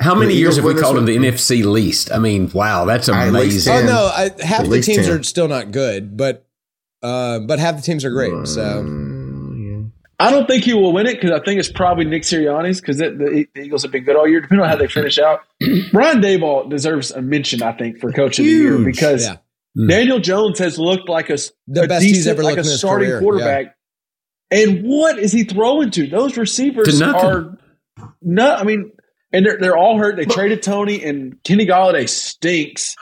How 0.00 0.14
many 0.16 0.34
years 0.34 0.56
have 0.56 0.64
we 0.64 0.74
called 0.74 0.96
them 0.96 1.04
the 1.04 1.16
NFC 1.16 1.62
least? 1.64 2.10
I 2.10 2.18
mean, 2.18 2.50
wow, 2.52 2.86
that's 2.86 3.06
amazing. 3.08 3.72
Oh 3.72 3.84
no, 3.84 4.06
I, 4.12 4.30
half 4.42 4.60
At 4.62 4.70
the 4.70 4.80
teams 4.80 5.06
10. 5.06 5.10
are 5.18 5.22
still 5.22 5.46
not 5.48 5.70
good, 5.70 6.16
but 6.16 6.46
uh, 7.02 7.40
but 7.40 7.58
half 7.58 7.76
the 7.76 7.82
teams 7.82 8.04
are 8.04 8.10
great. 8.10 8.30
So 8.48 8.62
Mm, 8.82 9.11
I 10.22 10.30
don't 10.30 10.46
think 10.46 10.64
he 10.64 10.72
will 10.74 10.92
win 10.92 11.06
it 11.06 11.14
because 11.20 11.30
I 11.32 11.42
think 11.44 11.58
it's 11.58 11.70
probably 11.70 12.04
Nick 12.04 12.22
Sirianni's 12.22 12.80
because 12.80 12.98
the, 12.98 13.46
the 13.54 13.60
Eagles 13.60 13.82
have 13.82 13.92
been 13.92 14.04
good 14.04 14.16
all 14.16 14.28
year. 14.28 14.40
Depending 14.40 14.62
on 14.64 14.68
how 14.70 14.76
they 14.76 14.86
finish 14.88 15.18
out, 15.18 15.40
Brian 15.92 16.20
Daboll 16.20 16.70
deserves 16.70 17.10
a 17.10 17.20
mention, 17.22 17.62
I 17.62 17.72
think, 17.72 17.98
for 18.00 18.12
coach 18.12 18.38
of 18.38 18.44
the 18.44 18.50
year 18.50 18.78
because 18.78 19.24
yeah, 19.26 19.36
Daniel 19.88 20.18
Jones 20.20 20.58
has 20.58 20.78
looked 20.78 21.08
like 21.08 21.30
a, 21.30 21.36
The 21.66 21.82
a 21.82 21.88
best 21.88 22.04
he's 22.04 22.26
ever 22.26 22.42
like 22.42 22.56
looked 22.56 22.66
a 22.66 22.68
in 22.68 22.72
his 22.72 22.78
starting 22.78 23.08
career, 23.08 23.20
quarterback. 23.20 23.76
And 24.50 24.82
what 24.84 25.18
is 25.18 25.32
he 25.32 25.44
throwing 25.44 25.90
to? 25.92 26.06
Those 26.06 26.36
receivers 26.36 26.98
To 26.98 27.04
nothing. 27.06 27.30
are 27.30 27.58
no. 28.20 28.54
I 28.54 28.64
mean, 28.64 28.92
and 29.32 29.46
they're 29.46 29.58
they're 29.58 29.76
all 29.76 29.98
hurt. 29.98 30.16
They 30.16 30.26
traded 30.26 30.62
Tony 30.62 31.02
and 31.02 31.42
Kenny 31.42 31.66
Golladay 31.66 32.08
stinks. 32.08 32.94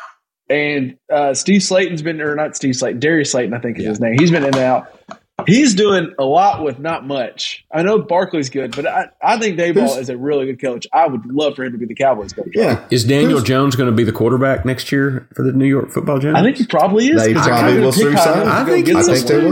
And 0.49 0.97
uh, 1.13 1.35
Steve 1.35 1.63
Slayton's 1.63 2.03
been, 2.03 2.21
or 2.21 2.35
not 2.35 2.57
Steve 2.57 2.75
Slayton, 2.75 2.99
Darius 2.99 3.31
Slayton, 3.31 3.55
I 3.55 3.61
think 3.61 3.79
is 3.79 3.85
Yeah. 3.85 3.91
his 3.91 4.01
name. 4.01 4.17
He's 4.19 4.33
been 4.33 4.43
in 4.43 4.49
and 4.55 4.57
out. 4.59 5.00
He's 5.47 5.75
doing 5.75 6.15
a 6.19 6.25
lot 6.25 6.63
with 6.65 6.79
not 6.79 7.07
much. 7.07 7.65
I 7.73 7.83
know 7.83 7.99
Barkley's 7.99 8.51
good, 8.51 8.75
but 8.77 8.87
I, 8.87 9.07
I 9.23 9.39
think 9.39 9.59
Daboll 9.59 9.83
Who's- 9.89 9.97
is 9.99 10.09
a 10.09 10.17
really 10.17 10.47
good 10.47 10.61
coach. 10.61 10.87
I 10.93 11.07
would 11.07 11.27
love 11.27 11.57
for 11.57 11.65
him 11.65 11.73
to 11.73 11.79
be 11.79 11.87
the 11.87 11.95
Cowboys 11.95 12.33
coach. 12.33 12.49
yeah. 12.55 12.85
Is 12.91 13.05
Daniel 13.05 13.33
Who's- 13.33 13.45
Jones 13.45 13.77
going 13.77 13.89
to 13.91 13.95
be 13.97 14.05
the 14.05 14.13
quarterback 14.13 14.65
next 14.65 14.91
year 14.93 15.29
for 15.35 15.43
the 15.45 15.53
New 15.53 15.67
York 15.67 15.91
Football 15.91 16.19
Giants? 16.19 16.39
I 16.41 16.43
think 16.43 16.57
he 16.57 16.67
probably 16.67 17.09
is. 17.09 17.23
They 17.23 17.33
'cause 17.35 17.45
they're 17.47 17.55
probably 17.55 17.81
will 17.81 17.93
pick 17.93 18.03
soon 18.03 18.17
sign 18.17 18.33
him 18.35 18.41
him. 18.41 18.47
to 18.47 18.53
I 18.53 18.65
think- 18.65 18.89
I 18.89 19.03
think 19.03 19.07
they 19.07 19.17
someone. 19.41 19.51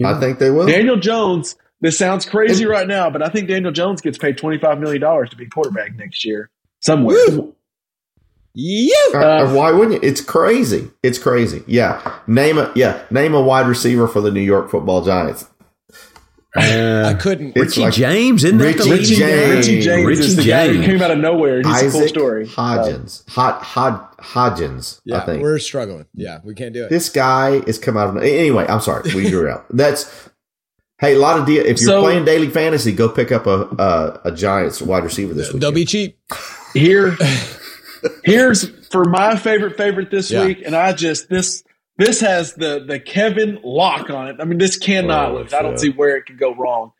will. 0.00 0.06
I 0.06 0.20
think 0.20 0.38
they 0.38 0.50
will. 0.50 0.66
Daniel 0.66 0.96
Jones. 0.96 1.56
This 1.80 1.96
sounds 1.96 2.26
crazy 2.26 2.66
right 2.66 2.86
now, 2.88 3.08
but 3.08 3.22
I 3.22 3.28
think 3.28 3.48
Daniel 3.48 3.70
Jones 3.72 4.00
gets 4.00 4.18
paid 4.18 4.36
twenty 4.36 4.58
five 4.58 4.80
million 4.80 5.00
dollars 5.00 5.30
to 5.30 5.36
be 5.36 5.46
quarterback 5.46 5.96
next 5.96 6.24
year 6.24 6.50
somewhere. 6.80 7.16
Yeah. 8.60 8.92
Uh, 9.14 9.18
Uh, 9.44 9.54
why 9.54 9.70
wouldn't 9.70 10.02
you? 10.02 10.08
It's 10.08 10.20
crazy. 10.20 10.90
It's 11.04 11.18
crazy. 11.18 11.62
Yeah. 11.66 12.18
Name 12.26 12.58
a 12.58 12.72
yeah. 12.74 13.02
Name 13.10 13.34
a 13.34 13.40
wide 13.40 13.66
receiver 13.68 14.08
for 14.08 14.20
the 14.20 14.30
New 14.32 14.40
York 14.42 14.68
Football 14.70 15.04
Giants. 15.04 15.46
Uh, 16.56 17.04
I 17.06 17.14
couldn't. 17.14 17.50
It's 17.56 17.76
Richie 17.76 17.80
like 17.82 17.94
James, 17.94 18.42
isn't 18.42 18.58
that 18.58 18.64
Richie 18.64 18.90
the? 18.90 19.14
James. 19.16 19.56
Richie 19.68 19.80
James 19.82 20.06
Richie 20.06 20.20
is 20.22 20.36
the 20.36 20.44
guy 20.44 20.68
who 20.72 20.82
came 20.82 21.00
out 21.02 21.10
of 21.10 21.18
nowhere. 21.18 21.58
He's 21.62 21.66
a 21.82 21.90
cool 21.90 22.00
Isaac 22.00 22.08
story. 22.08 22.46
Hodgins. 22.46 23.28
Hod, 23.28 23.62
Hod, 23.62 24.16
Hodgins. 24.18 24.98
I 24.98 25.00
yeah, 25.04 25.20
think 25.26 25.42
we're 25.42 25.58
struggling. 25.58 26.06
Yeah, 26.14 26.40
we 26.42 26.54
can't 26.54 26.72
do 26.72 26.84
it. 26.84 26.90
this 26.90 27.10
guy 27.10 27.50
is 27.66 27.78
come 27.78 27.96
out 27.96 28.08
of 28.16 28.22
anyway. 28.22 28.66
I'm 28.68 28.80
sorry. 28.80 29.14
We 29.14 29.30
grew 29.30 29.48
out. 29.48 29.66
That's 29.70 30.30
hey. 30.98 31.14
A 31.14 31.18
lot 31.18 31.38
of 31.38 31.46
deal. 31.46 31.60
If 31.60 31.80
you're 31.80 31.90
So- 31.90 32.00
playing 32.02 32.24
daily 32.24 32.48
fantasy, 32.48 32.92
go 32.92 33.08
pick 33.10 33.30
up 33.30 33.46
a 33.46 33.68
a, 33.78 34.20
a 34.24 34.32
Giants 34.32 34.80
wide 34.82 35.04
receiver 35.04 35.34
this 35.34 35.52
week. 35.52 35.60
They'll 35.60 35.70
be 35.70 35.84
cheap. 35.84 36.18
Here, 36.74 37.16
here's 38.24 38.68
for 38.88 39.04
my 39.04 39.36
favorite 39.36 39.76
favorite 39.76 40.10
this 40.10 40.30
Yeah. 40.30 40.44
week, 40.44 40.62
and 40.64 40.74
I 40.74 40.92
just 40.92 41.28
this 41.28 41.62
this 41.96 42.20
has 42.20 42.54
the 42.54 42.84
the 42.86 42.98
Kevin 43.00 43.58
lock 43.64 44.10
on 44.10 44.28
it. 44.28 44.36
I 44.40 44.44
mean, 44.44 44.58
this 44.58 44.76
cannot 44.78 45.30
Oh, 45.32 45.34
lose. 45.38 45.52
I 45.54 45.62
don't 45.62 45.72
shit. 45.72 45.80
see 45.80 45.90
where 45.90 46.16
it 46.16 46.26
could 46.26 46.38
go 46.38 46.54
wrong. 46.54 46.92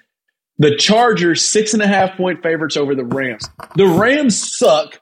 The 0.59 0.77
Chargers 0.77 1.45
six 1.45 1.73
and 1.73 1.83
a 1.83 1.87
half 1.87 2.17
point 2.17 2.43
favorites 2.43 2.77
over 2.77 2.95
the 2.95 3.05
Rams. 3.05 3.49
The 3.77 3.87
Rams 3.87 4.57
suck. 4.59 5.01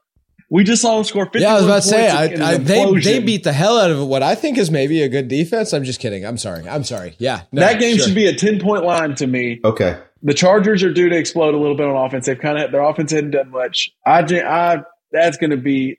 We 0.49 0.63
just 0.63 0.81
saw 0.83 0.95
them 0.95 1.03
score. 1.05 1.25
51 1.25 1.43
Yeah, 1.43 1.53
I 1.53 1.57
was 1.57 1.65
about 1.65 1.83
to 1.83 1.89
say, 1.89 2.09
I, 2.09 2.53
I, 2.53 2.57
they 2.59 2.95
they 3.01 3.19
beat 3.19 3.43
the 3.43 3.53
hell 3.53 3.79
out 3.81 3.91
of 3.91 4.07
what 4.07 4.23
I 4.23 4.37
think 4.37 4.59
is 4.59 4.71
maybe 4.71 5.03
a 5.03 5.09
good 5.09 5.27
defense. 5.27 5.73
I'm 5.73 5.83
just 5.83 5.99
kidding. 5.99 6.25
I'm 6.25 6.37
sorry. 6.39 6.69
I'm 6.69 6.85
sorry. 6.85 7.17
Yeah, 7.19 7.41
no, 7.51 7.63
that 7.63 7.81
game 7.81 7.97
sure. 7.97 8.07
should 8.07 8.15
be 8.15 8.27
a 8.27 8.35
ten 8.35 8.61
point 8.61 8.85
line 8.85 9.17
to 9.17 9.27
me. 9.27 9.61
Okay. 9.65 9.99
the 10.23 10.35
Chargers 10.35 10.85
are 10.85 10.93
due 10.93 11.09
to 11.09 11.17
explode 11.17 11.55
a 11.55 11.59
little 11.59 11.77
bit 11.77 11.87
on 11.87 11.97
offense. 11.97 12.27
They've 12.27 12.39
kind 12.39 12.59
of 12.59 12.71
their 12.71 12.83
offense 12.83 13.11
hadn't 13.11 13.33
done 13.33 13.51
much. 13.51 13.91
I, 14.07 14.21
I 14.21 14.83
that's 15.17 15.37
going 15.37 15.51
to 15.51 15.57
be 15.57 15.99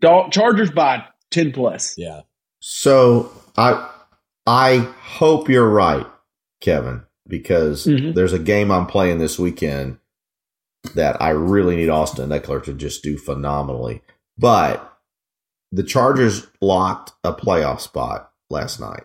Dol- 0.00 0.30
Chargers 0.30 0.70
by 0.70 1.04
ten 1.30 1.52
plus. 1.52 1.94
Yeah, 1.98 2.20
So 2.60 3.30
I 3.56 3.88
I 4.46 4.78
hope 5.02 5.48
you're 5.48 5.68
right, 5.68 6.06
Kevin, 6.60 7.02
because 7.26 7.86
Mhm. 7.86 8.14
there's 8.14 8.32
a 8.32 8.38
game 8.38 8.70
I'm 8.70 8.86
playing 8.86 9.18
this 9.18 9.38
weekend 9.38 9.98
that 10.94 11.20
I 11.22 11.30
really 11.30 11.76
need 11.76 11.88
Austin 11.88 12.28
Ekeler 12.30 12.62
to 12.64 12.74
just 12.74 13.02
do 13.02 13.16
phenomenally. 13.16 14.02
But 14.36 14.90
the 15.72 15.82
Chargers 15.82 16.46
locked 16.60 17.12
a 17.24 17.32
playoff 17.32 17.80
spot 17.80 18.30
last 18.50 18.78
night. 18.80 19.04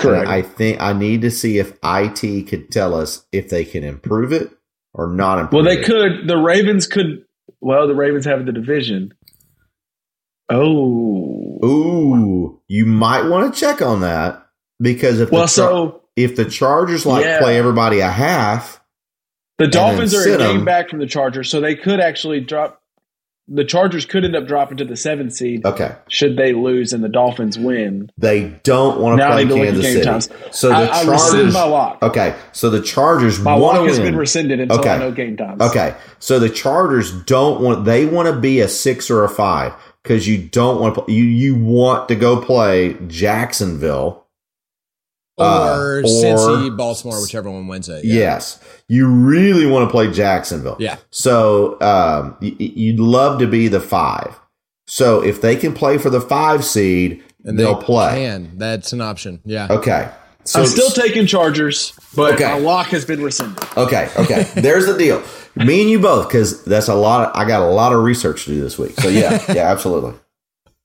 Correct. 0.00 0.24
And 0.26 0.30
I 0.30 0.42
think 0.42 0.80
I 0.80 0.92
need 0.92 1.22
to 1.22 1.30
see 1.30 1.58
if 1.58 1.72
IT 1.82 2.42
could 2.46 2.70
tell 2.70 2.94
us 2.94 3.26
if 3.32 3.48
they 3.48 3.64
can 3.64 3.82
improve 3.82 4.32
it 4.32 4.50
or 4.94 5.08
not 5.08 5.38
improve 5.40 5.64
well, 5.64 5.74
they 5.74 5.80
it. 5.80 5.84
could. 5.86 6.28
The 6.28 6.36
Ravens 6.36 6.86
could. 6.86 7.24
Well, 7.60 7.86
the 7.88 7.94
Ravens 7.94 8.24
have 8.24 8.46
the 8.46 8.52
division. 8.52 9.14
Oh, 10.50 11.58
Ooh, 11.64 12.60
you 12.68 12.86
might 12.86 13.28
want 13.28 13.52
to 13.52 13.60
check 13.60 13.82
on 13.82 14.00
that 14.00 14.46
because 14.80 15.20
if 15.20 15.30
well, 15.30 15.42
the 15.42 15.48
so 15.48 16.02
if 16.16 16.36
the 16.36 16.44
Chargers 16.44 17.04
like 17.04 17.24
Yeah. 17.24 17.40
play 17.40 17.58
everybody 17.58 18.00
a 18.00 18.10
half, 18.10 18.80
the 19.58 19.66
Dolphins 19.66 20.14
are 20.14 20.34
a 20.34 20.38
game 20.38 20.64
back 20.64 20.88
from 20.88 21.00
the 21.00 21.06
Chargers, 21.06 21.50
so 21.50 21.60
they 21.60 21.74
could 21.74 22.00
actually 22.00 22.40
drop. 22.40 22.77
The 23.50 23.64
Chargers 23.64 24.04
could 24.04 24.24
end 24.26 24.36
up 24.36 24.46
dropping 24.46 24.76
to 24.76 24.84
the 24.84 24.94
seventh 24.96 25.32
seed 25.32 25.64
okay, 25.64 25.96
should 26.08 26.36
they 26.36 26.52
lose 26.52 26.92
and 26.92 27.02
the 27.02 27.08
Dolphins 27.08 27.58
win. 27.58 28.10
they 28.18 28.50
don't 28.62 29.00
want 29.00 29.14
to 29.18 29.24
Now 29.24 29.32
play 29.32 29.44
need 29.44 29.48
to 29.48 29.54
look 29.56 29.64
at 29.68 29.72
Kansas 29.72 29.92
City. 29.92 30.04
times. 30.04 30.28
So 30.58 30.68
the 30.68 30.74
I, 30.74 31.00
I 31.00 31.04
Chargers. 31.04 31.54
my 31.54 31.62
lock. 31.64 32.02
okay, 32.02 32.34
so 32.52 32.68
the 32.68 32.82
Chargers 32.82 33.40
My 33.40 33.54
want 33.56 33.62
lock 33.78 33.84
to 33.84 33.88
has 33.88 33.98
win. 33.98 34.08
been 34.08 34.16
rescinded 34.16 34.60
until 34.60 34.80
Okay. 34.80 34.90
I 34.90 34.98
know 34.98 35.10
game 35.12 35.36
times. 35.38 35.62
Okay, 35.62 35.94
so 36.18 36.38
the 36.38 36.50
Chargers 36.50 37.10
don't 37.24 37.62
want. 37.62 37.84
They 37.86 38.04
want 38.04 38.28
to 38.28 38.38
be 38.38 38.60
a 38.60 38.68
six 38.68 39.10
or 39.10 39.24
a 39.24 39.28
five 39.30 39.72
because 40.02 40.28
you 40.28 40.36
don't 40.46 40.78
want 40.80 40.94
to. 41.06 41.10
You 41.10 41.24
you 41.24 41.54
want 41.56 42.08
to 42.08 42.16
go 42.16 42.42
play 42.42 42.96
Jacksonville. 43.06 44.26
or 45.38 45.44
Uh, 45.46 45.76
or- 45.78 46.02
Cincy, 46.02 46.76
Baltimore, 46.76 47.20
whichever 47.22 47.50
one 47.50 47.66
wins 47.68 47.88
it. 47.88 48.04
Yeah. 48.04 48.14
Yes, 48.14 48.58
you 48.88 49.06
really 49.08 49.66
want 49.66 49.86
to 49.88 49.90
play 49.90 50.10
Jacksonville. 50.10 50.76
Yeah. 50.78 50.96
So 51.10 51.74
um, 51.80 52.36
y- 52.40 52.56
y- 52.58 52.72
you'd 52.74 52.98
love 53.00 53.38
to 53.40 53.46
be 53.46 53.68
the 53.68 53.80
five. 53.80 54.38
So 54.86 55.22
if 55.22 55.40
they 55.42 55.54
can 55.56 55.74
play 55.74 55.98
for 55.98 56.08
the 56.10 56.20
five 56.20 56.64
seed, 56.64 57.22
and 57.44 57.58
they'll 57.58 57.78
they 57.78 57.84
play. 57.84 58.10
Can 58.24 58.56
That's 58.58 58.92
an 58.92 59.00
option. 59.00 59.40
Yeah. 59.44 59.68
Okay. 59.70 60.10
So 60.44 60.60
I'm 60.60 60.66
still 60.66 60.88
taking 60.90 61.26
Chargers, 61.26 61.92
but 62.16 62.34
Okay. 62.34 62.44
my 62.44 62.58
lock 62.58 62.86
has 62.88 63.04
been 63.04 63.22
rescinded. 63.22 63.62
okay. 63.76 64.08
Okay. 64.16 64.44
There's 64.60 64.86
the 64.86 64.96
deal. 64.96 65.22
Me 65.56 65.82
and 65.82 65.90
you 65.90 65.98
both, 65.98 66.26
because 66.28 66.64
that's 66.64 66.88
a 66.88 66.94
lot. 66.94 67.28
Of, 67.28 67.36
I 67.36 67.46
got 67.46 67.60
a 67.60 67.66
lot 67.70 67.92
of 67.92 68.02
research 68.02 68.44
to 68.46 68.50
do 68.52 68.60
this 68.62 68.78
week. 68.78 68.92
So 68.92 69.08
yeah, 69.08 69.44
yeah, 69.52 69.70
absolutely. 69.70 70.14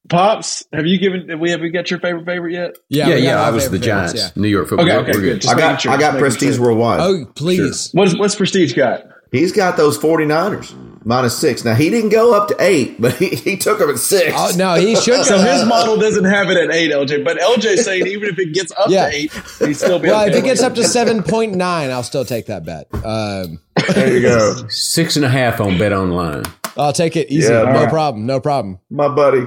Pops, 0.10 0.66
have 0.74 0.86
you 0.86 1.00
given? 1.00 1.30
Have 1.30 1.40
we 1.40 1.52
have 1.52 1.62
we 1.62 1.70
got 1.70 1.90
your 1.90 2.00
favorite 2.00 2.26
favorite 2.26 2.54
yet? 2.54 2.76
Yeah. 2.90 3.08
Yeah, 3.10 3.16
yeah, 3.16 3.42
I 3.42 3.52
was 3.52 3.64
the 3.70 3.78
favorite 3.80 3.86
favorites, 3.88 4.14
Giants, 4.14 4.38
New 4.38 4.48
York 4.50 4.68
football. 4.68 4.86
Okay, 4.90 4.98
okay, 4.98 5.12
good. 5.14 5.22
good. 5.22 5.42
Just 5.42 5.56
I 5.56 5.58
got 5.58 5.82
sure, 5.82 5.92
I 5.94 5.98
got 5.98 6.20
Prestige 6.20 6.56
sure. 6.56 6.66
Worldwide. 6.66 7.00
Oh, 7.00 7.26
please. 7.36 7.90
What's 7.94 8.18
what's 8.18 8.36
Prestige 8.36 8.74
got? 8.74 9.04
He's 9.32 9.52
got 9.52 9.78
those 9.78 9.98
49ers 9.98 11.06
minus 11.06 11.36
six. 11.38 11.66
Now 11.66 11.74
he 11.74 11.90
didn't 11.90 12.10
go 12.12 12.36
up 12.36 12.50
to 12.50 12.56
eight, 12.60 12.96
but 13.02 13.14
he, 13.16 13.30
he 13.30 13.58
took 13.58 13.80
them 13.80 13.90
at 13.90 13.98
six. 13.98 14.32
Oh, 14.36 14.52
no, 14.58 14.76
he 14.76 14.96
should. 14.96 15.26
So 15.26 15.40
his 15.40 15.66
model 15.66 15.98
doesn't 15.98 16.26
have 16.26 16.50
it 16.50 16.58
at 16.58 16.72
eight, 16.76 16.92
LJ. 16.92 17.24
But 17.24 17.38
LJ's 17.40 17.86
saying 17.86 18.06
even 18.06 18.30
if 18.30 18.38
it 18.38 18.54
gets 18.54 18.72
up 18.74 18.90
Yeah. 18.90 19.10
to 19.10 19.16
eight, 19.16 19.32
he's 19.60 19.78
still 19.78 20.00
be 20.00 20.10
Well, 20.10 20.22
okay 20.26 20.32
if 20.32 20.38
it 20.38 20.44
gets 20.46 20.62
up 20.62 20.76
to 20.76 20.84
seven 20.84 21.24
point 21.24 21.56
nine, 21.56 21.90
I'll 21.92 22.04
still 22.04 22.26
take 22.26 22.48
that 22.48 22.66
bet. 22.66 22.88
Um, 22.94 23.60
There 23.96 24.14
you 24.14 24.22
go. 24.22 24.54
Six 24.70 25.16
and 25.16 25.24
a 25.26 25.30
half 25.30 25.60
on 25.62 25.78
Bet 25.78 25.94
Online. 25.94 26.44
I'll 26.78 26.94
take 26.94 27.16
it 27.16 27.30
easy. 27.32 27.52
Yeah, 27.52 27.62
no 27.62 27.66
alright. 27.68 27.90
problem. 27.90 28.26
No 28.26 28.40
problem. 28.40 28.80
my 28.92 29.08
buddy, 29.08 29.46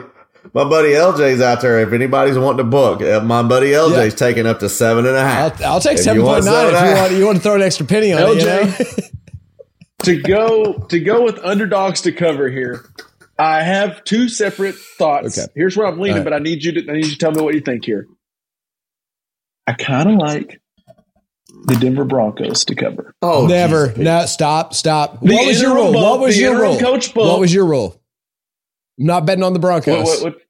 my 0.56 0.64
buddy 0.64 0.88
LJ's 0.92 1.42
out 1.42 1.60
there. 1.60 1.80
If 1.80 1.92
anybody's 1.92 2.38
wanting 2.38 2.58
to 2.58 2.64
book, 2.64 3.02
uh, 3.02 3.20
my 3.20 3.42
buddy 3.42 3.72
LJ's 3.72 4.12
Yeah. 4.14 4.18
taking 4.18 4.46
up 4.46 4.58
to 4.60 4.70
seven 4.70 5.04
and 5.06 5.14
a 5.14 5.20
half. 5.20 5.60
I'll, 5.60 5.74
I'll 5.74 5.80
take 5.80 5.98
If 5.98 6.06
you 6.06 6.22
want 6.22 6.44
point 6.44 6.54
nine 6.54 6.72
seven 6.72 6.74
if 6.74 6.80
and 6.80 6.86
a 6.86 6.88
you 6.90 6.94
half. 6.96 7.10
want. 7.10 7.18
You 7.20 7.26
want 7.26 7.36
to 7.36 7.42
throw 7.42 7.54
an 7.56 7.62
extra 7.62 7.84
penny 7.84 8.12
on 8.14 8.22
it. 8.22 8.38
You 8.40 8.46
know? 8.46 8.62
LJ. 8.62 9.10
to 10.04 10.22
go 10.22 10.72
to 10.88 10.98
go 11.00 11.22
with 11.24 11.38
underdogs 11.44 12.00
to 12.02 12.12
cover 12.12 12.48
here. 12.48 12.86
I 13.38 13.62
have 13.62 14.02
two 14.04 14.30
separate 14.30 14.76
thoughts. 14.76 15.38
Okay. 15.38 15.52
Here's 15.54 15.76
where 15.76 15.86
I'm 15.86 15.98
leaning, 15.98 16.12
All 16.12 16.24
right. 16.24 16.24
but 16.24 16.32
I 16.32 16.38
need 16.38 16.64
you 16.64 16.72
to 16.72 16.90
I 16.90 16.94
need 16.94 17.04
you 17.04 17.12
to 17.12 17.18
tell 17.18 17.32
me 17.32 17.42
what 17.42 17.52
you 17.52 17.60
think 17.60 17.84
here. 17.84 18.06
I 19.66 19.74
kind 19.74 20.08
of 20.10 20.16
like 20.16 20.58
the 21.66 21.74
Denver 21.74 22.04
Broncos 22.04 22.64
to 22.66 22.74
cover. 22.74 23.14
Oh, 23.20 23.46
Never. 23.46 23.88
Jesus. 23.88 24.02
No, 24.02 24.24
stop, 24.26 24.72
stop. 24.72 25.20
The 25.20 25.34
what 25.34 25.46
was 25.46 25.60
your 25.60 25.72
interim 25.72 25.92
rule? 25.92 25.92
bump, 25.92 26.20
what 26.20 26.20
was 26.20 26.38
your 26.40 26.58
rule? 26.58 26.78
coach 26.78 27.12
bump. 27.12 27.28
What 27.28 27.40
was 27.40 27.52
your 27.52 27.66
rule? 27.66 28.00
I'm 28.98 29.04
not 29.06 29.26
betting 29.26 29.44
on 29.44 29.52
the 29.52 29.58
Broncos. 29.58 30.04
What, 30.04 30.22
what, 30.22 30.34
what? 30.34 30.42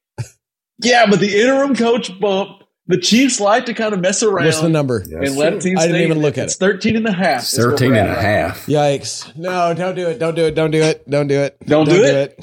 Yeah, 0.79 1.05
but 1.09 1.19
the 1.19 1.39
interim 1.41 1.75
coach 1.75 2.17
bump, 2.19 2.61
the 2.87 2.97
Chiefs 2.97 3.39
like 3.39 3.65
to 3.65 3.73
kind 3.73 3.93
of 3.93 3.99
mess 3.99 4.21
around 4.23 4.45
What's 4.45 4.61
the 4.61 4.69
number? 4.69 5.03
Yeah. 5.07 5.19
and 5.23 5.35
let 5.35 5.59
teams 5.61 5.79
I 5.79 5.87
didn't 5.87 5.97
stay- 5.97 6.05
even 6.05 6.21
look 6.21 6.37
at 6.37 6.45
it's 6.45 6.55
it. 6.55 6.59
13 6.59 6.95
and 6.95 7.07
a 7.07 7.11
half. 7.11 7.41
It's 7.41 7.53
is 7.57 7.65
what 7.65 7.71
13 7.79 7.95
and 7.95 8.09
a 8.09 8.13
half. 8.21 8.65
Yikes. 8.67 9.35
No, 9.35 9.73
don't 9.73 9.95
do 9.95 10.07
it. 10.07 10.19
Don't 10.19 10.35
do 10.35 10.45
it. 10.45 10.55
Don't 10.55 10.71
do 10.71 10.81
it. 10.81 11.09
Don't 11.09 11.27
do 11.27 11.39
it. 11.41 11.57
Don't 11.65 11.85
do 11.89 12.03
it? 12.03 12.39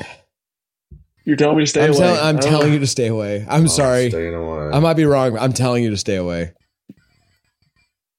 You're 1.24 1.36
telling 1.36 1.56
me 1.56 1.64
to 1.64 1.70
stay 1.70 1.84
I'm, 1.84 1.90
away. 1.90 1.98
tell- 2.00 2.16
I'm 2.24 2.36
Oh. 2.36 2.40
telling 2.40 2.72
you 2.74 2.78
to 2.80 2.86
stay 2.86 3.06
away. 3.06 3.46
I'm 3.48 3.64
Oh, 3.64 3.68
sorry. 3.68 4.10
Staying 4.10 4.34
away. 4.34 4.70
I 4.74 4.80
might 4.80 4.94
be 4.94 5.06
wrong. 5.06 5.32
but 5.32 5.40
I'm 5.42 5.54
telling 5.54 5.82
you 5.82 5.90
to 5.90 5.96
stay 5.96 6.16
away. 6.16 6.52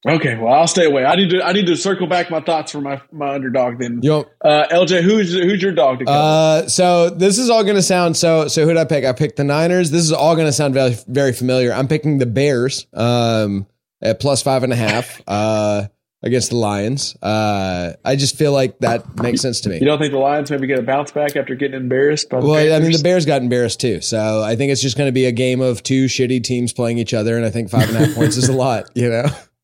Okay, 0.07 0.37
well, 0.37 0.53
I'll 0.53 0.67
stay 0.67 0.85
away. 0.85 1.03
I 1.03 1.15
need 1.15 1.31
to. 1.31 1.43
I 1.43 1.51
need 1.51 1.65
to 1.65 1.75
circle 1.75 2.05
back 2.05 2.29
my 2.29 2.39
thoughts 2.39 2.71
for 2.71 2.79
my 2.79 3.01
my 3.11 3.33
underdog. 3.33 3.79
Then, 3.79 4.01
uh, 4.05 4.67
LJ, 4.71 5.01
who's 5.01 5.33
who's 5.33 5.61
your 5.61 5.71
dog 5.71 5.99
to 5.99 6.05
cover? 6.05 6.17
Uh, 6.17 6.67
so 6.67 7.09
this 7.09 7.39
is 7.39 7.49
all 7.49 7.63
going 7.63 7.75
to 7.75 7.81
sound 7.81 8.15
so. 8.15 8.47
So 8.47 8.63
who 8.63 8.67
did 8.69 8.77
I 8.77 8.85
pick? 8.85 9.03
I 9.03 9.13
picked 9.13 9.37
the 9.37 9.43
Niners. 9.43 9.89
This 9.89 10.03
is 10.03 10.11
all 10.11 10.35
going 10.35 10.47
to 10.47 10.53
sound 10.53 10.75
very 10.75 10.95
very 11.07 11.33
familiar. 11.33 11.73
I'm 11.73 11.87
picking 11.87 12.19
the 12.19 12.27
Bears. 12.27 12.85
Um, 12.93 13.65
at 14.01 14.19
plus 14.19 14.43
five 14.43 14.63
and 14.63 14.71
a 14.73 14.75
half. 14.75 15.21
Uh, 15.27 15.87
against 16.25 16.49
the 16.49 16.55
Lions. 16.55 17.15
Uh, 17.21 17.93
I 18.03 18.15
just 18.15 18.35
feel 18.35 18.51
like 18.51 18.79
that 18.79 19.21
makes 19.21 19.41
sense 19.41 19.61
to 19.61 19.69
me. 19.69 19.77
you 19.79 19.85
don't 19.85 19.99
think 19.99 20.11
the 20.11 20.17
Lions 20.17 20.49
maybe 20.49 20.65
get 20.65 20.79
a 20.79 20.81
bounce 20.81 21.11
back 21.11 21.35
after 21.35 21.53
getting 21.53 21.79
embarrassed? 21.79 22.29
By 22.29 22.41
the 22.41 22.47
Well, 22.47 22.73
I 22.75 22.79
mean, 22.79 22.91
the 22.91 23.03
Bears 23.03 23.25
got 23.25 23.41
embarrassed 23.43 23.79
too. 23.79 24.01
So 24.01 24.41
I 24.41 24.55
think 24.55 24.71
it's 24.71 24.81
just 24.81 24.97
going 24.97 25.07
to 25.07 25.13
be 25.13 25.25
a 25.25 25.31
game 25.31 25.61
of 25.61 25.83
two 25.83 26.05
shitty 26.05 26.43
teams 26.43 26.73
playing 26.73 26.97
each 26.97 27.13
other, 27.13 27.37
and 27.37 27.45
I 27.45 27.51
think 27.51 27.69
five 27.69 27.87
and 27.87 27.97
a 27.97 28.05
half 28.07 28.15
points 28.15 28.37
is 28.37 28.49
a 28.49 28.53
lot. 28.53 28.89
You 28.95 29.09
know, 29.09 29.25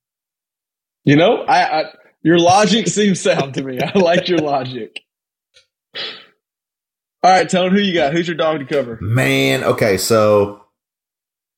You 1.04 1.16
know, 1.16 1.43
I, 1.43 1.82
I 1.82 1.84
your 2.24 2.38
logic 2.39 2.88
seems 2.88 3.20
sound 3.22 3.56
to 3.56 3.64
me. 3.64 3.80
I 3.82 3.91
like 3.97 4.28
your 4.30 4.39
logic. 4.39 5.02
All 7.24 7.30
right, 7.32 7.47
Tone, 7.49 7.72
who 7.72 7.80
you 7.80 7.93
got? 7.93 8.14
Who's 8.14 8.28
your 8.28 8.38
dog 8.38 8.60
to 8.60 8.66
cover? 8.66 8.97
Man, 9.02 9.64
okay, 9.64 9.97
so 9.97 10.64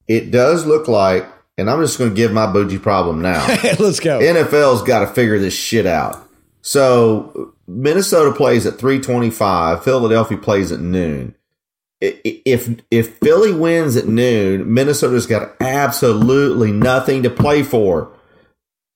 it 0.08 0.30
does 0.32 0.66
look 0.66 0.88
like, 0.90 1.26
and 1.58 1.70
I'm 1.70 1.80
just 1.82 1.98
going 1.98 2.10
to 2.10 2.16
give 2.16 2.34
my 2.34 2.52
bougie 2.52 2.80
problem 2.80 3.22
now. 3.22 3.46
let's 3.80 4.02
go. 4.02 4.20
NFL's 4.20 4.82
got 4.84 5.00
to 5.00 5.08
figure 5.08 5.40
this 5.40 5.54
shit 5.54 5.86
out. 5.86 6.22
So 6.62 7.54
Minnesota 7.66 8.34
plays 8.36 8.66
at 8.66 8.78
325. 8.78 9.84
Philadelphia 9.84 10.38
plays 10.38 10.72
at 10.74 10.80
noon. 10.82 11.36
I- 12.04 12.20
i- 12.26 12.42
If 12.46 12.70
if 12.92 13.18
Philly 13.20 13.54
wins 13.54 13.96
at 13.96 14.08
noon, 14.08 14.74
Minnesota's 14.74 15.26
got 15.28 15.54
absolutely 15.62 16.74
nothing 16.74 17.24
to 17.24 17.30
play 17.30 17.64
for 17.64 18.13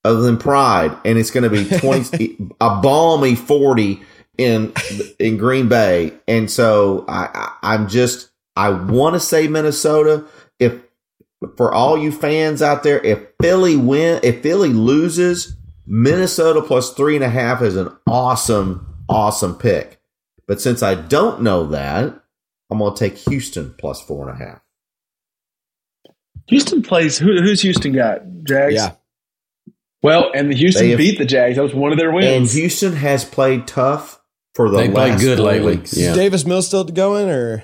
other 0.04 0.22
than 0.22 0.38
pride, 0.38 0.96
and 1.06 1.18
it's 1.18 1.32
going 1.32 1.44
to 1.44 1.50
be 1.50 1.78
20 1.80 2.38
a 2.62 2.82
balmy 2.82 3.36
40 3.36 4.02
in 4.38 4.74
in 5.20 5.38
Green 5.38 5.68
Bay. 5.68 6.14
And 6.28 6.50
so 6.50 7.06
I, 7.08 7.30
I 7.34 7.74
I'm 7.74 7.88
just 7.88 8.30
I 8.56 8.70
want 8.70 9.16
to 9.16 9.20
say 9.20 9.48
Minnesota. 9.48 10.26
If 10.60 10.82
for 11.56 11.74
all 11.74 11.98
you 11.98 12.12
fans 12.12 12.62
out 12.62 12.84
there, 12.84 13.00
if 13.00 13.20
Philly 13.42 13.76
win, 13.76 14.20
if 14.24 14.42
Philly 14.42 14.74
loses, 14.74 15.56
Minnesota 15.86 16.62
plus 16.62 16.94
three 16.94 17.16
and 17.16 17.24
a 17.24 17.30
half 17.30 17.62
is 17.62 17.76
an 17.76 17.90
awesome, 18.08 19.04
awesome 19.08 19.56
pick. 19.56 20.00
But 20.48 20.62
since 20.62 20.82
I 20.82 20.96
don't 20.96 21.42
know 21.42 21.68
that, 21.68 22.22
I'm 22.70 22.80
going 22.80 22.94
to 22.94 23.00
take 23.00 23.18
Houston 23.30 23.74
plus 23.78 24.02
four 24.02 24.30
and 24.30 24.42
a 24.42 24.46
half. 24.46 24.62
Houston 26.48 26.82
plays. 26.82 27.18
Who, 27.18 27.42
who's 27.42 27.62
Houston 27.62 27.94
got? 27.94 28.22
Jags. 28.44 28.76
yeah, 28.76 28.94
Well, 30.04 30.32
and 30.34 30.52
the 30.52 30.56
Houston 30.56 30.90
have- 30.90 30.98
beat 30.98 31.18
the 31.18 31.26
Jags. 31.26 31.56
That 31.58 31.64
was 31.64 31.74
one 31.74 31.92
of 31.92 31.98
their 31.98 32.12
wins. 32.12 32.54
And. 32.54 32.60
Houston 32.62 32.94
has 32.96 33.26
played 33.26 33.68
tough 33.68 34.22
for 34.54 34.70
the 34.70 34.78
They 34.78 34.90
played 34.90 35.12
last 35.12 35.22
good 35.22 35.38
four 35.38 35.48
lately. 35.48 35.78
weeks. 35.78 35.96
Yeah. 35.98 36.12
is 36.12 36.16
Davis 36.16 36.46
Mills 36.46 36.68
still 36.68 36.84
going 36.84 37.30
or 37.30 37.64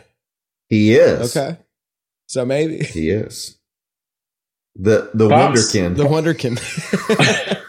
He 0.69 0.93
is. 0.95 1.35
okay? 1.35 1.57
So 2.27 2.45
maybe 2.45 2.83
He 2.83 3.09
is. 3.09 3.57
The 4.75 5.11
the 5.13 5.29
Pops, 5.29 5.71
Wonderkin. 5.73 5.95
the 5.97 6.05
Wonderkin. 6.05 7.59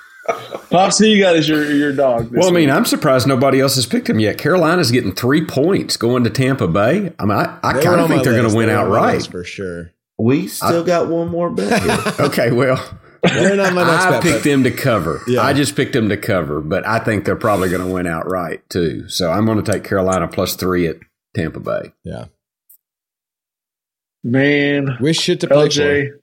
Pops, 0.71 0.99
who 0.99 1.05
you 1.07 1.23
got 1.23 1.37
as 1.37 1.47
your 1.49 1.71
your 1.71 1.93
dog? 1.93 2.31
this 2.31 2.39
Well, 2.41 2.49
I 2.49 2.53
mean, 2.53 2.69
week? 2.69 2.75
I'm 2.77 2.85
surprised 2.87 3.27
nobody 3.29 3.61
else 3.61 3.75
has 3.77 3.85
picked 3.87 4.09
him 4.09 4.19
yet. 4.19 4.39
Carolina's 4.39 4.91
getting 4.91 5.13
three 5.13 5.45
points 5.45 5.97
going 5.99 6.25
to 6.25 6.31
Tampa 6.31 6.67
Bay. 6.67 7.13
I 7.19 7.25
mean, 7.27 7.37
I, 7.37 7.59
I 7.63 7.73
kind 7.83 8.01
of 8.01 8.09
think 8.09 8.25
they're 8.25 8.33
going 8.37 8.49
to 8.51 8.57
win 8.57 8.69
They 8.69 8.75
were 8.75 8.81
on 8.81 8.89
my 8.91 8.97
outright. 9.13 9.27
for 9.31 9.45
sure. 9.45 9.93
we 10.19 10.49
still 10.49 10.83
got 10.83 11.09
one 11.09 11.29
more 11.29 11.51
bet 11.51 11.83
here. 11.83 12.15
Okay, 12.27 12.51
well, 12.53 12.83
They're 13.33 13.57
not 13.57 13.73
my 13.75 13.85
next 13.85 14.05
I 14.05 14.11
bet, 14.11 14.23
picked 14.23 14.35
but- 14.39 14.45
them 14.51 14.65
to 14.65 14.71
cover. 14.71 15.23
Yeah. 15.27 15.41
I 15.43 15.53
just 15.53 15.75
picked 15.77 15.93
them 15.95 16.09
to 16.11 16.17
cover, 16.17 16.61
but 16.61 16.87
I 16.87 16.99
think 16.99 17.25
they're 17.25 17.37
probably 17.37 17.69
going 17.71 17.87
to 17.87 17.93
win 17.93 18.07
outright 18.07 18.69
too. 18.69 19.09
So 19.09 19.31
I'm 19.31 19.47
going 19.47 19.63
to 19.63 19.73
take 19.73 19.85
Carolina 19.85 20.29
plus 20.29 20.55
three 20.57 20.87
at 20.87 20.97
Tampa 21.35 21.61
Bay. 21.61 21.93
Yeah, 22.05 22.27
man, 24.23 24.97
wish 25.01 25.19
shit 25.21 25.41
to 25.41 25.49
play 25.49 25.69
LJ. 25.69 26.09
for. 26.09 26.21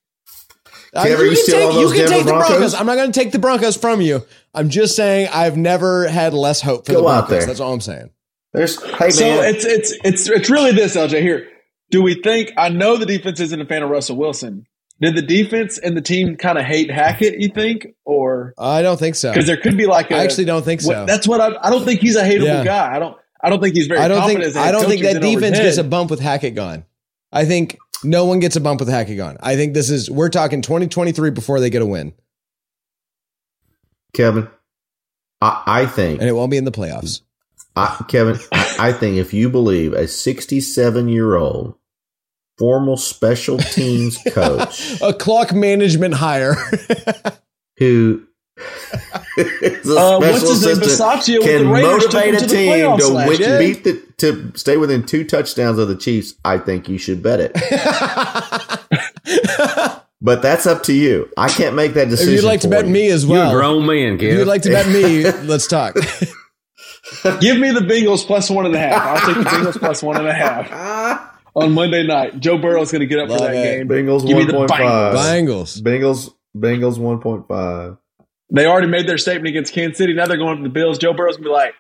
Uh, 0.94 1.06
Kev, 1.06 1.20
are 1.20 1.24
you 1.24 1.30
can 1.30 1.38
still 1.38 1.70
take, 1.70 1.76
on 1.78 1.80
you 1.82 1.88
can 1.88 1.98
Denver 2.00 2.14
take 2.16 2.26
the 2.26 2.32
Broncos? 2.32 2.48
Broncos. 2.50 2.74
I'm 2.74 2.86
not 2.86 2.96
going 2.96 3.12
to 3.14 3.18
take 3.20 3.32
the 3.32 3.40
Broncos 3.40 3.78
from 3.78 4.02
you. 4.02 4.26
I'm 4.54 4.70
just 4.70 4.96
saying 4.98 5.30
I've 5.34 5.56
never 5.56 6.06
had 6.10 6.34
less 6.34 6.60
hope 6.62 6.86
for 6.86 6.92
Go 6.92 7.02
the 7.04 7.08
out 7.08 7.12
Broncos. 7.28 7.30
there. 7.30 7.46
That's 7.48 7.60
all 7.62 7.72
I'm 7.74 7.80
saying. 7.80 8.10
There's 8.54 8.82
hey 8.84 9.12
So 9.12 9.24
man. 9.24 9.56
it's 9.56 9.64
it's 9.64 9.94
it's 10.04 10.30
it's 10.30 10.50
really 10.50 10.74
this, 10.74 10.98
LJ. 10.98 11.22
Here, 11.22 11.48
do 11.92 12.02
we 12.02 12.16
think? 12.16 12.52
I 12.58 12.68
know 12.68 12.98
the 12.98 13.06
defense 13.06 13.40
isn't 13.40 13.62
a 13.62 13.66
fan 13.66 13.82
of 13.84 13.90
Russell 13.90 14.18
Wilson. 14.18 14.66
Did 15.02 15.16
the 15.16 15.22
defense 15.24 15.80
and 15.80 15.98
the 15.98 16.02
team 16.02 16.36
kind 16.38 16.58
of 16.60 16.64
hate 16.66 16.92
Hackett? 16.92 17.40
You 17.40 17.50
think, 17.50 17.88
or 18.06 18.54
I 18.58 18.82
don't 18.84 18.98
think 19.00 19.16
so. 19.16 19.32
because 19.32 19.48
there 19.48 19.58
could 19.58 19.76
be 19.76 19.88
like 19.88 20.12
a, 20.12 20.16
I 20.16 20.24
actually 20.24 20.46
don't 20.46 20.64
think 20.64 20.82
so. 20.82 20.90
What- 21.00 21.08
that's 21.08 21.28
what 21.28 21.42
I. 21.42 21.56
I 21.62 21.70
don't 21.72 21.84
think 21.84 22.02
he's 22.02 22.16
a 22.16 22.24
hateable 22.24 22.46
Yeah. 22.46 22.64
guy. 22.64 22.96
I 22.96 23.00
don't. 23.00 23.18
I 23.44 23.50
don't 23.50 23.60
think 23.62 23.76
he's 23.76 23.88
very. 23.88 24.00
I 24.00 24.08
don't 24.08 24.28
think 24.28 24.42
confident 24.42 24.46
as 24.46 24.56
a 24.56 24.60
I 24.60 24.72
don't 24.72 24.86
think 24.88 25.02
that 25.02 25.12
in 25.12 25.18
over 25.18 25.26
his 25.26 25.36
defense 25.36 25.58
gets 25.58 25.78
a 25.78 25.84
bump 25.84 26.12
with 26.12 26.20
Hackett 26.20 26.54
gone. 26.54 26.86
I 27.32 27.46
think 27.46 27.78
no 28.04 28.26
one 28.26 28.40
gets 28.40 28.56
a 28.56 28.62
bump 28.62 28.80
with 28.80 28.90
Hackett 28.90 29.18
gone. 29.18 29.38
I 29.42 29.56
think 29.56 29.74
this 29.74 29.90
is 29.90 30.12
we're 30.12 30.30
talking 30.30 30.62
2023 30.62 31.32
before 31.32 31.60
they 31.60 31.72
get 31.72 31.82
a 31.82 31.86
win, 31.88 32.14
Kevin, 34.14 34.48
I, 35.42 35.64
I 35.66 35.86
think 35.88 36.20
and 36.20 36.30
it 36.30 36.34
won't 36.34 36.52
be 36.52 36.58
in 36.58 36.66
the 36.66 36.72
playoffs. 36.72 37.22
I, 37.76 38.04
Kevin, 38.10 38.38
I, 38.52 38.76
I 38.80 38.94
think 38.94 39.18
if 39.18 39.34
you 39.34 39.50
believe 39.50 39.94
a 39.94 40.08
67 40.08 41.08
year 41.10 41.36
old 41.36 41.76
formal 42.62 42.96
special 42.98 43.58
teams 43.58 44.20
coach 44.32 45.02
A 45.02 45.12
clock 45.14 45.52
management 45.52 46.14
hire. 46.14 46.54
who 47.78 48.22
is 49.38 49.90
a 49.90 49.98
Uh, 49.98 50.20
what's 50.20 50.42
special 50.42 50.50
his 50.50 50.62
name? 50.66 50.78
assistant 50.78 50.84
Bisaccia 50.84 51.38
with 51.40 51.48
can 51.48 51.64
the 51.64 51.70
motivate 51.82 52.36
a 52.36 52.46
team 52.48 52.98
to 53.00 53.14
win, 53.28 53.40
year. 53.40 53.58
beat 53.58 53.84
the 53.84 54.00
to 54.18 54.52
stay 54.56 54.78
within 54.78 55.04
two 55.04 55.24
touchdowns 55.24 55.80
of 55.80 55.88
the 55.88 55.96
Chiefs. 55.96 56.36
I 56.46 56.60
think 56.60 56.88
you 56.88 57.00
should 57.00 57.24
bet 57.24 57.40
it, 57.42 57.54
but 60.22 60.44
that's 60.44 60.68
up 60.68 60.84
to 60.84 60.94
you. 60.94 61.28
I 61.38 61.50
can't 61.50 61.76
make 61.76 61.96
that 61.96 62.04
if 62.04 62.10
decision. 62.12 62.34
you'd 62.36 62.44
like 62.44 62.62
to 62.62 62.68
bet 62.68 62.86
you. 62.86 62.92
me 62.92 63.10
as 63.10 63.24
You're 63.26 63.34
well, 63.34 63.50
a 63.50 63.54
grown 63.56 63.86
man, 63.88 64.14
if 64.16 64.22
you'd 64.22 64.46
like 64.48 64.62
to 64.64 64.70
bet 64.70 64.88
me, 64.90 65.24
let's 65.48 65.66
talk. 65.68 65.96
Give 67.40 67.58
me 67.58 67.72
the 67.72 67.80
Bengals 67.82 68.24
plus 68.26 68.50
one 68.52 68.66
and 68.68 68.76
a 68.76 68.80
half. 68.80 69.02
I'll 69.02 69.26
take 69.34 69.44
the 69.44 69.50
Bengals 69.50 69.80
plus 69.80 70.04
one 70.04 70.18
and 70.18 70.28
a 70.28 70.34
half 70.34 70.68
on 71.56 71.74
Monday 71.74 72.06
night. 72.06 72.40
Joe 72.40 72.58
Burrow's 72.58 72.92
going 72.92 73.02
to 73.02 73.06
get 73.08 73.20
up 73.20 73.30
Love 73.30 73.40
for 73.40 73.46
that 73.46 73.56
it. 73.56 73.78
game. 73.80 73.88
Bengals 73.90 74.26
Give 74.26 74.38
me 74.38 74.46
the 74.46 74.54
point 74.54 74.70
five. 74.70 75.16
Bengals. 75.16 75.82
Bengals 75.82 76.34
Bengals 76.56 76.98
one 76.98 77.20
point 77.20 77.48
five. 77.48 77.98
They 78.54 78.66
already 78.66 78.88
made 78.88 79.08
their 79.08 79.18
statement 79.18 79.48
against 79.48 79.74
Kansas 79.74 79.98
City. 79.98 80.14
Now 80.14 80.26
they're 80.28 80.38
going 80.38 80.52
up 80.52 80.58
to 80.58 80.64
the 80.64 80.70
Bills. 80.70 80.98
Joe 80.98 81.14
Burrow's 81.14 81.38
going 81.38 81.44
to 81.46 81.50
be 81.50 81.54
like, 81.54 81.74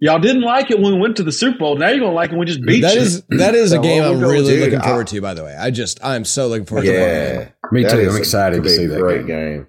"Y'all 0.00 0.18
didn't 0.18 0.42
like 0.42 0.70
it 0.72 0.80
when 0.80 0.94
we 0.94 0.98
went 1.00 1.16
to 1.18 1.22
the 1.22 1.30
Super 1.30 1.58
Bowl. 1.58 1.76
Now 1.76 1.88
you're 1.90 2.00
going 2.00 2.10
to 2.10 2.16
like 2.16 2.30
it 2.30 2.32
when 2.32 2.40
we 2.40 2.46
just 2.46 2.62
beat 2.62 2.80
That 2.80 2.94
you." 2.96 3.00
is 3.02 3.22
that 3.28 3.54
is 3.54 3.72
a 3.72 3.78
game 3.78 4.02
I'm 4.02 4.18
really 4.20 4.44
dude, 4.54 4.60
looking 4.60 4.80
I- 4.80 4.88
forward 4.88 5.06
to. 5.08 5.20
By 5.20 5.34
the 5.34 5.44
way, 5.44 5.54
I 5.54 5.70
just 5.70 6.02
I'm 6.04 6.24
so 6.24 6.48
looking 6.48 6.66
forward 6.66 6.86
to 6.86 6.92
that 6.92 6.98
Yeah, 6.98 7.38
game. 7.44 7.52
Me 7.70 7.82
That 7.84 7.90
too. 7.92 8.10
I'm 8.10 8.16
excited 8.16 8.62
to 8.64 8.68
see 8.68 8.86
that 8.86 8.98
great 9.00 9.26
game. 9.26 9.54
game. 9.54 9.66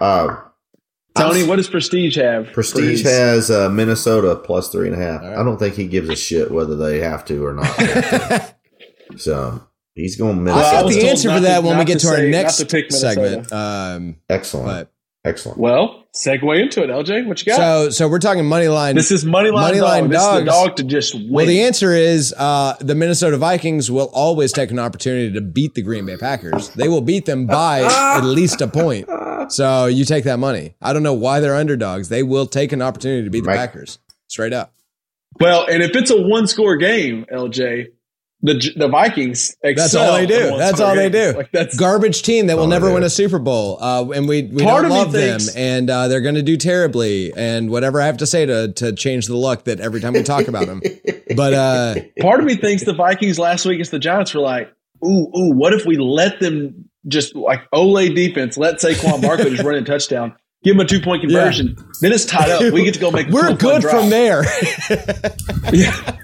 Uh, 0.00 0.36
Tony, 1.14 1.44
what 1.46 1.56
does 1.56 1.68
Prestige 1.68 2.16
have? 2.16 2.52
Prestige 2.52 3.02
his- 3.02 3.12
has 3.12 3.50
uh, 3.50 3.68
Minnesota 3.68 4.34
plus 4.34 4.70
three 4.70 4.88
and 4.88 4.96
a 4.96 4.98
half. 4.98 5.22
All 5.22 5.28
right. 5.28 5.38
I 5.38 5.44
don't 5.44 5.58
think 5.58 5.74
he 5.76 5.86
gives 5.86 6.08
a 6.08 6.16
shit 6.16 6.50
whether 6.50 6.74
they 6.74 6.98
have 7.00 7.24
to 7.26 7.44
or 7.44 7.52
not. 7.52 8.54
so 9.18 9.62
he's 9.94 10.16
going 10.16 10.44
Well, 10.44 10.56
I 10.56 10.78
I 10.78 10.82
got 10.82 10.88
the 10.90 11.08
answer 11.08 11.28
not 11.28 11.34
for 11.36 11.40
to- 11.40 11.46
that 11.48 11.62
when 11.62 11.78
we 11.78 11.84
get 11.84 12.00
to 12.00 12.06
to 12.06 12.12
our 12.12 12.16
say- 12.16 12.30
not 12.30 12.42
next 12.42 12.56
to 12.58 12.66
pick 12.66 12.90
segment. 12.92 13.52
Um, 13.52 14.16
Excellent, 14.28 14.66
but 14.66 14.90
excellent. 15.24 15.58
Well, 15.58 16.04
segue 16.14 16.60
into 16.60 16.82
it, 16.82 16.90
LJ. 16.90 17.26
What 17.26 17.40
you 17.44 17.52
got? 17.52 17.56
so 17.56 17.90
so 17.90 18.08
we're 18.08 18.18
talking 18.18 18.44
money 18.44 18.68
line. 18.68 18.94
this 18.96 19.10
is 19.10 19.24
money 19.24 19.50
line, 19.50 19.62
Money 19.62 19.78
dog. 19.78 19.88
line 19.88 20.10
This 20.10 20.22
is 20.22 20.32
the 20.40 20.44
dog 20.44 20.76
to 20.76 20.84
just 20.84 21.14
win. 21.14 21.30
Well, 21.30 21.46
the 21.46 21.62
answer 21.62 21.92
is 21.94 22.34
uh, 22.36 22.76
the 22.80 22.94
Minnesota 22.94 23.36
Vikings 23.38 23.90
will 23.90 24.10
always 24.12 24.52
take 24.52 24.70
an 24.70 24.78
opportunity 24.78 25.32
to 25.32 25.40
beat 25.40 25.74
the 25.74 25.82
Green 25.82 26.04
Bay 26.06 26.16
Packers. 26.16 26.68
They 26.70 26.88
will 26.88 27.00
beat 27.00 27.24
them 27.26 27.46
by 27.46 27.80
at 28.16 28.24
least 28.24 28.60
a 28.60 28.66
point. 28.68 29.08
So 29.48 29.86
you 29.86 30.04
take 30.04 30.24
that 30.24 30.38
money. 30.38 30.74
I 30.80 30.92
don't 30.92 31.02
know 31.02 31.14
why 31.14 31.40
they're 31.40 31.56
underdogs. 31.56 32.08
They 32.08 32.22
will 32.22 32.46
take 32.46 32.72
an 32.72 32.80
opportunity 32.82 33.24
to 33.24 33.30
beat 33.30 33.42
the 33.44 33.48
Right. 33.48 33.56
Packers 33.58 33.98
straight 34.28 34.52
up. 34.52 34.72
well, 35.40 35.66
and 35.66 35.82
if 35.82 35.96
it's 35.96 36.10
a 36.10 36.20
one 36.20 36.46
score 36.46 36.76
game, 36.76 37.26
LJ, 37.32 37.86
the 38.42 38.72
the 38.76 38.88
Vikings. 38.88 39.56
That's 39.62 39.94
all 39.94 40.14
they 40.14 40.26
do. 40.26 40.56
That's 40.56 40.80
all 40.80 40.94
they 40.96 41.08
do. 41.08 41.32
Like 41.36 41.50
that's 41.52 41.76
Garbage 41.76 42.22
team 42.22 42.48
that 42.48 42.56
will 42.56 42.66
never 42.66 42.92
win 42.92 43.02
a 43.02 43.10
Super 43.10 43.38
Bowl, 43.38 43.78
uh, 43.80 44.04
and 44.10 44.28
we 44.28 44.42
we 44.42 44.62
Part 44.64 44.82
don't 44.82 44.90
love 44.90 45.12
them, 45.12 45.38
thinks- 45.38 45.54
and 45.54 45.88
uh, 45.88 46.08
they're 46.08 46.20
going 46.20 46.34
to 46.34 46.42
do 46.42 46.56
terribly, 46.56 47.32
and 47.36 47.70
whatever 47.70 48.00
I 48.00 48.06
have 48.06 48.16
to 48.18 48.26
say 48.26 48.44
to 48.46 48.72
to 48.72 48.92
change 48.92 49.26
the 49.26 49.36
luck 49.36 49.64
that 49.64 49.80
every 49.80 50.00
time 50.00 50.12
we 50.14 50.22
talk 50.22 50.48
about 50.48 50.66
them. 50.66 50.82
But 51.34 51.54
uh, 51.54 51.94
part 52.20 52.40
of 52.40 52.46
me 52.46 52.56
thinks 52.56 52.84
the 52.84 52.92
Vikings 52.92 53.38
last 53.38 53.64
week 53.64 53.76
against 53.76 53.90
the 53.90 53.98
Giants 53.98 54.34
were 54.34 54.42
like, 54.42 54.70
ooh, 55.02 55.28
ooh, 55.34 55.52
what 55.56 55.72
if 55.72 55.86
we 55.86 55.96
let 55.96 56.40
them 56.40 56.90
just 57.08 57.34
like 57.34 57.60
Ole 57.72 58.08
defense, 58.10 58.58
let 58.58 58.76
Saquon 58.80 59.22
Barkley 59.22 59.48
just 59.50 59.62
run 59.62 59.76
a 59.76 59.82
touchdown, 59.82 60.34
give 60.62 60.74
him 60.74 60.80
a 60.80 60.84
two 60.84 61.00
point 61.00 61.22
conversion, 61.22 61.74
then 62.02 62.12
it's 62.12 62.26
tied 62.26 62.50
up. 62.50 62.70
We 62.72 62.84
get 62.84 62.94
to 62.94 63.00
go 63.00 63.10
make. 63.10 63.28
we're 63.28 63.54
good 63.54 63.82
from 63.82 64.10
there. 64.10 64.42
Yeah. 65.72 66.18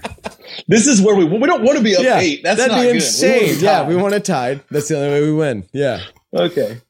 This 0.67 0.87
is 0.87 1.01
where 1.01 1.15
we 1.15 1.25
we 1.25 1.39
don't 1.47 1.63
want 1.63 1.77
to 1.77 1.83
be 1.83 1.95
up 1.95 2.03
yeah, 2.03 2.19
eight. 2.19 2.41
That's 2.43 2.57
that'd 2.57 2.71
not 2.75 2.81
be 2.81 2.87
good. 2.87 2.95
insane. 2.95 3.41
We 3.41 3.47
want 3.47 3.61
yeah, 3.61 3.77
tied. 3.79 3.87
we 3.87 3.95
want 3.95 4.13
it 4.15 4.25
tied. 4.25 4.61
That's 4.69 4.87
the 4.87 4.97
only 4.97 5.09
way 5.09 5.21
we 5.23 5.33
win. 5.33 5.65
Yeah. 5.73 6.01
okay. 6.33 6.81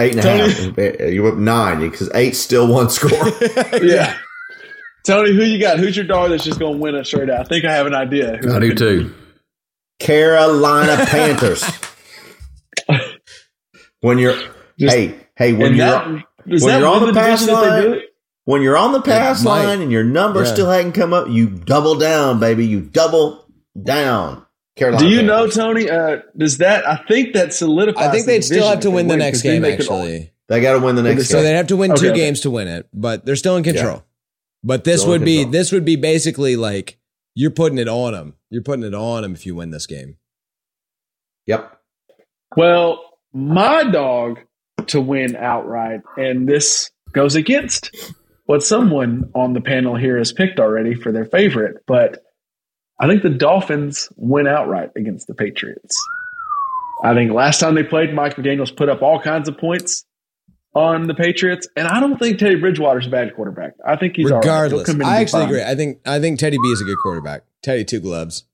Eight 0.00 0.12
and 0.12 0.20
a 0.20 0.22
Tony- 0.22 0.52
half. 0.52 1.00
Uh, 1.00 1.04
you 1.06 1.22
went 1.24 1.38
nine 1.38 1.80
because 1.80 2.10
eight's 2.14 2.38
still 2.38 2.68
one 2.72 2.88
score. 2.90 3.10
Yeah. 3.82 4.16
Tony, 5.06 5.32
who 5.34 5.42
you 5.42 5.58
got? 5.58 5.78
Who's 5.78 5.96
your 5.96 6.04
dog 6.06 6.30
that's 6.30 6.44
just 6.44 6.58
going 6.60 6.74
to 6.74 6.78
win 6.78 6.94
it 6.94 7.06
straight 7.06 7.30
out? 7.30 7.40
I 7.40 7.44
think 7.44 7.64
I 7.64 7.72
have 7.72 7.86
an 7.86 7.94
idea. 7.94 8.36
who 8.42 8.52
I 8.52 8.56
it 8.58 8.60
do 8.60 8.68
could 8.68 8.78
too. 8.78 9.14
Carolina 10.00 10.96
Panthers. 11.06 11.64
when 14.00 14.18
you're 14.18 14.36
Just- 14.78 14.96
hey 14.96 15.14
hey 15.36 15.52
be. 15.52 15.58
when 15.58 15.66
And 15.68 15.76
you're 15.76 15.86
that, 15.86 16.24
does 16.48 16.62
when 16.62 16.72
that 16.74 16.78
you're 16.80 16.88
on 16.88 17.02
win 17.04 17.14
the 17.14 17.20
pass 17.20 17.40
division 17.46 17.54
if 17.64 17.70
they 17.72 17.82
do 17.82 17.88
line- 17.90 17.98
it? 17.98 18.07
When 18.48 18.62
you're 18.62 18.78
on 18.78 18.92
the 18.92 19.02
pass 19.02 19.44
line 19.44 19.82
and 19.82 19.92
your 19.92 20.02
number 20.04 20.42
Yeah. 20.42 20.52
still 20.54 20.70
hadn't 20.70 20.92
come 20.92 21.12
up, 21.12 21.28
you 21.28 21.48
double 21.50 21.96
down, 21.96 22.40
baby. 22.40 22.64
You 22.64 22.80
double 22.80 23.44
down. 23.84 24.42
Carolina. 24.74 25.04
Do 25.06 25.14
you 25.14 25.22
know, 25.22 25.48
Tony? 25.48 25.90
Uh, 25.90 26.18
does 26.34 26.56
that? 26.58 26.88
I 26.88 26.96
think 27.06 27.34
that 27.34 27.52
solidifies. 27.52 28.06
I 28.08 28.10
think 28.10 28.24
they'd 28.24 28.40
still 28.42 28.66
have 28.66 28.80
to 28.80 28.90
win 28.90 29.06
the 29.06 29.18
next 29.18 29.38
'cause 29.38 29.42
then 29.42 29.52
game. 29.56 29.62
they 29.62 29.72
could 29.76 29.80
Actually, 29.82 30.32
They 30.48 30.62
got 30.62 30.72
to 30.72 30.78
win 30.78 30.96
the 30.96 31.02
next 31.02 31.16
game. 31.18 31.24
so 31.26 31.36
game. 31.36 31.44
they'd 31.44 31.56
have 31.56 31.66
to 31.66 31.76
win 31.76 31.92
Okay, 31.92 32.00
two 32.00 32.08
okay. 32.12 32.16
games 32.20 32.40
to 32.40 32.50
win 32.50 32.68
it, 32.68 32.86
but 32.94 33.26
they're 33.26 33.36
still 33.36 33.56
in 33.58 33.64
control. 33.64 34.02
But 34.64 34.84
this 34.84 35.00
Still 35.02 35.12
would 35.12 35.24
be 35.26 35.36
control. 35.38 35.52
this 35.52 35.72
would 35.72 35.84
be 35.84 35.96
basically 35.96 36.56
like 36.56 36.96
you're 37.34 37.50
putting 37.50 37.76
it 37.76 37.86
on 37.88 38.12
them. 38.14 38.34
You're 38.48 38.62
putting 38.62 38.84
it 38.84 38.94
on 38.94 39.22
them 39.24 39.34
if 39.34 39.44
you 39.44 39.54
win 39.56 39.72
this 39.72 39.86
game. 39.86 40.16
Yep. 41.46 41.70
Well, 42.56 43.04
my 43.34 43.84
dog 43.84 44.38
to 44.86 45.02
win 45.02 45.36
outright, 45.36 46.00
and 46.16 46.48
this 46.48 46.90
goes 47.12 47.36
against 47.36 47.90
what 48.48 48.62
someone 48.62 49.30
on 49.34 49.52
the 49.52 49.60
panel 49.60 49.94
here 49.94 50.16
has 50.16 50.32
picked 50.32 50.58
already 50.58 50.94
for 50.94 51.12
their 51.12 51.26
favorite, 51.26 51.84
but 51.86 52.24
I 52.98 53.06
think 53.06 53.22
the 53.22 53.28
Dolphins 53.28 54.08
win 54.16 54.46
outright 54.46 54.88
against 54.96 55.26
the 55.26 55.34
Patriots. 55.34 55.94
I 57.04 57.12
think 57.12 57.30
last 57.30 57.60
time 57.60 57.74
they 57.74 57.82
played, 57.82 58.14
Mike 58.14 58.36
McDaniels 58.36 58.74
put 58.74 58.88
up 58.88 59.02
all 59.02 59.20
kinds 59.20 59.50
of 59.50 59.58
points 59.58 60.06
on 60.74 61.06
the 61.08 61.14
Patriots, 61.14 61.68
and 61.76 61.86
I 61.86 62.00
don't 62.00 62.18
think 62.18 62.38
Teddy 62.38 62.54
Bridgewater's 62.54 63.06
a 63.06 63.10
bad 63.10 63.36
quarterback. 63.36 63.74
I 63.86 63.96
think 63.96 64.16
he's 64.16 64.30
all 64.30 64.38
right. 64.38 64.44
He'll 64.44 64.52
Regardless, 64.52 64.86
come 64.86 65.04
I 65.04 65.20
actually 65.20 65.44
agree. 65.44 65.62
I 65.62 65.74
think 65.74 66.00
I 66.06 66.18
think 66.18 66.38
Teddy 66.38 66.56
B 66.56 66.68
is 66.70 66.80
a 66.80 66.84
good 66.84 66.98
quarterback. 67.02 67.42
Teddy 67.62 67.84
two 67.84 68.00
gloves. 68.00 68.44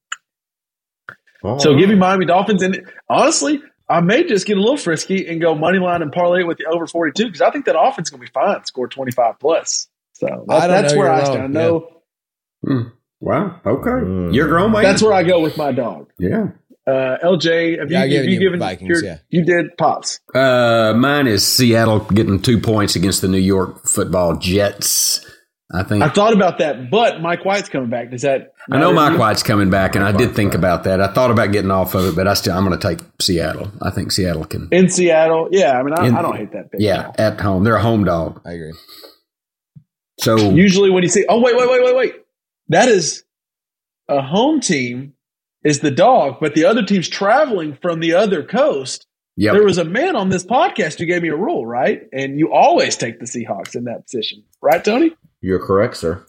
So 1.59 1.79
give 1.79 1.89
me 1.89 1.95
Miami 1.95 2.27
Dolphins, 2.27 2.63
and 2.63 2.91
honestly, 3.09 3.63
I 3.89 4.01
may 4.01 4.25
just 4.25 4.47
get 4.47 4.57
a 4.57 4.61
little 4.61 4.77
frisky 4.79 5.27
and 5.29 5.41
go 5.41 5.55
money 5.55 5.79
line 5.79 6.01
and 6.03 6.11
parlay 6.13 6.41
it 6.41 6.47
with 6.47 6.59
the 6.59 6.65
over 6.67 6.87
forty 6.87 7.13
two 7.17 7.27
because 7.27 7.41
I 7.43 7.51
think 7.51 7.67
that 7.67 7.79
offense 7.79 8.07
is 8.09 8.11
going 8.11 8.21
to 8.21 8.27
be 8.27 8.33
fine. 8.33 8.65
Score 8.65 8.89
twenty 8.89 9.13
five 9.13 9.39
plus. 9.39 9.89
So 10.15 10.27
that, 10.49 10.55
I 10.63 10.67
that's 10.69 10.95
where 10.95 11.11
I 11.13 11.19
wrong. 11.19 11.27
stand. 11.27 11.43
I 11.43 11.47
know 11.49 11.91
Wow. 13.21 13.61
Okay. 13.65 13.91
Mm. 13.91 14.35
You're 14.35 14.49
grown, 14.49 14.73
man. 14.73 14.83
that's 14.83 15.03
where 15.03 15.13
I 15.13 15.23
go 15.23 15.41
with 15.41 15.57
my 15.57 15.73
dog. 15.73 16.11
Yeah. 16.19 16.49
Uh, 16.87 17.17
LJ, 17.25 17.79
have 17.79 17.91
Yeah, 17.91 18.05
you, 18.05 18.15
I 18.15 18.17
have 18.19 18.25
you 18.27 18.33
you 18.33 18.39
given 18.41 18.61
Vikings, 18.61 18.89
your- 19.01 19.05
yeah. 19.05 19.19
You 19.31 19.45
did 19.45 19.77
pops. 19.79 20.21
Uh, 20.35 20.93
mine 20.95 21.27
is 21.27 21.47
Seattle 21.47 22.01
getting 22.01 22.41
two 22.43 22.59
points 22.61 22.95
against 22.97 23.23
the 23.23 23.29
New 23.29 23.39
York 23.39 23.87
Football 23.87 24.37
Jets. 24.37 25.25
I 25.75 25.83
think. 25.83 26.03
I 26.05 26.09
thought 26.09 26.33
about 26.33 26.59
that, 26.59 26.89
but 26.91 27.21
Mike 27.21 27.45
White's 27.45 27.69
coming 27.69 27.91
back. 27.91 28.11
Does 28.11 28.23
that? 28.23 28.55
I 28.71 28.79
know 28.79 28.93
Mike 28.93 29.15
you? 29.15 29.19
White's 29.19 29.43
coming 29.43 29.71
back, 29.71 29.97
and 29.97 30.05
I 30.05 30.13
did 30.13 30.27
White's 30.29 30.37
think 30.37 30.51
back. 30.53 30.59
about 30.59 30.85
that. 30.85 31.01
I 31.01 31.09
thought 31.09 31.31
about 31.33 31.51
getting 31.53 31.71
off 31.73 31.95
of 31.95 32.07
it, 32.07 32.15
but 32.17 32.29
I 32.29 32.35
still 32.35 32.57
I'm 32.57 32.65
going 32.65 32.79
to 32.79 32.89
take 32.97 33.05
Seattle. 33.21 33.73
I 33.83 33.91
think 33.91 34.13
Seattle 34.13 34.45
can. 34.45 34.69
in 34.71 34.89
Seattle. 34.89 35.49
Yeah, 35.51 35.73
I 35.79 35.83
mean, 35.83 35.95
I, 35.95 36.07
In- 36.07 36.15
I 36.15 36.23
don't 36.23 36.37
hate 36.37 36.53
that 36.53 36.71
pick. 36.71 36.81
Yeah, 36.81 37.11
at 37.19 37.41
home, 37.41 37.65
they're 37.65 37.77
a 37.77 37.83
home 37.83 38.05
dog. 38.05 38.41
I 38.47 38.53
agree. 38.53 38.73
So 40.21 40.37
Usually, 40.53 40.91
when 40.91 41.03
you 41.03 41.09
see, 41.09 41.25
oh 41.29 41.41
wait, 41.41 41.57
wait, 41.57 41.69
wait, 41.69 41.83
wait, 41.83 41.97
wait, 41.97 42.15
that 42.69 42.89
is 42.89 43.25
a 44.09 44.23
home 44.23 44.61
team 44.61 45.15
is 45.65 45.81
the 45.81 45.91
dog, 45.91 46.37
but 46.41 46.55
the 46.55 46.67
other 46.67 46.85
team's 46.85 47.09
traveling 47.09 47.77
from 47.83 47.99
the 48.01 48.15
other 48.15 48.43
coast. 48.45 49.07
yep, 49.37 49.55
There 49.55 49.65
was 49.65 49.79
a 49.79 49.85
man 49.85 50.15
on 50.15 50.29
this 50.29 50.45
podcast 50.45 50.99
who 50.99 51.07
gave 51.07 51.23
me 51.23 51.31
a 51.31 51.37
rule, 51.37 51.67
right? 51.67 52.03
And 52.13 52.39
you 52.39 52.53
always 52.53 52.97
take 52.97 53.19
the 53.19 53.25
Seahawks 53.25 53.75
in 53.75 53.85
that 53.85 54.05
position, 54.05 54.45
right, 54.63 54.85
Tony? 54.85 55.11
You're 55.45 55.65
correct, 55.65 55.99
sir. 55.99 56.25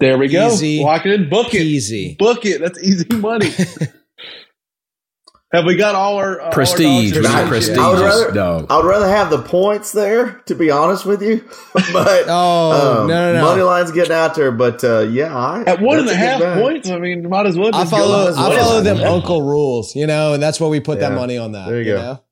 There 0.00 0.16
we 0.16 0.28
go. 0.28 0.48
Easy 0.48 0.82
Lock 0.82 1.04
it 1.04 1.12
in, 1.20 1.28
book 1.28 1.52
it, 1.54 1.60
Easy. 1.62 2.16
book 2.18 2.46
it. 2.46 2.60
That's 2.62 2.82
easy 2.82 3.06
money. 3.14 3.50
Have 5.52 5.66
we 5.66 5.76
got 5.76 5.94
all 5.94 6.16
our 6.16 6.40
uh, 6.40 6.50
prestige, 6.50 7.14
all 7.14 7.26
our 7.26 7.50
was 7.50 7.68
dogs? 7.68 7.78
I 7.78 7.88
would 7.90 8.00
rather- 8.00 8.32
dog. 8.32 8.66
I 8.70 8.76
would 8.78 8.86
rather 8.86 9.06
have 9.06 9.28
the 9.28 9.42
points 9.42 9.92
there, 9.92 10.40
to 10.46 10.54
be 10.54 10.70
honest 10.70 11.04
with 11.04 11.20
you. 11.20 11.44
but 11.92 12.24
Oh 12.26 13.02
um, 13.02 13.06
no 13.08 13.34
no 13.34 13.38
no! 13.38 13.42
money 13.44 13.60
line's 13.60 13.92
getting 13.92 14.14
out 14.14 14.34
there. 14.34 14.50
But 14.50 14.82
uh, 14.82 15.00
yeah, 15.00 15.36
I, 15.36 15.62
At 15.64 15.82
one 15.82 15.98
and 15.98 16.06
a 16.08 16.10
that's 16.10 16.16
good 16.22 16.26
half 16.26 16.40
bet. 16.40 16.58
points, 16.62 16.88
I 16.90 16.98
mean, 16.98 17.28
might 17.28 17.44
as 17.44 17.58
well. 17.58 17.68
I 17.74 17.80
Just 17.82 17.90
go 17.90 17.98
follow 17.98 18.28
as 18.30 18.38
I 18.38 18.48
well. 18.48 18.58
follow 18.64 18.80
them 18.80 18.96
uncle 19.00 19.42
rules, 19.42 19.94
you 19.94 20.06
know, 20.06 20.32
and 20.32 20.42
that's 20.42 20.58
why 20.58 20.68
we 20.68 20.80
put 20.80 21.00
that 21.00 21.12
money 21.12 21.36
on 21.36 21.52
that. 21.52 21.68
There 21.68 21.82
you 21.82 21.90
you 21.90 21.96
go. 21.96 22.02
know? 22.02 22.24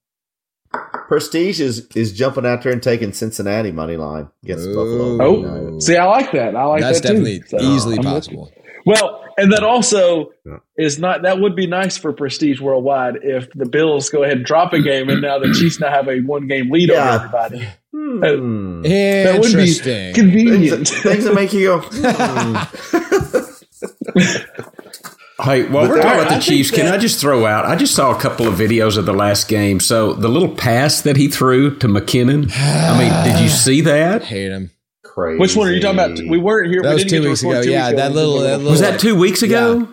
Prestige 1.09 1.61
is 1.61 1.87
is 1.97 2.12
jumping 2.12 2.47
out 2.47 2.62
there 2.62 2.73
and 2.73 2.83
taking 2.83 3.12
Cincinnati 3.12 3.73
money 3.73 3.97
line 3.97 4.29
against 4.45 4.68
Ooh. 4.68 4.75
Buffalo. 4.75 5.23
Oh, 5.23 5.37
United. 5.41 5.83
see, 5.83 5.97
I 5.97 6.05
like 6.05 6.31
that. 6.33 6.55
I 6.55 6.64
like 6.64 6.83
That's 6.83 7.01
that 7.01 7.09
too. 7.09 7.14
definitely 7.25 7.43
So, 7.49 7.59
easily 7.61 7.97
I'm 7.99 8.05
possible. 8.05 8.53
you. 8.55 8.62
Well, 8.87 9.25
and 9.37 9.53
that 9.53 9.62
also 9.64 10.31
Yeah. 10.47 10.59
is 10.79 10.99
not. 11.01 11.23
That 11.23 11.41
would 11.41 11.57
be 11.57 11.66
nice 11.66 11.97
for 11.97 12.12
Prestige 12.12 12.61
Worldwide 12.61 13.16
if 13.23 13.49
the 13.55 13.66
Bills 13.66 14.09
go 14.11 14.23
ahead 14.23 14.37
and 14.39 14.47
drop 14.47 14.73
a 14.73 14.81
game, 14.81 15.09
and 15.09 15.21
now 15.21 15.39
the 15.41 15.53
Chiefs 15.59 15.81
now 15.81 15.91
have 15.91 16.09
a 16.09 16.21
one 16.21 16.47
game 16.47 16.71
lead 16.71 16.89
Yeah. 16.91 17.14
over 17.16 17.25
everybody. 17.25 17.68
Hmm. 17.93 18.21
That 18.83 19.39
would 19.41 19.43
be 19.43 19.49
Interesting. 19.49 20.14
Things, 20.14 20.16
convenient. 20.16 20.89
that- 20.89 21.03
things 21.03 21.25
that 21.25 21.35
make 21.35 21.53
you 21.53 21.64
go. 21.66 21.81
hmm. 24.21 24.57
Hey, 25.45 25.64
while 25.68 25.88
we're 25.88 25.97
But 25.97 26.03
talking 26.03 26.18
about 26.20 26.28
the 26.28 26.36
I 26.36 26.38
think 26.41 26.43
Chiefs, 26.43 26.70
can 26.70 26.86
I 26.86 26.97
just 26.99 27.20
throw 27.20 27.47
out? 27.47 27.64
I 27.66 27.76
just 27.76 27.95
saw 27.95 28.14
a 28.16 28.20
couple 28.20 28.47
of 28.47 28.55
videos 28.55 28.97
of 28.97 29.07
the 29.07 29.12
last 29.12 29.49
game. 29.49 29.80
So 29.80 30.12
the 30.12 30.28
little 30.28 30.49
pass 30.55 31.01
that 31.03 31.16
he 31.16 31.28
threw 31.28 31.76
to 31.78 31.86
McKinnon. 31.88 32.51
I 32.57 32.99
mean, 32.99 33.24
did 33.34 33.43
you 33.43 33.49
see 33.64 33.80
that? 33.82 34.22
I 34.22 34.24
Hate 34.24 34.51
him. 34.53 34.70
Crazy. 35.05 35.38
Which 35.41 35.57
one 35.57 35.68
are 35.68 35.72
you 35.72 35.80
talking 35.80 35.99
about? 35.99 36.18
We 36.28 36.38
weren't 36.38 36.70
here. 36.70 36.82
That 36.82 36.91
we 36.91 36.95
was 37.03 37.05
two 37.05 37.22
weeks 37.22 37.43
ago. 37.43 37.62
two 37.62 37.70
Yeah, 37.70 37.88
weeks 37.88 37.97
that 38.01 38.11
We 38.11 38.14
little- 38.16 38.41
that 38.41 38.57
little- 38.59 38.70
Was 38.70 38.80
that 38.80 39.01
two 39.01 39.16
weeks 39.16 39.43
ago? 39.43 39.88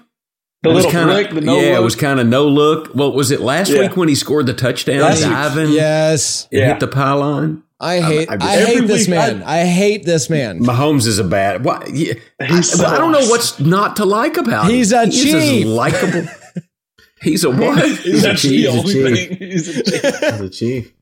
the 0.63 0.69
It 0.69 0.73
was 0.73 0.85
little 0.85 0.91
kinda- 0.91 1.13
flick, 1.13 1.33
the 1.33 1.41
no 1.41 1.59
yeah, 1.59 1.69
look. 1.71 1.79
it 1.79 1.83
was 1.83 1.95
kind 1.95 2.19
of 2.19 2.27
no 2.27 2.47
look. 2.47 2.91
Well, 2.95 3.13
was 3.13 3.31
it 3.31 3.41
last 3.41 3.69
Yeah. 3.71 3.81
week 3.81 3.95
when 3.97 4.09
he 4.09 4.15
scored 4.15 4.45
the 4.47 4.53
touchdown, 4.53 5.01
Last 5.01 5.55
week. 5.55 5.69
Yes. 5.75 6.47
and 6.51 6.59
Yeah. 6.61 6.67
hit 6.69 6.79
the 6.79 6.87
pylon? 6.87 7.63
I 7.79 7.99
hate 8.01 8.29
I 8.29 8.33
I, 8.33 8.37
just- 8.37 8.57
Every 8.57 8.73
hate 8.81 8.87
this 8.87 9.07
man. 9.07 9.43
I, 9.43 9.63
hate 9.65 10.03
this 10.05 10.29
man. 10.29 10.59
Mahomes 10.61 11.05
is 11.05 11.19
a 11.19 11.23
bad. 11.23 11.63
What? 11.63 11.89
Yeah, 11.93 12.13
He's 12.47 12.79
I, 12.79 12.95
I 12.95 12.97
don't 12.97 13.11
know 13.11 13.27
what's 13.27 13.59
not 13.59 13.97
to 13.97 14.05
like 14.05 14.37
about 14.37 14.65
him. 14.65 14.71
He's 14.71 14.91
a 14.91 15.05
He's 15.05 15.23
chief. 15.23 15.65
likable. 15.67 16.27
He's 17.21 17.43
a 17.43 17.49
what? 17.49 17.83
He's 17.99 18.23
a 18.25 18.29
actually 18.31 18.63
chief, 18.63 18.83
he's 18.83 18.87
a 18.87 19.15
chief. 19.15 19.39
He's 19.39 19.67
a 19.69 19.83
chief. 19.83 20.01
the 20.39 20.49
chief? 20.51 20.93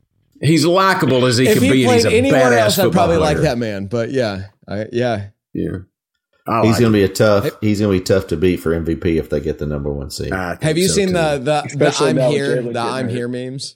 He's 0.42 0.66
likable 0.66 1.26
as 1.26 1.38
he 1.38 1.48
if 1.48 1.54
can 1.60 1.62
be, 1.62 1.68
he 1.78 1.84
and 1.86 1.94
he's 1.94 2.04
played 2.04 2.26
a 2.26 2.30
badass 2.32 2.58
else, 2.60 2.80
I'd 2.80 2.84
football 2.86 3.08
probably 3.08 3.18
like 3.18 3.38
that 3.38 3.58
man. 3.58 3.88
But 3.88 4.12
yeah, 4.12 4.48
I, 4.68 4.86
yeah. 4.92 5.28
Yeah, 5.54 5.70
I 6.48 6.62
He's 6.64 6.72
like 6.74 6.80
going 6.82 6.92
to 6.92 6.98
be 6.98 7.04
a 7.04 7.10
tough. 7.10 7.50
He's 7.62 7.80
going 7.80 7.94
to 7.94 8.00
be 8.00 8.04
tough 8.04 8.28
to 8.28 8.38
beat 8.38 8.58
for 8.58 8.72
MVP 8.72 9.18
if 9.18 9.30
they 9.30 9.40
get 9.40 9.60
the 9.60 9.66
number 9.66 9.92
one 9.92 10.10
seed. 10.10 10.28
it. 10.28 10.34
I 10.34 10.52
think 10.52 10.64
Have 10.64 10.78
you 10.78 10.88
so, 10.88 10.94
seen 10.94 11.08
too. 11.08 11.14
the 11.14 11.38
the, 11.38 11.78
the 11.78 11.98
I'm 12.06 12.18
here 12.32 12.62
the 12.62 12.80
I'm 12.80 13.08
here 13.10 13.28
memes? 13.28 13.76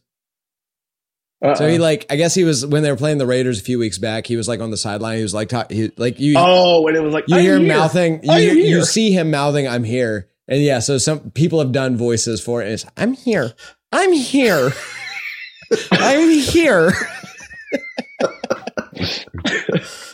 Uh-uh. 1.41 1.55
So 1.55 1.67
he 1.69 1.77
like 1.77 2.05
I 2.09 2.15
guess 2.17 2.35
he 2.35 2.43
was 2.43 2.65
when 2.65 2.83
they 2.83 2.91
were 2.91 2.97
playing 2.97 3.17
the 3.17 3.25
Raiders 3.25 3.59
a 3.59 3.63
few 3.63 3.79
weeks 3.79 3.97
back. 3.97 4.27
He 4.27 4.35
was 4.35 4.47
like 4.47 4.59
on 4.59 4.71
the 4.71 4.77
sideline. 4.77 5.17
He 5.17 5.23
was 5.23 5.33
like 5.33 5.47
talk, 5.49 5.71
he, 5.71 5.89
like 5.97 6.19
you 6.19 6.35
oh, 6.37 6.85
and 6.87 6.97
it 6.97 7.01
was 7.01 7.13
like 7.13 7.25
you 7.27 7.35
I'm 7.37 7.41
hear 7.41 7.55
him 7.55 7.63
here. 7.65 7.77
mouthing. 7.77 8.23
You 8.23 8.31
I'm 8.31 8.41
hear, 8.41 8.53
you 8.55 8.83
see 8.83 9.11
him 9.11 9.31
mouthing. 9.31 9.67
I'm 9.67 9.83
here. 9.85 10.27
And 10.49 10.61
yeah, 10.61 10.79
so 10.79 10.97
some 10.97 11.31
people 11.31 11.59
have 11.59 11.71
done 11.71 11.95
voices 11.95 12.41
for 12.41 12.61
it. 12.61 12.65
And 12.65 12.73
it's 12.73 12.85
I'm 12.97 13.13
here. 13.13 13.53
I'm 13.91 14.11
here. 14.11 14.71
I'm 15.91 16.29
here. 16.29 16.91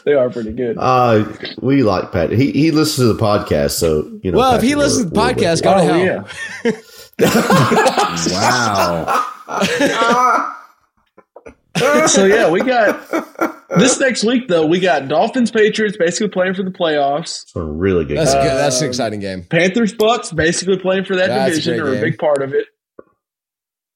They 0.04 0.14
are 0.14 0.30
pretty 0.30 0.52
good. 0.52 0.78
Uh, 0.80 1.26
we 1.62 1.82
like 1.82 2.12
Pat. 2.12 2.30
He 2.32 2.52
he 2.52 2.70
listens 2.70 3.08
to 3.08 3.14
the 3.14 3.20
podcast, 3.20 3.72
so 3.72 4.20
you 4.22 4.32
know. 4.32 4.38
Well, 4.38 4.56
if 4.56 4.62
he 4.62 4.76
listens 4.76 5.06
to 5.06 5.10
the 5.10 5.20
we're- 5.20 5.34
we're 5.34 5.36
with 5.36 5.44
podcast, 5.44 5.58
you. 5.58 5.64
go 5.64 5.74
to 5.74 5.82
oh 5.82 5.88
hell. 5.88 6.82
yeah. 7.18 8.26
Wow. 9.48 10.52
so 12.08 12.26
yeah, 12.26 12.50
we 12.50 12.62
got 12.62 13.06
this 13.78 14.00
next 14.00 14.24
week 14.24 14.48
though. 14.48 14.66
We 14.66 14.80
got 14.80 15.08
Dolphins 15.08 15.52
Patriots 15.52 15.98
basically 15.98 16.30
playing 16.30 16.54
for 16.54 16.64
the 16.64 16.72
playoffs. 16.72 17.44
It's 17.44 17.56
a 17.56 17.64
really 17.64 18.06
good. 18.06 18.18
That's 18.18 18.34
game. 18.34 18.44
good. 18.44 18.52
That's 18.58 18.82
an 18.82 18.88
exciting 18.88 19.20
game. 19.20 19.44
Panthers 19.44 19.94
Bucks 19.94 20.32
basically 20.32 20.78
playing 20.78 21.06
for 21.06 21.16
that 21.18 21.28
That's 21.28 21.52
division 21.56 21.78
great 21.80 21.88
or 21.90 21.92
a 21.92 21.96
game. 21.96 22.04
big 22.12 22.18
part 22.18 22.42
of 22.42 22.54
it. 22.54 22.66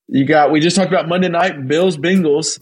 You 0.08 0.26
got 0.26 0.52
we 0.52 0.60
just 0.60 0.76
talked 0.76 0.90
about 0.92 1.08
Monday 1.08 1.30
night 1.30 1.68
Bills 1.68 1.98
Bengals. 1.98 2.62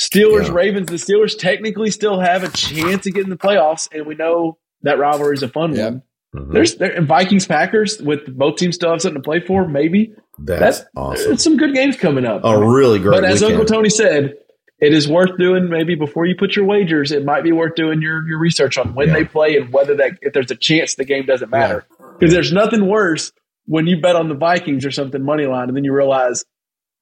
Steelers 0.00 0.46
Yeah. 0.48 0.52
Ravens. 0.54 0.88
The 0.88 0.94
Steelers 0.96 1.38
technically 1.38 1.90
still 1.90 2.18
have 2.20 2.44
a 2.44 2.48
chance 2.48 3.06
of 3.06 3.14
getting 3.14 3.30
the 3.30 3.36
playoffs, 3.36 3.88
and 3.92 4.06
we 4.06 4.14
know 4.14 4.58
that 4.82 4.98
rivalry 4.98 5.34
is 5.34 5.42
a 5.42 5.48
fun 5.48 5.74
Yep. 5.74 5.92
one. 5.92 6.02
Mhm. 6.34 6.52
There's 6.52 6.76
there, 6.76 6.90
and 6.92 7.06
Vikings 7.06 7.46
Packers 7.46 8.00
with 8.00 8.26
both 8.38 8.56
teams 8.56 8.74
still 8.74 8.90
have 8.90 9.02
something 9.02 9.20
to 9.20 9.24
play 9.24 9.40
for. 9.40 9.68
Maybe 9.68 10.14
That's, 10.38 10.78
that's 10.78 10.90
awesome. 10.96 11.26
There's 11.28 11.42
some 11.44 11.56
good 11.58 11.74
games 11.74 11.96
coming 11.96 12.24
up. 12.24 12.40
A 12.44 12.58
really 12.58 12.98
great 12.98 13.20
but 13.20 13.24
as 13.24 13.42
weekend. 13.42 13.60
Uncle 13.60 13.76
Tony 13.76 13.90
said, 13.90 14.34
it 14.82 14.92
is 14.92 15.08
worth 15.08 15.38
doing. 15.38 15.68
Maybe 15.70 15.94
before 15.94 16.26
you 16.26 16.34
put 16.36 16.54
your 16.56 16.66
wagers, 16.66 17.10
it 17.12 17.24
might 17.24 17.42
be 17.44 17.52
worth 17.52 17.74
doing 17.76 18.02
your 18.02 18.28
your 18.28 18.38
research 18.38 18.76
on 18.76 18.94
when 18.94 19.08
Yeah. 19.08 19.14
they 19.14 19.24
play 19.24 19.56
and 19.56 19.72
whether 19.72 19.94
that 19.96 20.18
if 20.20 20.32
there's 20.34 20.50
a 20.50 20.56
chance 20.56 20.96
the 20.96 21.04
game 21.04 21.24
doesn't 21.24 21.50
matter. 21.50 21.86
Because 22.18 22.34
there's 22.34 22.52
nothing 22.52 22.86
worse 22.86 23.32
when 23.66 23.86
you 23.86 24.00
bet 24.00 24.16
on 24.16 24.28
the 24.28 24.34
Vikings 24.34 24.84
or 24.84 24.90
something 24.90 25.22
money 25.22 25.46
line 25.46 25.68
and 25.68 25.76
then 25.76 25.84
you 25.84 25.92
realize, 25.94 26.44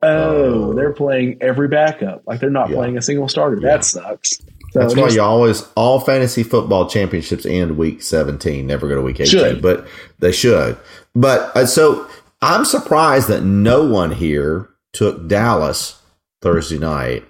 oh, 0.02 0.09
Oh. 0.09 0.73
they're 0.74 0.93
playing 0.93 1.39
every 1.40 1.69
backup, 1.69 2.23
like 2.27 2.39
they're 2.40 2.51
not 2.51 2.69
Yeah. 2.70 2.77
playing 2.77 2.97
a 2.98 3.02
single 3.02 3.28
starter. 3.28 3.57
Yeah. 3.61 3.69
That 3.77 3.85
sucks. 3.85 4.39
So 4.73 4.78
That's 4.81 4.94
why 4.94 5.09
you 5.09 5.20
always 5.20 5.66
all 5.74 5.98
fantasy 5.98 6.44
football 6.44 6.89
championships 6.89 7.44
end 7.44 7.77
week 7.77 8.02
seventeen, 8.02 8.66
never 8.69 8.86
go 8.86 8.94
to 8.94 9.02
week 9.02 9.19
eighteen. 9.20 9.40
Should. 9.40 9.62
But 9.62 9.86
they 10.20 10.31
should. 10.32 10.77
But 11.15 11.51
uh, 11.57 11.66
so 11.66 12.07
I'm 12.40 12.65
surprised 12.65 13.27
that 13.28 13.43
no 13.43 13.85
one 13.85 14.12
here 14.12 14.69
took 14.93 15.27
Dallas 15.27 16.01
Thursday 16.40 16.78
night. 16.78 17.24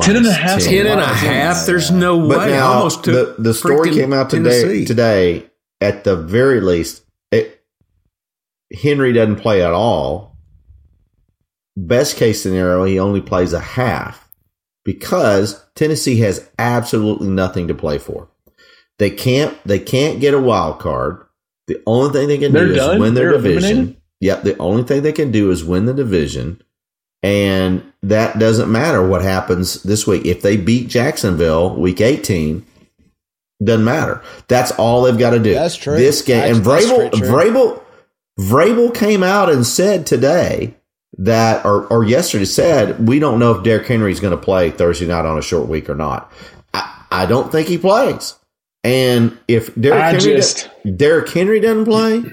Ten 0.00 0.16
and 0.16 0.26
a 0.26 0.28
minus 0.30 0.38
half. 0.40 0.60
10. 0.60 0.68
Ten 0.70 0.86
and 0.86 1.00
a 1.00 1.06
half. 1.06 1.66
There's 1.66 1.90
no 1.90 2.26
But 2.26 2.38
way. 2.38 2.44
I 2.44 2.48
now 2.50 2.72
almost 2.72 3.04
the, 3.04 3.34
the 3.38 3.52
story 3.52 3.90
came 3.92 4.12
out 4.12 4.30
today. 4.30 4.62
Tennessee. 4.62 4.84
Today, 4.86 5.50
at 5.80 6.04
the 6.04 6.16
very 6.16 6.60
least, 6.60 7.04
it, 7.30 7.62
Henry 8.82 9.12
doesn't 9.12 9.36
play 9.36 9.62
at 9.62 9.72
all. 9.72 10.36
Best 11.76 12.16
case 12.16 12.42
scenario, 12.42 12.84
he 12.84 12.98
only 12.98 13.20
plays 13.20 13.52
a 13.52 13.60
half 13.60 14.30
because 14.84 15.62
Tennessee 15.74 16.18
has 16.18 16.48
absolutely 16.58 17.28
nothing 17.28 17.68
to 17.68 17.74
play 17.74 17.98
for. 17.98 18.28
They 18.98 19.10
can't. 19.10 19.56
They 19.64 19.78
can't 19.78 20.20
get 20.20 20.34
a 20.34 20.40
wild 20.40 20.78
card. 20.78 21.24
The 21.66 21.82
only 21.86 22.12
thing 22.12 22.28
they 22.28 22.38
can 22.38 22.52
They're 22.52 22.68
do 22.68 22.74
done? 22.74 22.94
is 22.96 23.00
win 23.00 23.14
their 23.14 23.30
They're 23.32 23.38
division. 23.42 23.70
eliminated? 23.70 23.96
Yep. 24.20 24.42
The 24.42 24.58
only 24.58 24.82
thing 24.84 25.02
they 25.02 25.12
can 25.12 25.30
do 25.32 25.50
is 25.50 25.64
win 25.64 25.86
the 25.86 25.94
division. 25.94 26.62
And 27.22 27.92
that 28.02 28.38
doesn't 28.38 28.70
matter 28.70 29.06
what 29.06 29.22
happens 29.22 29.82
this 29.84 30.06
week. 30.06 30.24
If 30.24 30.42
they 30.42 30.56
beat 30.56 30.88
Jacksonville 30.88 31.74
week 31.76 32.00
18, 32.00 32.66
doesn't 33.62 33.84
matter. 33.84 34.20
That's 34.48 34.72
all 34.72 35.02
they've 35.02 35.18
got 35.18 35.30
to 35.30 35.38
do. 35.38 35.54
That's 35.54 35.76
true. 35.76 35.96
This 35.96 36.22
game 36.22 36.56
and 36.56 36.66
Actually, 36.66 37.04
that's 37.04 37.18
Vrabel. 37.20 37.80
Vrabel, 37.80 37.82
Vrabel 38.40 38.94
came 38.94 39.22
out 39.22 39.50
and 39.50 39.64
said 39.64 40.04
today 40.06 40.74
that, 41.18 41.64
or, 41.64 41.86
or 41.86 42.04
yesterday 42.04 42.44
said, 42.44 43.06
we 43.06 43.20
don't 43.20 43.38
know 43.38 43.52
if 43.52 43.62
Derrick 43.62 43.86
Henry 43.86 44.10
is 44.10 44.18
going 44.18 44.36
to 44.36 44.42
play 44.42 44.70
Thursday 44.70 45.06
night 45.06 45.24
on 45.24 45.38
a 45.38 45.42
short 45.42 45.68
week 45.68 45.88
or 45.88 45.94
not. 45.94 46.32
I, 46.74 47.04
I 47.10 47.26
don't 47.26 47.52
think 47.52 47.68
he 47.68 47.78
plays. 47.78 48.34
And 48.82 49.38
if 49.46 49.72
Derrick 49.80 50.02
I 50.02 50.10
Henry, 50.12 50.36
just- 50.36 50.68
Derrick 50.96 51.28
Henry 51.28 51.60
doesn't 51.60 51.84
play, 51.84 52.24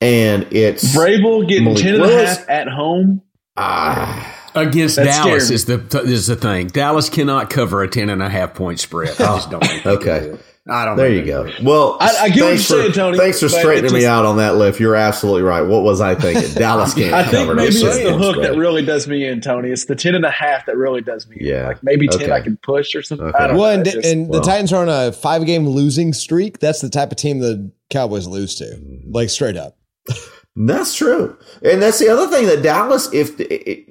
and 0.00 0.46
it's 0.52 0.94
Vrabel 0.94 1.48
getting 1.48 1.64
Malik 1.64 1.82
ten 1.82 1.94
and 1.96 2.04
a 2.04 2.26
half 2.26 2.48
at 2.48 2.68
home. 2.68 3.22
Ah, 3.56 4.36
Against 4.54 4.96
That 4.96 5.04
Dallas 5.04 5.50
is 5.50 5.66
the 5.66 5.78
is 6.04 6.26
the 6.26 6.34
thing. 6.36 6.66
Dallas 6.68 7.08
cannot 7.08 7.50
cover 7.50 7.82
a 7.82 7.88
ten 7.88 8.08
and 8.10 8.20
a 8.22 8.28
half 8.28 8.54
point 8.54 8.80
spread. 8.80 9.10
I 9.20 9.36
just 9.36 9.50
don't. 9.50 9.64
think 9.64 9.86
okay. 9.86 10.20
can. 10.20 10.38
I 10.68 10.84
don't. 10.84 10.96
There 10.96 11.08
you 11.08 11.24
go. 11.24 11.44
can 11.44 11.52
it. 11.54 11.62
Well, 11.64 11.96
I- 12.00 12.16
I 12.22 12.28
get 12.30 12.42
what 12.42 12.48
thanks 12.50 12.70
you're 12.70 12.78
for, 12.78 12.82
saying, 12.82 12.92
Tony, 12.92 13.18
Thanks 13.18 13.40
for 13.40 13.46
but 13.48 13.54
it 13.56 13.60
straightening 13.60 13.92
me 13.92 14.06
out 14.06 14.24
on 14.26 14.36
that 14.38 14.56
lift. 14.56 14.78
You're 14.80 14.94
absolutely 14.96 15.42
right. 15.42 15.62
What 15.62 15.82
was 15.84 16.00
I 16.00 16.14
thinking? 16.16 16.52
Dallas 16.54 16.94
can't 16.94 17.14
I 17.14 17.22
think 17.22 17.32
cover 17.46 17.54
maybe 17.54 17.80
no 17.80 17.88
it's 17.88 17.98
the 18.02 18.18
hook 18.18 18.34
spread. 18.36 18.52
that 18.52 18.58
really 18.58 18.84
does 18.84 19.06
me 19.08 19.24
in, 19.24 19.40
Tony. 19.40 19.70
It's 19.70 19.84
the 19.86 19.94
ten 19.96 20.14
and 20.16 20.24
a 20.24 20.30
half 20.30 20.66
that 20.66 20.76
really 20.76 21.00
does 21.00 21.28
me 21.28 21.36
in. 21.40 21.46
Yeah. 21.46 21.68
Like 21.68 21.82
maybe 21.84 22.08
ten 22.08 22.22
Okay. 22.24 22.32
I 22.32 22.40
can 22.40 22.56
push 22.58 22.94
or 22.96 23.02
something. 23.02 23.28
Okay. 23.28 23.38
I 23.38 23.46
don't 23.48 23.56
Well, 23.56 23.68
know. 23.72 23.78
and, 23.78 23.86
It's 23.86 23.96
just- 23.96 24.08
and 24.08 24.28
well. 24.28 24.40
the 24.40 24.46
Titans 24.46 24.72
are 24.72 24.82
on 24.82 24.88
a 24.88 25.12
five 25.12 25.46
game 25.46 25.66
losing 25.68 26.12
streak. 26.12 26.58
That's 26.58 26.80
the 26.80 26.90
type 26.90 27.10
of 27.12 27.16
team 27.18 27.38
the 27.38 27.70
Cowboys 27.88 28.26
lose 28.26 28.56
to, 28.56 28.80
like 29.08 29.30
straight 29.30 29.56
up. 29.56 29.76
That's 30.56 30.94
true, 30.94 31.36
and 31.62 31.80
that's 31.80 31.98
the 31.98 32.08
other 32.08 32.26
thing 32.28 32.46
that 32.46 32.62
Dallas, 32.62 33.08
if 33.12 33.38
it, 33.40 33.88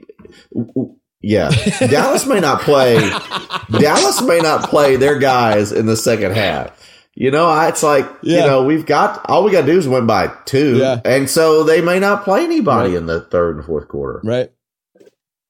yeah, 1.22 1.50
Dallas 1.80 2.26
may 2.26 2.40
not 2.40 2.62
play. 2.62 2.98
Dallas 3.80 4.22
may 4.22 4.40
not 4.40 4.70
play 4.70 4.96
their 4.98 5.18
guys 5.20 5.72
in 5.72 5.86
the 5.86 5.96
second 5.98 6.34
half. 6.36 6.76
You 7.16 7.32
know, 7.32 7.48
I- 7.48 7.70
it's 7.70 7.82
like 7.84 8.06
you 8.22 8.38
know 8.38 8.64
we've 8.64 8.86
got 8.86 9.26
all 9.30 9.44
we 9.44 9.52
got 9.52 9.62
to 9.62 9.68
do 9.72 9.78
is 9.78 9.88
win 9.88 10.06
by 10.06 10.32
two, 10.46 10.78
Yeah. 10.78 11.00
and 11.06 11.30
so 11.30 11.64
they 11.64 11.82
may 11.82 12.00
not 12.00 12.24
play 12.24 12.44
anybody 12.44 12.90
Right. 12.92 12.98
in 12.98 13.06
the 13.08 13.22
third 13.22 13.58
and 13.58 13.66
fourth 13.66 13.88
quarter. 13.88 14.22
Right. 14.24 14.52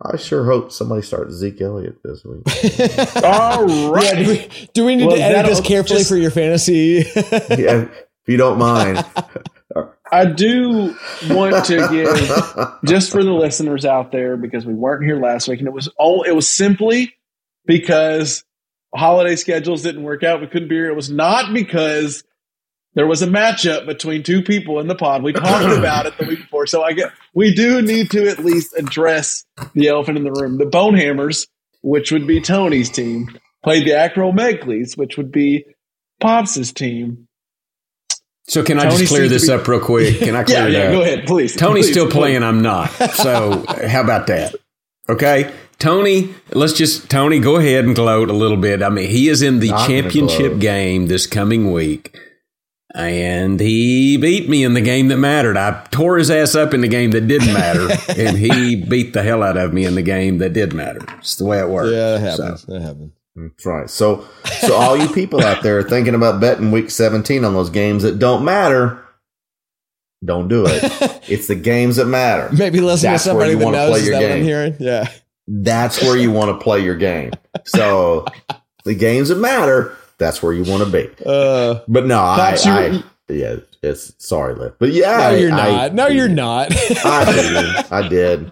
I 0.01 0.15
sure 0.15 0.45
hope 0.45 0.71
somebody 0.71 1.01
starts 1.01 1.33
Zeke 1.33 1.59
Elliott 1.61 1.97
this 2.03 2.23
week. 2.23 2.43
all 3.23 3.91
right. 3.91 4.05
Yeah, 4.05 4.23
do, 4.23 4.27
we, 4.29 4.49
do 4.73 4.85
we 4.85 4.95
need 4.95 5.07
Well, 5.07 5.17
to 5.17 5.21
edit 5.21 5.47
this 5.47 5.59
carefully 5.59 5.99
just- 5.99 6.09
for 6.09 6.15
your 6.15 6.31
fantasy? 6.31 7.03
yeah, 7.15 7.81
if 7.89 7.89
you 8.27 8.37
don't 8.37 8.57
mind. 8.59 9.03
I 10.11 10.25
do 10.25 10.95
want 11.29 11.65
to 11.65 11.87
give 11.91 12.67
just 12.85 13.11
for 13.11 13.23
the 13.23 13.31
listeners 13.31 13.85
out 13.85 14.11
there 14.11 14.35
because 14.37 14.65
we 14.65 14.73
weren't 14.73 15.03
here 15.03 15.19
last 15.19 15.47
week, 15.47 15.59
and 15.59 15.67
it 15.67 15.73
was 15.73 15.87
all 15.97 16.23
it 16.23 16.31
was 16.31 16.49
simply 16.49 17.13
because 17.65 18.43
holiday 18.95 19.35
schedules 19.35 19.83
didn't 19.83 20.03
work 20.03 20.23
out. 20.23 20.41
We 20.41 20.47
couldn't 20.47 20.69
be 20.69 20.75
here. 20.75 20.89
It 20.89 20.95
was 20.95 21.11
not 21.11 21.53
because 21.53 22.23
there 22.95 23.07
was 23.07 23.21
a 23.21 23.27
matchup 23.27 23.85
between 23.85 24.23
two 24.23 24.41
people 24.41 24.79
in 24.79 24.87
the 24.87 24.95
pod. 24.95 25.23
We 25.23 25.33
talked 25.33 25.77
about 25.77 26.07
it 26.07 26.17
the 26.17 26.25
week 26.25 26.39
before, 26.39 26.65
so 26.65 26.81
I 26.81 26.93
get 26.93 27.11
we 27.33 27.53
do 27.53 27.81
need 27.81 28.11
to 28.11 28.27
at 28.27 28.43
least 28.43 28.73
address 28.77 29.45
the 29.73 29.89
elephant 29.89 30.17
in 30.17 30.23
the 30.23 30.31
room. 30.31 30.57
The 30.57 30.65
Bonehammers, 30.65 31.47
which 31.81 32.11
would 32.11 32.25
be 32.25 32.41
Tony's 32.41 32.89
team, 32.89 33.37
played 33.63 33.85
the 33.85 33.91
Acromegalies, 33.91 34.97
which 34.97 35.15
would 35.17 35.31
be 35.31 35.65
Pops's 36.19 36.73
team. 36.73 37.27
So 38.49 38.63
can 38.63 38.79
I 38.79 38.89
just 38.89 39.07
clear 39.07 39.27
this 39.27 39.47
be- 39.47 39.53
up 39.53 39.67
real 39.67 39.79
quick? 39.79 40.19
Can 40.19 40.35
I 40.35 40.43
clear 40.45 40.59
Yeah, 40.59 40.65
it 40.67 40.71
yeah. 40.73 40.79
up? 40.87 40.91
Go 40.93 41.01
ahead, 41.01 41.25
please. 41.27 41.55
Tony's 41.55 41.85
Please, 41.85 41.91
still 41.91 42.05
please. 42.07 42.13
playing. 42.13 42.43
I'm 42.43 42.61
not. 42.61 42.89
So 43.13 43.63
how 43.87 44.01
about 44.01 44.27
that? 44.27 44.55
Okay. 45.07 45.51
Tony, 45.77 46.33
let's 46.51 46.73
just 46.73 47.09
Tony 47.09 47.39
go 47.39 47.55
ahead 47.55 47.85
and 47.85 47.95
gloat 47.95 48.29
a 48.29 48.33
little 48.33 48.57
bit. 48.57 48.81
I 48.83 48.89
mean, 48.89 49.09
he 49.09 49.29
is 49.29 49.41
in 49.41 49.59
the 49.59 49.69
Not 49.69 49.87
championship 49.87 50.59
game 50.59 51.07
this 51.07 51.25
coming 51.25 51.71
week. 51.71 52.17
And 52.95 53.59
he 53.59 54.17
beat 54.17 54.49
me 54.49 54.63
in 54.63 54.73
the 54.73 54.81
game 54.81 55.09
that 55.09 55.17
mattered. 55.17 55.55
I 55.57 55.85
tore 55.91 56.17
his 56.17 56.31
ass 56.31 56.55
up 56.55 56.73
in 56.73 56.81
the 56.81 56.87
game 56.87 57.11
that 57.11 57.27
didn't 57.27 57.53
matter, 57.53 57.87
and 58.19 58.35
he 58.35 58.75
beat 58.75 59.13
the 59.13 59.21
hell 59.21 59.43
out 59.43 59.57
of 59.57 59.73
me 59.73 59.85
in 59.85 59.93
the 59.93 60.01
game 60.01 60.39
that 60.39 60.53
did 60.53 60.73
matter. 60.73 60.99
It's 61.19 61.35
the 61.35 61.45
way 61.45 61.59
it 61.59 61.69
works. 61.69 61.91
yeah, 61.91 62.17
that 62.17 62.35
So- 62.35 62.43
happens. 62.43 62.65
That 62.65 62.81
happens. 62.81 63.11
That's 63.41 63.65
right. 63.65 63.89
So, 63.89 64.25
so 64.61 64.75
all 64.75 64.97
you 64.97 65.07
people 65.13 65.41
out 65.43 65.63
there 65.63 65.81
thinking 65.83 66.15
about 66.15 66.41
betting 66.41 66.71
week 66.71 66.89
17 66.91 67.45
on 67.45 67.53
those 67.53 67.69
games 67.69 68.03
that 68.03 68.19
don't 68.19 68.43
matter, 68.43 69.01
don't 70.23 70.47
do 70.47 70.65
it. 70.67 71.15
It's 71.29 71.45
the 71.47 71.53
games 71.55 71.97
that 71.97 72.05
matter. 72.05 72.49
Maybe 72.51 72.81
listen 72.81 73.11
That's 73.11 73.21
to 73.23 73.29
somebody 73.29 73.53
that 73.53 73.59
knows. 73.71 73.89
play 73.91 73.99
Is 73.99 74.07
your 74.07 74.15
that 74.15 74.21
what 74.23 74.31
I'm 74.31 74.37
game. 74.39 74.45
hearing? 74.45 74.75
Yeah. 74.79 75.07
That's 75.47 76.01
where 76.01 76.17
you 76.17 76.31
want 76.31 76.57
to 76.57 76.63
play 76.63 76.79
your 76.83 76.95
game. 76.95 77.31
So, 77.65 78.25
the 78.83 78.95
games 78.95 79.29
that 79.29 79.35
matter, 79.37 79.95
that's 80.17 80.41
where 80.41 80.51
you 80.53 80.63
want 80.63 80.83
to 80.83 80.89
be. 80.89 81.07
Uh, 81.23 81.81
But 81.87 82.07
no, 82.07 82.17
I, 82.19 82.57
I, 82.65 83.03
yeah, 83.27 83.57
it's 83.83 84.11
sorry, 84.17 84.55
Liv. 84.55 84.73
But 84.79 84.89
yeah, 84.91 85.17
no, 85.17 85.23
I- 85.23 85.35
you're 85.35 85.51
I- 85.53 85.71
not. 85.71 85.93
no, 85.93 86.07
you're 86.07 86.27
not. 86.27 86.71
I 87.05 87.25
did. 87.31 87.75
I 87.91 88.07
did. 88.09 88.51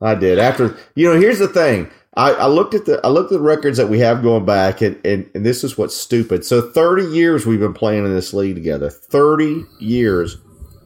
I 0.00 0.14
did. 0.14 0.38
After 0.38 0.74
you 0.94 1.12
know, 1.12 1.20
here's 1.20 1.38
the 1.40 1.48
thing. 1.48 1.90
I, 2.14 2.32
I 2.32 2.46
looked 2.46 2.74
at 2.74 2.84
the 2.84 3.00
I 3.04 3.08
looked 3.08 3.32
at 3.32 3.38
the 3.38 3.42
records 3.42 3.78
that 3.78 3.88
we 3.88 3.98
have 4.00 4.22
going 4.22 4.44
back, 4.44 4.82
and, 4.82 5.00
and, 5.04 5.30
and 5.34 5.46
this 5.46 5.64
is 5.64 5.78
what's 5.78 5.96
stupid. 5.96 6.44
So 6.44 6.60
30 6.60 7.04
years 7.06 7.46
we've 7.46 7.60
been 7.60 7.72
playing 7.72 8.04
in 8.04 8.12
this 8.12 8.34
league 8.34 8.54
together. 8.54 8.90
30 8.90 9.64
years, 9.80 10.36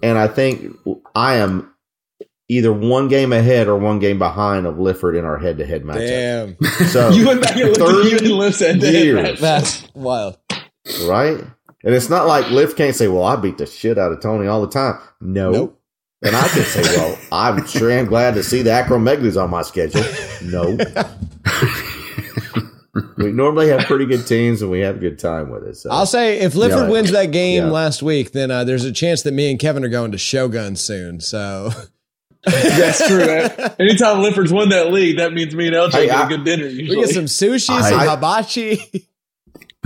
and 0.03 0.19
I 0.19 0.28
think 0.28 0.77
I 1.15 1.36
am 1.36 1.73
either 2.48 2.73
one 2.73 3.09
game 3.09 3.32
ahead 3.32 3.66
or 3.66 3.77
one 3.77 3.98
game 3.98 4.20
behind 4.20 4.66
of 4.66 4.78
Lifford 4.78 5.16
in 5.16 5.24
our 5.24 5.36
head 5.36 5.59
to 5.59 5.66
head 5.66 5.82
matchup. 5.82 6.57
Damn. 6.61 6.86
So 6.90 7.09
You 7.11 7.27
went 7.27 7.43
back 7.43 7.57
and 7.57 7.70
looked 7.70 7.81
at 7.81 7.89
30 7.89 8.09
you 8.09 8.16
and 8.19 8.31
Liz 8.31 8.62
and 8.62 8.82
years. 8.82 9.40
That's 9.40 9.85
wild. 9.94 10.39
right, 11.09 11.39
and 11.85 11.94
it's 11.94 12.09
not 12.09 12.28
like 12.28 12.51
Liff 12.51 12.77
can't 12.77 12.94
say, 12.94 13.09
"Well, 13.09 13.24
I 13.24 13.35
beat 13.35 13.59
the 13.59 13.66
shit 13.66 13.98
out 13.98 14.12
of 14.12 14.20
Tony 14.20 14.47
all 14.47 14.61
the 14.61 14.70
time." 14.70 15.01
No. 15.20 15.51
Nope. 15.51 15.81
And 16.22 16.34
I 16.34 16.48
can 16.48 16.62
say, 16.64 16.82
well, 16.97 17.18
I'm 17.30 17.66
sure 17.66 17.90
am 17.90 18.06
glad 18.06 18.34
to 18.34 18.43
see 18.43 18.62
the 18.62 18.70
acromegalies 18.70 19.40
on 19.40 19.51
my 19.51 19.62
schedule. 19.62 20.02
No. 20.43 20.76
we 23.18 23.30
normally 23.32 23.68
have 23.68 23.80
pretty 23.84 24.06
good 24.06 24.26
teams 24.26 24.62
and 24.62 24.70
we 24.70 24.80
have 24.80 24.97
a 24.97 24.98
good 24.98 25.18
time 25.18 25.51
with 25.51 25.64
it. 25.64 25.76
So 25.76 25.90
I'll 25.90 26.06
say 26.06 26.38
if 26.40 26.55
Lifford 26.55 26.84
Yeah. 26.84 26.90
wins 26.90 27.10
that 27.12 27.32
game 27.32 27.64
Yeah. 27.64 27.70
last 27.70 28.02
week, 28.02 28.32
then 28.32 28.51
uh, 28.51 28.64
there's 28.64 28.84
a 28.84 28.93
chance 28.93 29.22
that 29.22 29.32
me 29.32 29.51
and 29.51 29.60
Kevin 29.60 29.84
are 29.84 29.88
going 29.90 30.12
to 30.12 30.18
Shogun 30.18 30.76
soon. 30.76 31.20
So 31.20 31.70
That's 32.44 33.06
true. 33.06 33.20
Anytime 33.78 34.22
Lifford's 34.22 34.52
won 34.52 34.70
that 34.70 34.90
league, 34.93 35.18
that 35.18 35.34
means 35.34 35.55
me 35.55 35.66
and 35.66 35.76
LJ 35.76 35.93
Hey, 35.93 36.06
get 36.06 36.16
I- 36.16 36.24
a 36.24 36.28
good 36.28 36.44
dinner. 36.44 36.66
Usually. 36.66 36.97
We 36.97 37.05
get 37.05 37.14
some 37.14 37.26
sushi, 37.26 37.70
I- 37.70 37.90
some 37.90 38.01
I- 38.01 38.14
hibachi. 38.14 39.05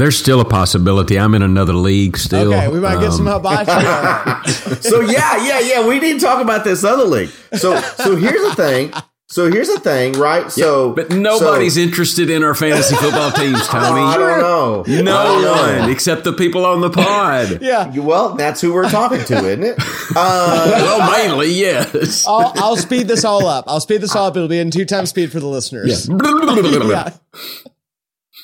There's 0.01 0.17
still 0.19 0.41
a 0.41 0.47
possibility. 0.47 1.19
I'm 1.19 1.35
in 1.35 1.43
another 1.43 1.75
league 1.75 2.17
still. 2.17 2.55
Okay, 2.55 2.69
we 2.69 2.81
might 2.81 3.01
get 3.01 3.13
some 3.13 3.29
Um, 3.29 3.43
hibachi. 3.45 4.51
so 4.81 5.01
yeah, 5.01 5.45
yeah, 5.45 5.61
yeah. 5.61 5.87
We 5.87 5.99
need 6.01 6.21
to 6.21 6.27
talk 6.27 6.43
about 6.43 6.65
this 6.65 6.85
other 6.85 7.05
league. 7.05 7.29
So 7.53 7.79
so 7.79 8.17
here's 8.17 8.41
the 8.41 8.55
thing. 8.55 8.95
So 9.29 9.51
here's 9.51 9.69
the 9.69 9.79
thing, 9.79 10.15
right? 10.15 10.51
So 10.51 10.93
But 10.95 11.11
nobody's 11.11 11.75
so, 11.75 11.81
interested 11.83 12.31
in 12.31 12.43
our 12.43 12.55
fantasy 12.55 12.97
football 12.97 13.31
teams, 13.31 13.61
Oh, 13.73 13.79
I 13.79 14.17
don't 14.17 14.41
know. 14.41 14.85
No 15.03 15.23
don't 15.25 15.43
know. 15.43 15.81
one 15.83 15.91
except 15.91 16.25
the 16.25 16.33
people 16.33 16.65
on 16.65 16.81
the 16.81 16.89
pod. 16.91 17.59
yeah. 17.63 17.95
Well, 17.97 18.37
that's 18.37 18.63
who 18.63 18.73
we're 18.73 18.89
talking 18.89 19.23
to, 19.23 19.35
isn't 19.37 19.63
it? 19.63 19.77
Uh, 20.17 20.67
Well, 20.73 21.13
mainly, 21.13 21.53
yes. 21.53 22.27
I'll, 22.27 22.53
I'll 22.57 22.77
speed 22.77 23.07
this 23.07 23.25
all 23.27 23.47
up. 23.47 23.67
I'll 23.69 23.81
speed 23.81 24.01
this 24.01 24.17
all 24.17 24.27
up. 24.29 24.35
It'll 24.37 24.49
be 24.49 24.59
in 24.59 24.71
two 24.71 24.87
times 24.87 25.11
speed 25.11 25.31
for 25.31 25.41
the 25.41 25.47
listeners. 25.47 26.09
Yeah. 26.09 27.11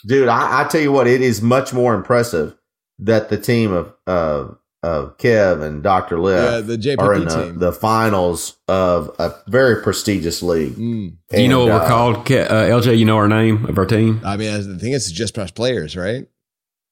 Dude, 0.06 0.28
I, 0.28 0.62
I 0.62 0.64
tell 0.68 0.80
you 0.80 0.92
what, 0.92 1.06
it 1.06 1.20
is 1.20 1.42
much 1.42 1.72
more 1.74 1.94
impressive 1.94 2.56
that 3.00 3.28
the 3.28 3.36
team 3.36 3.72
of 3.72 3.92
uh, 4.06 4.48
of 4.82 5.16
Kev 5.18 5.62
and 5.62 5.82
Doctor 5.82 6.18
Liv 6.20 6.38
Yeah, 6.42 6.60
the 6.60 6.76
JPP 6.78 6.98
are 7.00 7.14
in 7.14 7.24
the, 7.24 7.44
team. 7.44 7.58
the 7.58 7.72
finals 7.72 8.56
of 8.68 9.10
a 9.18 9.34
very 9.48 9.82
prestigious 9.82 10.42
league. 10.42 10.74
Mm. 10.76 11.16
Do 11.30 11.42
you 11.42 11.48
know 11.48 11.60
what 11.66 11.70
And, 11.70 11.74
we're 11.80 11.84
uh, 11.84 11.88
called? 11.88 12.24
Ke- 12.24 12.30
Uh, 12.48 12.66
LJ, 12.68 12.96
you 12.96 13.04
know 13.04 13.16
our 13.16 13.26
name 13.28 13.64
of 13.66 13.76
our 13.78 13.86
team? 13.86 14.20
I 14.24 14.36
mean, 14.36 14.48
I 14.54 14.60
think 14.78 14.94
it's 14.94 15.10
just 15.10 15.34
press 15.34 15.50
players, 15.50 15.96
right? 15.96 16.26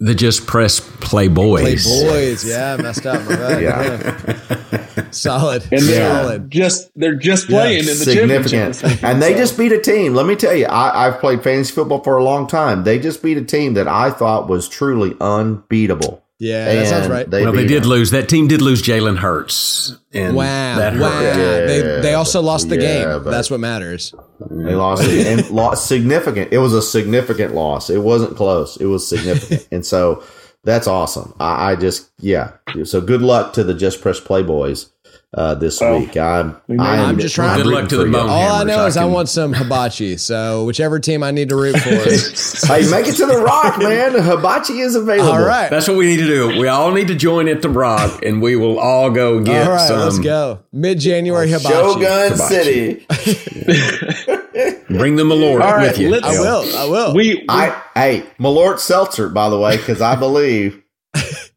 The 0.01 0.15
Just 0.15 0.47
Press 0.47 0.81
Play 0.81 1.29
Play 1.29 1.29
Boys. 1.29 1.87
boys. 1.87 2.45
Yeah, 2.49 2.77
messed 2.79 3.07
up. 3.07 3.23
My 3.29 3.37
bad. 3.37 3.63
Yeah. 3.63 5.11
Solid. 5.13 5.63
and 5.71 5.83
they're 5.83 6.11
Solid. 6.23 6.51
just 6.51 6.91
they're 6.97 7.15
just 7.15 7.47
playing 7.47 7.81
in 7.81 7.87
the 7.87 7.95
significant. 7.95 8.75
championship. 8.75 9.05
And 9.05 9.23
they 9.23 9.35
just 9.35 9.57
beat 9.57 9.71
a 9.71 9.81
team. 9.81 10.15
Let 10.15 10.27
me 10.27 10.35
tell 10.35 10.55
you, 10.55 10.67
I, 10.67 11.07
I've 11.07 11.21
played 11.21 11.45
fantasy 11.45 11.73
football 11.73 12.03
for 12.03 12.19
a 12.19 12.25
long 12.25 12.49
time. 12.49 12.83
They 12.83 12.99
just 12.99 13.23
beat 13.23 13.37
a 13.39 13.45
team 13.45 13.75
that 13.75 13.87
I 13.87 14.11
thought 14.11 14.49
was 14.49 14.69
truly 14.69 15.15
unbeatable. 15.21 16.24
Yeah, 16.45 16.75
that 16.75 16.87
sounds 16.89 17.09
right. 17.09 17.29
They 17.29 17.43
Well, 17.43 17.53
they 17.53 17.67
did 17.67 17.85
them. 17.85 17.91
lose. 17.91 18.11
That 18.11 18.29
team 18.29 18.49
did 18.49 18.61
lose 18.61 18.83
Jalen 18.83 19.17
Hurts. 19.17 19.97
And 20.13 20.37
Wow. 20.37 20.77
that 20.77 20.93
wow. 20.99 21.09
hurt. 21.09 21.67
they, 21.67 22.01
they 22.03 22.15
also 22.15 22.43
lost 22.43 22.69
the 22.69 22.79
yeah, 22.79 23.05
game. 23.19 23.25
That's 23.25 23.51
what 23.51 23.61
matters. 23.61 24.15
They 24.51 24.75
lost 24.75 25.05
it 25.05 25.27
and 25.27 25.51
lost 25.63 25.87
significant. 25.87 26.53
It 26.53 26.59
was 26.59 26.75
a 26.75 26.83
significant 26.83 27.55
loss. 27.55 27.89
It 27.89 28.03
wasn't 28.03 28.37
close. 28.37 28.77
It 28.77 28.87
was 28.87 29.09
significant. 29.09 29.67
and 29.73 29.87
so 29.87 30.23
that's 30.65 30.87
awesome. 30.87 31.35
I, 31.41 31.73
I 31.73 31.77
just, 31.77 32.11
yeah. 32.19 32.53
So 32.85 33.01
good 33.01 33.23
luck 33.23 33.55
to 33.55 33.65
the 33.65 33.75
Just 33.75 34.03
Press 34.03 34.21
Playboys 34.21 34.91
uh, 35.37 35.55
this 35.57 35.81
Well, 35.81 35.99
week. 35.99 36.17
I'm, 36.17 36.57
we 36.69 36.77
may- 36.77 36.85
I'm, 36.85 37.09
I'm 37.11 37.19
just 37.19 37.35
trying- 37.35 37.57
Good 37.57 37.67
luck 37.67 37.89
to 37.89 37.97
the 37.97 38.05
rooting 38.05 38.13
bone. 38.21 38.31
All 38.31 38.53
I 38.53 38.65
know 38.65 38.79
I 38.85 38.87
is 38.87 38.97
I 38.97 39.03
can- 39.03 39.13
want 39.13 39.29
some 39.29 39.53
hibachi. 39.53 40.17
So 40.17 40.65
whichever 40.65 41.01
team 41.01 41.23
I 41.23 41.31
need 41.33 41.49
to 41.51 41.57
root 41.57 41.77
for. 41.79 41.91
Hey, 42.67 42.89
make 42.91 43.07
it 43.07 43.17
to 43.17 43.27
the 43.27 43.39
rock, 43.39 43.79
man. 43.81 44.13
Hibachi 44.13 44.79
is 44.81 44.95
available. 44.95 45.33
all 45.33 45.45
right. 45.45 45.69
That's 45.71 45.87
what 45.89 45.97
we 45.97 46.07
need 46.07 46.19
to 46.19 46.27
do. 46.27 46.59
We 46.61 46.69
all 46.69 46.91
need 46.93 47.09
to 47.09 47.15
join 47.15 47.49
at 47.49 47.63
the 47.63 47.69
Rock, 47.69 48.23
and 48.25 48.41
we 48.41 48.57
will 48.57 48.79
all 48.79 49.11
go 49.11 49.41
get 49.43 49.67
All 49.67 49.73
right, 49.75 49.89
some. 49.89 49.99
let's 50.01 50.19
go. 50.19 50.61
Mid 50.73 51.01
January 51.01 51.49
hibachi. 51.49 51.69
Shogun 51.69 52.33
Hibachi. 52.33 52.37
City. 52.49 53.07
Bring 54.89 55.17
the 55.17 55.25
Malort 55.25 55.61
All 55.63 55.73
right, 55.73 55.89
with 55.89 55.99
you. 55.99 56.11
let's- 56.11 56.25
I 56.27 56.41
will. 56.41 56.77
I 56.77 56.85
will. 56.85 57.15
we, 57.15 57.35
we 57.37 57.45
I 57.49 57.83
hey, 57.95 58.23
Malort 58.39 58.79
Seltzer, 58.79 59.29
by 59.29 59.49
the 59.49 59.59
way, 59.59 59.77
because 59.77 60.01
I 60.01 60.15
believe 60.17 60.81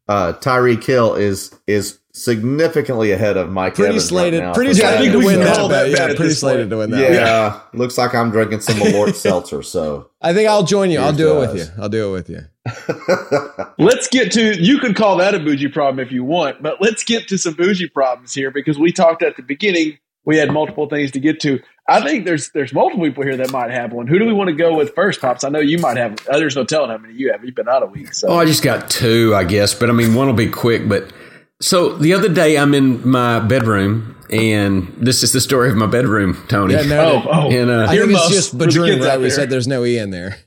uh 0.07 0.33
Tyreek 0.33 0.83
Hill 0.83 1.15
is 1.15 1.53
is 1.67 1.99
significantly 2.13 3.11
ahead 3.11 3.37
of 3.37 3.51
Mike 3.51 3.75
pretty 3.75 3.89
Evans 3.95 4.11
right 4.11 4.33
now 4.33 4.51
pretty 4.53 4.73
for 4.73 4.85
I 4.87 4.89
slated 4.97 4.99
think 5.01 5.11
to 5.11 5.17
we 5.19 5.25
win 5.25 5.39
that. 5.41 5.55
call 5.55 5.69
bet. 5.69 5.85
that 5.91 5.91
Yeah, 5.99 6.07
bet 6.07 6.17
pretty 6.17 6.33
slated 6.33 6.69
to 6.71 6.77
win 6.77 6.89
that. 6.91 6.99
Yeah, 6.99 7.11
Yeah. 7.13 7.59
looks 7.73 7.95
like 7.97 8.15
I'm 8.15 8.31
drinking 8.31 8.61
some 8.61 8.77
Malort 8.77 9.13
Seltzer. 9.23 9.61
So 9.61 10.09
I 10.21 10.33
think 10.33 10.49
I'll 10.49 10.63
join 10.63 10.89
you. 10.89 10.97
I'll 10.99 11.07
Yours 11.13 11.17
do 11.17 11.37
it 11.37 11.39
with 11.39 11.55
you. 11.57 11.81
I'll 11.83 11.89
do 11.89 12.09
it 12.09 12.11
with 12.13 12.29
you. 12.29 12.39
let's 13.77 14.07
get 14.07 14.31
to 14.33 14.61
you 14.61 14.79
could 14.79 14.95
call 14.95 15.17
that 15.17 15.35
a 15.35 15.39
bougie 15.39 15.67
problem 15.67 16.05
if 16.05 16.11
you 16.11 16.23
want, 16.23 16.61
but 16.61 16.81
let's 16.81 17.03
get 17.03 17.27
to 17.29 17.37
some 17.37 17.53
bougie 17.53 17.87
problems 17.89 18.33
here 18.33 18.51
because 18.51 18.77
we 18.79 18.91
talked 18.91 19.21
at 19.23 19.35
the 19.35 19.43
beginning. 19.43 19.97
We 20.25 20.37
had 20.37 20.51
multiple 20.51 20.89
things 20.89 21.11
to 21.11 21.19
get 21.21 21.39
to. 21.41 21.59
I 21.89 22.01
think 22.01 22.25
there's 22.25 22.49
there's 22.49 22.73
multiple 22.73 23.05
people 23.05 23.23
here 23.23 23.37
that 23.37 23.51
might 23.51 23.71
have 23.71 23.93
one. 23.93 24.07
Who 24.07 24.19
do 24.19 24.25
we 24.25 24.33
want 24.33 24.49
to 24.49 24.55
go 24.55 24.75
with 24.75 24.93
first, 24.93 25.21
Pops? 25.21 25.43
I 25.45 25.49
know 25.49 25.59
you 25.59 25.77
might 25.77 25.95
have. 25.95 26.17
Others 26.27 26.55
no 26.57 26.65
telling 26.65 26.89
how 26.89 26.97
many 26.97 27.13
you 27.13 27.31
have. 27.31 27.45
You've 27.45 27.55
been 27.55 27.69
out 27.69 27.81
a 27.81 27.85
week, 27.85 28.13
so 28.13 28.27
Oh, 28.27 28.37
I 28.37 28.45
just 28.45 28.61
got 28.61 28.89
two, 28.89 29.33
I 29.33 29.45
guess, 29.45 29.73
but 29.73 29.89
I 29.89 29.93
mean, 29.93 30.13
one 30.13 30.27
will 30.27 30.33
be 30.33 30.49
quick. 30.49 30.89
But 30.89 31.13
so 31.61 31.95
the 31.95 32.13
other 32.13 32.27
day, 32.27 32.57
I'm 32.57 32.73
in 32.73 33.07
my 33.07 33.39
bedroom, 33.39 34.17
and 34.29 34.93
this 34.97 35.23
is 35.23 35.31
the 35.31 35.39
story 35.39 35.69
of 35.69 35.77
my 35.77 35.85
bedroom, 35.87 36.43
Tony. 36.49 36.73
Yeah, 36.73 36.81
no, 36.83 37.23
oh 37.25 37.29
oh, 37.31 37.51
And, 37.51 37.69
uh, 37.69 37.85
I 37.87 37.95
think 37.95 38.11
it's 38.11 38.29
just 38.29 38.51
for 38.51 38.57
the 38.57 38.65
Badroon, 38.65 38.87
kids 38.95 39.05
right? 39.05 39.19
We 39.19 39.29
said 39.29 39.49
there's 39.49 39.67
no 39.67 39.85
e 39.85 39.97
in 39.97 40.09
there. 40.09 40.37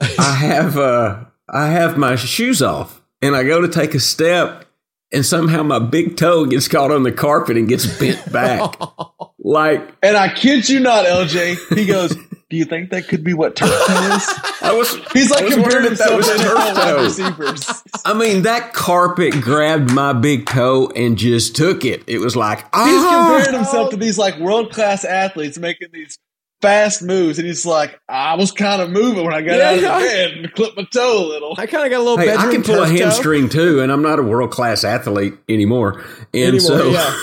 I 0.00 0.32
have 0.32 0.78
uh, 0.78 1.24
I 1.46 1.68
have 1.68 1.98
my 1.98 2.16
shoes 2.16 2.62
off, 2.62 3.02
and 3.20 3.36
I 3.36 3.44
go 3.44 3.60
to 3.60 3.68
take 3.68 3.94
a 3.94 4.00
step, 4.00 4.64
and 5.12 5.26
somehow 5.26 5.62
my 5.62 5.78
big 5.78 6.16
toe 6.16 6.46
gets 6.46 6.68
caught 6.68 6.90
on 6.90 7.02
the 7.02 7.12
carpet 7.12 7.58
and 7.58 7.68
gets 7.68 7.86
bent 7.98 8.32
back. 8.32 8.74
like 9.42 9.92
And 10.02 10.16
I 10.16 10.32
kid 10.32 10.68
you 10.68 10.80
not, 10.80 11.06
LJ. 11.06 11.74
He 11.76 11.86
goes, 11.86 12.14
"Do 12.14 12.56
you 12.56 12.64
think 12.64 12.90
that 12.90 13.08
could 13.08 13.24
be 13.24 13.34
what 13.34 13.56
turf 13.56 13.70
toe 13.70 14.16
is?" 14.16 14.28
I 14.62 14.72
was, 14.72 14.94
He's 15.12 15.30
like 15.30 15.42
I 15.42 15.44
was 15.46 15.54
comparing 15.54 15.84
wondering 15.84 15.92
if 15.92 15.98
that 15.98 16.12
himself 16.12 16.36
to 16.36 16.42
turf 16.42 16.58
NFL 16.58 16.74
toe. 16.74 17.02
receivers. 17.04 17.82
I 18.04 18.14
mean, 18.14 18.42
that 18.42 18.72
carpet 18.74 19.40
grabbed 19.40 19.92
my 19.92 20.12
big 20.12 20.46
toe 20.46 20.90
and 20.94 21.16
just 21.16 21.56
took 21.56 21.84
it. 21.84 22.02
It 22.06 22.18
was 22.18 22.36
like, 22.36 22.58
He's 22.58 22.66
ah! 22.74 23.32
comparing 23.38 23.56
himself 23.56 23.90
to 23.90 23.96
these 23.96 24.18
like 24.18 24.38
world 24.38 24.72
class 24.72 25.04
athletes 25.04 25.58
making 25.58 25.88
these 25.92 26.18
fast 26.60 27.00
moves, 27.02 27.38
and 27.38 27.46
he's 27.48 27.64
like, 27.64 27.98
"I 28.06 28.34
was 28.34 28.52
kind 28.52 28.82
of 28.82 28.90
moving 28.90 29.24
when 29.24 29.32
I 29.32 29.40
got 29.40 29.56
Yeah, 29.56 29.68
out 29.68 29.74
of 29.76 29.80
the 29.80 29.86
yeah. 29.86 29.98
bed 29.98 30.30
and 30.32 30.52
clipped 30.52 30.76
my 30.76 30.84
toe 30.92 31.24
a 31.24 31.26
little." 31.26 31.54
I 31.56 31.66
kind 31.66 31.86
of 31.86 31.90
got 31.90 31.98
a 32.00 32.04
little 32.04 32.18
Hey, 32.18 32.34
I 32.36 32.52
can 32.52 32.62
pull 32.62 32.74
a 32.82 32.86
turf 32.86 32.98
toe. 32.98 33.04
hamstring 33.04 33.48
too, 33.48 33.80
and 33.80 33.90
I'm 33.90 34.02
not 34.02 34.18
a 34.18 34.22
world 34.22 34.50
class 34.50 34.84
athlete 34.84 35.34
anymore. 35.48 36.04
And 36.34 36.54
Anymore, 36.56 36.60
so, 36.60 36.90
yeah. 36.90 37.14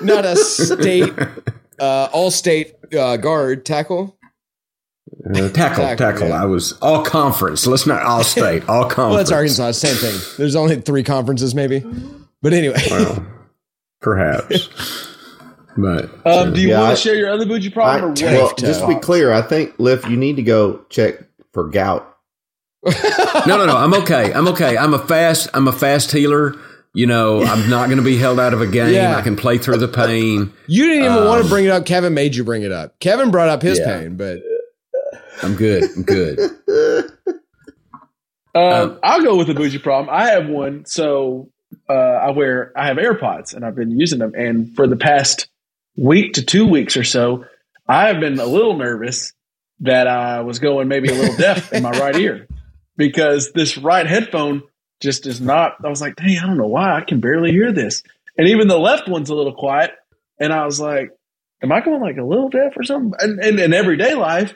Not 0.02 0.24
a 0.24 0.34
state, 0.36 1.12
uh, 1.80 2.08
all 2.12 2.30
state 2.30 2.74
uh, 2.96 3.16
guard 3.16 3.64
tackle. 3.66 4.16
Uh, 5.24 5.48
tackle, 5.48 5.52
Tackle, 5.84 5.96
tackle. 5.96 6.28
yeah. 6.28 6.42
I 6.42 6.44
was 6.46 6.72
all 6.80 7.02
conference. 7.04 7.66
Let's 7.66 7.86
not 7.86 8.02
all 8.02 8.22
state, 8.24 8.68
all 8.68 8.82
conference. 8.84 8.96
Well, 8.98 9.16
that's 9.16 9.32
Arkansas. 9.32 9.72
Same 9.72 9.96
thing. 9.96 10.20
There's 10.36 10.54
only 10.56 10.80
three 10.80 11.02
conferences, 11.02 11.54
maybe. 11.54 11.82
But 12.42 12.52
anyway, 12.52 12.76
Well, 12.90 13.26
perhaps. 14.00 14.68
But 15.80 16.10
Um, 16.26 16.54
do 16.54 16.60
you 16.60 16.70
Yeah, 16.70 16.80
want 16.80 16.96
to 16.96 17.00
share 17.02 17.14
your 17.14 17.30
other 17.30 17.46
bougie 17.46 17.68
I, 17.68 17.72
problem 17.72 18.04
or 18.04 18.08
what? 18.10 18.20
well, 18.22 18.52
just 18.56 18.80
to 18.80 18.88
be 18.88 18.96
clear, 18.96 19.32
I 19.32 19.42
think 19.42 19.74
Liff, 19.78 20.04
you 20.08 20.16
need 20.16 20.34
to 20.34 20.42
go 20.42 20.84
check 20.88 21.20
for 21.52 21.68
gout. 21.68 22.16
no, 22.84 23.56
no, 23.56 23.64
no. 23.64 23.76
I'm 23.76 23.94
okay. 23.94 24.32
I'm 24.32 24.48
okay. 24.48 24.76
I'm 24.76 24.92
a 24.92 24.98
fast. 24.98 25.48
I'm 25.54 25.68
a 25.68 25.72
fast 25.72 26.10
healer. 26.10 26.56
You 26.94 27.06
know, 27.06 27.42
I'm 27.44 27.68
not 27.70 27.86
going 27.86 27.98
to 27.98 28.04
be 28.04 28.16
held 28.16 28.40
out 28.40 28.52
of 28.54 28.60
a 28.60 28.66
game. 28.70 28.94
Yeah. 28.94 29.16
I 29.16 29.22
can 29.22 29.36
play 29.36 29.58
through 29.58 29.76
the 29.78 29.88
pain. 29.88 30.52
you 30.66 30.86
didn't 30.86 31.04
even 31.04 31.24
want 31.26 31.38
to 31.40 31.44
Um, 31.44 31.48
bring 31.48 31.64
it 31.66 31.70
up. 31.70 31.84
Kevin 31.86 32.14
made 32.14 32.34
you 32.34 32.44
bring 32.44 32.62
it 32.62 32.72
up. 32.72 32.98
Kevin 33.00 33.30
brought 33.30 33.48
up 33.48 33.62
his 33.62 33.78
Yeah. 33.78 33.98
pain, 34.00 34.16
but 34.16 34.40
I'm 35.42 35.54
good. 35.54 35.84
I'm 35.96 36.02
good. 36.02 36.40
Um, 38.54 38.98
I'll 39.04 39.22
go 39.22 39.36
with 39.36 39.46
the 39.46 39.54
bougie 39.54 39.78
problem. 39.78 40.12
I 40.12 40.30
have 40.30 40.48
one. 40.48 40.84
So 40.86 41.50
uh, 41.88 41.92
I 41.92 42.30
wear 42.30 42.72
I 42.76 42.86
have 42.86 42.96
AirPods 42.96 43.54
and 43.54 43.64
I've 43.64 43.76
been 43.76 43.96
using 43.98 44.18
them. 44.18 44.32
And 44.34 44.74
for 44.74 44.86
the 44.88 44.96
past 44.96 45.48
week 45.96 46.32
to 46.34 46.42
two 46.44 46.66
weeks 46.66 46.96
or 46.96 47.04
so, 47.04 47.44
I 47.86 48.08
have 48.08 48.20
been 48.20 48.40
a 48.40 48.46
little 48.46 48.76
nervous 48.76 49.32
that 49.80 50.08
I 50.08 50.40
was 50.40 50.58
going 50.58 50.88
maybe 50.88 51.08
a 51.08 51.14
little 51.14 51.36
deaf 51.36 51.72
in 51.72 51.82
my 51.84 51.90
right 51.92 52.16
ear 52.16 52.48
because 52.96 53.52
this 53.52 53.78
right 53.78 54.06
headphone 54.06 54.62
just 55.00 55.26
is 55.26 55.40
not. 55.40 55.76
I 55.84 55.88
was 55.88 56.00
like, 56.00 56.16
dang, 56.16 56.38
I 56.38 56.46
don't 56.46 56.58
know 56.58 56.66
why 56.66 56.96
I 56.96 57.02
can 57.02 57.20
barely 57.20 57.52
hear 57.52 57.72
this. 57.72 58.02
And 58.36 58.48
even 58.48 58.68
the 58.68 58.78
left 58.78 59.08
one's 59.08 59.30
a 59.30 59.34
little 59.34 59.54
quiet. 59.54 59.92
And 60.40 60.52
I 60.52 60.64
was 60.64 60.80
like, 60.80 61.10
am 61.62 61.72
I 61.72 61.80
going 61.80 62.00
like 62.00 62.16
a 62.16 62.24
little 62.24 62.48
deaf 62.48 62.76
or 62.76 62.84
something? 62.84 63.12
And, 63.20 63.40
and 63.40 63.60
in 63.60 63.72
everyday 63.72 64.14
life, 64.14 64.54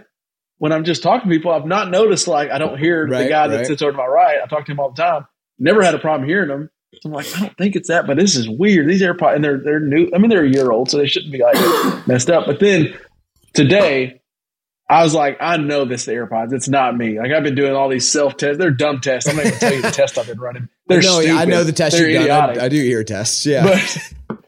when 0.58 0.72
I'm 0.72 0.84
just 0.84 1.02
talking 1.02 1.28
to 1.28 1.36
people, 1.36 1.50
I've 1.50 1.66
not 1.66 1.90
noticed 1.90 2.28
like 2.28 2.50
I 2.50 2.58
don't 2.58 2.78
hear 2.78 3.08
the 3.08 3.28
guy 3.28 3.48
that 3.48 3.56
right. 3.56 3.66
sits 3.66 3.82
over 3.82 3.90
to 3.90 3.98
my 3.98 4.06
right. 4.06 4.38
I 4.42 4.46
talk 4.46 4.64
to 4.66 4.72
him 4.72 4.78
all 4.78 4.92
the 4.92 5.02
time. 5.02 5.26
Never 5.58 5.82
had 5.82 5.94
a 5.94 5.98
problem 5.98 6.28
hearing 6.28 6.50
him. 6.50 6.70
So 7.00 7.08
I'm 7.08 7.12
like, 7.12 7.34
I 7.36 7.40
don't 7.40 7.56
think 7.56 7.74
it's 7.74 7.88
that, 7.88 8.06
but 8.06 8.16
this 8.16 8.36
is 8.36 8.48
weird. 8.48 8.88
These 8.88 9.02
AirPods, 9.02 9.34
and 9.34 9.42
they're 9.44 9.58
they're 9.58 9.80
new. 9.80 10.08
I 10.14 10.18
mean, 10.18 10.28
they're 10.28 10.44
a 10.44 10.48
year 10.48 10.70
old, 10.70 10.88
so 10.88 10.98
they 10.98 11.06
shouldn't 11.08 11.32
be 11.32 11.42
like 11.42 11.56
messed 12.06 12.30
up. 12.30 12.46
But 12.46 12.60
then 12.60 12.96
today, 13.54 14.21
I 14.88 15.02
was 15.02 15.14
like, 15.14 15.38
I 15.40 15.56
know 15.56 15.84
this 15.84 16.02
is 16.02 16.06
the 16.06 16.12
AirPods. 16.12 16.52
It's 16.52 16.68
not 16.68 16.96
me. 16.96 17.18
Like 17.18 17.32
I've 17.32 17.42
been 17.42 17.54
doing 17.54 17.72
all 17.72 17.88
these 17.88 18.10
self 18.10 18.36
tests. 18.36 18.58
They're 18.58 18.70
dumb 18.70 19.00
tests. 19.00 19.28
I'm 19.28 19.36
not 19.36 19.46
even 19.46 19.58
going 19.58 19.60
to 19.60 19.66
tell 19.66 19.74
you 19.74 19.82
the 19.82 19.90
test 19.90 20.18
I've 20.18 20.26
been 20.26 20.40
running. 20.40 20.68
They're 20.86 21.00
no, 21.00 21.20
stupid. 21.20 21.38
I 21.38 21.44
know 21.46 21.64
the 21.64 21.72
test 21.72 21.96
They're 21.96 22.10
you've 22.10 22.26
done. 22.26 22.58
I, 22.58 22.64
I 22.64 22.68
do 22.68 22.76
ear 22.76 23.04
tests. 23.04 23.46
Yeah. 23.46 23.64
but 23.64 24.42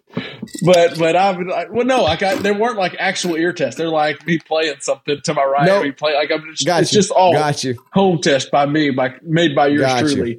but 0.63 0.99
but 0.99 1.17
I've 1.17 1.39
been 1.39 1.49
like, 1.49 1.73
well, 1.73 1.87
no, 1.87 2.03
like 2.03 2.23
I, 2.23 2.35
they 2.35 2.53
weren't 2.53 2.77
like 2.77 2.97
actual 2.99 3.37
ear 3.37 3.53
tests. 3.53 3.79
They're 3.79 3.89
like 3.89 4.27
me 4.27 4.39
playing 4.39 4.77
something 4.81 5.19
to 5.25 5.35
my 5.35 5.45
right. 5.45 5.67
Nope. 5.67 5.85
Me 5.85 5.93
play 5.93 6.15
like 6.15 6.31
I'm 6.31 6.45
just, 6.51 6.67
got 6.67 6.83
it's 6.83 6.93
you. 6.93 6.99
just 6.99 7.11
all 7.11 7.33
got 7.33 7.65
you. 7.65 7.83
home 7.93 8.21
test 8.21 8.51
by 8.51 8.67
me, 8.67 8.91
by 8.91 9.15
made 9.23 9.55
by 9.55 9.69
yours 9.69 9.81
Got 9.83 10.05
you. 10.05 10.15
truly. 10.15 10.39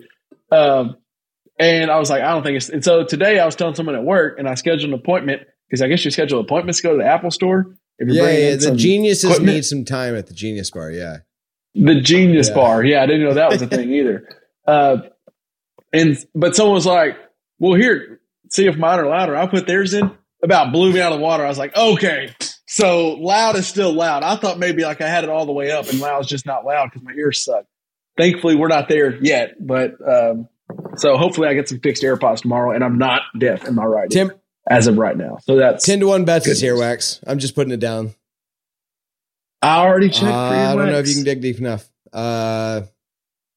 Um, 0.51 0.97
and 1.57 1.89
I 1.89 1.97
was 1.99 2.09
like, 2.09 2.21
I 2.21 2.31
don't 2.31 2.43
think 2.43 2.57
it's. 2.57 2.69
And 2.69 2.83
so 2.83 3.05
today 3.05 3.39
I 3.39 3.45
was 3.45 3.55
telling 3.55 3.75
someone 3.75 3.95
at 3.95 4.03
work, 4.03 4.37
and 4.37 4.47
I 4.47 4.55
scheduled 4.55 4.93
an 4.93 4.93
appointment, 4.93 5.43
because 5.67 5.81
I 5.81 5.87
guess 5.87 6.03
you 6.03 6.11
schedule 6.11 6.39
appointments 6.39 6.81
to 6.81 6.87
go 6.87 6.91
to 6.91 6.97
the 6.97 7.09
Apple 7.09 7.31
store. 7.31 7.75
If 7.97 8.07
you're 8.13 8.29
Yeah, 8.29 8.49
yeah. 8.49 8.55
The 8.55 8.75
geniuses 8.75 9.25
equipment. 9.31 9.55
need 9.55 9.65
some 9.65 9.85
time 9.85 10.15
at 10.15 10.27
the 10.27 10.33
Genius 10.33 10.69
Bar. 10.71 10.91
Yeah. 10.91 11.17
The 11.73 11.99
Genius 12.01 12.49
Yeah. 12.49 12.55
Bar. 12.55 12.83
Yeah, 12.83 13.03
I 13.03 13.05
didn't 13.05 13.23
know 13.23 13.33
that 13.35 13.49
was 13.51 13.61
a 13.61 13.67
thing 13.75 13.91
either. 13.91 14.27
Uh, 14.67 14.97
and 15.93 16.17
but 16.33 16.55
someone 16.55 16.75
was 16.75 16.85
like, 16.85 17.17
"Well, 17.59 17.75
here, 17.79 18.19
see 18.49 18.67
if 18.67 18.77
mine 18.77 18.99
are 18.99 19.07
louder." 19.07 19.35
I 19.35 19.47
put 19.47 19.67
theirs 19.67 19.93
in. 19.93 20.11
About 20.43 20.71
blew 20.73 20.91
me 20.93 20.99
out 21.01 21.11
of 21.13 21.19
the 21.19 21.23
water. 21.23 21.45
I 21.45 21.47
was 21.47 21.57
like, 21.57 21.75
"Okay, 21.75 22.33
so 22.67 23.09
loud 23.13 23.55
is 23.55 23.67
still 23.67 23.93
loud." 23.93 24.23
I 24.23 24.35
thought 24.35 24.59
maybe 24.59 24.83
like 24.83 25.01
I 25.01 25.07
had 25.07 25.23
it 25.23 25.29
all 25.29 25.45
the 25.45 25.53
way 25.53 25.71
up, 25.71 25.87
and 25.89 25.99
loud 25.99 26.21
is 26.21 26.27
just 26.27 26.45
not 26.45 26.65
loud 26.65 26.89
because 26.91 27.03
my 27.03 27.13
ears 27.13 27.43
suck. 27.43 27.65
Thankfully, 28.17 28.55
we're 28.55 28.67
not 28.67 28.87
there 28.89 29.15
yet, 29.23 29.55
but 29.59 29.93
um, 30.07 30.47
so 30.97 31.17
hopefully 31.17 31.47
I 31.47 31.53
get 31.53 31.67
some 31.69 31.79
fixed 31.79 32.03
AirPods 32.03 32.41
tomorrow, 32.41 32.71
and 32.71 32.83
I'm 32.83 32.97
not 32.97 33.21
deaf 33.39 33.65
in 33.67 33.75
my 33.75 33.85
right 33.85 34.03
ear 34.13 34.27
Tim, 34.27 34.31
as 34.69 34.87
of 34.87 34.97
right 34.97 35.15
now. 35.17 35.37
So 35.43 35.55
that's 35.57 35.85
10 35.85 35.99
to 36.01 36.07
1 36.07 36.25
bets 36.25 36.47
is 36.47 36.61
Goodness. 36.61 36.79
earwax. 37.19 37.23
I'm 37.27 37.39
just 37.39 37.55
putting 37.55 37.71
it 37.73 37.79
down. 37.79 38.13
I 39.61 39.77
already 39.79 40.09
checked. 40.09 40.25
Uh, 40.25 40.49
for 40.49 40.55
I 40.55 40.75
don't 40.75 40.91
know 40.91 40.99
if 40.99 41.07
you 41.07 41.15
can 41.15 41.23
dig 41.23 41.41
deep 41.41 41.57
enough. 41.59 41.87
Uh, 42.13 42.81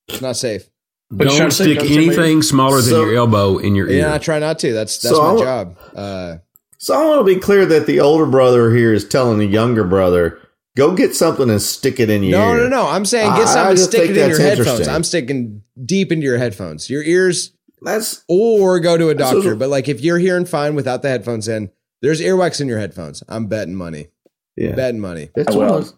it's 0.09 0.21
not 0.21 0.37
safe. 0.37 0.69
But 1.11 1.29
Don't 1.29 1.39
to 1.49 1.51
stick 1.51 1.79
don't 1.79 1.87
tell 1.89 1.97
me- 1.97 2.07
anything 2.07 2.43
smaller 2.43 2.81
than 2.81 2.91
So- 2.91 3.05
your 3.05 3.17
elbow 3.17 3.59
in 3.59 3.75
your 3.75 3.89
ear. 3.89 3.99
Yeah, 4.09 4.15
I 4.15 4.19
try 4.19 4.39
not 4.39 4.59
to. 4.61 4.73
That's 4.73 4.99
that's 4.99 5.15
So 5.15 5.23
my 5.23 5.29
I'll- 5.29 5.39
job. 5.39 5.77
Uh, 5.95 6.37
So 6.81 6.95
I 6.95 7.05
want 7.07 7.27
to 7.27 7.35
be 7.35 7.41
clear 7.41 7.67
that 7.67 7.87
the 7.87 7.99
older 8.01 8.27
brother 8.27 8.75
here 8.75 8.93
is 8.93 9.05
telling 9.09 9.39
the 9.39 9.47
younger 9.47 9.83
brother, 9.85 10.39
go 10.77 10.95
get 10.95 11.15
something 11.17 11.51
and 11.51 11.61
stick 11.61 11.99
it 11.99 12.09
in 12.11 12.23
your 12.23 12.39
no, 12.39 12.51
ear. 12.51 12.57
no, 12.59 12.63
no. 12.65 12.69
No. 12.85 12.89
I'm 12.89 13.05
saying 13.05 13.31
I- 13.31 13.37
get 13.39 13.49
I 13.49 13.53
something, 13.55 13.77
just 13.77 13.91
stick 13.91 14.11
it 14.11 14.17
in 14.17 14.29
your 14.29 14.39
headphones. 14.41 14.87
I'm 14.87 15.03
sticking 15.03 15.63
deep 15.85 16.13
into 16.13 16.25
your 16.25 16.39
headphones, 16.39 16.89
your 16.91 17.03
ears, 17.03 17.53
That's 17.83 18.25
or 18.29 18.81
go 18.81 18.97
to 18.97 19.09
a 19.11 19.15
doctor. 19.15 19.55
But 19.57 19.69
like 19.69 19.89
if 19.89 20.01
you're 20.01 20.19
hearing 20.19 20.45
fine 20.47 20.75
without 20.75 21.03
the 21.03 21.09
headphones 21.09 21.49
in, 21.49 21.71
there's 22.03 22.21
earwax 22.21 22.61
in 22.61 22.69
your 22.69 22.79
headphones. 22.79 23.23
I'm 23.29 23.47
betting 23.47 23.75
money. 23.75 24.09
yeah. 24.57 24.75
Betting 24.75 25.01
money. 25.01 25.31
That's 25.35 25.55
Well, 25.55 25.59
what 25.67 25.69
I 25.69 25.77
was- 25.77 25.95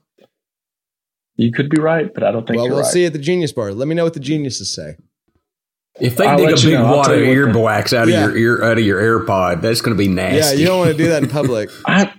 You 1.37 1.53
could 1.53 1.71
be 1.71 1.81
right, 1.81 2.13
but 2.13 2.23
I 2.23 2.31
don't 2.33 2.47
think 2.47 2.57
Well, 2.57 2.67
you're 2.67 2.75
we'll 2.75 2.83
right. 2.85 2.93
see 2.93 3.07
at 3.07 3.13
the 3.15 3.19
Genius 3.19 3.53
Bar. 3.53 3.73
Let 3.73 3.89
me 3.89 3.95
know 3.95 4.05
what 4.05 4.15
the 4.15 4.21
geniuses 4.21 4.75
say. 4.75 4.97
If 6.01 6.17
they 6.17 6.27
I'll 6.27 6.37
dig 6.39 6.51
a 6.51 6.55
big 6.55 6.73
know. 6.75 6.85
I'll 6.87 6.97
wad 6.99 7.11
of 7.11 7.19
you 7.21 7.27
what 7.27 7.33
ear 7.37 7.53
the- 7.53 7.59
wax 7.59 7.93
out 7.93 8.05
of 8.05 8.11
your 8.11 8.37
ear 8.37 8.63
out 8.63 8.79
of 8.79 8.85
your 8.85 9.01
AirPod, 9.21 9.61
that's 9.63 9.81
going 9.81 9.97
to 9.97 9.99
be 9.99 10.09
nasty. 10.09 10.39
Yeah, 10.39 10.53
you 10.61 10.67
don't 10.67 10.79
want 10.79 10.91
to 10.93 10.97
do 10.97 11.09
that 11.09 11.23
in 11.23 11.29
public. 11.41 11.71
I, 11.87 12.13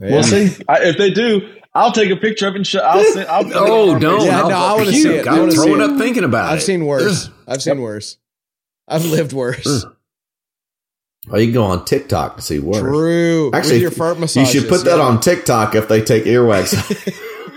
Yeah. 0.00 0.10
We'll 0.10 0.22
see. 0.22 0.50
I, 0.68 0.84
if 0.84 0.98
they 0.98 1.10
do, 1.10 1.40
I'll 1.74 1.92
take 1.92 2.10
a 2.10 2.16
picture 2.16 2.46
of 2.46 2.54
it 2.54 2.58
and 2.58 2.66
show. 2.66 2.80
I'll 2.80 3.02
send. 3.04 3.28
I'll, 3.28 3.44
Oh, 3.54 3.98
don't! 3.98 4.24
Yeah, 4.26 4.42
I'll- 4.42 4.48
no, 4.50 4.56
I 4.56 4.72
wanna 4.74 4.90
Phew, 4.90 5.02
see 5.02 5.14
it. 5.14 5.26
I 5.26 5.40
I'm 5.40 5.50
throwing 5.50 5.80
up 5.80 5.98
thinking 5.98 6.24
about 6.24 6.50
it. 6.50 6.52
I've 6.56 6.62
seen 6.62 6.84
worse. 6.86 7.30
I've 7.48 7.62
seen 7.62 7.80
worse. 7.80 8.18
I've 8.88 9.04
lived 9.04 9.32
worse. 9.32 9.86
Oh, 11.30 11.38
you 11.38 11.46
can 11.46 11.54
go 11.54 11.64
on 11.64 11.84
TikTok 11.84 12.36
to 12.36 12.42
see 12.42 12.58
worse. 12.58 12.80
True. 12.80 13.50
Actually, 13.54 13.80
your 13.80 13.90
fart 13.90 14.18
you 14.18 14.44
should 14.44 14.68
put 14.68 14.84
that 14.84 14.98
yeah. 14.98 15.04
on 15.04 15.20
TikTok 15.20 15.74
if 15.74 15.88
they 15.88 16.02
take 16.02 16.24
earwax 16.24 16.74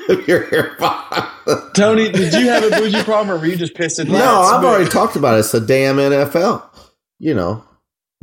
your 0.27 0.43
AirPod. 0.45 1.73
Tony, 1.73 2.09
did 2.09 2.33
you 2.33 2.47
have 2.47 2.63
a 2.63 2.69
bougie 2.69 3.03
problem, 3.03 3.35
or 3.35 3.39
were 3.39 3.45
you 3.45 3.57
just 3.57 3.73
pissed 3.73 3.99
at 3.99 4.07
no. 4.07 4.15
I've 4.15 4.63
already 4.63 4.89
talked 4.89 5.15
about 5.15 5.35
it. 5.35 5.39
It's 5.39 5.51
the 5.51 5.59
damn 5.59 5.97
NFL. 5.97 6.63
You 7.19 7.33
know, 7.33 7.63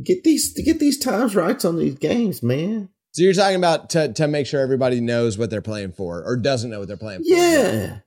get 0.03 0.23
these 0.23 0.53
get 0.53 0.79
these 0.79 0.97
times 0.97 1.35
rights 1.35 1.63
on 1.63 1.77
these 1.77 1.95
games, 1.95 2.41
man. 2.41 2.89
So 3.11 3.23
you're 3.23 3.33
talking 3.33 3.55
about 3.55 3.91
to, 3.91 4.11
to 4.13 4.27
make 4.27 4.45
sure 4.45 4.59
everybody 4.59 4.99
knows 4.99 5.37
what 5.37 5.49
they're 5.49 5.61
playing 5.61 5.93
for 5.93 6.23
or 6.23 6.35
doesn't 6.35 6.69
know 6.69 6.79
what 6.79 6.87
they're 6.87 6.97
playing 6.97 7.23
for. 7.23 7.29
Yeah, 7.29 7.99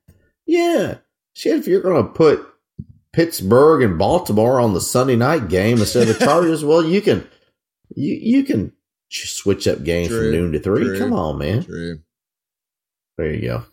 yeah. 0.45 0.99
Shit, 1.35 1.57
if 1.57 1.67
you're 1.67 1.83
gonna 1.83 2.05
put 2.05 2.47
Pittsburgh 3.13 3.83
and 3.83 3.99
Baltimore 3.99 4.61
on 4.61 4.75
the 4.75 4.81
Sunday 4.81 5.17
night 5.17 5.49
game 5.49 5.79
instead 5.79 6.09
of 6.09 6.19
the 6.19 6.25
Chargers, 6.25 6.65
well, 6.65 6.85
you 6.85 7.01
can 7.01 7.27
you 7.95 8.15
you 8.15 8.45
can 8.45 8.73
switch 9.11 9.67
up 9.67 9.83
games 9.83 10.09
True, 10.09 10.21
from 10.21 10.33
noon 10.33 10.53
to 10.53 10.61
three. 10.61 10.85
true. 10.85 10.99
Come 10.99 11.13
on, 11.13 11.39
man. 11.39 11.65
True. 11.65 12.01
There 13.17 13.35
you 13.35 13.49
go. 13.49 13.65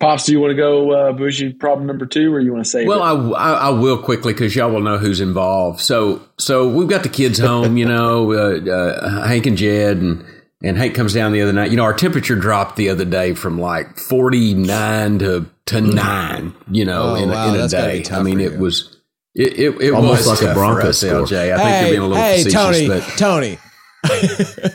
Pops, 0.00 0.24
do 0.24 0.32
you 0.32 0.40
want 0.40 0.50
to 0.50 0.56
go 0.56 0.90
uh, 0.90 1.12
bougie 1.12 1.52
problem 1.52 1.86
number 1.86 2.04
two, 2.04 2.32
or 2.32 2.40
you 2.40 2.52
want 2.52 2.64
to 2.64 2.70
say? 2.70 2.84
Well, 2.84 3.02
I, 3.02 3.12
I, 3.12 3.52
I 3.52 3.68
will 3.70 3.96
quickly 3.96 4.32
because 4.32 4.54
y'all 4.54 4.70
will 4.70 4.80
know 4.80 4.98
who's 4.98 5.20
involved. 5.20 5.80
So, 5.80 6.20
so 6.36 6.68
we've 6.68 6.88
got 6.88 7.04
the 7.04 7.08
kids 7.08 7.38
home, 7.38 7.76
you 7.76 7.86
know, 7.86 8.32
uh, 8.34 8.70
uh, 8.70 9.26
Hank 9.26 9.46
and 9.46 9.56
Jed, 9.56 9.98
and 9.98 10.26
and 10.62 10.76
Hank 10.76 10.94
comes 10.94 11.14
down 11.14 11.32
the 11.32 11.40
other 11.40 11.52
night. 11.52 11.70
You 11.70 11.76
know, 11.76 11.84
our 11.84 11.94
temperature 11.94 12.34
dropped 12.34 12.76
the 12.76 12.88
other 12.88 13.04
day 13.04 13.34
from 13.34 13.60
like 13.60 13.98
forty 13.98 14.52
nine 14.52 15.20
to 15.20 15.46
to 15.66 15.80
nine. 15.80 16.54
You 16.70 16.84
know, 16.84 17.10
Oh, 17.10 17.14
in, 17.14 17.30
wow, 17.30 17.48
in 17.48 17.54
a 17.54 17.58
that's 17.58 17.72
gotta 17.72 17.92
be 17.92 18.02
day. 18.02 18.14
I 18.14 18.22
mean, 18.22 18.40
it 18.40 18.58
was 18.58 19.00
it 19.34 19.58
it, 19.58 19.80
it 19.80 19.92
Almost 19.92 20.26
was 20.26 20.26
like 20.28 20.38
a 20.42 20.44
tough 20.46 20.50
for 20.50 20.54
Broncos 20.54 20.98
score. 21.00 21.10
LJ. 21.26 21.52
I 21.52 21.56
think 21.56 21.68
hey, 21.68 21.80
you're 21.80 21.90
being 21.90 22.02
a 22.02 22.06
little 22.06 22.22
hey, 22.22 22.42
facetious, 22.44 22.54
Tony, 22.54 22.88
but 22.88 23.02
Tony. 23.18 23.58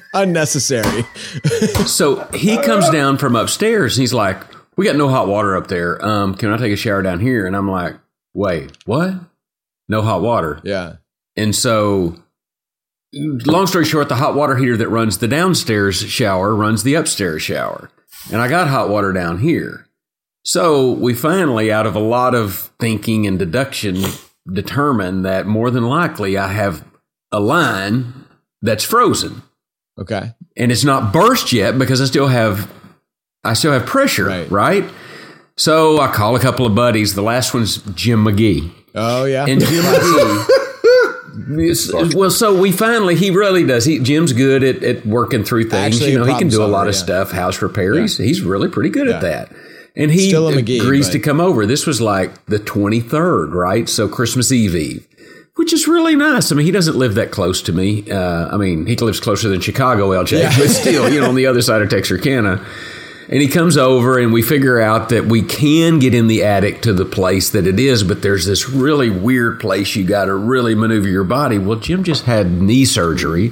Unnecessary. 0.13 1.05
So 1.85 2.23
he 2.33 2.57
comes 2.57 2.89
down 2.89 3.17
from 3.17 3.35
upstairs. 3.35 3.97
And 3.97 4.01
he's 4.01 4.13
like, 4.13 4.41
"We 4.77 4.85
got 4.85 4.95
no 4.95 5.07
hot 5.09 5.27
water 5.27 5.55
up 5.55 5.67
there. 5.67 6.03
Um, 6.05 6.35
can 6.35 6.51
I 6.51 6.57
take 6.57 6.71
a 6.73 6.75
shower 6.75 7.01
down 7.01 7.19
here?" 7.19 7.45
And 7.47 7.55
I'm 7.55 7.69
like, 7.69 7.95
"Wait, 8.33 8.71
what? 8.85 9.13
No 9.87 10.01
hot 10.01 10.21
water?" 10.21 10.61
Yeah. 10.63 10.97
And 11.35 11.55
so, 11.55 12.15
long 13.13 13.65
story 13.67 13.85
short, 13.85 14.09
the 14.09 14.15
hot 14.15 14.35
water 14.35 14.55
heater 14.55 14.77
that 14.77 14.89
runs 14.89 15.17
the 15.17 15.27
downstairs 15.27 16.01
shower 16.01 16.53
runs 16.55 16.83
the 16.83 16.95
upstairs 16.95 17.41
shower, 17.41 17.89
and 18.31 18.41
I 18.41 18.47
got 18.47 18.67
hot 18.67 18.89
water 18.89 19.13
down 19.13 19.39
here. 19.39 19.87
So 20.43 20.91
we 20.91 21.13
finally, 21.13 21.71
out 21.71 21.85
of 21.85 21.95
a 21.95 21.99
lot 21.99 22.33
of 22.33 22.71
thinking 22.79 23.27
and 23.27 23.37
deduction, 23.37 23.97
determined 24.51 25.25
that 25.25 25.45
more 25.45 25.69
than 25.69 25.85
likely 25.87 26.37
I 26.37 26.47
have 26.47 26.83
a 27.31 27.39
line 27.39 28.25
that's 28.61 28.83
frozen 28.83 29.43
Okay. 29.99 30.33
and 30.57 30.71
it's 30.71 30.83
not 30.83 31.13
burst 31.13 31.53
yet 31.53 31.77
because 31.77 32.01
I 32.01 32.05
still 32.05 32.27
have 32.27 32.69
I 33.43 33.53
still 33.53 33.71
have 33.71 33.85
pressure, 33.85 34.25
Right. 34.25 34.49
right? 34.51 34.83
So 35.55 35.99
I 35.99 36.07
call 36.07 36.35
a 36.35 36.39
couple 36.39 36.65
of 36.65 36.73
buddies. 36.73 37.13
The 37.15 37.21
last 37.21 37.53
one's 37.53 37.77
Jim 37.93 38.23
McGee, 38.25 38.71
Oh 38.95 39.25
yeah. 39.25 39.45
and 39.45 39.61
Jim 39.61 39.83
McGee. 41.45 42.15
well, 42.15 42.31
so 42.31 42.59
we 42.59 42.71
finally 42.71 43.15
he 43.15 43.29
really 43.31 43.65
does. 43.65 43.85
He 43.85 43.99
Jim's 43.99 44.33
good 44.33 44.63
at, 44.63 44.83
at 44.83 45.05
working 45.05 45.43
through 45.43 45.69
things. 45.69 45.95
Actually, 45.95 46.11
you 46.13 46.19
know, 46.19 46.25
he 46.25 46.37
can 46.37 46.47
do 46.49 46.63
a 46.63 46.65
lot 46.65 46.87
of 46.87 46.93
yeah. 46.95 46.99
stuff, 47.01 47.31
house 47.31 47.61
repair. 47.61 47.99
He's 47.99 48.17
he's 48.17 48.41
really 48.41 48.69
pretty 48.69 48.89
good 48.89 49.07
at 49.07 49.21
that. 49.21 49.51
And 49.95 50.11
he 50.11 50.31
McGee, 50.31 50.79
agrees 50.81 51.07
but- 51.07 51.13
to 51.13 51.19
come 51.19 51.39
over. 51.41 51.65
This 51.65 51.85
was 51.85 51.99
like 52.01 52.45
the 52.45 52.59
twenty 52.59 52.99
third, 52.99 53.53
right? 53.53 53.87
So 53.89 54.07
Christmas 54.07 54.51
Eve 54.51 54.75
Eve. 54.75 55.05
Which 55.55 55.73
is 55.73 55.89
really 55.89 56.15
nice. 56.15 56.53
I 56.53 56.55
mean, 56.55 56.65
he 56.65 56.71
doesn't 56.71 56.95
live 56.95 57.15
that 57.15 57.31
close 57.31 57.61
to 57.63 57.73
me. 57.73 58.09
Uh, 58.09 58.47
I 58.49 58.55
mean, 58.55 58.85
he 58.85 58.95
lives 58.95 59.19
closer 59.19 59.49
than 59.49 59.59
Chicago, 59.59 60.11
LJ, 60.11 60.39
Yeah. 60.39 60.57
but 60.57 60.69
still, 60.69 61.09
you 61.11 61.19
know, 61.19 61.27
on 61.27 61.35
the 61.35 61.47
other 61.47 61.61
side 61.61 61.81
of 61.81 61.89
Texarkana. 61.89 62.65
And 63.27 63.41
he 63.41 63.47
comes 63.49 63.75
over, 63.75 64.17
and 64.17 64.31
we 64.31 64.41
figure 64.41 64.79
out 64.79 65.09
that 65.09 65.25
we 65.25 65.41
can 65.41 65.99
get 65.99 66.15
in 66.15 66.27
the 66.27 66.43
attic 66.45 66.81
to 66.83 66.93
the 66.93 67.03
place 67.03 67.49
that 67.49 67.67
it 67.67 67.77
is, 67.77 68.03
but 68.03 68.21
there's 68.21 68.45
this 68.45 68.69
really 68.69 69.09
weird 69.09 69.59
place 69.59 69.97
you 69.97 70.05
got 70.05 70.25
to 70.25 70.33
really 70.33 70.75
maneuver 70.75 71.09
your 71.09 71.25
body. 71.25 71.57
Well, 71.57 71.77
Jim 71.77 72.03
just 72.05 72.23
had 72.23 72.49
knee 72.49 72.85
surgery. 72.85 73.51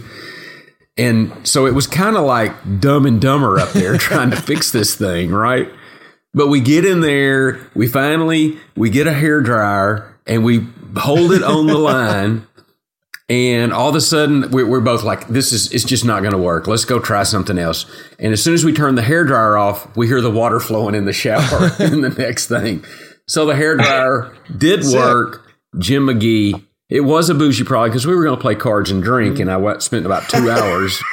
And 0.97 1.31
so 1.47 1.65
it 1.67 1.73
was 1.75 1.85
kind 1.87 2.15
of 2.15 2.23
like 2.25 2.79
dumb 2.79 3.05
and 3.05 3.19
dumber 3.21 3.59
up 3.59 3.73
there 3.73 3.97
trying 3.99 4.31
to 4.31 4.37
fix 4.37 4.71
this 4.71 4.95
thing, 4.95 5.29
right? 5.31 5.69
But 6.37 6.49
we 6.49 6.61
get 6.61 6.85
in 6.85 7.01
there, 7.01 7.59
we 7.73 7.87
finally 7.87 8.59
we 8.75 8.91
get 8.91 9.07
a 9.07 9.13
hair 9.13 9.41
dryer 9.41 10.15
and 10.27 10.43
we 10.43 10.67
hold 10.95 11.31
it 11.31 11.41
on 11.41 11.65
the 11.65 11.77
line. 11.79 12.45
And 13.27 13.73
all 13.73 13.89
of 13.89 13.95
a 13.95 14.01
sudden, 14.01 14.51
we're, 14.51 14.67
we're 14.67 14.79
both 14.79 15.03
like, 15.03 15.27
"This 15.27 15.51
is 15.51 15.73
it's 15.73 15.83
just 15.83 16.05
not 16.05 16.21
going 16.21 16.33
to 16.33 16.37
work. 16.37 16.67
Let's 16.67 16.85
go 16.85 16.99
try 16.99 17.23
something 17.23 17.57
else." 17.57 17.87
And 18.19 18.31
as 18.31 18.41
soon 18.41 18.53
as 18.53 18.63
we 18.63 18.71
turn 18.71 18.93
the 18.93 19.01
hair 19.01 19.25
dryer 19.25 19.57
off, 19.57 19.97
we 19.97 20.07
hear 20.07 20.21
the 20.21 20.31
water 20.31 20.59
flowing 20.59 20.93
in 20.93 21.05
the 21.05 21.11
shower. 21.11 21.71
in 21.79 22.01
the 22.01 22.15
next 22.17 22.47
thing, 22.47 22.85
so 23.27 23.45
the 23.45 23.55
hair 23.55 23.75
dryer 23.75 24.31
did 24.55 24.85
work. 24.85 25.43
Jim 25.79 26.05
McGee. 26.05 26.63
It 26.89 27.01
was 27.01 27.29
a 27.29 27.35
bougie 27.35 27.65
problem 27.65 27.89
because 27.89 28.07
we 28.07 28.15
were 28.15 28.23
going 28.23 28.37
to 28.37 28.41
play 28.41 28.55
cards 28.55 28.91
and 28.91 29.03
drink, 29.03 29.39
mm-hmm. 29.39 29.49
and 29.49 29.67
I 29.67 29.79
spent 29.79 30.05
about 30.05 30.29
two 30.29 30.49
hours 30.49 31.03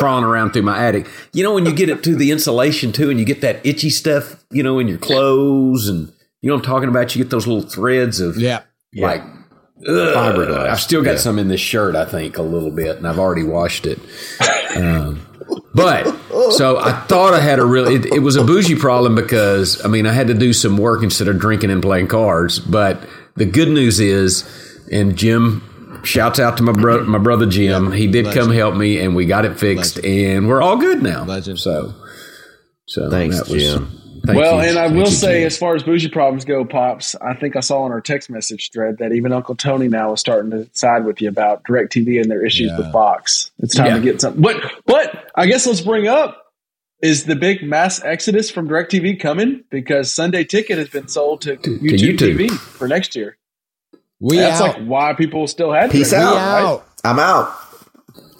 crawling 0.00 0.24
around 0.24 0.52
through 0.52 0.62
my 0.62 0.82
attic. 0.82 1.06
You 1.32 1.44
know, 1.44 1.54
when 1.54 1.66
you 1.66 1.74
get 1.74 1.88
it 1.88 2.02
to 2.04 2.16
the 2.16 2.30
insulation 2.30 2.90
too, 2.90 3.10
and 3.10 3.20
you 3.20 3.26
get 3.26 3.42
that 3.42 3.64
itchy 3.64 3.90
stuff, 3.90 4.42
you 4.50 4.62
know, 4.62 4.78
in 4.78 4.88
your 4.88 4.98
clothes, 4.98 5.88
and 5.88 6.12
you 6.40 6.48
know 6.48 6.56
what 6.56 6.64
I'm 6.64 6.70
talking 6.72 6.88
about. 6.88 7.14
You 7.14 7.22
get 7.22 7.30
those 7.30 7.46
little 7.46 7.68
threads 7.68 8.18
of 8.18 8.38
yeah. 8.38 8.62
like 8.96 9.22
Fiberglass. 9.86 10.68
I've 10.68 10.80
still 10.80 11.02
got 11.02 11.18
some 11.18 11.38
in 11.38 11.48
this 11.48 11.60
shirt, 11.60 11.94
I 11.94 12.04
think, 12.04 12.38
a 12.38 12.42
little 12.42 12.70
bit, 12.70 12.96
and 12.96 13.06
I've 13.06 13.18
already 13.18 13.44
washed 13.44 13.86
it. 13.86 13.98
Um, 14.74 15.26
but 15.74 16.04
so 16.52 16.78
I 16.78 16.92
thought 16.92 17.34
I 17.34 17.40
had 17.40 17.58
a 17.58 17.64
really, 17.64 17.96
it, 17.96 18.06
it 18.06 18.18
was 18.20 18.36
a 18.36 18.44
bougie 18.44 18.76
problem 18.76 19.14
because, 19.14 19.84
I 19.84 19.88
mean, 19.88 20.06
I 20.06 20.12
had 20.12 20.28
to 20.28 20.34
do 20.34 20.52
some 20.52 20.76
work 20.76 21.02
instead 21.02 21.28
of 21.28 21.38
drinking 21.38 21.70
and 21.70 21.82
playing 21.82 22.08
cards. 22.08 22.58
But 22.58 23.06
the 23.36 23.44
good 23.44 23.68
news 23.68 24.00
is, 24.00 24.44
and 24.90 25.16
Jim 25.16 25.62
shouts 26.04 26.38
out 26.38 26.56
to 26.58 26.62
my, 26.62 26.72
bro- 26.72 27.04
my 27.04 27.18
brother 27.18 27.46
Jim, 27.46 27.92
he 27.92 28.06
did 28.06 28.26
come 28.34 28.50
help 28.50 28.74
me, 28.76 29.00
and 29.00 29.14
we 29.16 29.26
got 29.26 29.44
it 29.44 29.58
fixed, 29.58 30.04
and 30.04 30.48
we're 30.48 30.62
all 30.62 30.76
good 30.76 31.02
now. 31.02 31.24
Legend. 31.24 31.58
So, 31.58 31.94
so 32.86 33.10
Thanks, 33.10 33.38
that 33.38 33.48
was, 33.48 33.62
Jim. 33.62 33.96
Thank 34.26 34.38
well, 34.38 34.62
you. 34.62 34.68
and 34.68 34.78
I 34.78 34.82
Thank 34.88 34.96
will 34.96 35.04
you, 35.08 35.14
say, 35.14 35.38
Jim. 35.40 35.46
as 35.46 35.56
far 35.56 35.74
as 35.74 35.82
bougie 35.82 36.10
problems 36.10 36.44
go, 36.44 36.64
pops, 36.66 37.14
I 37.14 37.34
think 37.34 37.56
I 37.56 37.60
saw 37.60 37.82
on 37.84 37.90
our 37.92 38.02
text 38.02 38.28
message 38.28 38.70
thread 38.70 38.98
that 38.98 39.12
even 39.12 39.32
Uncle 39.32 39.54
Tony 39.56 39.88
now 39.88 40.12
is 40.12 40.20
starting 40.20 40.50
to 40.50 40.68
side 40.74 41.06
with 41.06 41.22
you 41.22 41.28
about 41.30 41.64
Directv 41.64 42.20
and 42.20 42.30
their 42.30 42.44
issues 42.44 42.70
Yeah. 42.70 42.78
with 42.78 42.92
Fox. 42.92 43.50
It's 43.60 43.74
time 43.74 43.86
Yeah. 43.86 43.94
to 43.96 44.00
get 44.02 44.20
something. 44.20 44.42
But 44.42 44.56
but 44.84 45.30
I 45.34 45.46
guess 45.46 45.66
let's 45.66 45.80
bring 45.80 46.06
up 46.06 46.36
is 47.02 47.24
the 47.24 47.34
big 47.34 47.62
mass 47.62 48.02
exodus 48.04 48.50
from 48.50 48.68
Directv 48.68 49.18
coming 49.20 49.64
because 49.70 50.12
Sunday 50.12 50.44
Ticket 50.44 50.76
has 50.76 50.90
been 50.90 51.08
sold 51.08 51.40
to, 51.42 51.56
YouTube, 51.56 51.80
YouTube. 52.18 52.18
TV 52.36 52.50
for 52.50 52.86
next 52.88 53.16
year. 53.16 53.38
We 54.20 54.36
That's 54.36 54.60
out. 54.60 54.78
like 54.78 54.86
why 54.86 55.14
people 55.14 55.46
still 55.46 55.72
had 55.72 55.90
Peace 55.90 56.12
DirecTV, 56.12 56.18
out. 56.18 56.32
we 56.34 56.38
right? 56.38 56.62
out. 56.62 56.86
I'm 57.04 57.18
out. 57.18 57.54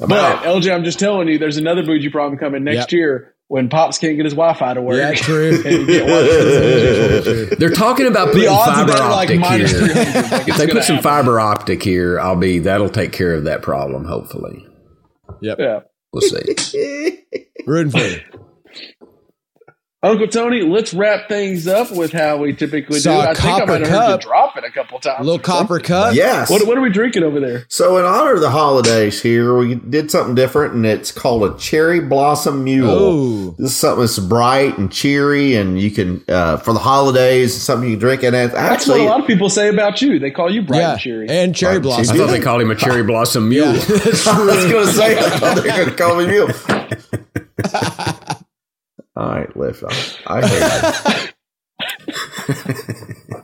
I'm 0.01 0.09
But 0.09 0.19
out. 0.19 0.43
LJ, 0.45 0.75
I'm 0.75 0.85
just 0.85 0.99
telling 0.99 1.29
you, 1.29 1.39
there's 1.39 1.57
another 1.57 1.83
bougie 1.85 2.11
problem 2.11 2.39
coming 2.39 2.65
next 2.65 2.93
Yep. 2.93 2.93
year 2.93 3.35
when 3.49 3.69
Pops 3.69 3.99
can't 3.99 4.17
get 4.17 4.25
his 4.25 4.35
Wi-Fi 4.35 4.75
to 4.75 4.83
work. 4.83 4.97
Yeah, 4.99 5.13
true. 5.15 5.51
and 5.65 5.87
get. 5.87 6.07
They're 7.59 7.71
talking 7.71 8.07
about 8.07 8.27
The 8.29 8.33
putting 8.35 8.49
odds 8.49 8.71
fiber 8.73 8.93
that 8.93 9.01
are 9.01 9.11
like 9.11 9.29
optic 9.31 9.41
minus 9.41 9.71
here. 9.73 9.81
Like, 9.83 10.49
if 10.49 10.57
they 10.57 10.67
put 10.69 10.85
some 10.85 10.97
happen. 10.97 11.03
fiber 11.11 11.41
optic 11.41 11.83
here, 11.83 12.21
I'll 12.21 12.37
be 12.37 12.59
that'll 12.61 12.89
take 12.91 13.13
care 13.13 13.35
of 13.35 13.45
that 13.45 13.63
problem. 13.63 14.05
Hopefully, 14.05 14.67
Yep. 15.41 15.59
Yeah. 15.59 15.81
we'll 16.13 16.21
see. 16.23 17.19
Rooting 17.67 17.91
for 17.93 17.99
you. 17.99 18.21
Uncle 20.03 20.29
Tony, 20.29 20.63
let's 20.63 20.95
wrap 20.95 21.29
things 21.29 21.67
up 21.69 21.91
with 21.93 22.11
how 22.11 22.39
we 22.39 22.55
typically 22.55 23.01
Saw 23.01 23.21
do. 23.21 23.29
I 23.29 23.35
think 23.35 23.45
I 23.45 23.59
copper 23.59 23.67
might 23.73 23.81
have 23.83 23.89
heard 23.91 24.11
you 24.15 24.19
drop 24.23 24.57
it 24.57 24.65
a 24.65 24.71
couple 24.71 24.99
times. 24.99 25.21
A 25.21 25.23
little 25.23 25.39
copper 25.39 25.79
cup, 25.79 26.15
yes. 26.15 26.49
What, 26.49 26.67
what 26.67 26.79
are 26.79 26.81
we 26.81 26.89
drinking 26.89 27.23
over 27.23 27.39
there? 27.39 27.67
So, 27.69 27.99
in 27.99 28.07
honor 28.07 28.33
of 28.33 28.41
the 28.41 28.49
holidays 28.49 29.21
here, 29.21 29.55
we 29.59 29.75
did 29.75 30.11
something 30.11 30.35
different, 30.35 30.73
and 30.73 30.87
it's 30.87 31.13
called 31.13 31.43
a 31.43 31.59
cherry 31.59 32.01
blossom 32.01 32.65
mule. 32.65 32.91
Oh. 32.91 33.51
This 33.59 33.73
is 33.73 33.77
something 33.77 34.01
that's 34.01 34.19
bright 34.19 34.79
and 34.79 34.91
cheery, 34.91 35.55
and 35.57 35.79
you 35.79 35.91
can 35.91 36.25
uh, 36.31 36.57
for 36.57 36.73
the 36.73 36.79
holidays. 36.79 37.61
Something 37.61 37.91
you 37.91 37.97
can 37.97 38.01
drink, 38.01 38.23
and 38.23 38.35
it's 38.35 38.55
That's 38.55 38.73
actually 38.81 39.01
what 39.01 39.07
a 39.07 39.11
lot 39.11 39.21
of 39.21 39.27
people 39.27 39.51
say 39.51 39.69
about 39.69 40.01
you. 40.01 40.19
They 40.19 40.31
call 40.31 40.51
you 40.51 40.63
bright 40.63 40.79
Yeah. 40.79 40.93
and 40.93 41.01
cheery. 41.01 41.29
And 41.29 41.55
cherry 41.55 41.75
Right, 41.75 41.83
blossom. 41.83 42.15
I 42.15 42.19
thought 42.19 42.31
they 42.31 42.41
called 42.41 42.63
him 42.63 42.71
a 42.71 42.75
cherry 42.75 43.03
blossom 43.03 43.49
mule. 43.51 43.75
Yeah. 43.75 43.85
That's 43.85 44.27
I 44.27 44.43
was 44.47 44.65
going 44.65 44.87
to 44.87 44.93
say, 44.95 45.19
I 45.19 45.29
thought 45.29 45.57
they 45.57 45.69
were 45.71 45.77
going 45.77 45.91
to 45.91 45.95
call 45.95 46.17
me 46.17 46.27
mule. 46.27 46.49
All 49.21 49.29
right, 49.29 49.55
lift 49.57 49.83
off. 49.85 50.19
I 50.27 50.47
hate 50.47 50.63
it. 50.63 51.35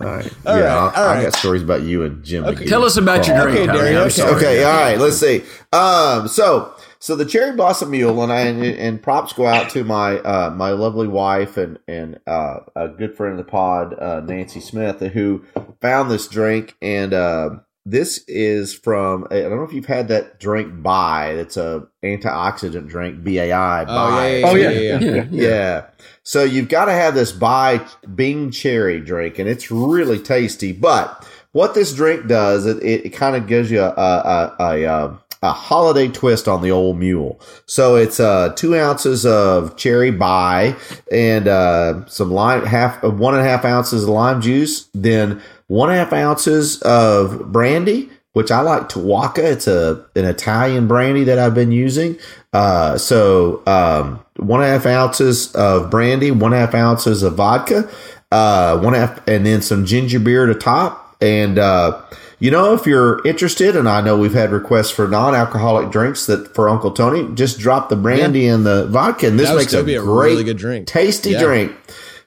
All 0.00 0.06
right. 0.06 0.32
All 0.46 0.56
yeah, 0.56 0.62
right, 0.64 0.70
I, 0.96 1.02
all 1.02 1.08
I 1.10 1.14
right. 1.16 1.22
got 1.24 1.34
stories 1.34 1.62
about 1.62 1.82
you 1.82 2.04
and 2.04 2.24
Jim. 2.24 2.44
Okay. 2.46 2.64
McGee. 2.64 2.68
Tell 2.70 2.84
us 2.84 2.96
about 2.96 3.26
your 3.26 3.36
Carl. 3.36 3.52
drink, 3.52 3.68
Okay, 3.68 3.78
Tony. 3.78 3.96
Okay. 3.96 4.22
Okay, 4.22 4.64
all 4.64 4.80
right. 4.80 4.98
Let's 4.98 5.18
see. 5.18 5.42
Um, 5.74 6.26
so 6.26 6.74
so 7.00 7.16
the 7.16 7.26
cherry 7.26 7.54
blossom 7.54 7.90
mule, 7.90 8.22
and 8.22 8.32
I 8.32 8.40
and, 8.40 8.62
and 8.64 9.02
props 9.02 9.34
go 9.34 9.46
out 9.46 9.68
to 9.72 9.84
my 9.84 10.18
uh, 10.20 10.50
my 10.56 10.70
lovely 10.70 11.06
wife 11.06 11.58
and 11.58 11.78
and 11.86 12.18
uh, 12.26 12.60
a 12.74 12.88
good 12.88 13.14
friend 13.14 13.38
of 13.38 13.44
the 13.44 13.50
pod, 13.50 13.92
uh, 14.00 14.20
Nancy 14.20 14.60
Smith, 14.60 15.00
who 15.00 15.44
found 15.82 16.10
this 16.10 16.26
drink, 16.28 16.76
and 16.80 17.12
uh, 17.12 17.50
this 17.90 18.18
is 18.28 18.74
from 18.74 19.26
I 19.30 19.40
don't 19.40 19.56
know 19.56 19.64
if 19.64 19.72
you've 19.72 19.86
had 19.86 20.08
that 20.08 20.38
drink 20.38 20.82
Bai. 20.82 21.30
It's 21.32 21.56
a 21.56 21.86
antioxidant 22.04 22.88
drink, 22.88 23.24
BAI. 23.24 23.82
Oh, 23.82 23.86
Bai. 23.86 24.28
yeah, 24.28 24.38
yeah, 24.38 24.46
Oh, 24.48 24.54
yeah. 24.54 24.70
yeah. 24.70 24.80
yeah, 24.80 24.98
yeah. 24.98 25.14
Yeah, 25.14 25.24
Yeah. 25.30 25.86
So 26.22 26.44
you've 26.44 26.68
got 26.68 26.84
to 26.84 26.92
have 26.92 27.14
this 27.14 27.32
Bai 27.32 27.80
Bing 28.14 28.50
cherry 28.50 29.00
drink, 29.00 29.38
and 29.38 29.48
it's 29.48 29.70
really 29.70 30.18
tasty. 30.18 30.72
But 30.72 31.26
what 31.52 31.74
this 31.74 31.92
drink 31.94 32.28
does, 32.28 32.66
it, 32.66 32.82
it, 32.82 33.10
kind 33.10 33.34
of 33.34 33.46
gives 33.48 33.70
you 33.70 33.80
a, 33.80 33.88
a, 33.90 34.56
a, 34.60 34.84
a, 34.86 35.18
a 35.42 35.52
holiday 35.52 36.06
twist 36.08 36.46
on 36.46 36.62
the 36.62 36.70
old 36.70 36.98
mule. 36.98 37.40
So 37.66 37.96
it's 37.96 38.20
uh, 38.20 38.50
two 38.54 38.76
ounces 38.76 39.26
of 39.26 39.76
cherry 39.76 40.10
Bai 40.12 40.76
and 41.10 41.48
uh, 41.48 42.06
some 42.06 42.30
lime, 42.30 42.64
half 42.66 43.02
uh, 43.02 43.10
one 43.10 43.34
and 43.34 43.44
a 43.44 43.48
half 43.48 43.64
ounces 43.64 44.04
of 44.04 44.10
lime 44.10 44.40
juice, 44.40 44.88
then 44.94 45.42
one 45.70 45.88
and 45.88 46.00
a 46.00 46.04
half 46.04 46.12
ounces 46.12 46.82
of 46.82 47.52
brandy, 47.52 48.10
which 48.32 48.50
I 48.50 48.60
like 48.60 48.88
Tawaka. 48.88 49.38
It's 49.38 49.68
a 49.68 50.04
an 50.16 50.24
Italian 50.24 50.88
brandy 50.88 51.22
that 51.24 51.38
I've 51.38 51.54
been 51.54 51.70
using. 51.70 52.18
Uh, 52.52 52.98
so 52.98 53.62
um, 53.68 54.18
one 54.36 54.60
and 54.60 54.68
a 54.68 54.72
half 54.72 54.84
ounces 54.86 55.52
of 55.54 55.88
brandy, 55.88 56.32
one 56.32 56.52
and 56.52 56.60
a 56.60 56.66
half 56.66 56.74
ounces 56.74 57.22
of 57.22 57.34
vodka, 57.36 57.88
uh, 58.32 58.78
one 58.80 58.94
and 58.94 59.04
a 59.04 59.06
half, 59.06 59.28
and 59.28 59.46
then 59.46 59.62
some 59.62 59.86
ginger 59.86 60.18
beer 60.18 60.46
to 60.46 60.54
top. 60.56 61.16
And 61.20 61.56
uh, 61.56 62.00
you 62.40 62.50
know, 62.50 62.74
if 62.74 62.84
you're 62.84 63.24
interested, 63.24 63.76
and 63.76 63.88
I 63.88 64.00
know 64.00 64.18
we've 64.18 64.34
had 64.34 64.50
requests 64.50 64.90
for 64.90 65.06
non-alcoholic 65.06 65.92
drinks 65.92 66.26
that 66.26 66.52
for 66.52 66.68
Uncle 66.68 66.90
Tony, 66.90 67.32
just 67.34 67.60
drop 67.60 67.90
the 67.90 67.96
brandy 67.96 68.48
and 68.48 68.66
the 68.66 68.88
vodka, 68.88 69.28
and 69.28 69.38
this 69.38 69.54
makes 69.54 69.72
a 69.72 69.80
a 69.80 69.82
great, 69.84 70.30
really 70.32 70.42
good 70.44 70.56
drink. 70.56 70.88
tasty 70.88 71.30
Yeah. 71.30 71.44
drink. 71.44 71.72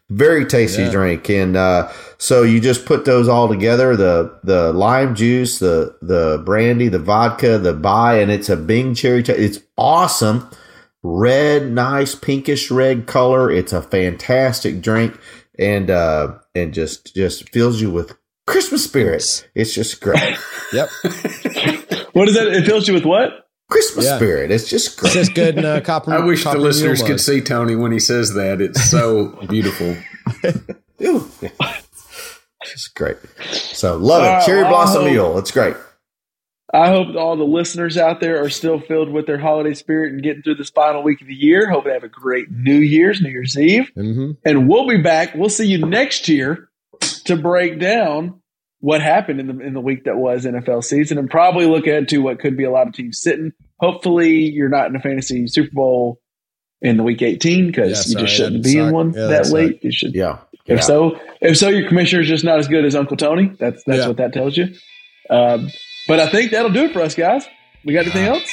Very 0.10 0.46
tasty 0.46 0.84
Yeah. 0.84 0.92
drink, 0.92 1.30
and 1.30 1.58
uh, 1.58 1.90
so 2.24 2.44
you 2.44 2.62
just 2.62 2.86
put 2.86 3.04
those 3.04 3.28
all 3.28 3.50
together: 3.50 3.98
the 3.98 4.40
the 4.46 4.72
lime 4.72 5.14
juice, 5.14 5.60
the 5.60 5.96
the 6.02 6.42
brandy, 6.46 6.88
the 6.88 7.00
vodka, 7.00 7.58
the 7.58 7.74
bai, 7.74 8.20
and 8.22 8.32
it's 8.32 8.48
a 8.48 8.56
Bing 8.56 8.96
cherry. 8.96 9.24
ta- 9.24 9.34
it's 9.36 9.60
awesome, 9.78 10.50
red, 11.04 11.70
nice 11.70 12.16
pinkish 12.16 12.72
red 12.72 13.08
color. 13.08 13.52
It's 13.52 13.74
a 13.74 13.82
fantastic 13.82 14.82
drink, 14.82 15.20
and 15.60 15.90
uh, 15.90 16.36
and 16.56 16.74
just 16.74 17.14
just 17.14 17.50
fills 17.50 17.82
you 17.82 17.92
with 17.92 18.16
Christmas 18.48 18.86
spirit. 18.86 19.50
It's 19.54 19.74
just 19.74 20.00
great, 20.02 20.38
Yep. 20.74 20.90
What 22.14 22.30
is 22.30 22.36
that? 22.36 22.48
It 22.48 22.66
fills 22.66 22.88
you 22.88 22.94
with 22.94 23.06
what? 23.06 23.50
Christmas 23.72 24.06
Yeah. 24.06 24.18
spirit. 24.18 24.52
It's 24.52 24.70
just 24.70 25.02
It's 25.04 25.14
just 25.14 25.34
good 25.34 25.58
in 25.58 25.66
uh, 25.66 25.82
copper. 25.84 26.14
I 26.14 26.20
wish 26.24 26.44
the 26.44 26.58
listeners 26.60 27.02
could 27.02 27.20
see 27.20 27.42
Tony 27.42 27.76
when 27.76 27.92
he 27.92 28.00
says 28.00 28.36
that. 28.36 28.62
It's 28.62 28.84
so 28.90 29.30
beautiful. 29.50 29.96
Ooh. 31.02 31.28
Just 32.74 32.96
great. 32.96 33.18
So 33.54 33.98
love 33.98 34.24
it. 34.24 34.28
Uh, 34.30 34.46
Cherry 34.46 34.64
blossom 34.68 35.04
hope- 35.04 35.12
mule. 35.12 35.38
It's 35.38 35.52
great. 35.52 35.76
I 36.76 36.88
hope 36.88 37.16
all 37.16 37.38
the 37.38 37.44
listeners 37.44 37.98
out 37.98 38.20
there 38.20 38.42
are 38.44 38.50
still 38.50 38.80
filled 38.80 39.12
with 39.12 39.28
their 39.28 39.38
holiday 39.38 39.76
spirit 39.76 40.12
and 40.12 40.24
getting 40.24 40.42
through 40.42 40.56
this 40.56 40.72
final 40.72 41.04
week 41.04 41.22
of 41.22 41.28
the 41.28 41.36
year. 41.36 41.70
Hope 41.70 41.86
they 41.86 41.94
have 41.94 42.04
a 42.04 42.10
great 42.10 42.50
New 42.50 42.80
Year's, 42.80 43.22
New 43.22 43.30
Year's 43.30 43.56
Eve. 43.60 43.92
Mhm. 43.96 44.38
And 44.44 44.68
we'll 44.68 44.88
be 44.88 44.98
back. 44.98 45.36
We'll 45.36 45.50
see 45.50 45.68
you 45.68 45.86
next 45.86 46.28
year 46.28 46.70
to 47.26 47.36
break 47.36 47.80
down 47.80 48.42
what 48.80 49.02
happened 49.02 49.40
in 49.40 49.48
the 49.56 49.60
in 49.64 49.74
the 49.76 49.82
week 49.82 50.06
that 50.06 50.18
was 50.18 50.46
NFL 50.48 50.82
season 50.84 51.20
and 51.20 51.30
probably 51.30 51.68
look 51.68 51.86
ahead 51.86 52.10
to 52.10 52.18
what 52.20 52.40
could 52.40 52.58
be 52.58 52.64
a 52.64 52.72
lot 52.72 52.88
of 52.88 52.94
teams 52.96 53.20
sitting. 53.22 53.52
Hopefully 53.80 54.50
you're 54.50 54.68
not 54.70 54.90
in 54.90 54.96
a 54.96 55.00
fantasy 55.00 55.46
Super 55.46 55.72
Bowl 55.74 56.20
in 56.82 56.98
the 56.98 57.04
week 57.04 57.22
18 57.22 57.68
because 57.68 58.12
Yeah, 58.12 58.18
you 58.20 58.26
just 58.26 58.36
shouldn't 58.36 58.64
be 58.64 58.78
in 58.80 58.92
one 58.92 59.14
Yeah, 59.14 59.28
that 59.28 59.44
that 59.46 59.52
late. 59.54 59.84
You 59.84 59.92
should 59.92 60.16
Yeah. 60.16 60.40
If 60.66 60.78
Yeah. 60.80 60.82
so, 60.82 61.20
if 61.42 61.58
so, 61.58 61.70
your 61.70 61.88
commissioner 61.88 62.22
is 62.22 62.28
just 62.28 62.44
not 62.44 62.60
as 62.60 62.68
good 62.68 62.86
as 62.86 62.96
Uncle 62.96 63.18
Tony. 63.18 63.52
That's 63.60 63.84
that's 63.86 64.00
Yeah. 64.00 64.08
what 64.08 64.18
that 64.18 64.34
tells 64.34 64.58
you. 64.58 64.70
Um, 65.30 65.70
but 66.08 66.20
I 66.20 66.28
think 66.28 66.52
that'll 66.52 66.72
do 66.72 66.86
it 66.86 66.94
for 66.94 67.02
us, 67.02 67.16
guys. 67.16 67.46
We 67.86 67.94
got 67.94 68.02
anything 68.02 68.26
else? 68.26 68.50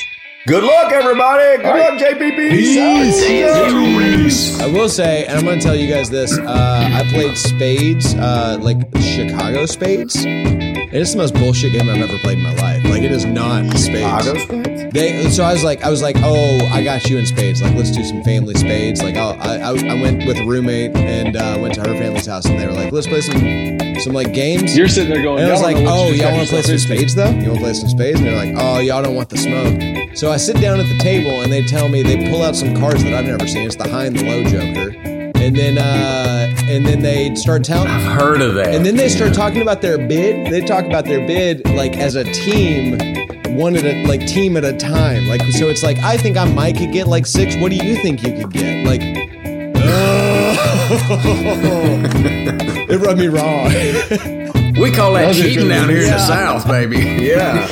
Good 0.46 0.64
luck, 0.64 0.90
everybody. 0.90 1.58
Good 1.58 1.66
All 1.66 1.74
right. 1.74 1.92
luck, 1.92 2.00
JPP. 2.00 2.50
Peace. 2.50 4.58
I 4.58 4.66
will 4.68 4.88
say, 4.88 5.26
and 5.26 5.36
I'm 5.38 5.44
going 5.44 5.58
to 5.58 5.64
tell 5.64 5.76
you 5.76 5.86
guys 5.86 6.08
this. 6.08 6.36
Uh, 6.38 6.88
I 6.92 7.06
played 7.10 7.36
spades, 7.36 8.14
uh, 8.14 8.56
like 8.58 8.78
Chicago 9.00 9.66
spades. 9.66 10.24
And 10.24 10.78
it's 10.94 11.12
the 11.12 11.18
most 11.18 11.34
bullshit 11.34 11.72
game 11.72 11.90
I've 11.90 12.00
ever 12.00 12.18
played 12.20 12.38
in 12.38 12.44
my 12.44 12.54
life. 12.54 12.82
Like 12.84 13.02
it 13.02 13.12
is 13.12 13.26
not 13.26 13.66
spades. 13.76 13.98
Chicago 13.98 14.38
spades? 14.38 14.80
They 14.92 15.30
so 15.30 15.44
I 15.44 15.52
was 15.52 15.62
like 15.62 15.84
I 15.84 15.90
was 15.90 16.02
like 16.02 16.16
oh 16.18 16.58
I 16.72 16.82
got 16.82 17.08
you 17.08 17.16
in 17.18 17.24
spades 17.24 17.62
like 17.62 17.76
let's 17.76 17.92
do 17.92 18.02
some 18.02 18.24
family 18.24 18.54
spades 18.54 19.00
like 19.00 19.14
I'll, 19.14 19.40
I 19.40 19.58
I 19.58 19.68
I 19.68 20.02
went 20.02 20.26
with 20.26 20.36
a 20.38 20.44
roommate 20.44 20.96
and 20.96 21.36
uh, 21.36 21.58
went 21.60 21.74
to 21.74 21.80
her 21.82 21.96
family's 21.96 22.26
house 22.26 22.44
and 22.46 22.58
they 22.58 22.66
were 22.66 22.72
like 22.72 22.90
let's 22.90 23.06
play 23.06 23.20
some 23.20 24.00
some 24.00 24.14
like 24.14 24.34
games 24.34 24.76
You're 24.76 24.88
sitting 24.88 25.12
there 25.12 25.22
going, 25.22 25.42
and 25.42 25.48
I 25.48 25.52
was 25.52 25.62
like 25.62 25.76
don't 25.76 25.84
know 25.84 25.90
what 25.92 26.00
oh 26.00 26.06
you 26.08 26.16
just 26.16 26.22
y'all 26.24 26.34
want 26.36 26.48
to 26.48 26.52
play 26.54 26.62
some 26.62 26.78
spades 26.78 27.14
though 27.14 27.30
you 27.30 27.46
want 27.50 27.54
to 27.58 27.60
play 27.60 27.72
some 27.74 27.88
spades 27.88 28.18
and 28.18 28.26
they're 28.26 28.34
like 28.34 28.54
oh 28.58 28.80
y'all 28.80 29.00
don't 29.00 29.14
want 29.14 29.28
the 29.28 29.36
smoke 29.36 30.16
so 30.16 30.32
I 30.32 30.36
sit 30.40 30.60
down 30.60 30.80
at 30.80 30.88
the 30.88 30.98
table 30.98 31.42
and 31.42 31.52
they 31.52 31.62
tell 31.66 31.88
me 31.88 32.02
they 32.02 32.28
pull 32.30 32.42
out 32.42 32.56
some 32.56 32.74
cards 32.74 33.02
that 33.04 33.12
I've 33.12 33.26
never 33.26 33.46
seen 33.46 33.66
it's 33.66 33.76
the 33.76 33.88
high 33.88 34.06
and 34.06 34.16
the 34.16 34.24
low 34.24 34.42
joker 34.44 34.96
and 35.40 35.54
then 35.54 35.78
uh 35.78 36.46
and 36.62 36.86
then 36.86 37.02
they 37.02 37.34
start 37.34 37.64
telling 37.64 37.88
I've 37.88 38.18
heard 38.18 38.40
of 38.40 38.54
that. 38.54 38.74
and 38.74 38.86
then 38.86 38.96
they 38.96 39.08
start 39.08 39.34
talking 39.34 39.60
about 39.60 39.82
their 39.82 39.98
bid. 39.98 40.52
They 40.52 40.60
talk 40.60 40.84
about 40.84 41.04
their 41.04 41.26
bid 41.26 41.68
like 41.70 41.96
as 41.96 42.14
a 42.14 42.24
team, 42.24 42.92
one 43.56 43.74
at 43.76 43.84
a 43.84 44.06
like 44.06 44.26
team 44.26 44.56
at 44.56 44.64
a 44.64 44.76
time. 44.76 45.26
Like 45.26 45.42
so, 45.52 45.68
it's 45.68 45.82
like 45.82 45.98
I 45.98 46.16
think 46.16 46.36
I 46.36 46.44
might 46.44 46.76
could 46.76 46.92
get 46.92 47.08
like 47.08 47.26
six. 47.26 47.56
What 47.56 47.70
do 47.70 47.76
you 47.76 47.96
think 47.96 48.22
you 48.22 48.32
could 48.34 48.52
get? 48.52 48.86
Like, 48.86 49.00
it 52.88 53.00
rubbed 53.00 53.18
me 53.18 53.26
wrong. 53.26 54.36
we 54.80 54.90
call 54.90 55.12
that 55.14 55.26
Those 55.26 55.36
cheating 55.36 55.64
good 55.64 55.68
down 55.68 55.88
here 55.88 56.02
in 56.02 56.10
the. 56.10 56.18
South, 56.18 56.66
baby. 56.66 56.98
Yeah. 56.98 57.66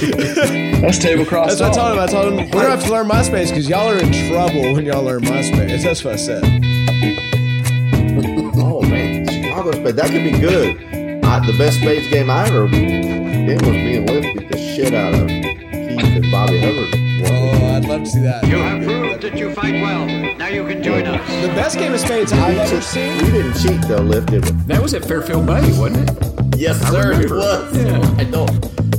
That's 0.81 0.99
tablecloth. 0.99 1.49
That's 1.49 1.61
what 1.61 1.71
I 1.71 1.75
told 1.75 1.93
him. 1.93 1.99
I 1.99 2.07
told 2.07 2.27
him 2.27 2.37
we're 2.51 2.63
gonna 2.63 2.71
have 2.71 2.85
to 2.85 2.93
learn 2.93 3.09
MySpace 3.09 3.49
because 3.49 3.69
y'all 3.69 3.89
are 3.89 3.99
in 3.99 4.13
trouble 4.29 4.75
when 4.75 4.85
y'all 4.85 5.03
learn 5.03 5.23
MySpace. 5.23 5.83
That's 5.83 6.05
what 6.05 6.15
I 6.15 6.17
said. 6.17 6.45
oh, 8.59 8.83
man. 8.83 9.27
Chicago 9.27 9.73
spades. 9.73 9.97
That 9.97 10.11
could 10.11 10.23
be 10.23 10.39
good. 10.39 10.77
I, 11.25 11.45
the 11.47 11.57
best 11.59 11.79
spades 11.79 12.09
game 12.09 12.31
I 12.31 12.47
ever 12.47 12.69
did 12.69 13.61
was 13.63 13.71
me 13.71 13.97
and 13.97 14.09
Liv 14.09 14.23
beat 14.23 14.51
the 14.51 14.59
shit 14.59 14.95
out 14.95 15.15
of 15.15 15.27
Keith 15.29 16.17
and 16.17 16.31
Bobby 16.31 16.61
Hubbard. 16.61 16.95
Oh, 17.31 17.77
I'd 17.77 17.85
love 17.85 18.05
to 18.05 18.07
see 18.07 18.21
that. 18.21 18.47
You 18.47 18.57
have 18.59 18.83
proved 18.83 19.23
that 19.23 19.37
you 19.37 19.53
fight 19.55 19.75
well. 19.83 20.07
Now 20.37 20.49
you 20.49 20.67
can 20.67 20.83
join 20.83 21.07
us. 21.07 21.21
The 21.43 21.49
best 21.49 21.79
game 21.79 21.93
of 21.93 22.01
spades 22.01 22.33
I've 22.33 22.57
ever 22.57 22.81
seen. 22.81 23.17
We 23.25 23.31
didn't 23.33 23.55
cheat 23.55 23.81
though, 23.89 24.03
Liv, 24.03 24.27
did 24.27 24.45
we? 24.45 24.51
That 24.67 24.83
was 24.83 24.95
at 24.95 25.05
Fairfield 25.05 25.47
Bay, 25.47 25.61
wasn't 25.79 26.09
it? 26.11 26.28
Yes, 26.59 26.83
I 26.83 26.91
sir. 26.91 27.13
It 27.23 27.31
was. 27.31 27.77
Yeah. 27.77 28.15
I 28.19 28.25
don't. 28.25 28.51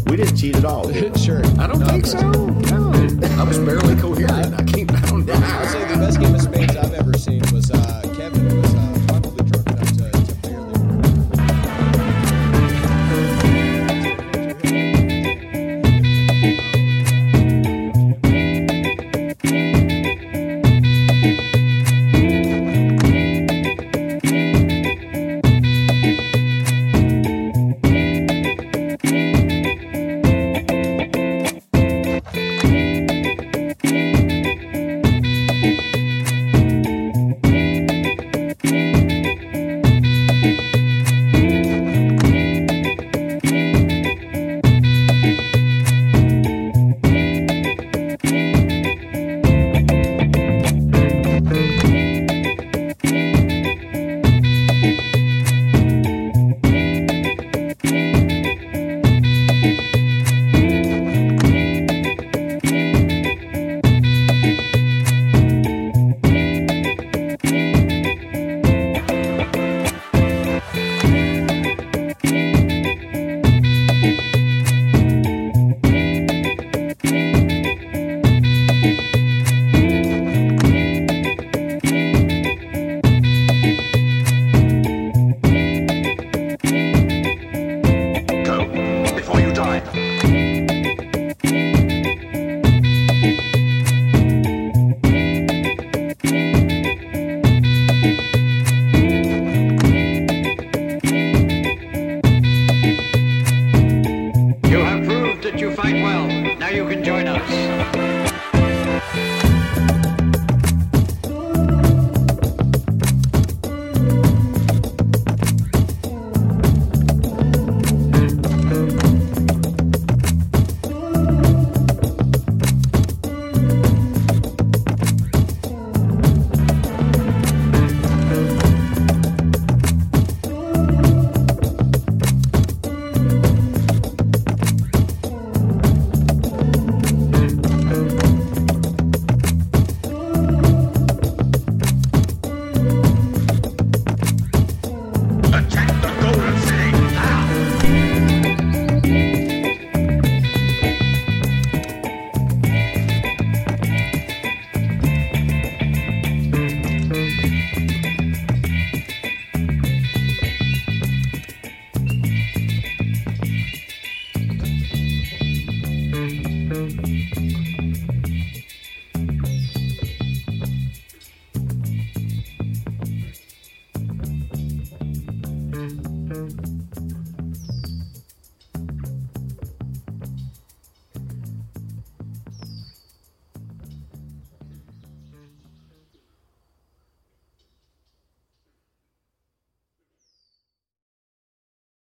We 0.10 0.16
didn't 0.16 0.38
cheat 0.38 0.56
at 0.56 0.64
all. 0.64 0.90
Sure. 1.20 1.42
I 1.60 1.68
don't 1.68 1.84
think 1.86 2.06
so. 2.06 2.20
No, 2.22 2.92
I 3.38 3.44
was 3.44 3.60
barely 3.60 4.00
coherent. 4.00 4.54
I 4.56 4.64
came 4.64 4.88
down. 4.88 5.30
I. 5.30 5.60
I'll 5.60 5.68
say 5.68 5.86
the 5.86 5.98
best 5.98 6.20
game 6.22 6.34
of 6.34 6.42
spades 6.42 6.78
I've 6.78 6.94
ever 6.94 7.14
seen 7.18 7.42
was 7.52 7.70
uh, 7.70 8.02